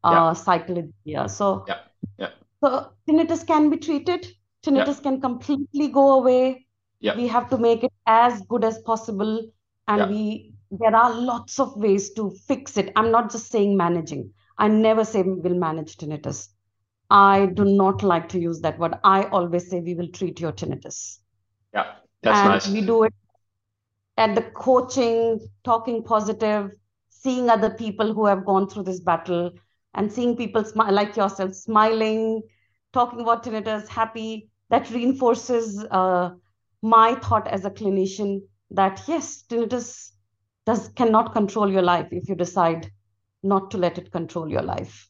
no. 0.04 0.10
uh, 0.10 0.34
cycle 0.34 0.76
in 0.76 0.92
the 1.04 1.12
ear. 1.12 1.28
So 1.28 1.64
yeah. 1.68 1.78
Yeah. 2.18 2.30
So 2.62 2.92
tinnitus 3.08 3.46
can 3.46 3.70
be 3.70 3.76
treated. 3.76 4.26
Tinnitus 4.64 4.96
yeah. 4.96 5.02
can 5.02 5.20
completely 5.20 5.88
go 5.88 6.12
away. 6.18 6.66
Yeah. 7.00 7.16
We 7.16 7.26
have 7.28 7.48
to 7.50 7.58
make 7.58 7.82
it 7.82 7.92
as 8.06 8.42
good 8.42 8.64
as 8.64 8.78
possible. 8.80 9.50
And 9.88 9.98
yeah. 9.98 10.08
we 10.08 10.54
there 10.70 10.94
are 10.94 11.12
lots 11.12 11.58
of 11.58 11.76
ways 11.76 12.12
to 12.12 12.30
fix 12.46 12.76
it. 12.76 12.92
I'm 12.94 13.10
not 13.10 13.30
just 13.30 13.50
saying 13.50 13.76
managing. 13.76 14.32
I 14.58 14.68
never 14.68 15.04
say 15.04 15.22
we 15.22 15.34
will 15.34 15.58
manage 15.58 15.96
tinnitus. 15.96 16.48
I 17.10 17.46
do 17.46 17.64
not 17.64 18.02
like 18.04 18.28
to 18.30 18.38
use 18.38 18.60
that 18.60 18.78
word. 18.78 18.94
I 19.02 19.24
always 19.24 19.68
say 19.68 19.80
we 19.80 19.94
will 19.94 20.08
treat 20.08 20.38
your 20.38 20.52
tinnitus. 20.52 21.18
Yeah, 21.74 21.94
that's 22.22 22.38
and 22.38 22.48
nice. 22.48 22.68
We 22.68 22.82
do 22.82 23.04
it 23.04 23.14
at 24.16 24.34
the 24.34 24.42
coaching, 24.42 25.40
talking 25.64 26.04
positive, 26.04 26.70
seeing 27.08 27.50
other 27.50 27.70
people 27.70 28.12
who 28.14 28.26
have 28.26 28.44
gone 28.44 28.68
through 28.68 28.84
this 28.84 29.00
battle 29.00 29.52
and 29.94 30.12
seeing 30.12 30.36
people 30.36 30.64
smile 30.64 30.92
like 30.92 31.16
yourself 31.16 31.54
smiling 31.54 32.42
talking 32.92 33.20
about 33.20 33.42
tinnitus 33.44 33.88
happy 33.88 34.48
that 34.70 34.90
reinforces 34.90 35.84
uh, 35.90 36.30
my 36.82 37.14
thought 37.16 37.48
as 37.48 37.64
a 37.64 37.70
clinician 37.70 38.40
that 38.70 39.02
yes 39.06 39.44
tinnitus 39.48 40.10
does 40.66 40.88
cannot 40.88 41.32
control 41.32 41.70
your 41.70 41.82
life 41.82 42.08
if 42.12 42.28
you 42.28 42.34
decide 42.34 42.90
not 43.42 43.70
to 43.70 43.78
let 43.78 43.98
it 43.98 44.12
control 44.12 44.48
your 44.50 44.62
life 44.62 45.08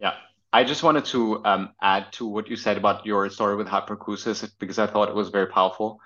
yeah 0.00 0.14
I 0.54 0.62
just 0.62 0.84
wanted 0.84 1.04
to 1.06 1.44
um, 1.44 1.70
add 1.82 2.12
to 2.12 2.28
what 2.28 2.48
you 2.48 2.54
said 2.54 2.76
about 2.76 3.04
your 3.04 3.28
story 3.28 3.56
with 3.56 3.66
hyperacusis 3.66 4.48
because 4.60 4.78
I 4.78 4.86
thought 4.86 5.08
it 5.08 5.14
was 5.16 5.30
very 5.30 5.48
powerful. 5.48 5.98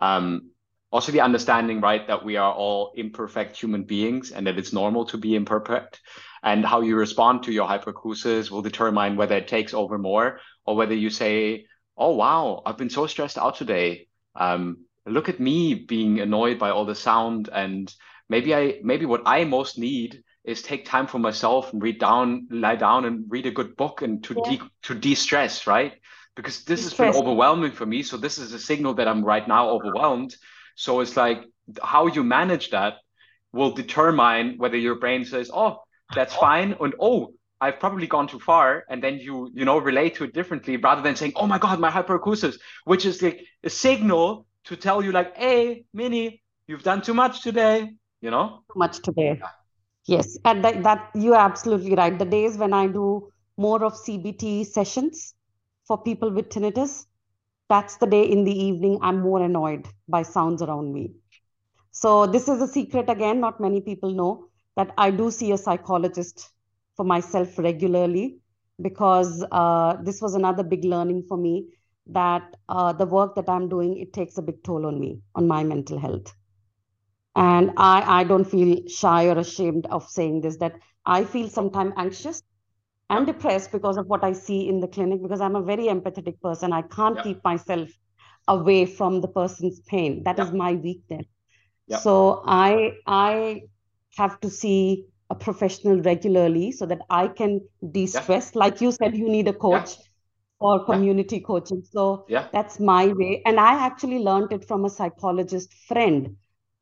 Um, 0.00 0.50
also, 0.92 1.10
the 1.10 1.22
understanding, 1.22 1.80
right, 1.80 2.06
that 2.06 2.22
we 2.22 2.36
are 2.36 2.52
all 2.52 2.92
imperfect 2.94 3.56
human 3.56 3.84
beings 3.84 4.30
and 4.30 4.46
that 4.46 4.58
it's 4.58 4.74
normal 4.74 5.06
to 5.06 5.16
be 5.16 5.34
imperfect. 5.34 6.02
And 6.42 6.66
how 6.66 6.82
you 6.82 6.96
respond 6.96 7.44
to 7.44 7.52
your 7.52 7.66
hyperacusis 7.66 8.50
will 8.50 8.60
determine 8.60 9.16
whether 9.16 9.36
it 9.36 9.48
takes 9.48 9.72
over 9.72 9.96
more 9.96 10.40
or 10.66 10.76
whether 10.76 10.94
you 10.94 11.08
say, 11.08 11.66
Oh, 11.96 12.14
wow, 12.14 12.62
I've 12.66 12.76
been 12.76 12.90
so 12.90 13.06
stressed 13.06 13.38
out 13.38 13.56
today. 13.56 14.08
Um, 14.34 14.84
look 15.06 15.30
at 15.30 15.40
me 15.40 15.74
being 15.74 16.20
annoyed 16.20 16.58
by 16.58 16.70
all 16.70 16.84
the 16.84 16.94
sound. 16.94 17.48
And 17.50 17.92
maybe 18.28 18.54
I, 18.54 18.80
maybe 18.82 19.06
what 19.06 19.22
I 19.24 19.44
most 19.44 19.78
need 19.78 20.22
is 20.44 20.60
take 20.60 20.84
time 20.84 21.06
for 21.06 21.18
myself 21.18 21.72
and 21.72 21.82
read 21.82 22.00
down, 22.00 22.48
lie 22.50 22.76
down 22.76 23.06
and 23.06 23.24
read 23.28 23.46
a 23.46 23.50
good 23.50 23.76
book 23.76 24.02
and 24.02 24.22
to 24.24 24.34
yeah. 24.44 24.50
de 24.50 24.60
to 24.82 24.94
de-stress, 24.94 25.66
right? 25.66 25.94
Because 26.34 26.64
this 26.64 26.82
has 26.84 26.94
been 26.94 27.14
overwhelming 27.14 27.72
for 27.72 27.86
me. 27.86 28.02
So 28.02 28.18
this 28.18 28.36
is 28.36 28.52
a 28.52 28.58
signal 28.58 28.94
that 28.94 29.08
I'm 29.08 29.24
right 29.24 29.46
now 29.46 29.70
overwhelmed. 29.70 30.34
So 30.76 31.00
it's 31.00 31.16
like 31.16 31.44
how 31.82 32.06
you 32.06 32.24
manage 32.24 32.70
that 32.70 32.94
will 33.52 33.72
determine 33.72 34.58
whether 34.58 34.76
your 34.76 34.96
brain 34.96 35.24
says, 35.24 35.50
"Oh, 35.52 35.82
that's 36.14 36.34
fine," 36.34 36.76
and 36.80 36.94
"Oh, 37.00 37.34
I've 37.60 37.78
probably 37.78 38.06
gone 38.06 38.26
too 38.26 38.40
far," 38.40 38.84
and 38.88 39.02
then 39.02 39.18
you 39.18 39.50
you 39.54 39.64
know 39.64 39.78
relate 39.78 40.16
to 40.16 40.24
it 40.24 40.34
differently 40.34 40.76
rather 40.76 41.02
than 41.02 41.16
saying, 41.16 41.32
"Oh 41.36 41.46
my 41.46 41.58
God, 41.58 41.78
my 41.80 41.90
hyperacusis," 41.90 42.58
which 42.84 43.04
is 43.06 43.22
like 43.22 43.40
a 43.62 43.70
signal 43.70 44.46
to 44.64 44.76
tell 44.76 45.02
you 45.02 45.12
like, 45.12 45.36
"Hey, 45.36 45.84
Mini, 45.92 46.42
you've 46.66 46.82
done 46.82 47.02
too 47.02 47.14
much 47.14 47.42
today," 47.42 47.92
you 48.20 48.30
know. 48.30 48.64
Too 48.72 48.78
much 48.78 49.02
today. 49.02 49.40
Yes, 50.06 50.36
and 50.44 50.64
that, 50.64 50.82
that 50.82 51.10
you're 51.14 51.36
absolutely 51.36 51.94
right. 51.94 52.18
The 52.18 52.24
days 52.24 52.56
when 52.58 52.72
I 52.72 52.88
do 52.88 53.30
more 53.56 53.84
of 53.84 53.92
CBT 53.94 54.66
sessions 54.66 55.34
for 55.86 56.02
people 56.02 56.32
with 56.32 56.48
tinnitus, 56.48 57.06
that's 57.72 57.96
the 57.98 58.06
day 58.06 58.22
in 58.24 58.44
the 58.44 58.56
evening 58.66 58.98
I'm 59.02 59.20
more 59.20 59.42
annoyed 59.42 59.88
by 60.08 60.22
sounds 60.22 60.62
around 60.62 60.92
me. 60.92 61.12
So 61.92 62.26
this 62.26 62.48
is 62.48 62.60
a 62.62 62.68
secret 62.68 63.08
again, 63.10 63.40
not 63.40 63.60
many 63.60 63.80
people 63.80 64.12
know 64.12 64.48
that 64.76 64.92
I 64.98 65.10
do 65.10 65.30
see 65.30 65.52
a 65.52 65.58
psychologist 65.58 66.50
for 66.96 67.04
myself 67.04 67.58
regularly 67.58 68.38
because 68.80 69.44
uh, 69.52 69.96
this 70.02 70.20
was 70.22 70.34
another 70.34 70.62
big 70.62 70.84
learning 70.84 71.24
for 71.28 71.36
me 71.36 71.68
that 72.06 72.56
uh, 72.68 72.92
the 72.92 73.06
work 73.06 73.34
that 73.36 73.48
I'm 73.48 73.68
doing, 73.68 73.98
it 73.98 74.12
takes 74.12 74.38
a 74.38 74.42
big 74.42 74.62
toll 74.64 74.86
on 74.86 75.00
me, 75.00 75.20
on 75.34 75.46
my 75.48 75.64
mental 75.64 75.98
health 75.98 76.34
and 77.36 77.70
i 77.76 78.20
i 78.20 78.24
don't 78.24 78.50
feel 78.52 78.70
shy 78.88 79.26
or 79.26 79.38
ashamed 79.38 79.86
of 79.86 80.08
saying 80.08 80.40
this 80.40 80.56
that 80.58 80.74
i 81.06 81.24
feel 81.24 81.48
sometimes 81.48 81.92
anxious 81.96 82.42
and 83.10 83.26
depressed 83.26 83.72
because 83.72 83.96
of 83.96 84.06
what 84.06 84.24
i 84.24 84.32
see 84.32 84.68
in 84.68 84.80
the 84.80 84.88
clinic 84.88 85.22
because 85.22 85.40
i'm 85.40 85.56
a 85.56 85.62
very 85.62 85.84
empathetic 85.84 86.40
person. 86.40 86.72
I 86.72 86.82
can't 86.82 87.16
yeah. 87.16 87.22
keep 87.22 87.44
myself 87.44 87.88
away 88.48 88.86
from 88.86 89.20
the 89.20 89.28
person's 89.28 89.80
pain. 89.80 90.22
That 90.24 90.38
yeah. 90.38 90.44
is 90.44 90.52
my 90.52 90.72
weakness. 90.74 91.26
Yeah. 91.86 91.98
so 91.98 92.42
i 92.46 92.92
i 93.06 93.62
have 94.16 94.38
to 94.40 94.50
see 94.50 95.06
a 95.30 95.34
professional 95.34 96.00
regularly 96.02 96.72
so 96.72 96.86
that 96.86 97.00
i 97.10 97.26
can 97.28 97.60
de-stress. 97.90 98.54
Like 98.54 98.80
you 98.80 98.92
said 98.92 99.16
you 99.16 99.28
need 99.28 99.48
a 99.48 99.52
coach 99.52 99.96
or 100.60 100.84
community 100.84 101.40
coaching. 101.40 101.82
So 101.82 102.24
that's 102.52 102.78
my 102.78 103.08
way. 103.08 103.42
And 103.46 103.58
i 103.58 103.74
actually 103.84 104.20
learned 104.20 104.52
it 104.52 104.64
from 104.64 104.84
a 104.84 104.90
psychologist 104.90 105.74
friend 105.88 106.36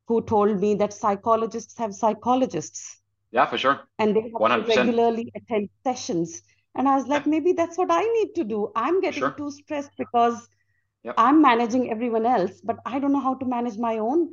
who 0.07 0.21
told 0.23 0.61
me 0.61 0.75
that 0.75 0.93
psychologists 0.93 1.79
have 1.79 1.95
psychologists. 1.95 3.00
Yeah, 3.31 3.47
for 3.47 3.59
sure. 3.59 3.81
And 3.99 4.17
they 4.17 4.23
have 4.23 4.67
to 4.67 4.75
regularly 4.77 5.33
attend 5.35 5.69
sessions. 5.85 6.43
And 6.75 6.89
I 6.89 6.97
was 6.97 7.07
like, 7.07 7.27
yeah. 7.27 7.31
maybe 7.31 7.53
that's 7.53 7.77
what 7.79 7.91
I 7.91 8.03
need 8.03 8.35
to 8.37 8.45
do. 8.45 8.71
I'm 8.75 9.01
getting 9.01 9.21
sure. 9.21 9.33
too 9.33 9.51
stressed 9.51 9.91
because 9.99 10.49
yep. 11.03 11.15
I'm 11.17 11.41
managing 11.43 11.91
everyone 11.91 12.27
else, 12.27 12.61
but 12.63 12.79
I 12.87 12.99
don't 12.99 13.13
know 13.13 13.21
how 13.21 13.35
to 13.35 13.47
manage 13.47 13.79
my 13.79 13.99
own 13.99 14.31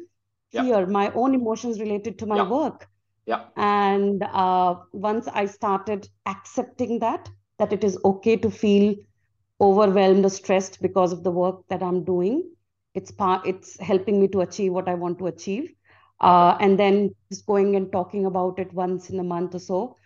fear, 0.51 0.85
my 0.85 1.11
own 1.11 1.35
emotions 1.35 1.79
related 1.79 2.19
to 2.19 2.25
my 2.25 2.37
yep. 2.37 2.47
work. 2.47 2.87
Yeah. 3.25 3.45
And 3.55 4.23
uh, 4.23 4.75
once 4.93 5.27
I 5.27 5.45
started 5.45 6.07
accepting 6.25 6.99
that, 6.99 7.29
that 7.59 7.73
it 7.73 7.83
is 7.83 7.97
okay 8.05 8.37
to 8.37 8.49
feel 8.49 8.95
overwhelmed 9.59 10.25
or 10.25 10.29
stressed 10.29 10.81
because 10.81 11.11
of 11.11 11.23
the 11.23 11.31
work 11.31 11.67
that 11.69 11.81
I'm 11.83 12.03
doing, 12.03 12.43
it's 12.97 13.11
part 13.11 13.45
it's 13.45 13.79
helping 13.79 14.19
me 14.19 14.27
to 14.27 14.41
achieve 14.41 14.73
what 14.73 14.89
i 14.89 14.95
want 15.01 15.19
to 15.19 15.27
achieve 15.27 15.65
uh, 16.21 16.57
and 16.59 16.79
then 16.79 17.13
just 17.29 17.45
going 17.45 17.75
and 17.75 17.91
talking 17.91 18.25
about 18.25 18.59
it 18.59 18.71
once 18.73 19.09
in 19.09 19.19
a 19.19 19.23
month 19.23 19.55
or 19.55 19.59
so. 19.59 19.97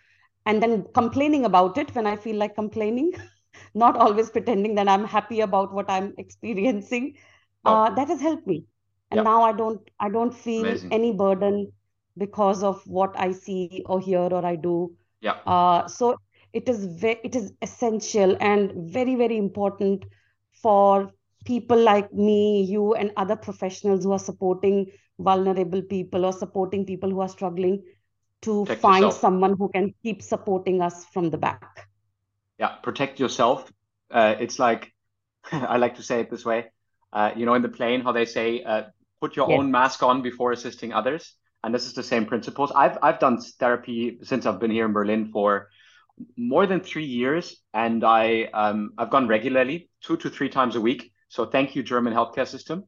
And 0.46 0.62
then 0.62 0.84
complaining 0.94 1.44
about 1.44 1.78
it 1.78 1.94
when 1.94 2.06
i 2.06 2.16
feel 2.16 2.36
like 2.36 2.54
complaining. 2.54 3.12
Not 3.74 3.96
always 3.96 4.30
pretending 4.30 4.74
that 4.76 4.88
i'm 4.88 5.04
happy 5.04 5.40
about 5.40 5.72
what 5.72 5.88
i'm 5.88 6.14
experiencing. 6.18 7.16
Uh, 7.64 7.90
that 7.94 8.08
has 8.08 8.20
helped 8.20 8.46
me. 8.46 8.64
And 9.10 9.18
yeah. 9.18 9.22
now 9.22 9.42
i 9.42 9.52
don't 9.52 9.90
i 10.00 10.08
don't 10.08 10.34
feel 10.34 10.66
Amazing. 10.66 10.92
any 10.92 11.12
burden 11.12 11.72
because 12.18 12.62
of 12.62 12.82
what 12.86 13.14
i 13.16 13.30
see 13.32 13.82
or 13.86 14.00
hear 14.00 14.18
or 14.20 14.44
i 14.44 14.56
do. 14.56 14.94
Yeah. 15.20 15.36
Uh, 15.46 15.86
so 15.86 16.18
it 16.52 16.68
is 16.68 16.84
very 16.86 17.20
it 17.24 17.36
is 17.36 17.52
essential 17.62 18.36
and 18.40 18.72
very 18.92 19.14
very 19.14 19.36
important 19.36 20.04
for 20.52 21.12
people 21.44 21.78
like 21.78 22.12
me, 22.12 22.62
you, 22.62 22.94
and 22.94 23.10
other 23.16 23.36
professionals 23.36 24.04
who 24.04 24.12
are 24.12 24.18
supporting 24.18 24.86
vulnerable 25.18 25.82
people 25.82 26.24
or 26.24 26.32
supporting 26.32 26.84
people 26.84 27.10
who 27.10 27.20
are 27.20 27.28
struggling 27.28 27.82
to 28.42 28.64
protect 28.64 28.80
find 28.80 29.02
yourself. 29.02 29.20
someone 29.20 29.56
who 29.56 29.68
can 29.68 29.94
keep 30.02 30.22
supporting 30.22 30.82
us 30.82 31.04
from 31.06 31.30
the 31.30 31.38
back. 31.38 31.88
Yeah, 32.58 32.76
protect 32.82 33.20
yourself. 33.20 33.72
Uh, 34.10 34.34
it's 34.38 34.58
like, 34.58 34.92
I 35.52 35.76
like 35.76 35.96
to 35.96 36.02
say 36.02 36.20
it 36.20 36.30
this 36.30 36.44
way. 36.44 36.66
Uh, 37.12 37.30
you 37.36 37.46
know, 37.46 37.54
in 37.54 37.62
the 37.62 37.68
plane, 37.68 38.00
how 38.00 38.12
they 38.12 38.24
say, 38.24 38.62
uh, 38.62 38.84
put 39.20 39.36
your 39.36 39.48
yes. 39.48 39.58
own 39.58 39.70
mask 39.70 40.02
on 40.02 40.22
before 40.22 40.52
assisting 40.52 40.92
others. 40.92 41.34
And 41.64 41.74
this 41.74 41.86
is 41.86 41.92
the 41.92 42.02
same 42.02 42.26
principles. 42.26 42.72
I've, 42.74 42.98
I've 43.02 43.20
done 43.20 43.38
therapy 43.60 44.18
since 44.22 44.46
I've 44.46 44.58
been 44.58 44.70
here 44.70 44.86
in 44.86 44.92
Berlin 44.92 45.30
for 45.32 45.68
more 46.36 46.66
than 46.66 46.80
three 46.80 47.04
years. 47.04 47.62
And 47.72 48.02
I, 48.02 48.44
um, 48.52 48.92
I've 48.98 49.10
gone 49.10 49.28
regularly, 49.28 49.88
two 50.00 50.16
to 50.16 50.30
three 50.30 50.48
times 50.48 50.74
a 50.74 50.80
week. 50.80 51.12
So 51.28 51.46
thank 51.46 51.76
you, 51.76 51.82
German 51.82 52.12
healthcare 52.12 52.48
system. 52.48 52.84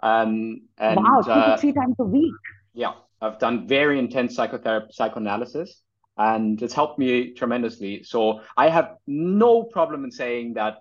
Um, 0.00 0.62
and, 0.78 0.96
wow, 0.96 1.20
two 1.24 1.30
uh, 1.30 1.56
to 1.56 1.60
three 1.60 1.72
times 1.72 1.96
a 1.98 2.04
week. 2.04 2.32
Yeah, 2.72 2.92
I've 3.20 3.38
done 3.38 3.66
very 3.66 3.98
intense 3.98 4.36
psychotherapy, 4.36 4.92
psychoanalysis, 4.92 5.82
and 6.16 6.60
it's 6.62 6.74
helped 6.74 6.98
me 6.98 7.34
tremendously. 7.34 8.02
So 8.04 8.40
I 8.56 8.68
have 8.68 8.96
no 9.06 9.64
problem 9.64 10.04
in 10.04 10.10
saying 10.10 10.54
that 10.54 10.78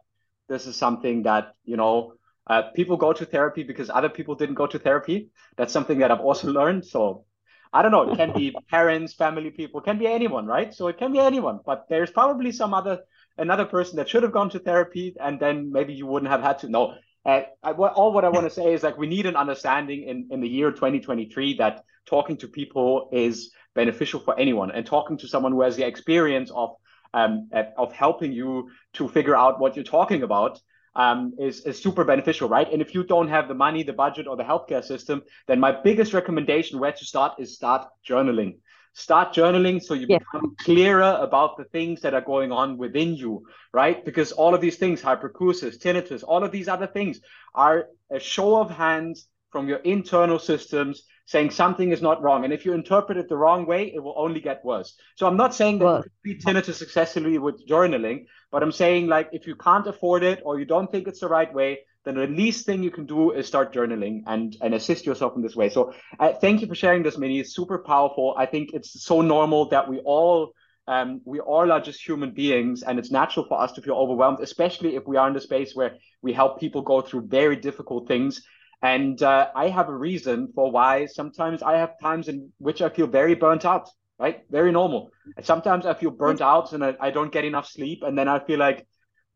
this 0.48 0.68
is 0.68 0.76
something 0.76 1.24
that 1.24 1.54
you 1.66 1.78
know 1.78 2.14
uh, 2.48 2.64
people 2.76 2.98
go 2.98 3.14
to 3.14 3.26
therapy 3.26 3.64
because 3.64 3.90
other 3.90 4.10
people 4.10 4.36
didn't 4.36 4.56
go 4.56 4.68
to 4.68 4.80
therapy. 4.80 5.30
That's 5.58 5.74
something 5.74 6.00
that 6.00 6.12
I've 6.12 6.22
also 6.22 6.48
learned. 6.60 6.86
So 6.86 7.26
I 7.74 7.82
don't 7.82 7.92
know. 7.92 8.12
It 8.12 8.18
can 8.18 8.34
be 8.34 8.56
parents, 8.70 9.14
family 9.14 9.52
people, 9.52 9.82
can 9.82 9.98
be 9.98 10.08
anyone, 10.08 10.46
right? 10.46 10.74
So 10.74 10.88
it 10.88 10.98
can 10.98 11.12
be 11.12 11.20
anyone. 11.20 11.60
But 11.66 11.88
there's 11.90 12.12
probably 12.12 12.52
some 12.52 12.74
other 12.74 13.02
another 13.38 13.66
person 13.66 13.98
that 13.98 14.10
should 14.10 14.24
have 14.24 14.32
gone 14.32 14.50
to 14.52 14.60
therapy, 14.60 15.16
and 15.20 15.40
then 15.40 15.72
maybe 15.72 15.94
you 15.94 16.06
wouldn't 16.06 16.32
have 16.32 16.42
had 16.42 16.60
to. 16.60 16.70
No, 16.70 16.96
uh, 17.28 17.42
all 17.64 18.14
what 18.14 18.24
I 18.24 18.30
want 18.30 18.46
to 18.46 18.50
say 18.50 18.74
is 18.74 18.84
like 18.84 18.98
we 18.98 19.08
need 19.08 19.26
an 19.26 19.36
understanding 19.36 20.04
in, 20.04 20.30
in 20.32 20.40
the 20.40 20.48
year 20.48 20.72
2023 20.72 21.58
that 21.58 21.84
talking 22.06 22.38
to 22.38 22.48
people 22.48 23.10
is 23.12 23.52
beneficial 23.76 24.22
for 24.22 24.40
anyone 24.40 24.72
and 24.72 24.86
talking 24.86 25.18
to 25.18 25.28
someone 25.28 25.52
who 25.52 25.62
has 25.62 25.76
the 25.76 25.86
experience 25.86 26.50
of 26.52 26.76
um, 27.14 27.50
of 27.78 27.92
helping 27.94 28.32
you 28.32 28.70
to 28.94 29.08
figure 29.10 29.36
out 29.36 29.60
what 29.60 29.76
you're 29.76 29.84
talking 29.84 30.24
about 30.24 30.60
um, 30.96 31.34
is, 31.40 31.62
is 31.62 31.82
super 31.82 32.04
beneficial, 32.04 32.50
right? 32.50 32.72
And 32.72 32.82
if 32.82 32.94
you 32.96 33.04
don't 33.04 33.30
have 33.30 33.48
the 33.48 33.54
money, 33.54 33.84
the 33.84 33.94
budget, 33.94 34.28
or 34.28 34.36
the 34.36 34.44
healthcare 34.44 34.84
system, 34.84 35.22
then 35.48 35.60
my 35.60 35.72
biggest 35.72 36.14
recommendation 36.14 36.80
where 36.80 36.92
to 36.92 37.06
start 37.06 37.40
is 37.40 37.56
start 37.56 37.88
journaling 38.08 38.58
start 38.98 39.32
journaling 39.32 39.82
so 39.82 39.94
you 39.94 40.08
become 40.08 40.56
clearer 40.60 41.18
about 41.22 41.56
the 41.56 41.66
things 41.66 42.02
that 42.02 42.16
are 42.16 42.22
going 42.34 42.52
on 42.52 42.78
within 42.78 43.14
you 43.16 43.46
right? 43.74 44.04
Because 44.04 44.32
all 44.32 44.56
of 44.56 44.62
these 44.62 44.78
things 44.78 45.02
hyperacusis 45.02 45.78
tinnitus 45.78 46.24
all 46.28 46.44
of 46.44 46.52
these 46.52 46.68
other 46.68 46.88
things 46.88 47.20
are 47.54 47.88
a 48.12 48.20
show 48.20 48.60
of 48.60 48.72
hands 48.72 49.28
from 49.52 49.68
your 49.68 49.78
internal 49.96 50.40
systems 50.40 51.04
saying 51.26 51.52
something 51.52 51.92
is 51.92 52.02
not 52.02 52.22
wrong. 52.24 52.44
And 52.46 52.54
if 52.54 52.66
you 52.66 52.74
interpret 52.74 53.18
it 53.18 53.30
the 53.30 53.38
wrong 53.38 53.68
way 53.68 53.82
it 53.94 54.02
will 54.02 54.16
only 54.18 54.40
get 54.40 54.66
worse. 54.66 54.96
So 55.16 55.28
i'm 55.28 55.38
not 55.38 55.54
saying 55.54 55.78
that 55.80 55.86
well, 55.86 56.04
you 56.24 56.34
treat 56.34 56.42
tinnitus 56.44 56.76
successfully 56.76 57.38
with 57.38 57.68
journaling 57.68 58.26
but 58.52 58.64
i'm 58.64 58.72
saying 58.72 59.08
like 59.16 59.30
if 59.32 59.46
you 59.46 59.56
can't 59.68 59.88
afford 59.94 60.24
it 60.24 60.42
or 60.44 60.60
you 60.60 60.66
don't 60.66 60.92
think 60.92 61.08
it's 61.08 61.20
the 61.20 61.34
right 61.38 61.54
way 61.54 61.80
then 62.08 62.16
the 62.16 62.28
least 62.28 62.66
thing 62.66 62.84
you 62.84 62.92
can 62.92 63.06
do 63.06 63.32
is 63.32 63.48
start 63.48 63.74
journaling 63.74 64.24
and 64.26 64.56
and 64.62 64.74
assist 64.74 65.06
yourself 65.06 65.36
in 65.36 65.42
this 65.44 65.56
way. 65.56 65.70
So 65.70 65.94
uh, 66.20 66.34
thank 66.34 66.62
you 66.62 66.68
for 66.68 66.76
sharing 66.76 67.04
this, 67.04 67.18
Mini. 67.18 67.40
It's 67.40 67.54
super 67.56 67.80
powerful. 67.80 68.36
I 68.38 68.46
think 68.46 68.70
it's 68.74 69.04
so 69.04 69.22
normal 69.22 69.70
that 69.70 69.88
we 69.90 70.00
all 70.00 70.54
um, 70.88 71.22
we 71.26 71.40
all 71.40 71.72
are 71.72 71.82
just 71.82 72.02
human 72.08 72.32
beings, 72.32 72.84
and 72.84 72.98
it's 73.00 73.12
natural 73.12 73.46
for 73.48 73.60
us 73.62 73.74
to 73.74 73.82
feel 73.82 73.96
overwhelmed, 73.96 74.40
especially 74.42 74.96
if 74.96 75.06
we 75.06 75.18
are 75.18 75.28
in 75.28 75.34
the 75.34 75.42
space 75.42 75.76
where 75.76 75.98
we 76.22 76.34
help 76.34 76.60
people 76.60 76.82
go 76.82 77.02
through 77.02 77.28
very 77.28 77.58
difficult 77.58 78.08
things. 78.08 78.42
And 78.82 79.22
uh, 79.22 79.50
I 79.56 79.70
have 79.70 79.90
a 79.90 79.98
reason 79.98 80.52
for 80.56 80.72
why 80.72 81.08
sometimes 81.08 81.62
I 81.64 81.78
have 81.78 82.00
times 82.00 82.28
in 82.28 82.54
which 82.60 82.82
I 82.82 82.90
feel 82.90 83.08
very 83.08 83.36
burnt 83.36 83.66
out. 83.66 83.90
right? 84.20 84.44
Very 84.50 84.72
normal. 84.72 85.12
Sometimes 85.42 85.86
I 85.86 85.94
feel 85.94 86.12
burnt 86.12 86.42
out 86.42 86.74
and 86.74 86.84
I, 86.84 86.96
I 87.00 87.12
don't 87.12 87.32
get 87.32 87.46
enough 87.46 87.68
sleep. 87.68 88.04
And 88.04 88.18
then 88.18 88.28
I 88.28 88.40
feel 88.40 88.60
like, 88.60 88.88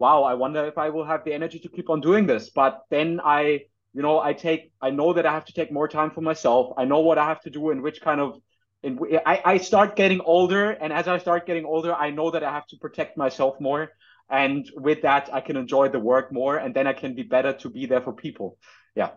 wow, 0.02 0.23
I 0.23 0.34
wonder 0.34 0.65
if 0.65 0.78
I 0.78 0.90
will 0.90 1.06
have 1.06 1.23
the 1.23 1.34
energy 1.34 1.60
to 1.60 1.69
keep 1.69 1.90
on 1.90 2.02
doing 2.02 2.26
this. 2.26 2.49
But 2.49 2.82
then 2.90 3.22
I, 3.23 3.41
you 3.94 4.02
know, 4.02 4.19
I 4.19 4.34
take, 4.34 4.72
I 4.82 4.90
know 4.90 5.14
that 5.14 5.26
I 5.28 5.32
have 5.32 5.45
to 5.45 5.53
take 5.53 5.72
more 5.72 5.88
time 5.88 6.11
for 6.11 6.22
myself. 6.22 6.73
I 6.76 6.86
know 6.86 7.02
what 7.02 7.19
I 7.19 7.26
have 7.26 7.41
to 7.41 7.52
do 7.52 7.69
and 7.69 7.84
which 7.84 8.02
kind 8.02 8.19
of, 8.19 8.30
in, 8.82 8.99
I, 9.26 9.41
I 9.53 9.57
start 9.57 9.95
getting 9.95 10.22
older. 10.22 10.72
And 10.72 10.91
as 10.91 11.07
I 11.07 11.19
start 11.19 11.45
getting 11.45 11.65
older, 11.65 11.94
I 11.94 12.10
know 12.10 12.32
that 12.32 12.44
I 12.44 12.52
have 12.52 12.65
to 12.68 12.78
protect 12.78 13.15
myself 13.15 13.61
more. 13.61 13.91
And 14.28 14.68
with 14.76 15.03
that, 15.03 15.30
I 15.32 15.41
can 15.41 15.56
enjoy 15.56 15.90
the 15.90 15.99
work 15.99 16.34
more 16.34 16.57
and 16.57 16.73
then 16.73 16.88
I 16.88 16.94
can 16.94 17.14
be 17.14 17.23
better 17.23 17.53
to 17.53 17.69
be 17.69 17.86
there 17.86 18.02
for 18.02 18.14
people. 18.14 18.57
Yeah. 18.95 19.11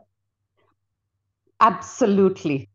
Absolutely 1.61 2.69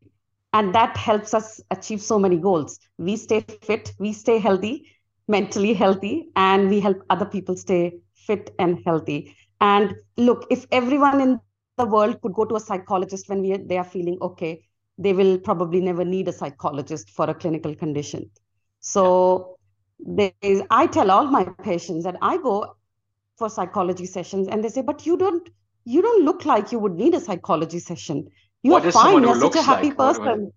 and 0.52 0.74
that 0.74 0.98
helps 0.98 1.34
us 1.36 1.62
achieve 1.70 2.02
so 2.02 2.18
many 2.18 2.38
goals 2.38 2.80
we 2.98 3.16
stay 3.16 3.42
fit 3.68 3.94
we 4.00 4.12
stay 4.14 4.40
healthy 4.40 4.76
mentally 5.30 5.74
healthy 5.74 6.30
and 6.36 6.70
we 6.70 6.80
help 6.80 7.04
other 7.10 7.26
people 7.26 7.56
stay 7.56 7.94
fit 8.14 8.54
and 8.60 8.82
healthy 8.86 9.36
and 9.62 9.94
look 10.18 10.46
if 10.50 10.66
everyone 10.72 11.22
in 11.22 11.40
the 11.78 11.86
world 11.86 12.20
could 12.22 12.34
go 12.34 12.46
to 12.46 12.56
a 12.56 12.60
psychologist 12.60 13.30
when 13.30 13.42
we, 13.42 13.56
they 13.58 13.78
are 13.78 13.84
feeling 13.84 14.18
okay 14.22 14.62
they 14.98 15.14
will 15.14 15.38
probably 15.38 15.80
never 15.80 16.04
need 16.04 16.28
a 16.28 16.34
psychologist 16.34 17.12
for 17.12 17.30
a 17.30 17.34
clinical 17.34 17.76
condition 17.76 18.30
so 18.80 19.58
there 20.00 20.32
is 20.42 20.62
i 20.70 20.86
tell 20.88 21.12
all 21.12 21.26
my 21.38 21.44
patients 21.64 22.04
that 22.04 22.18
i 22.22 22.36
go 22.38 22.76
for 23.38 23.50
psychology 23.50 24.06
sessions 24.06 24.48
and 24.48 24.64
they 24.64 24.70
say 24.70 24.82
but 24.82 25.06
you 25.06 25.16
don't 25.16 25.50
you 25.86 26.02
don't 26.02 26.26
look 26.26 26.46
like 26.46 26.72
you 26.72 26.80
would 26.80 26.96
need 26.96 27.14
a 27.14 27.20
psychology 27.20 27.80
session 27.80 28.28
you 28.64 28.72
what 28.72 28.86
are 28.86 28.92
fine. 28.92 29.24
You're 29.24 29.40
such 29.40 29.56
a 29.56 29.62
happy 29.62 29.88
like? 29.88 29.98
person. 29.98 30.52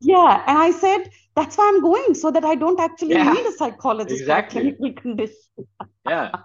Yeah. 0.00 0.44
And 0.46 0.58
I 0.58 0.70
said, 0.70 1.10
that's 1.34 1.56
why 1.56 1.70
I'm 1.72 1.80
going, 1.80 2.14
so 2.14 2.30
that 2.30 2.44
I 2.44 2.54
don't 2.54 2.80
actually 2.80 3.12
yeah. 3.12 3.32
need 3.32 3.46
a 3.46 3.52
psychologist 3.52 4.20
exactly. 4.20 4.70
for 4.70 4.76
clinical 4.76 5.02
condition. 5.02 5.36
yeah. 6.08 6.32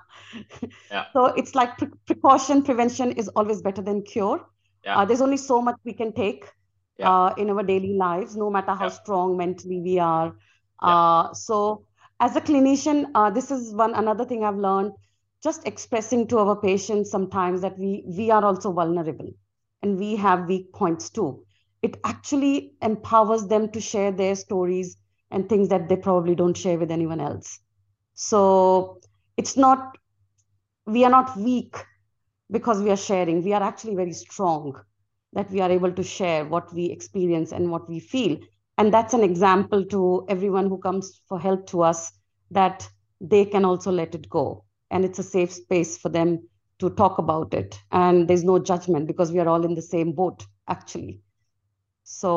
Yeah. 0.90 1.08
So 1.12 1.26
it's 1.26 1.56
like 1.56 1.78
pre- 1.78 1.90
precaution, 2.06 2.64
prevention 2.64 3.12
is 3.12 3.28
always 3.30 3.62
better 3.62 3.82
than 3.82 4.02
cure. 4.02 4.46
Yeah. 4.86 5.00
Uh, 5.00 5.06
there's 5.06 5.20
only 5.20 5.36
so 5.36 5.62
much 5.62 5.76
we 5.84 5.92
can 5.92 6.14
take 6.14 6.46
yeah. 6.98 7.12
uh, 7.12 7.34
in 7.38 7.50
our 7.50 7.64
daily 7.64 7.96
lives, 7.96 8.38
no 8.38 8.50
matter 8.50 8.74
how 8.74 8.86
yeah. 8.86 8.92
strong 8.92 9.36
mentally 9.36 9.82
we 9.82 10.00
are. 10.00 10.34
Uh, 10.82 11.34
so 11.34 11.86
as 12.22 12.36
a 12.36 12.42
clinician, 12.42 13.08
uh, 13.14 13.30
this 13.30 13.52
is 13.52 13.74
one 13.74 13.94
another 13.94 14.24
thing 14.26 14.44
I've 14.44 14.58
learned. 14.58 14.94
Just 15.44 15.68
expressing 15.68 16.28
to 16.28 16.38
our 16.38 16.56
patients 16.56 17.10
sometimes 17.10 17.62
that 17.62 17.78
we 17.78 18.04
we 18.06 18.30
are 18.30 18.46
also 18.46 18.72
vulnerable 18.72 19.32
and 19.82 19.98
we 19.98 20.16
have 20.16 20.48
weak 20.48 20.72
points 20.72 21.10
too. 21.10 21.44
It 21.82 21.98
actually 22.04 22.74
empowers 22.82 23.48
them 23.48 23.70
to 23.72 23.80
share 23.82 24.12
their 24.12 24.36
stories 24.36 24.98
and 25.32 25.48
things 25.48 25.70
that 25.70 25.90
they 25.90 25.96
probably 25.96 26.36
don't 26.36 26.58
share 26.58 26.78
with 26.78 26.92
anyone 26.92 27.20
else. 27.20 27.60
So 28.14 29.00
it's 29.38 29.58
not, 29.58 29.98
we 30.86 31.04
are 31.04 31.10
not 31.10 31.36
weak 31.38 31.76
because 32.52 32.82
we 32.82 32.92
are 32.92 32.98
sharing. 32.98 33.44
We 33.44 33.54
are 33.54 33.64
actually 33.64 33.96
very 33.96 34.14
strong 34.14 34.76
that 35.34 35.50
we 35.52 35.62
are 35.62 35.72
able 35.72 35.92
to 35.94 36.04
share 36.04 36.46
what 36.46 36.74
we 36.74 36.86
experience 36.86 37.52
and 37.52 37.72
what 37.72 37.90
we 37.90 38.00
feel. 38.00 38.38
And 38.78 38.94
that's 38.94 39.14
an 39.14 39.24
example 39.24 39.86
to 39.86 40.26
everyone 40.30 40.68
who 40.68 40.78
comes 40.78 41.22
for 41.28 41.40
help 41.40 41.68
to 41.68 41.82
us 41.84 42.12
that 42.52 42.88
they 43.20 43.46
can 43.46 43.66
also 43.66 43.92
let 43.92 44.16
it 44.16 44.30
go. 44.30 44.66
And 44.92 45.06
it's 45.06 45.20
a 45.20 45.24
safe 45.24 45.52
space 45.52 45.98
for 45.98 46.10
them 46.10 46.40
to 46.80 46.90
talk 46.90 47.18
about 47.20 47.54
it 47.54 47.80
and 47.92 48.28
there's 48.28 48.44
no 48.44 48.58
judgment 48.58 49.08
because 49.08 49.32
we 49.32 49.40
are 49.40 49.48
all 49.48 49.64
in 49.64 49.76
the 49.76 49.82
same 49.82 50.12
boat 50.14 50.44
actually 50.68 51.22
so 52.14 52.32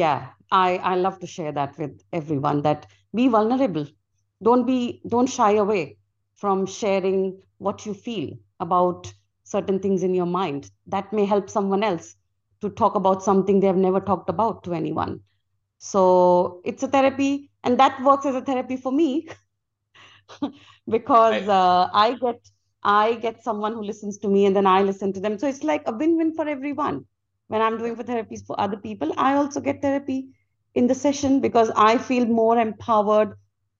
yeah 0.00 0.18
i 0.58 0.68
i 0.90 0.94
love 0.96 1.18
to 1.22 1.26
share 1.34 1.52
that 1.58 1.78
with 1.82 2.02
everyone 2.18 2.62
that 2.66 2.86
be 3.20 3.26
vulnerable 3.34 3.86
don't 4.48 4.66
be 4.66 4.78
don't 5.14 5.34
shy 5.36 5.52
away 5.64 5.82
from 6.42 6.66
sharing 6.66 7.18
what 7.58 7.86
you 7.86 7.94
feel 7.94 8.30
about 8.60 9.12
certain 9.54 9.78
things 9.80 10.02
in 10.02 10.14
your 10.14 10.26
mind 10.38 10.70
that 10.86 11.12
may 11.12 11.24
help 11.32 11.50
someone 11.50 11.82
else 11.90 12.14
to 12.60 12.70
talk 12.82 12.94
about 12.94 13.22
something 13.22 13.60
they 13.60 13.66
have 13.72 13.84
never 13.86 14.00
talked 14.00 14.30
about 14.34 14.62
to 14.64 14.74
anyone 14.80 15.18
so 15.78 16.60
it's 16.64 16.82
a 16.82 16.88
therapy 16.96 17.50
and 17.64 17.78
that 17.78 18.02
works 18.02 18.26
as 18.26 18.34
a 18.36 18.42
therapy 18.50 18.76
for 18.76 18.92
me 18.92 19.28
because 20.88 21.48
uh, 21.48 21.88
i 21.92 22.14
get 22.14 22.40
I 22.84 23.14
get 23.14 23.42
someone 23.44 23.74
who 23.74 23.82
listens 23.84 24.18
to 24.18 24.28
me 24.28 24.44
and 24.46 24.56
then 24.56 24.66
I 24.66 24.82
listen 24.82 25.12
to 25.12 25.20
them. 25.20 25.38
So 25.38 25.46
it's 25.48 25.62
like 25.62 25.84
a 25.86 25.92
win 25.92 26.16
win 26.16 26.34
for 26.34 26.48
everyone. 26.48 27.04
When 27.48 27.62
I'm 27.62 27.78
doing 27.78 27.96
for 27.96 28.04
therapies 28.04 28.44
for 28.46 28.58
other 28.60 28.76
people, 28.76 29.12
I 29.16 29.34
also 29.34 29.60
get 29.60 29.82
therapy 29.82 30.28
in 30.74 30.86
the 30.86 30.94
session 30.94 31.40
because 31.40 31.70
I 31.76 31.98
feel 31.98 32.26
more 32.26 32.58
empowered 32.58 33.34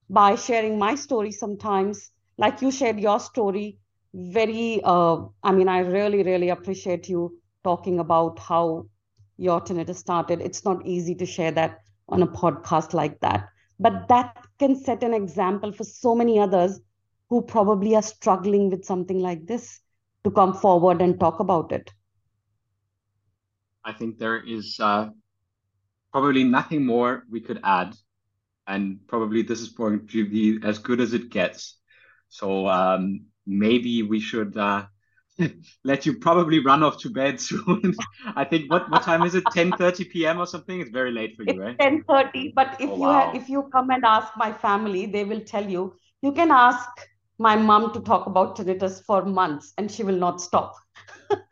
by 0.09 0.35
sharing 0.35 0.77
my 0.77 0.95
story 0.95 1.31
sometimes. 1.31 2.11
Like 2.37 2.61
you 2.61 2.71
shared 2.71 2.99
your 2.99 3.19
story, 3.19 3.79
very, 4.13 4.81
uh, 4.83 5.17
I 5.43 5.51
mean, 5.51 5.67
I 5.69 5.79
really, 5.79 6.23
really 6.23 6.49
appreciate 6.49 7.09
you 7.09 7.39
talking 7.63 7.99
about 7.99 8.39
how 8.39 8.87
your 9.37 9.61
tinnitus 9.61 9.97
started. 9.97 10.41
It's 10.41 10.63
not 10.65 10.85
easy 10.85 11.15
to 11.15 11.25
share 11.25 11.51
that 11.51 11.79
on 12.09 12.21
a 12.21 12.27
podcast 12.27 12.93
like 12.93 13.19
that, 13.21 13.47
but 13.79 14.07
that 14.09 14.37
can 14.59 14.75
set 14.75 15.03
an 15.03 15.13
example 15.13 15.71
for 15.71 15.83
so 15.83 16.15
many 16.15 16.39
others 16.39 16.79
who 17.29 17.41
probably 17.41 17.95
are 17.95 18.01
struggling 18.01 18.69
with 18.69 18.85
something 18.85 19.19
like 19.19 19.45
this 19.47 19.79
to 20.23 20.31
come 20.31 20.53
forward 20.53 21.01
and 21.01 21.19
talk 21.19 21.39
about 21.39 21.71
it? 21.71 21.91
I 23.85 23.93
think 23.93 24.17
there 24.17 24.37
is 24.37 24.77
uh, 24.79 25.09
probably 26.11 26.43
nothing 26.43 26.85
more 26.85 27.23
we 27.29 27.41
could 27.41 27.59
add. 27.63 27.95
And 28.65 28.99
probably 29.07 29.41
this 29.41 29.59
is 29.59 29.69
going 29.69 30.07
to 30.09 30.29
be 30.29 30.59
as 30.63 30.79
good 30.79 31.01
as 31.01 31.13
it 31.13 31.29
gets. 31.29 31.77
So 32.29 32.67
um, 32.67 33.25
maybe 33.45 34.03
we 34.03 34.19
should 34.19 34.55
uh, 34.55 34.85
let 35.83 36.05
you 36.05 36.19
probably 36.19 36.59
run 36.59 36.81
off 36.83 36.99
to 36.99 37.09
bed 37.09 37.41
soon. 37.49 37.93
I 38.35 38.45
think 38.45 38.71
what 38.71 38.89
what 38.89 39.03
time 39.03 39.23
is 39.23 39.35
it? 39.35 39.43
10:30 39.51 40.09
p.m. 40.11 40.39
or 40.39 40.45
something? 40.47 40.79
It's 40.79 40.91
very 40.91 41.11
late 41.11 41.35
for 41.35 41.43
you, 41.43 41.61
right? 41.61 41.77
10:30. 41.77 42.53
But 42.55 42.79
if 42.79 42.89
oh, 42.89 42.95
you 42.95 43.01
wow. 43.01 43.31
if 43.35 43.49
you 43.49 43.63
come 43.73 43.89
and 43.89 44.05
ask 44.05 44.31
my 44.37 44.53
family, 44.53 45.05
they 45.05 45.25
will 45.25 45.41
tell 45.41 45.69
you. 45.69 45.93
You 46.21 46.31
can 46.31 46.51
ask 46.51 46.89
my 47.37 47.55
mom 47.57 47.91
to 47.93 47.99
talk 47.99 48.27
about 48.27 48.55
tinnitus 48.55 49.03
for 49.03 49.25
months 49.25 49.73
and 49.77 49.91
she 49.91 50.03
will 50.03 50.15
not 50.15 50.39
stop. 50.39 50.75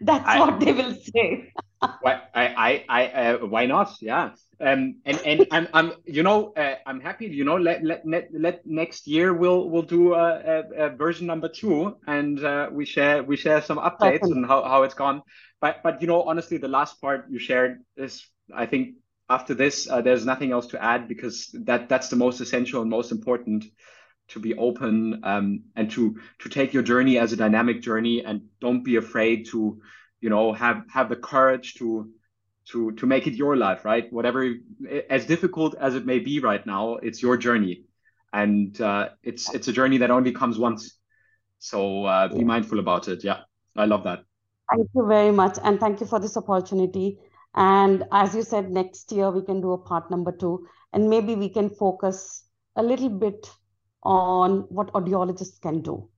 That's 0.00 0.26
I, 0.26 0.40
what 0.40 0.60
they 0.60 0.72
will 0.72 0.94
say. 0.94 1.52
why, 2.00 2.22
I, 2.34 2.46
I, 2.46 2.84
I, 2.88 3.06
uh, 3.06 3.46
why 3.46 3.66
not? 3.66 3.94
Yeah. 4.00 4.30
Um, 4.60 5.00
and 5.04 5.20
and 5.24 5.46
I'm, 5.50 5.68
I'm, 5.74 5.92
you 6.04 6.22
know, 6.22 6.52
uh, 6.56 6.76
I'm 6.86 7.00
happy. 7.00 7.26
You 7.26 7.44
know, 7.44 7.56
let 7.56 7.84
let 7.84 8.06
let, 8.06 8.28
let 8.32 8.66
next 8.66 9.06
year 9.06 9.34
we'll 9.34 9.68
we'll 9.68 9.82
do 9.82 10.14
a, 10.14 10.38
a, 10.38 10.86
a 10.86 10.88
version 10.90 11.26
number 11.26 11.48
two, 11.48 11.96
and 12.06 12.42
uh, 12.44 12.68
we 12.72 12.84
share 12.84 13.22
we 13.22 13.36
share 13.36 13.62
some 13.62 13.78
updates 13.78 14.24
on 14.24 14.44
how, 14.44 14.62
how 14.62 14.82
it's 14.82 14.94
gone. 14.94 15.22
But 15.60 15.82
but 15.82 16.00
you 16.00 16.08
know, 16.08 16.22
honestly, 16.22 16.58
the 16.58 16.68
last 16.68 17.00
part 17.00 17.26
you 17.30 17.38
shared 17.38 17.82
is, 17.96 18.26
I 18.54 18.66
think, 18.66 18.96
after 19.28 19.54
this, 19.54 19.88
uh, 19.88 20.00
there's 20.00 20.24
nothing 20.24 20.52
else 20.52 20.68
to 20.68 20.82
add 20.82 21.08
because 21.08 21.50
that 21.64 21.88
that's 21.88 22.08
the 22.08 22.16
most 22.16 22.40
essential 22.40 22.82
and 22.82 22.90
most 22.90 23.12
important 23.12 23.64
to 24.32 24.40
be 24.40 24.54
open 24.54 25.20
um, 25.24 25.62
and 25.76 25.90
to 25.90 26.16
to 26.40 26.48
take 26.48 26.72
your 26.72 26.82
journey 26.82 27.18
as 27.18 27.32
a 27.32 27.36
dynamic 27.36 27.82
journey 27.82 28.24
and 28.24 28.42
don't 28.60 28.82
be 28.82 28.96
afraid 28.96 29.46
to 29.46 29.80
you 30.20 30.30
know 30.30 30.52
have 30.52 30.84
have 30.90 31.08
the 31.08 31.16
courage 31.16 31.74
to 31.74 32.10
to 32.70 32.92
to 32.92 33.06
make 33.06 33.26
it 33.26 33.34
your 33.34 33.56
life 33.56 33.84
right? 33.84 34.12
Whatever 34.12 34.54
as 35.10 35.26
difficult 35.26 35.74
as 35.78 35.94
it 35.94 36.06
may 36.06 36.18
be 36.18 36.40
right 36.40 36.64
now 36.66 36.96
it's 36.96 37.22
your 37.22 37.36
journey. 37.36 37.84
And 38.32 38.80
uh, 38.80 39.10
it's 39.22 39.52
it's 39.54 39.68
a 39.68 39.72
journey 39.72 39.98
that 39.98 40.10
only 40.10 40.32
comes 40.32 40.58
once. 40.58 40.98
So 41.58 42.06
uh, 42.06 42.28
be 42.28 42.44
mindful 42.44 42.78
about 42.78 43.08
it. 43.08 43.22
Yeah. 43.22 43.40
I 43.76 43.84
love 43.84 44.04
that. 44.04 44.24
Thank 44.70 44.88
you 44.94 45.06
very 45.06 45.32
much 45.32 45.58
and 45.62 45.78
thank 45.78 46.00
you 46.00 46.06
for 46.06 46.18
this 46.18 46.36
opportunity. 46.36 47.18
And 47.54 48.04
as 48.10 48.34
you 48.34 48.42
said 48.42 48.70
next 48.70 49.12
year 49.12 49.30
we 49.30 49.42
can 49.42 49.60
do 49.60 49.72
a 49.72 49.78
part 49.78 50.10
number 50.10 50.32
two 50.32 50.66
and 50.92 51.10
maybe 51.10 51.34
we 51.34 51.50
can 51.50 51.68
focus 51.68 52.44
a 52.76 52.82
little 52.82 53.10
bit 53.10 53.50
on 54.02 54.60
what 54.68 54.92
audiologists 54.92 55.60
can 55.60 55.80
do 55.80 56.08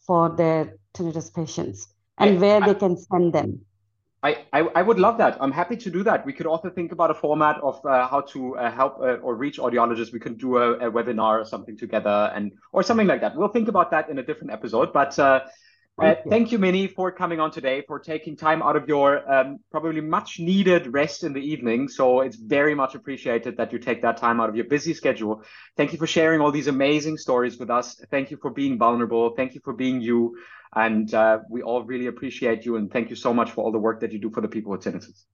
for 0.00 0.34
their 0.36 0.76
tinnitus 0.94 1.32
patients 1.32 1.88
and 2.18 2.36
I, 2.36 2.40
where 2.40 2.62
I, 2.62 2.66
they 2.66 2.78
can 2.78 2.96
send 2.96 3.32
them. 3.32 3.60
I, 4.22 4.44
I, 4.52 4.60
I, 4.74 4.82
would 4.82 4.98
love 4.98 5.18
that. 5.18 5.36
I'm 5.40 5.52
happy 5.52 5.76
to 5.76 5.90
do 5.90 6.02
that. 6.04 6.24
We 6.24 6.32
could 6.32 6.46
also 6.46 6.70
think 6.70 6.90
about 6.90 7.10
a 7.10 7.14
format 7.14 7.60
of 7.62 7.84
uh, 7.84 8.08
how 8.08 8.22
to 8.32 8.56
uh, 8.56 8.70
help 8.72 8.98
uh, 8.98 9.16
or 9.16 9.36
reach 9.36 9.58
audiologists. 9.58 10.12
We 10.12 10.18
can 10.18 10.34
do 10.34 10.56
a, 10.56 10.88
a, 10.88 10.90
webinar 10.90 11.40
or 11.40 11.44
something 11.44 11.76
together, 11.76 12.32
and 12.34 12.52
or 12.72 12.82
something 12.82 13.06
like 13.06 13.20
that. 13.20 13.36
We'll 13.36 13.48
think 13.48 13.68
about 13.68 13.90
that 13.90 14.08
in 14.08 14.18
a 14.18 14.22
different 14.22 14.52
episode. 14.52 14.92
But 14.92 15.16
uh, 15.98 16.14
Thank, 16.28 16.52
you. 16.52 16.58
Mini, 16.58 16.88
for 16.88 17.10
coming 17.10 17.40
on 17.40 17.50
today, 17.50 17.82
for 17.86 17.98
taking 17.98 18.36
time 18.36 18.62
out 18.62 18.76
of 18.76 18.86
your 18.86 19.30
um, 19.32 19.60
probably 19.70 20.02
much 20.02 20.38
needed 20.38 20.92
rest 20.92 21.24
in 21.24 21.32
the 21.32 21.40
evening. 21.40 21.88
So 21.88 22.20
it's 22.20 22.36
very 22.36 22.74
much 22.74 22.94
appreciated 22.94 23.56
that 23.56 23.72
you 23.72 23.78
take 23.78 24.02
that 24.02 24.18
time 24.18 24.38
out 24.38 24.50
of 24.50 24.56
your 24.56 24.66
busy 24.66 24.92
schedule. 24.92 25.42
Thank 25.76 25.92
you 25.92 25.98
for 25.98 26.06
sharing 26.06 26.42
all 26.42 26.52
these 26.52 26.66
amazing 26.66 27.16
stories 27.16 27.56
with 27.58 27.70
us. 27.70 27.98
Thank 28.10 28.30
you 28.30 28.36
for 28.36 28.50
being 28.50 28.76
vulnerable. 28.78 29.34
Thank 29.34 29.54
you 29.54 29.60
for 29.64 29.72
being 29.72 30.02
you. 30.02 30.36
And 30.74 31.12
uh, 31.14 31.38
we 31.48 31.62
all 31.62 31.82
really 31.82 32.08
appreciate 32.08 32.66
you. 32.66 32.76
And 32.76 32.92
thank 32.92 33.08
you 33.08 33.16
so 33.16 33.32
much 33.32 33.52
for 33.52 33.64
all 33.64 33.72
the 33.72 33.78
work 33.78 34.00
that 34.00 34.12
you 34.12 34.18
do 34.18 34.30
for 34.30 34.42
the 34.42 34.48
people 34.48 34.72
with 34.72 34.82
tinnitus. 34.82 35.24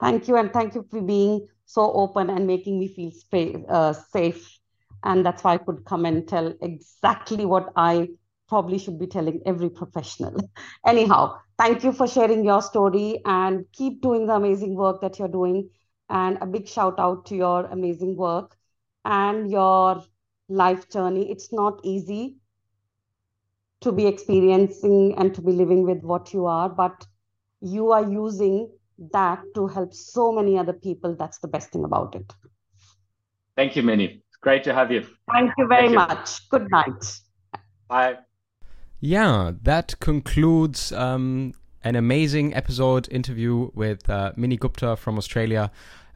Thank 0.00 0.28
you. 0.28 0.36
And 0.36 0.50
thank 0.50 0.74
you 0.74 0.86
for 0.90 1.02
being 1.02 1.46
so 1.66 1.92
open 1.92 2.30
and 2.30 2.46
making 2.46 2.78
me 2.78 2.88
feel 2.88 3.10
spa- 3.10 3.60
uh, 3.68 3.92
safe. 3.92 4.58
And 5.04 5.26
that's 5.26 5.44
why 5.44 5.54
I 5.54 5.58
could 5.58 5.84
come 5.84 6.06
and 6.06 6.26
tell 6.26 6.54
exactly 6.62 7.44
what 7.44 7.70
I 7.76 8.08
probably 8.52 8.76
should 8.76 8.98
be 8.98 9.06
telling 9.06 9.40
every 9.46 9.70
professional. 9.70 10.36
Anyhow, 10.86 11.38
thank 11.58 11.82
you 11.82 11.90
for 11.90 12.06
sharing 12.06 12.44
your 12.44 12.60
story 12.60 13.20
and 13.24 13.64
keep 13.72 14.02
doing 14.02 14.26
the 14.26 14.34
amazing 14.34 14.74
work 14.74 15.00
that 15.00 15.18
you're 15.18 15.36
doing. 15.36 15.70
And 16.10 16.36
a 16.42 16.46
big 16.46 16.68
shout 16.68 16.98
out 16.98 17.24
to 17.26 17.34
your 17.34 17.64
amazing 17.76 18.14
work 18.14 18.54
and 19.06 19.50
your 19.50 20.02
life 20.50 20.90
journey. 20.90 21.30
It's 21.30 21.50
not 21.50 21.80
easy 21.82 22.36
to 23.80 23.90
be 23.90 24.06
experiencing 24.06 25.14
and 25.16 25.34
to 25.34 25.40
be 25.40 25.52
living 25.52 25.84
with 25.84 26.02
what 26.02 26.34
you 26.34 26.44
are, 26.44 26.68
but 26.68 27.06
you 27.62 27.90
are 27.92 28.04
using 28.06 28.70
that 29.12 29.42
to 29.54 29.66
help 29.66 29.94
so 29.94 30.30
many 30.30 30.58
other 30.58 30.74
people. 30.74 31.16
That's 31.16 31.38
the 31.38 31.48
best 31.48 31.72
thing 31.72 31.84
about 31.84 32.14
it. 32.16 32.30
Thank 33.56 33.76
you, 33.76 33.82
Mini. 33.82 34.22
It's 34.28 34.36
great 34.42 34.62
to 34.64 34.74
have 34.74 34.92
you. 34.92 35.06
Thank 35.32 35.52
you 35.56 35.66
very 35.66 35.88
Thank 35.88 36.10
much. 36.10 36.40
You. 36.42 36.58
Good 36.58 36.70
night. 36.70 37.02
Bye. 37.88 38.18
Yeah, 39.04 39.50
that 39.64 39.98
concludes 39.98 40.92
um, 40.92 41.54
an 41.82 41.96
amazing 41.96 42.54
episode 42.54 43.08
interview 43.10 43.72
with 43.74 44.08
uh, 44.08 44.30
Mini 44.36 44.56
Gupta 44.56 44.94
from 44.94 45.18
Australia. 45.18 45.72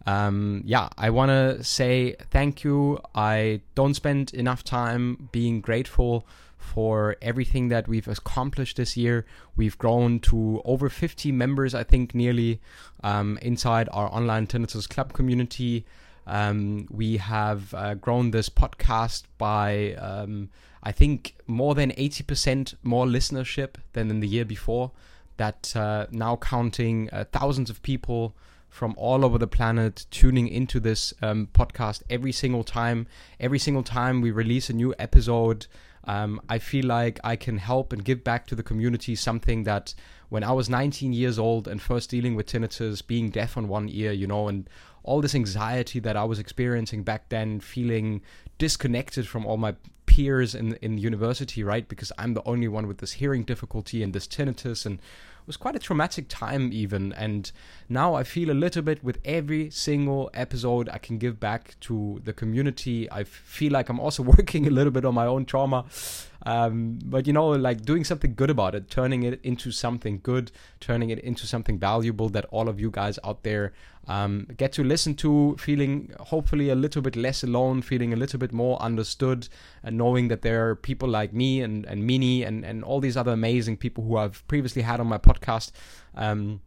Um, 0.06 0.62
yeah, 0.64 0.90
I 0.96 1.10
want 1.10 1.30
to 1.30 1.64
say 1.64 2.14
thank 2.30 2.62
you. 2.62 3.00
I 3.12 3.62
don't 3.74 3.94
spend 3.94 4.32
enough 4.34 4.62
time 4.62 5.28
being 5.32 5.60
grateful 5.60 6.28
for 6.58 7.16
everything 7.20 7.70
that 7.70 7.88
we've 7.88 8.06
accomplished 8.06 8.76
this 8.76 8.96
year. 8.96 9.26
We've 9.56 9.76
grown 9.76 10.20
to 10.20 10.62
over 10.64 10.88
50 10.88 11.32
members, 11.32 11.74
I 11.74 11.82
think, 11.82 12.14
nearly 12.14 12.60
um, 13.02 13.36
inside 13.42 13.88
our 13.90 14.06
online 14.14 14.46
tinnitus 14.46 14.88
club 14.88 15.12
community. 15.12 15.84
Um, 16.24 16.86
we 16.88 17.16
have 17.16 17.74
uh, 17.74 17.94
grown 17.94 18.30
this 18.30 18.48
podcast 18.48 19.24
by, 19.38 19.94
um, 19.94 20.50
I 20.86 20.92
think, 20.92 21.34
more 21.48 21.74
than 21.74 21.90
80% 21.90 22.76
more 22.84 23.06
listenership 23.06 23.74
than 23.94 24.08
in 24.08 24.20
the 24.20 24.28
year 24.28 24.44
before. 24.44 24.92
That 25.36 25.74
uh, 25.74 26.06
now 26.12 26.36
counting 26.36 27.10
uh, 27.12 27.24
thousands 27.32 27.70
of 27.70 27.82
people 27.82 28.36
from 28.68 28.94
all 28.96 29.24
over 29.24 29.36
the 29.36 29.48
planet 29.48 30.06
tuning 30.12 30.46
into 30.46 30.78
this 30.78 31.12
um, 31.22 31.48
podcast 31.52 32.04
every 32.08 32.30
single 32.30 32.62
time. 32.62 33.08
Every 33.40 33.58
single 33.58 33.82
time 33.82 34.20
we 34.20 34.30
release 34.30 34.70
a 34.70 34.74
new 34.74 34.94
episode, 34.96 35.66
um, 36.04 36.40
I 36.48 36.60
feel 36.60 36.86
like 36.86 37.18
I 37.24 37.34
can 37.34 37.58
help 37.58 37.92
and 37.92 38.04
give 38.04 38.22
back 38.22 38.46
to 38.46 38.54
the 38.54 38.62
community 38.62 39.16
something 39.16 39.64
that 39.64 39.92
when 40.28 40.44
I 40.44 40.52
was 40.52 40.70
19 40.70 41.12
years 41.12 41.36
old 41.36 41.66
and 41.66 41.82
first 41.82 42.10
dealing 42.10 42.36
with 42.36 42.46
tinnitus, 42.46 43.04
being 43.04 43.30
deaf 43.30 43.56
on 43.56 43.66
one 43.66 43.88
ear, 43.88 44.12
you 44.12 44.28
know, 44.28 44.46
and 44.46 44.70
all 45.02 45.20
this 45.20 45.34
anxiety 45.34 45.98
that 45.98 46.16
I 46.16 46.22
was 46.22 46.38
experiencing 46.38 47.02
back 47.02 47.28
then, 47.28 47.58
feeling 47.58 48.22
disconnected 48.58 49.26
from 49.26 49.44
all 49.44 49.56
my 49.56 49.74
peers 50.16 50.55
in 50.55 50.72
in 50.80 50.97
university, 50.97 51.62
right? 51.62 51.86
Because 51.86 52.10
I'm 52.16 52.32
the 52.32 52.43
only 52.47 52.68
one 52.68 52.86
with 52.86 52.98
this 52.98 53.12
hearing 53.12 53.44
difficulty 53.44 54.02
and 54.02 54.14
this 54.14 54.26
tinnitus 54.26 54.86
and 54.86 54.98
it 54.98 55.47
was 55.47 55.59
quite 55.59 55.76
a 55.76 55.78
traumatic 55.78 56.26
time 56.28 56.70
even. 56.72 57.12
And 57.12 57.52
now 57.88 58.14
i 58.14 58.24
feel 58.24 58.51
a 58.51 58.59
little 58.64 58.82
bit 58.82 59.05
with 59.05 59.18
every 59.24 59.70
single 59.70 60.30
episode 60.32 60.88
i 60.88 60.98
can 60.98 61.18
give 61.18 61.38
back 61.38 61.76
to 61.80 62.20
the 62.24 62.32
community. 62.32 62.98
I 63.12 63.24
feel 63.24 63.72
like 63.72 63.90
i'm 63.90 64.01
also 64.01 64.22
working 64.36 64.66
a 64.66 64.70
little 64.70 64.90
bit 64.90 65.05
on 65.05 65.14
my 65.14 65.26
own 65.26 65.44
trauma 65.44 65.84
um, 66.44 66.98
but 67.04 67.26
you 67.26 67.32
know 67.32 67.48
like 67.48 67.82
doing 67.82 68.04
something 68.04 68.34
good 68.34 68.50
about 68.50 68.74
it 68.74 68.90
turning 68.90 69.22
it 69.22 69.40
into 69.42 69.70
something 69.70 70.20
good 70.22 70.52
turning 70.80 71.10
it 71.10 71.18
into 71.20 71.46
something 71.46 71.78
valuable 71.78 72.28
that 72.28 72.44
all 72.50 72.68
of 72.68 72.80
you 72.80 72.90
guys 72.90 73.18
out 73.24 73.42
there 73.42 73.72
um, 74.08 74.46
get 74.56 74.72
to 74.72 74.84
listen 74.84 75.14
to, 75.16 75.56
feeling 75.58 76.12
hopefully 76.20 76.68
a 76.68 76.74
little 76.74 77.02
bit 77.02 77.16
less 77.16 77.42
alone, 77.42 77.82
feeling 77.82 78.12
a 78.12 78.16
little 78.16 78.38
bit 78.38 78.52
more 78.52 78.80
understood, 78.80 79.48
and 79.82 79.98
knowing 79.98 80.28
that 80.28 80.42
there 80.42 80.68
are 80.68 80.76
people 80.76 81.08
like 81.08 81.32
me 81.32 81.60
and, 81.60 81.84
and 81.86 82.06
Mini 82.06 82.44
and, 82.44 82.64
and 82.64 82.84
all 82.84 83.00
these 83.00 83.16
other 83.16 83.32
amazing 83.32 83.76
people 83.76 84.04
who 84.04 84.16
I've 84.16 84.46
previously 84.46 84.82
had 84.82 85.00
on 85.00 85.08
my 85.08 85.18
podcast. 85.18 85.72
Um, 86.14 86.60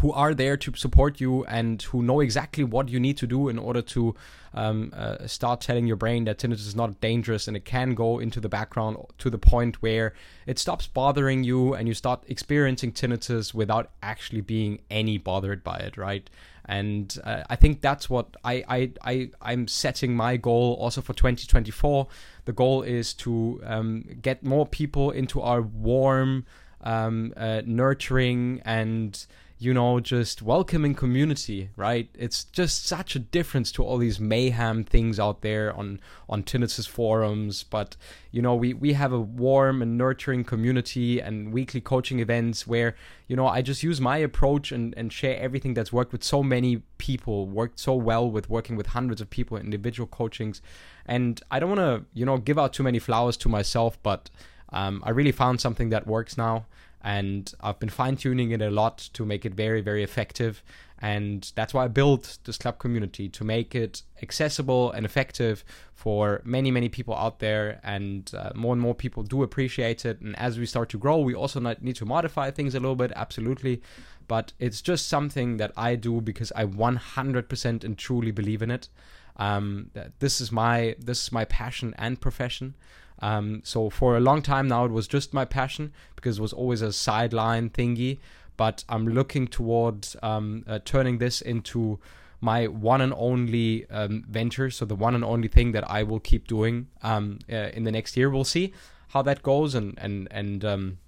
who 0.00 0.12
are 0.12 0.34
there 0.34 0.56
to 0.56 0.74
support 0.74 1.20
you 1.20 1.44
and 1.44 1.82
who 1.82 2.02
know 2.02 2.20
exactly 2.20 2.64
what 2.64 2.88
you 2.88 2.98
need 3.00 3.16
to 3.16 3.26
do 3.26 3.48
in 3.48 3.58
order 3.58 3.82
to 3.82 4.14
um, 4.54 4.92
uh, 4.94 5.26
start 5.26 5.60
telling 5.60 5.86
your 5.86 5.96
brain 5.96 6.24
that 6.24 6.38
tinnitus 6.38 6.66
is 6.66 6.76
not 6.76 7.00
dangerous 7.00 7.48
and 7.48 7.56
it 7.56 7.64
can 7.64 7.94
go 7.94 8.18
into 8.18 8.40
the 8.40 8.48
background 8.48 8.96
to 9.18 9.30
the 9.30 9.38
point 9.38 9.82
where 9.82 10.14
it 10.46 10.58
stops 10.58 10.86
bothering 10.86 11.42
you 11.44 11.74
and 11.74 11.88
you 11.88 11.94
start 11.94 12.22
experiencing 12.28 12.92
tinnitus 12.92 13.52
without 13.52 13.90
actually 14.02 14.40
being 14.40 14.80
any 14.90 15.18
bothered 15.18 15.64
by 15.64 15.76
it, 15.78 15.96
right? 15.96 16.28
and 16.66 17.18
uh, 17.24 17.42
I 17.50 17.56
think 17.56 17.80
that's 17.80 18.08
what 18.08 18.36
I, 18.44 18.64
I 18.68 18.90
I 19.02 19.30
I'm 19.42 19.68
setting 19.68 20.16
my 20.16 20.36
goal 20.36 20.76
also 20.80 21.02
for 21.02 21.12
2024. 21.12 22.06
The 22.46 22.52
goal 22.52 22.82
is 22.82 23.12
to 23.14 23.60
um, 23.64 24.04
get 24.22 24.42
more 24.42 24.66
people 24.66 25.10
into 25.10 25.42
our 25.42 25.60
warm, 25.60 26.46
um, 26.80 27.34
uh, 27.36 27.62
nurturing, 27.66 28.62
and 28.64 29.26
you 29.64 29.72
know, 29.72 29.98
just 29.98 30.42
welcoming 30.42 30.94
community, 30.94 31.70
right? 31.74 32.08
It's 32.14 32.44
just 32.44 32.86
such 32.86 33.16
a 33.16 33.18
difference 33.18 33.72
to 33.72 33.82
all 33.82 33.96
these 33.96 34.20
mayhem 34.20 34.84
things 34.84 35.18
out 35.18 35.40
there 35.40 35.74
on 35.74 36.00
on 36.28 36.42
tinnitus 36.42 36.86
forums. 36.86 37.62
But 37.62 37.96
you 38.30 38.42
know, 38.42 38.54
we 38.54 38.74
we 38.74 38.92
have 38.92 39.12
a 39.12 39.20
warm 39.20 39.80
and 39.80 39.96
nurturing 39.96 40.44
community 40.44 41.20
and 41.20 41.52
weekly 41.52 41.80
coaching 41.80 42.20
events 42.20 42.66
where 42.66 42.94
you 43.26 43.36
know 43.36 43.46
I 43.46 43.62
just 43.62 43.82
use 43.82 44.00
my 44.00 44.18
approach 44.18 44.70
and 44.70 44.92
and 44.98 45.12
share 45.12 45.38
everything 45.40 45.72
that's 45.72 45.92
worked 45.92 46.12
with 46.12 46.22
so 46.22 46.42
many 46.42 46.82
people, 46.98 47.46
worked 47.46 47.80
so 47.80 47.94
well 47.94 48.30
with 48.30 48.50
working 48.50 48.76
with 48.76 48.88
hundreds 48.88 49.20
of 49.22 49.30
people 49.30 49.56
individual 49.56 50.06
coachings. 50.06 50.60
And 51.06 51.40
I 51.50 51.58
don't 51.58 51.70
want 51.70 51.80
to 51.80 52.04
you 52.12 52.26
know 52.26 52.36
give 52.36 52.58
out 52.58 52.74
too 52.74 52.82
many 52.82 52.98
flowers 52.98 53.38
to 53.38 53.48
myself, 53.48 53.98
but 54.02 54.28
um, 54.74 55.02
I 55.06 55.10
really 55.10 55.32
found 55.32 55.60
something 55.60 55.88
that 55.90 56.06
works 56.06 56.36
now 56.36 56.66
and 57.04 57.52
I've 57.60 57.78
been 57.78 57.90
fine 57.90 58.16
tuning 58.16 58.50
it 58.50 58.62
a 58.62 58.70
lot 58.70 58.96
to 59.12 59.26
make 59.26 59.44
it 59.44 59.54
very, 59.54 59.82
very 59.82 60.02
effective. 60.02 60.62
And 61.00 61.52
that's 61.54 61.74
why 61.74 61.84
I 61.84 61.88
built 61.88 62.38
this 62.44 62.56
club 62.56 62.78
community 62.78 63.28
to 63.28 63.44
make 63.44 63.74
it 63.74 64.02
accessible 64.22 64.90
and 64.92 65.04
effective 65.04 65.64
for 65.92 66.40
many, 66.44 66.70
many 66.70 66.88
people 66.88 67.14
out 67.14 67.40
there. 67.40 67.78
And 67.84 68.30
uh, 68.34 68.52
more 68.54 68.72
and 68.72 68.80
more 68.80 68.94
people 68.94 69.22
do 69.22 69.42
appreciate 69.42 70.06
it. 70.06 70.22
And 70.22 70.34
as 70.38 70.58
we 70.58 70.64
start 70.64 70.88
to 70.90 70.98
grow, 70.98 71.18
we 71.18 71.34
also 71.34 71.60
need 71.60 71.96
to 71.96 72.06
modify 72.06 72.50
things 72.50 72.74
a 72.74 72.80
little 72.80 72.96
bit, 72.96 73.12
absolutely. 73.14 73.82
But 74.26 74.54
it's 74.58 74.80
just 74.80 75.06
something 75.06 75.58
that 75.58 75.72
I 75.76 75.96
do 75.96 76.22
because 76.22 76.52
I 76.56 76.64
100% 76.64 77.84
and 77.84 77.98
truly 77.98 78.30
believe 78.30 78.62
in 78.62 78.70
it. 78.70 78.88
Um, 79.36 79.90
this 80.20 80.40
is 80.40 80.52
my 80.52 80.94
this 80.98 81.24
is 81.24 81.32
my 81.32 81.44
passion 81.44 81.92
and 81.98 82.18
profession. 82.20 82.76
Um, 83.20 83.62
so 83.64 83.90
for 83.90 84.16
a 84.16 84.20
long 84.20 84.42
time 84.42 84.68
now, 84.68 84.84
it 84.84 84.90
was 84.90 85.06
just 85.08 85.32
my 85.32 85.44
passion 85.44 85.92
because 86.16 86.38
it 86.38 86.42
was 86.42 86.52
always 86.52 86.82
a 86.82 86.92
sideline 86.92 87.70
thingy. 87.70 88.18
But 88.56 88.84
I'm 88.88 89.08
looking 89.08 89.48
towards 89.48 90.16
um, 90.22 90.64
uh, 90.66 90.78
turning 90.84 91.18
this 91.18 91.40
into 91.40 91.98
my 92.40 92.66
one 92.66 93.00
and 93.00 93.12
only 93.16 93.88
um, 93.90 94.24
venture. 94.28 94.70
So 94.70 94.84
the 94.84 94.94
one 94.94 95.14
and 95.14 95.24
only 95.24 95.48
thing 95.48 95.72
that 95.72 95.90
I 95.90 96.02
will 96.02 96.20
keep 96.20 96.46
doing 96.46 96.88
um, 97.02 97.38
uh, 97.50 97.70
in 97.72 97.84
the 97.84 97.92
next 97.92 98.16
year. 98.16 98.30
We'll 98.30 98.44
see 98.44 98.72
how 99.08 99.22
that 99.22 99.42
goes 99.42 99.74
and 99.74 99.98
and 99.98 100.28
and 100.30 100.64
um, 100.64 100.98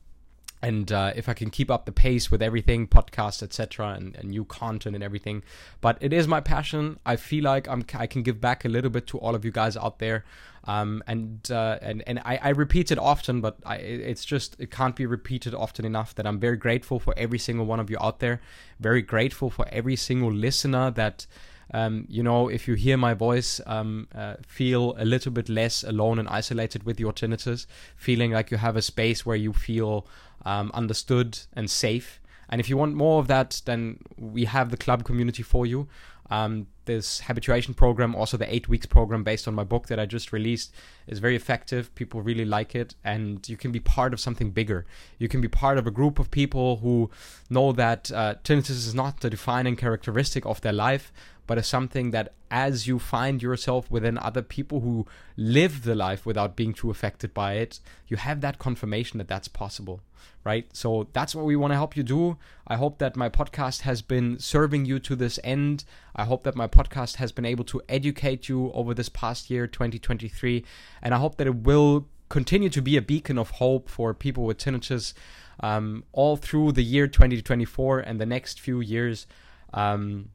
and 0.66 0.90
uh, 0.90 1.12
if 1.14 1.28
I 1.28 1.34
can 1.34 1.50
keep 1.50 1.70
up 1.70 1.86
the 1.86 1.92
pace 1.92 2.28
with 2.28 2.42
everything, 2.42 2.88
podcasts, 2.88 3.40
etc., 3.40 3.90
and, 3.90 4.16
and, 4.16 4.30
new 4.30 4.44
content 4.44 4.96
and 4.96 5.04
everything. 5.04 5.44
But 5.80 5.96
it 6.00 6.12
is 6.12 6.26
my 6.26 6.40
passion. 6.40 6.98
I 7.06 7.14
feel 7.14 7.44
like 7.44 7.68
I'm 7.68 7.84
I 7.94 8.08
can 8.08 8.24
give 8.24 8.40
back 8.40 8.64
a 8.64 8.68
little 8.68 8.90
bit 8.90 9.06
to 9.08 9.18
all 9.18 9.36
of 9.36 9.44
you 9.44 9.52
guys 9.52 9.76
out 9.76 10.00
there. 10.00 10.24
Um, 10.64 11.04
and 11.06 11.48
uh, 11.52 11.78
and 11.80 12.02
and 12.08 12.18
I, 12.24 12.40
I, 12.42 12.48
repeat 12.48 12.90
it 12.90 12.98
often, 12.98 13.40
but 13.40 13.58
I, 13.64 13.76
it's 13.76 14.24
just 14.24 14.56
it 14.58 14.72
can't 14.72 14.96
be 14.96 15.06
repeated 15.06 15.54
often 15.54 15.84
enough 15.84 16.16
that 16.16 16.26
I'm 16.26 16.40
very 16.40 16.56
grateful 16.56 16.98
for 16.98 17.14
every 17.16 17.38
single 17.38 17.64
one 17.64 17.78
of 17.78 17.88
you 17.88 17.98
out 18.00 18.18
there. 18.18 18.40
Very 18.80 19.02
grateful 19.02 19.50
for 19.50 19.66
every 19.70 19.94
single 19.94 20.32
listener 20.32 20.90
that. 20.90 21.26
Um, 21.72 22.06
you 22.08 22.22
know, 22.22 22.48
if 22.48 22.68
you 22.68 22.74
hear 22.74 22.96
my 22.96 23.14
voice, 23.14 23.60
um, 23.66 24.08
uh, 24.14 24.34
feel 24.46 24.94
a 24.98 25.04
little 25.04 25.32
bit 25.32 25.48
less 25.48 25.82
alone 25.82 26.18
and 26.18 26.28
isolated 26.28 26.84
with 26.84 27.00
your 27.00 27.12
tinnitus, 27.12 27.66
feeling 27.96 28.30
like 28.30 28.50
you 28.50 28.56
have 28.58 28.76
a 28.76 28.82
space 28.82 29.26
where 29.26 29.36
you 29.36 29.52
feel 29.52 30.06
um, 30.44 30.70
understood 30.74 31.38
and 31.54 31.68
safe. 31.68 32.20
And 32.48 32.60
if 32.60 32.68
you 32.68 32.76
want 32.76 32.94
more 32.94 33.18
of 33.18 33.26
that, 33.26 33.62
then 33.64 33.98
we 34.16 34.44
have 34.44 34.70
the 34.70 34.76
club 34.76 35.04
community 35.04 35.42
for 35.42 35.66
you. 35.66 35.88
Um, 36.28 36.66
this 36.86 37.20
habituation 37.20 37.74
program, 37.74 38.14
also 38.14 38.36
the 38.36 38.52
eight 38.52 38.68
weeks 38.68 38.86
program 38.86 39.22
based 39.22 39.46
on 39.46 39.54
my 39.54 39.64
book 39.64 39.86
that 39.88 39.98
I 40.00 40.06
just 40.06 40.32
released, 40.32 40.72
is 41.06 41.18
very 41.18 41.36
effective. 41.36 41.94
People 41.94 42.22
really 42.22 42.44
like 42.44 42.74
it, 42.74 42.94
and 43.04 43.48
you 43.48 43.56
can 43.56 43.72
be 43.72 43.80
part 43.80 44.12
of 44.12 44.20
something 44.20 44.50
bigger. 44.50 44.86
You 45.18 45.28
can 45.28 45.40
be 45.40 45.48
part 45.48 45.78
of 45.78 45.86
a 45.86 45.90
group 45.90 46.18
of 46.18 46.30
people 46.30 46.76
who 46.78 47.10
know 47.50 47.72
that 47.72 48.10
uh, 48.12 48.36
tinnitus 48.42 48.70
is 48.70 48.94
not 48.94 49.20
the 49.20 49.30
defining 49.30 49.76
characteristic 49.76 50.44
of 50.46 50.60
their 50.60 50.72
life, 50.72 51.12
but 51.46 51.58
as 51.58 51.66
something 51.66 52.10
that 52.10 52.32
as 52.50 52.86
you 52.86 52.98
find 52.98 53.42
yourself 53.42 53.90
within 53.90 54.18
other 54.18 54.42
people 54.42 54.80
who 54.80 55.06
live 55.36 55.82
the 55.82 55.94
life 55.94 56.24
without 56.24 56.56
being 56.56 56.72
too 56.72 56.90
affected 56.90 57.34
by 57.34 57.54
it, 57.54 57.80
you 58.08 58.16
have 58.16 58.40
that 58.40 58.58
confirmation 58.58 59.18
that 59.18 59.28
that's 59.28 59.48
possible, 59.48 60.00
right? 60.44 60.66
So 60.72 61.08
that's 61.12 61.34
what 61.34 61.44
we 61.44 61.56
want 61.56 61.72
to 61.72 61.76
help 61.76 61.96
you 61.96 62.02
do. 62.02 62.36
I 62.66 62.76
hope 62.76 62.98
that 62.98 63.16
my 63.16 63.28
podcast 63.28 63.82
has 63.82 64.02
been 64.02 64.38
serving 64.38 64.84
you 64.84 64.98
to 65.00 65.16
this 65.16 65.38
end. 65.42 65.84
I 66.14 66.24
hope 66.24 66.44
that 66.44 66.56
my 66.56 66.66
podcast 66.66 67.16
has 67.16 67.32
been 67.32 67.44
able 67.44 67.64
to 67.64 67.82
educate 67.88 68.48
you 68.48 68.70
over 68.72 68.94
this 68.94 69.08
past 69.08 69.50
year, 69.50 69.66
2023, 69.66 70.64
and 71.02 71.14
I 71.14 71.18
hope 71.18 71.36
that 71.36 71.46
it 71.46 71.56
will 71.56 72.06
continue 72.28 72.68
to 72.70 72.82
be 72.82 72.96
a 72.96 73.02
beacon 73.02 73.38
of 73.38 73.50
hope 73.50 73.88
for 73.88 74.12
people 74.12 74.44
with 74.44 74.58
tinnitus 74.58 75.14
um, 75.60 76.04
all 76.12 76.36
through 76.36 76.72
the 76.72 76.82
year 76.82 77.06
2024 77.06 78.00
and 78.00 78.20
the 78.20 78.26
next 78.26 78.60
few 78.60 78.80
years. 78.80 79.26
Um, 79.72 80.30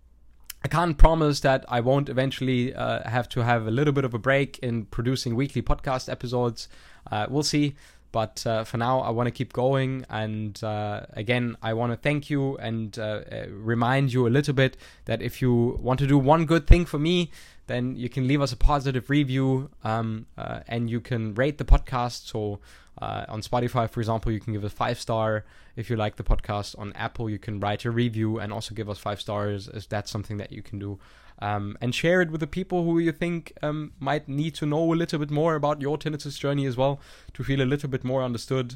I 0.64 0.68
can't 0.68 0.98
promise 0.98 1.40
that 1.40 1.66
I 1.68 1.82
won't 1.82 2.08
eventually 2.08 2.74
uh, 2.74 3.08
have 3.10 3.28
to 3.30 3.44
have 3.44 3.66
a 3.66 3.72
little 3.72 3.94
bit 3.94 4.06
of 4.06 4.14
a 4.14 4.20
break 4.20 4.60
in 4.60 4.86
producing 4.86 5.36
weekly 5.36 5.62
podcast 5.62 6.10
episodes. 6.10 6.68
Uh, 7.12 7.26
we'll 7.30 7.44
see. 7.44 7.76
But 8.12 8.46
uh, 8.46 8.66
for 8.66 8.78
now, 8.78 9.00
I 9.00 9.10
want 9.10 9.28
to 9.28 9.32
keep 9.32 9.54
going. 9.54 10.06
And 10.10 10.62
uh, 10.64 11.06
again, 11.14 11.56
I 11.62 11.74
want 11.74 11.94
to 11.94 11.98
thank 11.98 12.30
you 12.30 12.58
and 12.58 12.98
uh, 13.00 13.22
uh, 13.32 13.46
remind 13.50 14.12
you 14.12 14.28
a 14.28 14.30
little 14.30 14.54
bit 14.54 14.78
that 15.06 15.22
if 15.22 15.42
you 15.42 15.80
want 15.82 16.00
to 16.02 16.08
do 16.08 16.18
one 16.18 16.46
good 16.46 16.68
thing 16.68 16.86
for 16.86 17.00
me, 17.00 17.32
then 17.68 17.96
you 17.96 18.10
can 18.10 18.28
leave 18.28 18.42
us 18.42 18.52
a 18.52 18.58
positive 18.58 19.10
review 19.10 19.70
um, 19.84 20.26
and 20.68 20.90
you 20.90 21.00
can 21.00 21.34
rate 21.36 21.58
the 21.58 21.64
podcast. 21.64 22.28
So 22.28 22.60
uh, 23.00 23.26
on 23.30 23.42
Spotify, 23.42 23.90
for 23.90 24.00
example, 24.00 24.32
you 24.32 24.40
can 24.40 24.54
give 24.54 24.64
us 24.64 24.74
five 24.74 25.00
star 25.00 25.46
if 25.76 25.90
you 25.90 25.96
like 25.96 26.18
the 26.18 26.24
podcast. 26.24 26.78
On 26.78 26.92
Apple, 26.94 27.30
you 27.30 27.40
can 27.40 27.60
write 27.60 27.86
a 27.86 27.92
review 27.92 28.40
and 28.40 28.52
also 28.52 28.76
give 28.76 28.90
us 28.90 29.00
five 29.00 29.22
stars 29.22 29.68
if 29.74 29.88
that's 29.88 30.12
something 30.12 30.38
that 30.38 30.52
you 30.52 30.62
can 30.62 30.80
do. 30.80 31.00
Um, 31.40 31.76
and 31.82 31.96
share 31.96 32.22
it 32.22 32.30
with 32.30 32.40
the 32.40 32.48
people 32.48 32.84
who 32.84 33.00
you 33.00 33.12
think 33.12 33.54
um, 33.64 33.94
might 34.00 34.28
need 34.28 34.54
to 34.56 34.66
know 34.68 34.94
a 34.94 34.96
little 34.96 35.18
bit 35.18 35.32
more 35.32 35.56
about 35.56 35.82
your 35.82 35.98
tinnitus 35.98 36.38
journey 36.38 36.68
as 36.68 36.78
well 36.78 37.00
to 37.34 37.44
feel 37.44 37.62
a 37.62 37.66
little 37.66 37.90
bit 37.90 38.04
more 38.04 38.22
understood. 38.22 38.76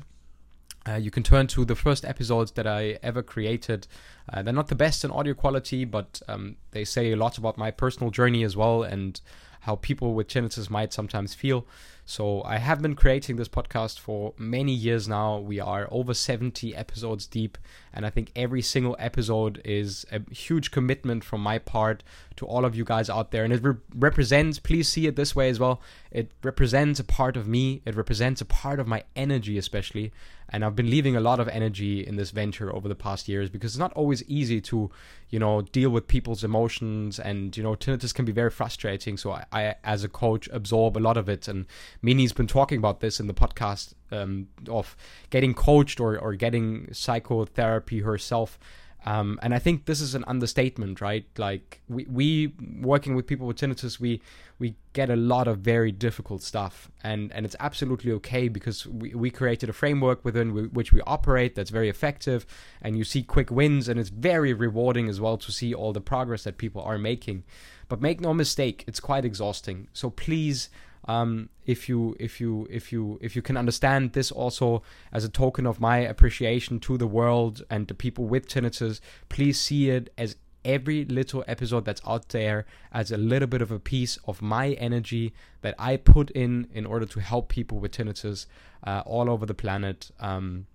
Uh, 0.88 0.96
you 0.96 1.12
can 1.12 1.24
turn 1.24 1.48
to 1.48 1.66
the 1.66 1.76
first 1.76 2.06
episodes 2.06 2.52
that 2.54 2.66
I 2.66 2.98
ever 3.04 3.22
created. 3.22 3.88
Uh, 4.32 4.42
they're 4.42 4.54
not 4.54 4.68
the 4.68 4.76
best 4.76 5.04
in 5.04 5.12
audio 5.12 5.34
quality, 5.34 5.84
but 5.84 6.22
um, 6.28 6.58
they 6.72 6.86
say 6.86 7.12
a 7.12 7.16
lot 7.16 7.38
about 7.38 7.58
my 7.58 7.70
personal 7.70 8.12
journey 8.12 8.44
as 8.44 8.56
well 8.56 8.84
and 8.84 9.20
how 9.62 9.76
people 9.76 10.14
with 10.14 10.28
tinnitus 10.28 10.70
might 10.70 10.94
sometimes 10.94 11.34
feel. 11.34 11.66
So 12.06 12.44
I 12.44 12.58
have 12.58 12.84
been 12.84 12.96
creating 12.96 13.38
this 13.38 13.48
podcast 13.48 14.00
for 14.00 14.34
many 14.38 14.72
years 14.72 15.08
now. 15.08 15.40
We 15.40 15.60
are 15.60 15.88
over 15.90 16.14
70 16.14 16.76
episodes 16.76 17.26
deep, 17.26 17.58
and 17.96 18.06
I 18.06 18.10
think 18.10 18.32
every 18.36 18.62
single 18.62 18.98
episode 19.00 19.62
is 19.64 20.06
a 20.12 20.22
huge 20.34 20.70
commitment 20.70 21.24
from 21.24 21.42
my 21.42 21.58
part 21.60 22.04
to 22.36 22.46
all 22.46 22.66
of 22.66 22.76
you 22.76 22.84
guys 22.84 23.10
out 23.10 23.32
there. 23.32 23.46
And 23.46 23.54
it 23.54 23.64
re- 23.64 23.76
represents, 23.96 24.60
please 24.60 24.90
see 24.90 25.08
it 25.08 25.16
this 25.16 25.34
way 25.34 25.50
as 25.50 25.60
well, 25.60 25.82
it 26.12 26.32
represents 26.44 27.00
a 27.00 27.06
part 27.06 27.38
of 27.38 27.48
me, 27.48 27.82
it 27.86 27.96
represents 27.96 28.42
a 28.42 28.46
part 28.46 28.82
of 28.82 28.88
my 28.88 29.04
energy, 29.16 29.58
especially. 29.58 30.12
And 30.50 30.64
I've 30.64 30.76
been 30.76 30.90
leaving 30.90 31.16
a 31.16 31.22
lot 31.22 31.40
of 31.40 31.48
energy 31.48 32.06
in 32.06 32.18
this 32.18 32.32
venture 32.32 32.74
over 32.74 32.88
the 32.88 32.96
past 32.96 33.28
years 33.28 33.50
because 33.50 33.72
it's 33.72 33.80
not 33.80 33.94
always 33.94 34.24
easy 34.24 34.62
to, 34.62 34.92
you 35.30 35.40
know, 35.40 35.62
deal 35.62 35.90
with 35.90 36.08
people's 36.08 36.44
emotions. 36.44 37.18
And, 37.18 37.56
you 37.58 37.64
know, 37.64 37.76
tinnitus 37.76 38.14
can 38.14 38.26
be 38.26 38.32
very 38.32 38.52
frustrating. 38.52 39.18
So 39.18 39.32
I, 39.32 39.46
I 39.52 39.76
as 39.84 40.04
a 40.04 40.10
coach, 40.10 40.48
absorb 40.52 40.98
a 40.98 41.00
lot 41.00 41.18
of 41.18 41.30
it. 41.30 41.48
And 41.48 41.66
Mini's 42.02 42.34
been 42.34 42.46
talking 42.46 42.78
about 42.78 43.00
this 43.00 43.20
in 43.20 43.28
the 43.28 43.34
podcast 43.34 43.94
um, 44.16 44.48
of 44.70 44.96
getting 45.30 45.54
coached 45.54 46.00
or, 46.00 46.18
or 46.18 46.34
getting 46.36 46.94
psychotherapy 46.94 48.00
herself. 48.00 48.60
Um, 49.06 49.40
and 49.44 49.54
I 49.54 49.60
think 49.60 49.86
this 49.86 50.02
is 50.02 50.16
an 50.16 50.24
understatement, 50.26 51.00
right? 51.00 51.26
Like 51.38 51.82
we, 51.88 52.06
we 52.10 52.54
working 52.82 53.16
with 53.16 53.28
people 53.28 53.46
with 53.46 53.58
tinnitus, 53.58 54.00
we 54.00 54.22
we 54.58 54.76
get 54.94 55.10
a 55.10 55.16
lot 55.16 55.48
of 55.48 55.60
very 55.60 55.92
difficult 55.92 56.42
stuff, 56.42 56.90
and 57.04 57.32
and 57.32 57.46
it's 57.46 57.56
absolutely 57.60 58.12
okay 58.14 58.48
because 58.48 58.88
we, 58.88 59.14
we 59.14 59.30
created 59.30 59.70
a 59.70 59.74
framework 59.74 60.26
within 60.26 60.72
which 60.74 60.92
we 60.92 61.02
operate 61.02 61.54
that's 61.54 61.70
very 61.70 61.90
effective, 61.90 62.48
and 62.82 62.98
you 62.98 63.04
see 63.04 63.22
quick 63.22 63.52
wins, 63.52 63.88
and 63.88 64.00
it's 64.00 64.10
very 64.10 64.54
rewarding 64.54 65.08
as 65.08 65.22
well 65.22 65.38
to 65.38 65.52
see 65.52 65.72
all 65.72 65.94
the 65.94 66.02
progress 66.02 66.44
that 66.44 66.58
people 66.58 66.82
are 66.82 66.98
making. 66.98 67.44
But 67.88 68.02
make 68.02 68.20
no 68.20 68.34
mistake, 68.34 68.84
it's 68.88 69.00
quite 69.00 69.24
exhausting. 69.24 69.88
So 69.94 70.10
please 70.10 70.70
um, 71.06 71.50
if 71.66 71.88
you 71.88 72.16
if 72.20 72.42
you 72.42 72.68
if 72.70 72.92
you 72.92 73.20
if 73.22 73.36
you 73.36 73.42
can 73.42 73.58
understand 73.58 74.14
this 74.14 74.32
also 74.32 74.82
as 75.12 75.24
a 75.24 75.30
token 75.30 75.66
of 75.66 75.80
my 75.80 76.00
appreciation 76.00 76.80
to 76.82 76.98
the 76.98 77.08
world 77.08 77.64
and 77.70 77.88
the 77.88 77.94
people 77.94 78.26
with 78.26 78.48
tinnitus, 78.48 79.00
please 79.30 79.60
see 79.60 79.90
it 79.90 80.12
as 80.18 80.36
every 80.64 81.06
little 81.06 81.44
episode 81.48 81.86
that's 81.86 82.02
out 82.08 82.30
there 82.30 82.66
as 82.92 83.12
a 83.12 83.18
little 83.18 83.48
bit 83.48 83.62
of 83.62 83.72
a 83.72 83.80
piece 83.80 84.18
of 84.26 84.42
my 84.42 84.72
energy 84.74 85.32
that 85.62 85.76
I 85.78 85.98
put 85.98 86.32
in 86.32 86.68
in 86.74 86.88
order 86.88 87.06
to 87.06 87.20
help 87.20 87.50
people 87.50 87.78
with 87.80 87.92
tinnitus 87.92 88.48
uh, 88.84 89.04
all 89.06 89.30
over 89.30 89.46
the 89.46 89.54
planet. 89.54 90.10
Um, 90.20 90.66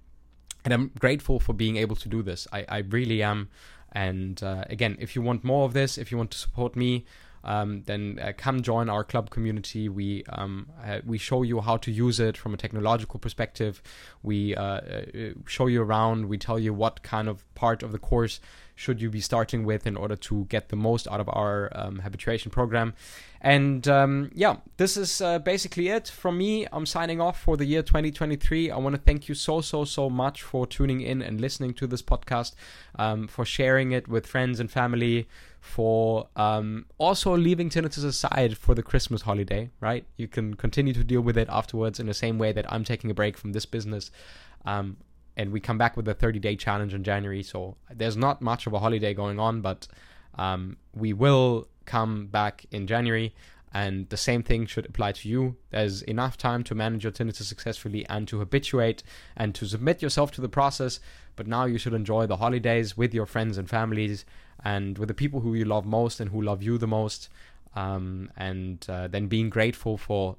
and 0.64 0.72
I'm 0.72 0.92
grateful 0.98 1.40
for 1.40 1.52
being 1.52 1.76
able 1.76 1.96
to 1.96 2.08
do 2.08 2.22
this. 2.22 2.46
I, 2.52 2.64
I 2.68 2.78
really 2.78 3.22
am. 3.22 3.48
And 3.92 4.40
uh, 4.42 4.64
again, 4.70 4.96
if 5.00 5.16
you 5.16 5.22
want 5.22 5.42
more 5.42 5.64
of 5.64 5.72
this, 5.72 5.98
if 5.98 6.12
you 6.12 6.18
want 6.18 6.30
to 6.30 6.38
support 6.38 6.76
me, 6.76 7.04
um, 7.44 7.82
then 7.86 8.18
uh, 8.22 8.32
come 8.36 8.62
join 8.62 8.88
our 8.88 9.04
club 9.04 9.30
community. 9.30 9.88
We 9.88 10.24
um, 10.28 10.68
uh, 10.84 11.00
we 11.04 11.18
show 11.18 11.42
you 11.42 11.60
how 11.60 11.76
to 11.78 11.90
use 11.90 12.20
it 12.20 12.36
from 12.36 12.54
a 12.54 12.56
technological 12.56 13.18
perspective. 13.18 13.82
We 14.22 14.54
uh, 14.54 14.62
uh, 14.62 15.02
show 15.46 15.66
you 15.66 15.82
around. 15.82 16.26
We 16.26 16.38
tell 16.38 16.58
you 16.58 16.74
what 16.74 17.02
kind 17.02 17.28
of 17.28 17.44
part 17.54 17.82
of 17.82 17.92
the 17.92 17.98
course 17.98 18.40
should 18.80 19.02
you 19.02 19.10
be 19.10 19.20
starting 19.20 19.62
with 19.64 19.86
in 19.86 19.94
order 19.94 20.16
to 20.16 20.46
get 20.46 20.70
the 20.70 20.76
most 20.76 21.06
out 21.08 21.20
of 21.20 21.28
our 21.28 21.70
um, 21.74 21.98
habituation 21.98 22.50
program. 22.50 22.94
And 23.42 23.86
um, 23.86 24.30
yeah, 24.34 24.56
this 24.78 24.96
is 24.96 25.20
uh, 25.20 25.38
basically 25.38 25.88
it 25.88 26.08
from 26.08 26.38
me. 26.38 26.66
I'm 26.72 26.86
signing 26.86 27.20
off 27.20 27.38
for 27.38 27.58
the 27.58 27.66
year 27.66 27.82
2023. 27.82 28.70
I 28.70 28.78
want 28.78 28.94
to 28.94 29.00
thank 29.00 29.28
you 29.28 29.34
so, 29.34 29.60
so, 29.60 29.84
so 29.84 30.08
much 30.08 30.42
for 30.42 30.66
tuning 30.66 31.02
in 31.02 31.20
and 31.20 31.42
listening 31.42 31.74
to 31.74 31.86
this 31.86 32.00
podcast, 32.00 32.54
um, 32.98 33.28
for 33.28 33.44
sharing 33.44 33.92
it 33.92 34.08
with 34.08 34.26
friends 34.26 34.60
and 34.60 34.70
family, 34.70 35.28
for 35.60 36.28
um, 36.36 36.86
also 36.98 37.36
leaving 37.36 37.68
tinnitus 37.68 38.04
aside 38.04 38.56
for 38.56 38.74
the 38.74 38.82
Christmas 38.82 39.22
holiday, 39.22 39.70
right? 39.80 40.04
You 40.16 40.26
can 40.26 40.54
continue 40.54 40.94
to 40.94 41.04
deal 41.04 41.20
with 41.20 41.36
it 41.36 41.48
afterwards 41.50 42.00
in 42.00 42.06
the 42.06 42.14
same 42.14 42.38
way 42.38 42.52
that 42.52 42.70
I'm 42.72 42.82
taking 42.82 43.10
a 43.10 43.14
break 43.14 43.36
from 43.36 43.52
this 43.52 43.66
business. 43.66 44.10
Um, 44.64 44.96
and 45.36 45.52
we 45.52 45.60
come 45.60 45.78
back 45.78 45.96
with 45.96 46.08
a 46.08 46.14
30 46.14 46.38
day 46.38 46.56
challenge 46.56 46.94
in 46.94 47.04
January. 47.04 47.42
So 47.42 47.76
there's 47.94 48.16
not 48.16 48.40
much 48.40 48.66
of 48.66 48.72
a 48.72 48.78
holiday 48.78 49.14
going 49.14 49.38
on, 49.38 49.60
but 49.60 49.86
um, 50.36 50.76
we 50.94 51.12
will 51.12 51.68
come 51.84 52.26
back 52.26 52.64
in 52.70 52.86
January. 52.86 53.34
And 53.72 54.08
the 54.08 54.16
same 54.16 54.42
thing 54.42 54.66
should 54.66 54.86
apply 54.86 55.12
to 55.12 55.28
you. 55.28 55.56
There's 55.70 56.02
enough 56.02 56.36
time 56.36 56.64
to 56.64 56.74
manage 56.74 57.04
your 57.04 57.12
tinnitus 57.12 57.44
successfully 57.44 58.04
and 58.08 58.26
to 58.28 58.40
habituate 58.40 59.02
and 59.36 59.54
to 59.54 59.66
submit 59.66 60.02
yourself 60.02 60.32
to 60.32 60.40
the 60.40 60.48
process. 60.48 60.98
But 61.36 61.46
now 61.46 61.66
you 61.66 61.78
should 61.78 61.94
enjoy 61.94 62.26
the 62.26 62.38
holidays 62.38 62.96
with 62.96 63.14
your 63.14 63.26
friends 63.26 63.58
and 63.58 63.70
families 63.70 64.24
and 64.64 64.98
with 64.98 65.08
the 65.08 65.14
people 65.14 65.40
who 65.40 65.54
you 65.54 65.64
love 65.64 65.86
most 65.86 66.20
and 66.20 66.30
who 66.30 66.42
love 66.42 66.62
you 66.62 66.78
the 66.78 66.88
most. 66.88 67.28
Um, 67.76 68.32
and 68.36 68.84
uh, 68.88 69.06
then 69.06 69.28
being 69.28 69.48
grateful 69.48 69.96
for 69.96 70.36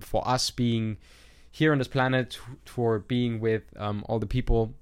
for 0.00 0.26
us 0.26 0.50
being 0.50 0.96
here 1.52 1.70
on 1.70 1.78
this 1.78 1.86
planet 1.86 2.36
for 2.64 2.98
being 2.98 3.38
with 3.38 3.62
um, 3.76 4.04
all 4.08 4.18
the 4.18 4.26
people. 4.26 4.74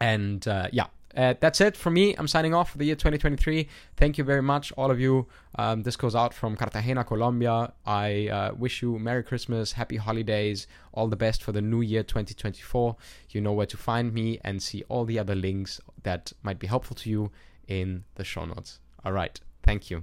And 0.00 0.48
uh, 0.48 0.68
yeah, 0.72 0.86
uh, 1.16 1.34
that's 1.40 1.60
it 1.60 1.76
for 1.76 1.90
me. 1.90 2.14
I'm 2.16 2.28
signing 2.28 2.54
off 2.54 2.70
for 2.70 2.78
the 2.78 2.84
year 2.84 2.94
2023. 2.94 3.68
Thank 3.96 4.18
you 4.18 4.24
very 4.24 4.42
much, 4.42 4.72
all 4.76 4.90
of 4.90 5.00
you. 5.00 5.26
Um, 5.56 5.82
this 5.82 5.96
goes 5.96 6.14
out 6.14 6.32
from 6.32 6.56
Cartagena, 6.56 7.04
Colombia. 7.04 7.72
I 7.84 8.28
uh, 8.28 8.54
wish 8.54 8.82
you 8.82 8.98
Merry 8.98 9.22
Christmas, 9.22 9.72
Happy 9.72 9.96
Holidays, 9.96 10.66
all 10.92 11.08
the 11.08 11.16
best 11.16 11.42
for 11.42 11.52
the 11.52 11.62
new 11.62 11.80
year 11.80 12.02
2024. 12.02 12.96
You 13.30 13.40
know 13.40 13.52
where 13.52 13.66
to 13.66 13.76
find 13.76 14.12
me 14.12 14.38
and 14.44 14.62
see 14.62 14.84
all 14.88 15.04
the 15.04 15.18
other 15.18 15.34
links 15.34 15.80
that 16.02 16.32
might 16.42 16.58
be 16.58 16.66
helpful 16.66 16.94
to 16.96 17.10
you 17.10 17.30
in 17.66 18.04
the 18.14 18.24
show 18.24 18.44
notes. 18.44 18.78
All 19.04 19.12
right. 19.12 19.40
Thank 19.62 19.90
you. 19.90 20.02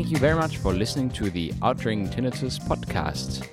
Thank 0.00 0.12
you 0.12 0.16
very 0.16 0.34
much 0.34 0.56
for 0.56 0.72
listening 0.72 1.10
to 1.10 1.28
the 1.28 1.52
Outring 1.62 2.08
Tinnitus 2.08 2.58
podcast. 2.58 3.46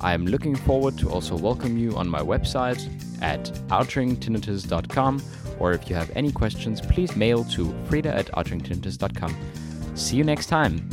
I 0.00 0.12
am 0.12 0.26
looking 0.26 0.54
forward 0.54 0.98
to 0.98 1.08
also 1.08 1.34
welcome 1.34 1.78
you 1.78 1.96
on 1.96 2.06
my 2.06 2.20
website 2.20 2.78
at 3.22 3.44
outringtinnitus.com 3.68 5.22
or 5.58 5.72
if 5.72 5.88
you 5.88 5.96
have 5.96 6.10
any 6.14 6.30
questions, 6.30 6.82
please 6.82 7.16
mail 7.16 7.42
to 7.44 7.68
frieder 7.88 8.14
at 8.14 8.26
outringtinnitus.com. 8.32 9.34
See 9.94 10.16
you 10.16 10.24
next 10.24 10.48
time. 10.48 10.86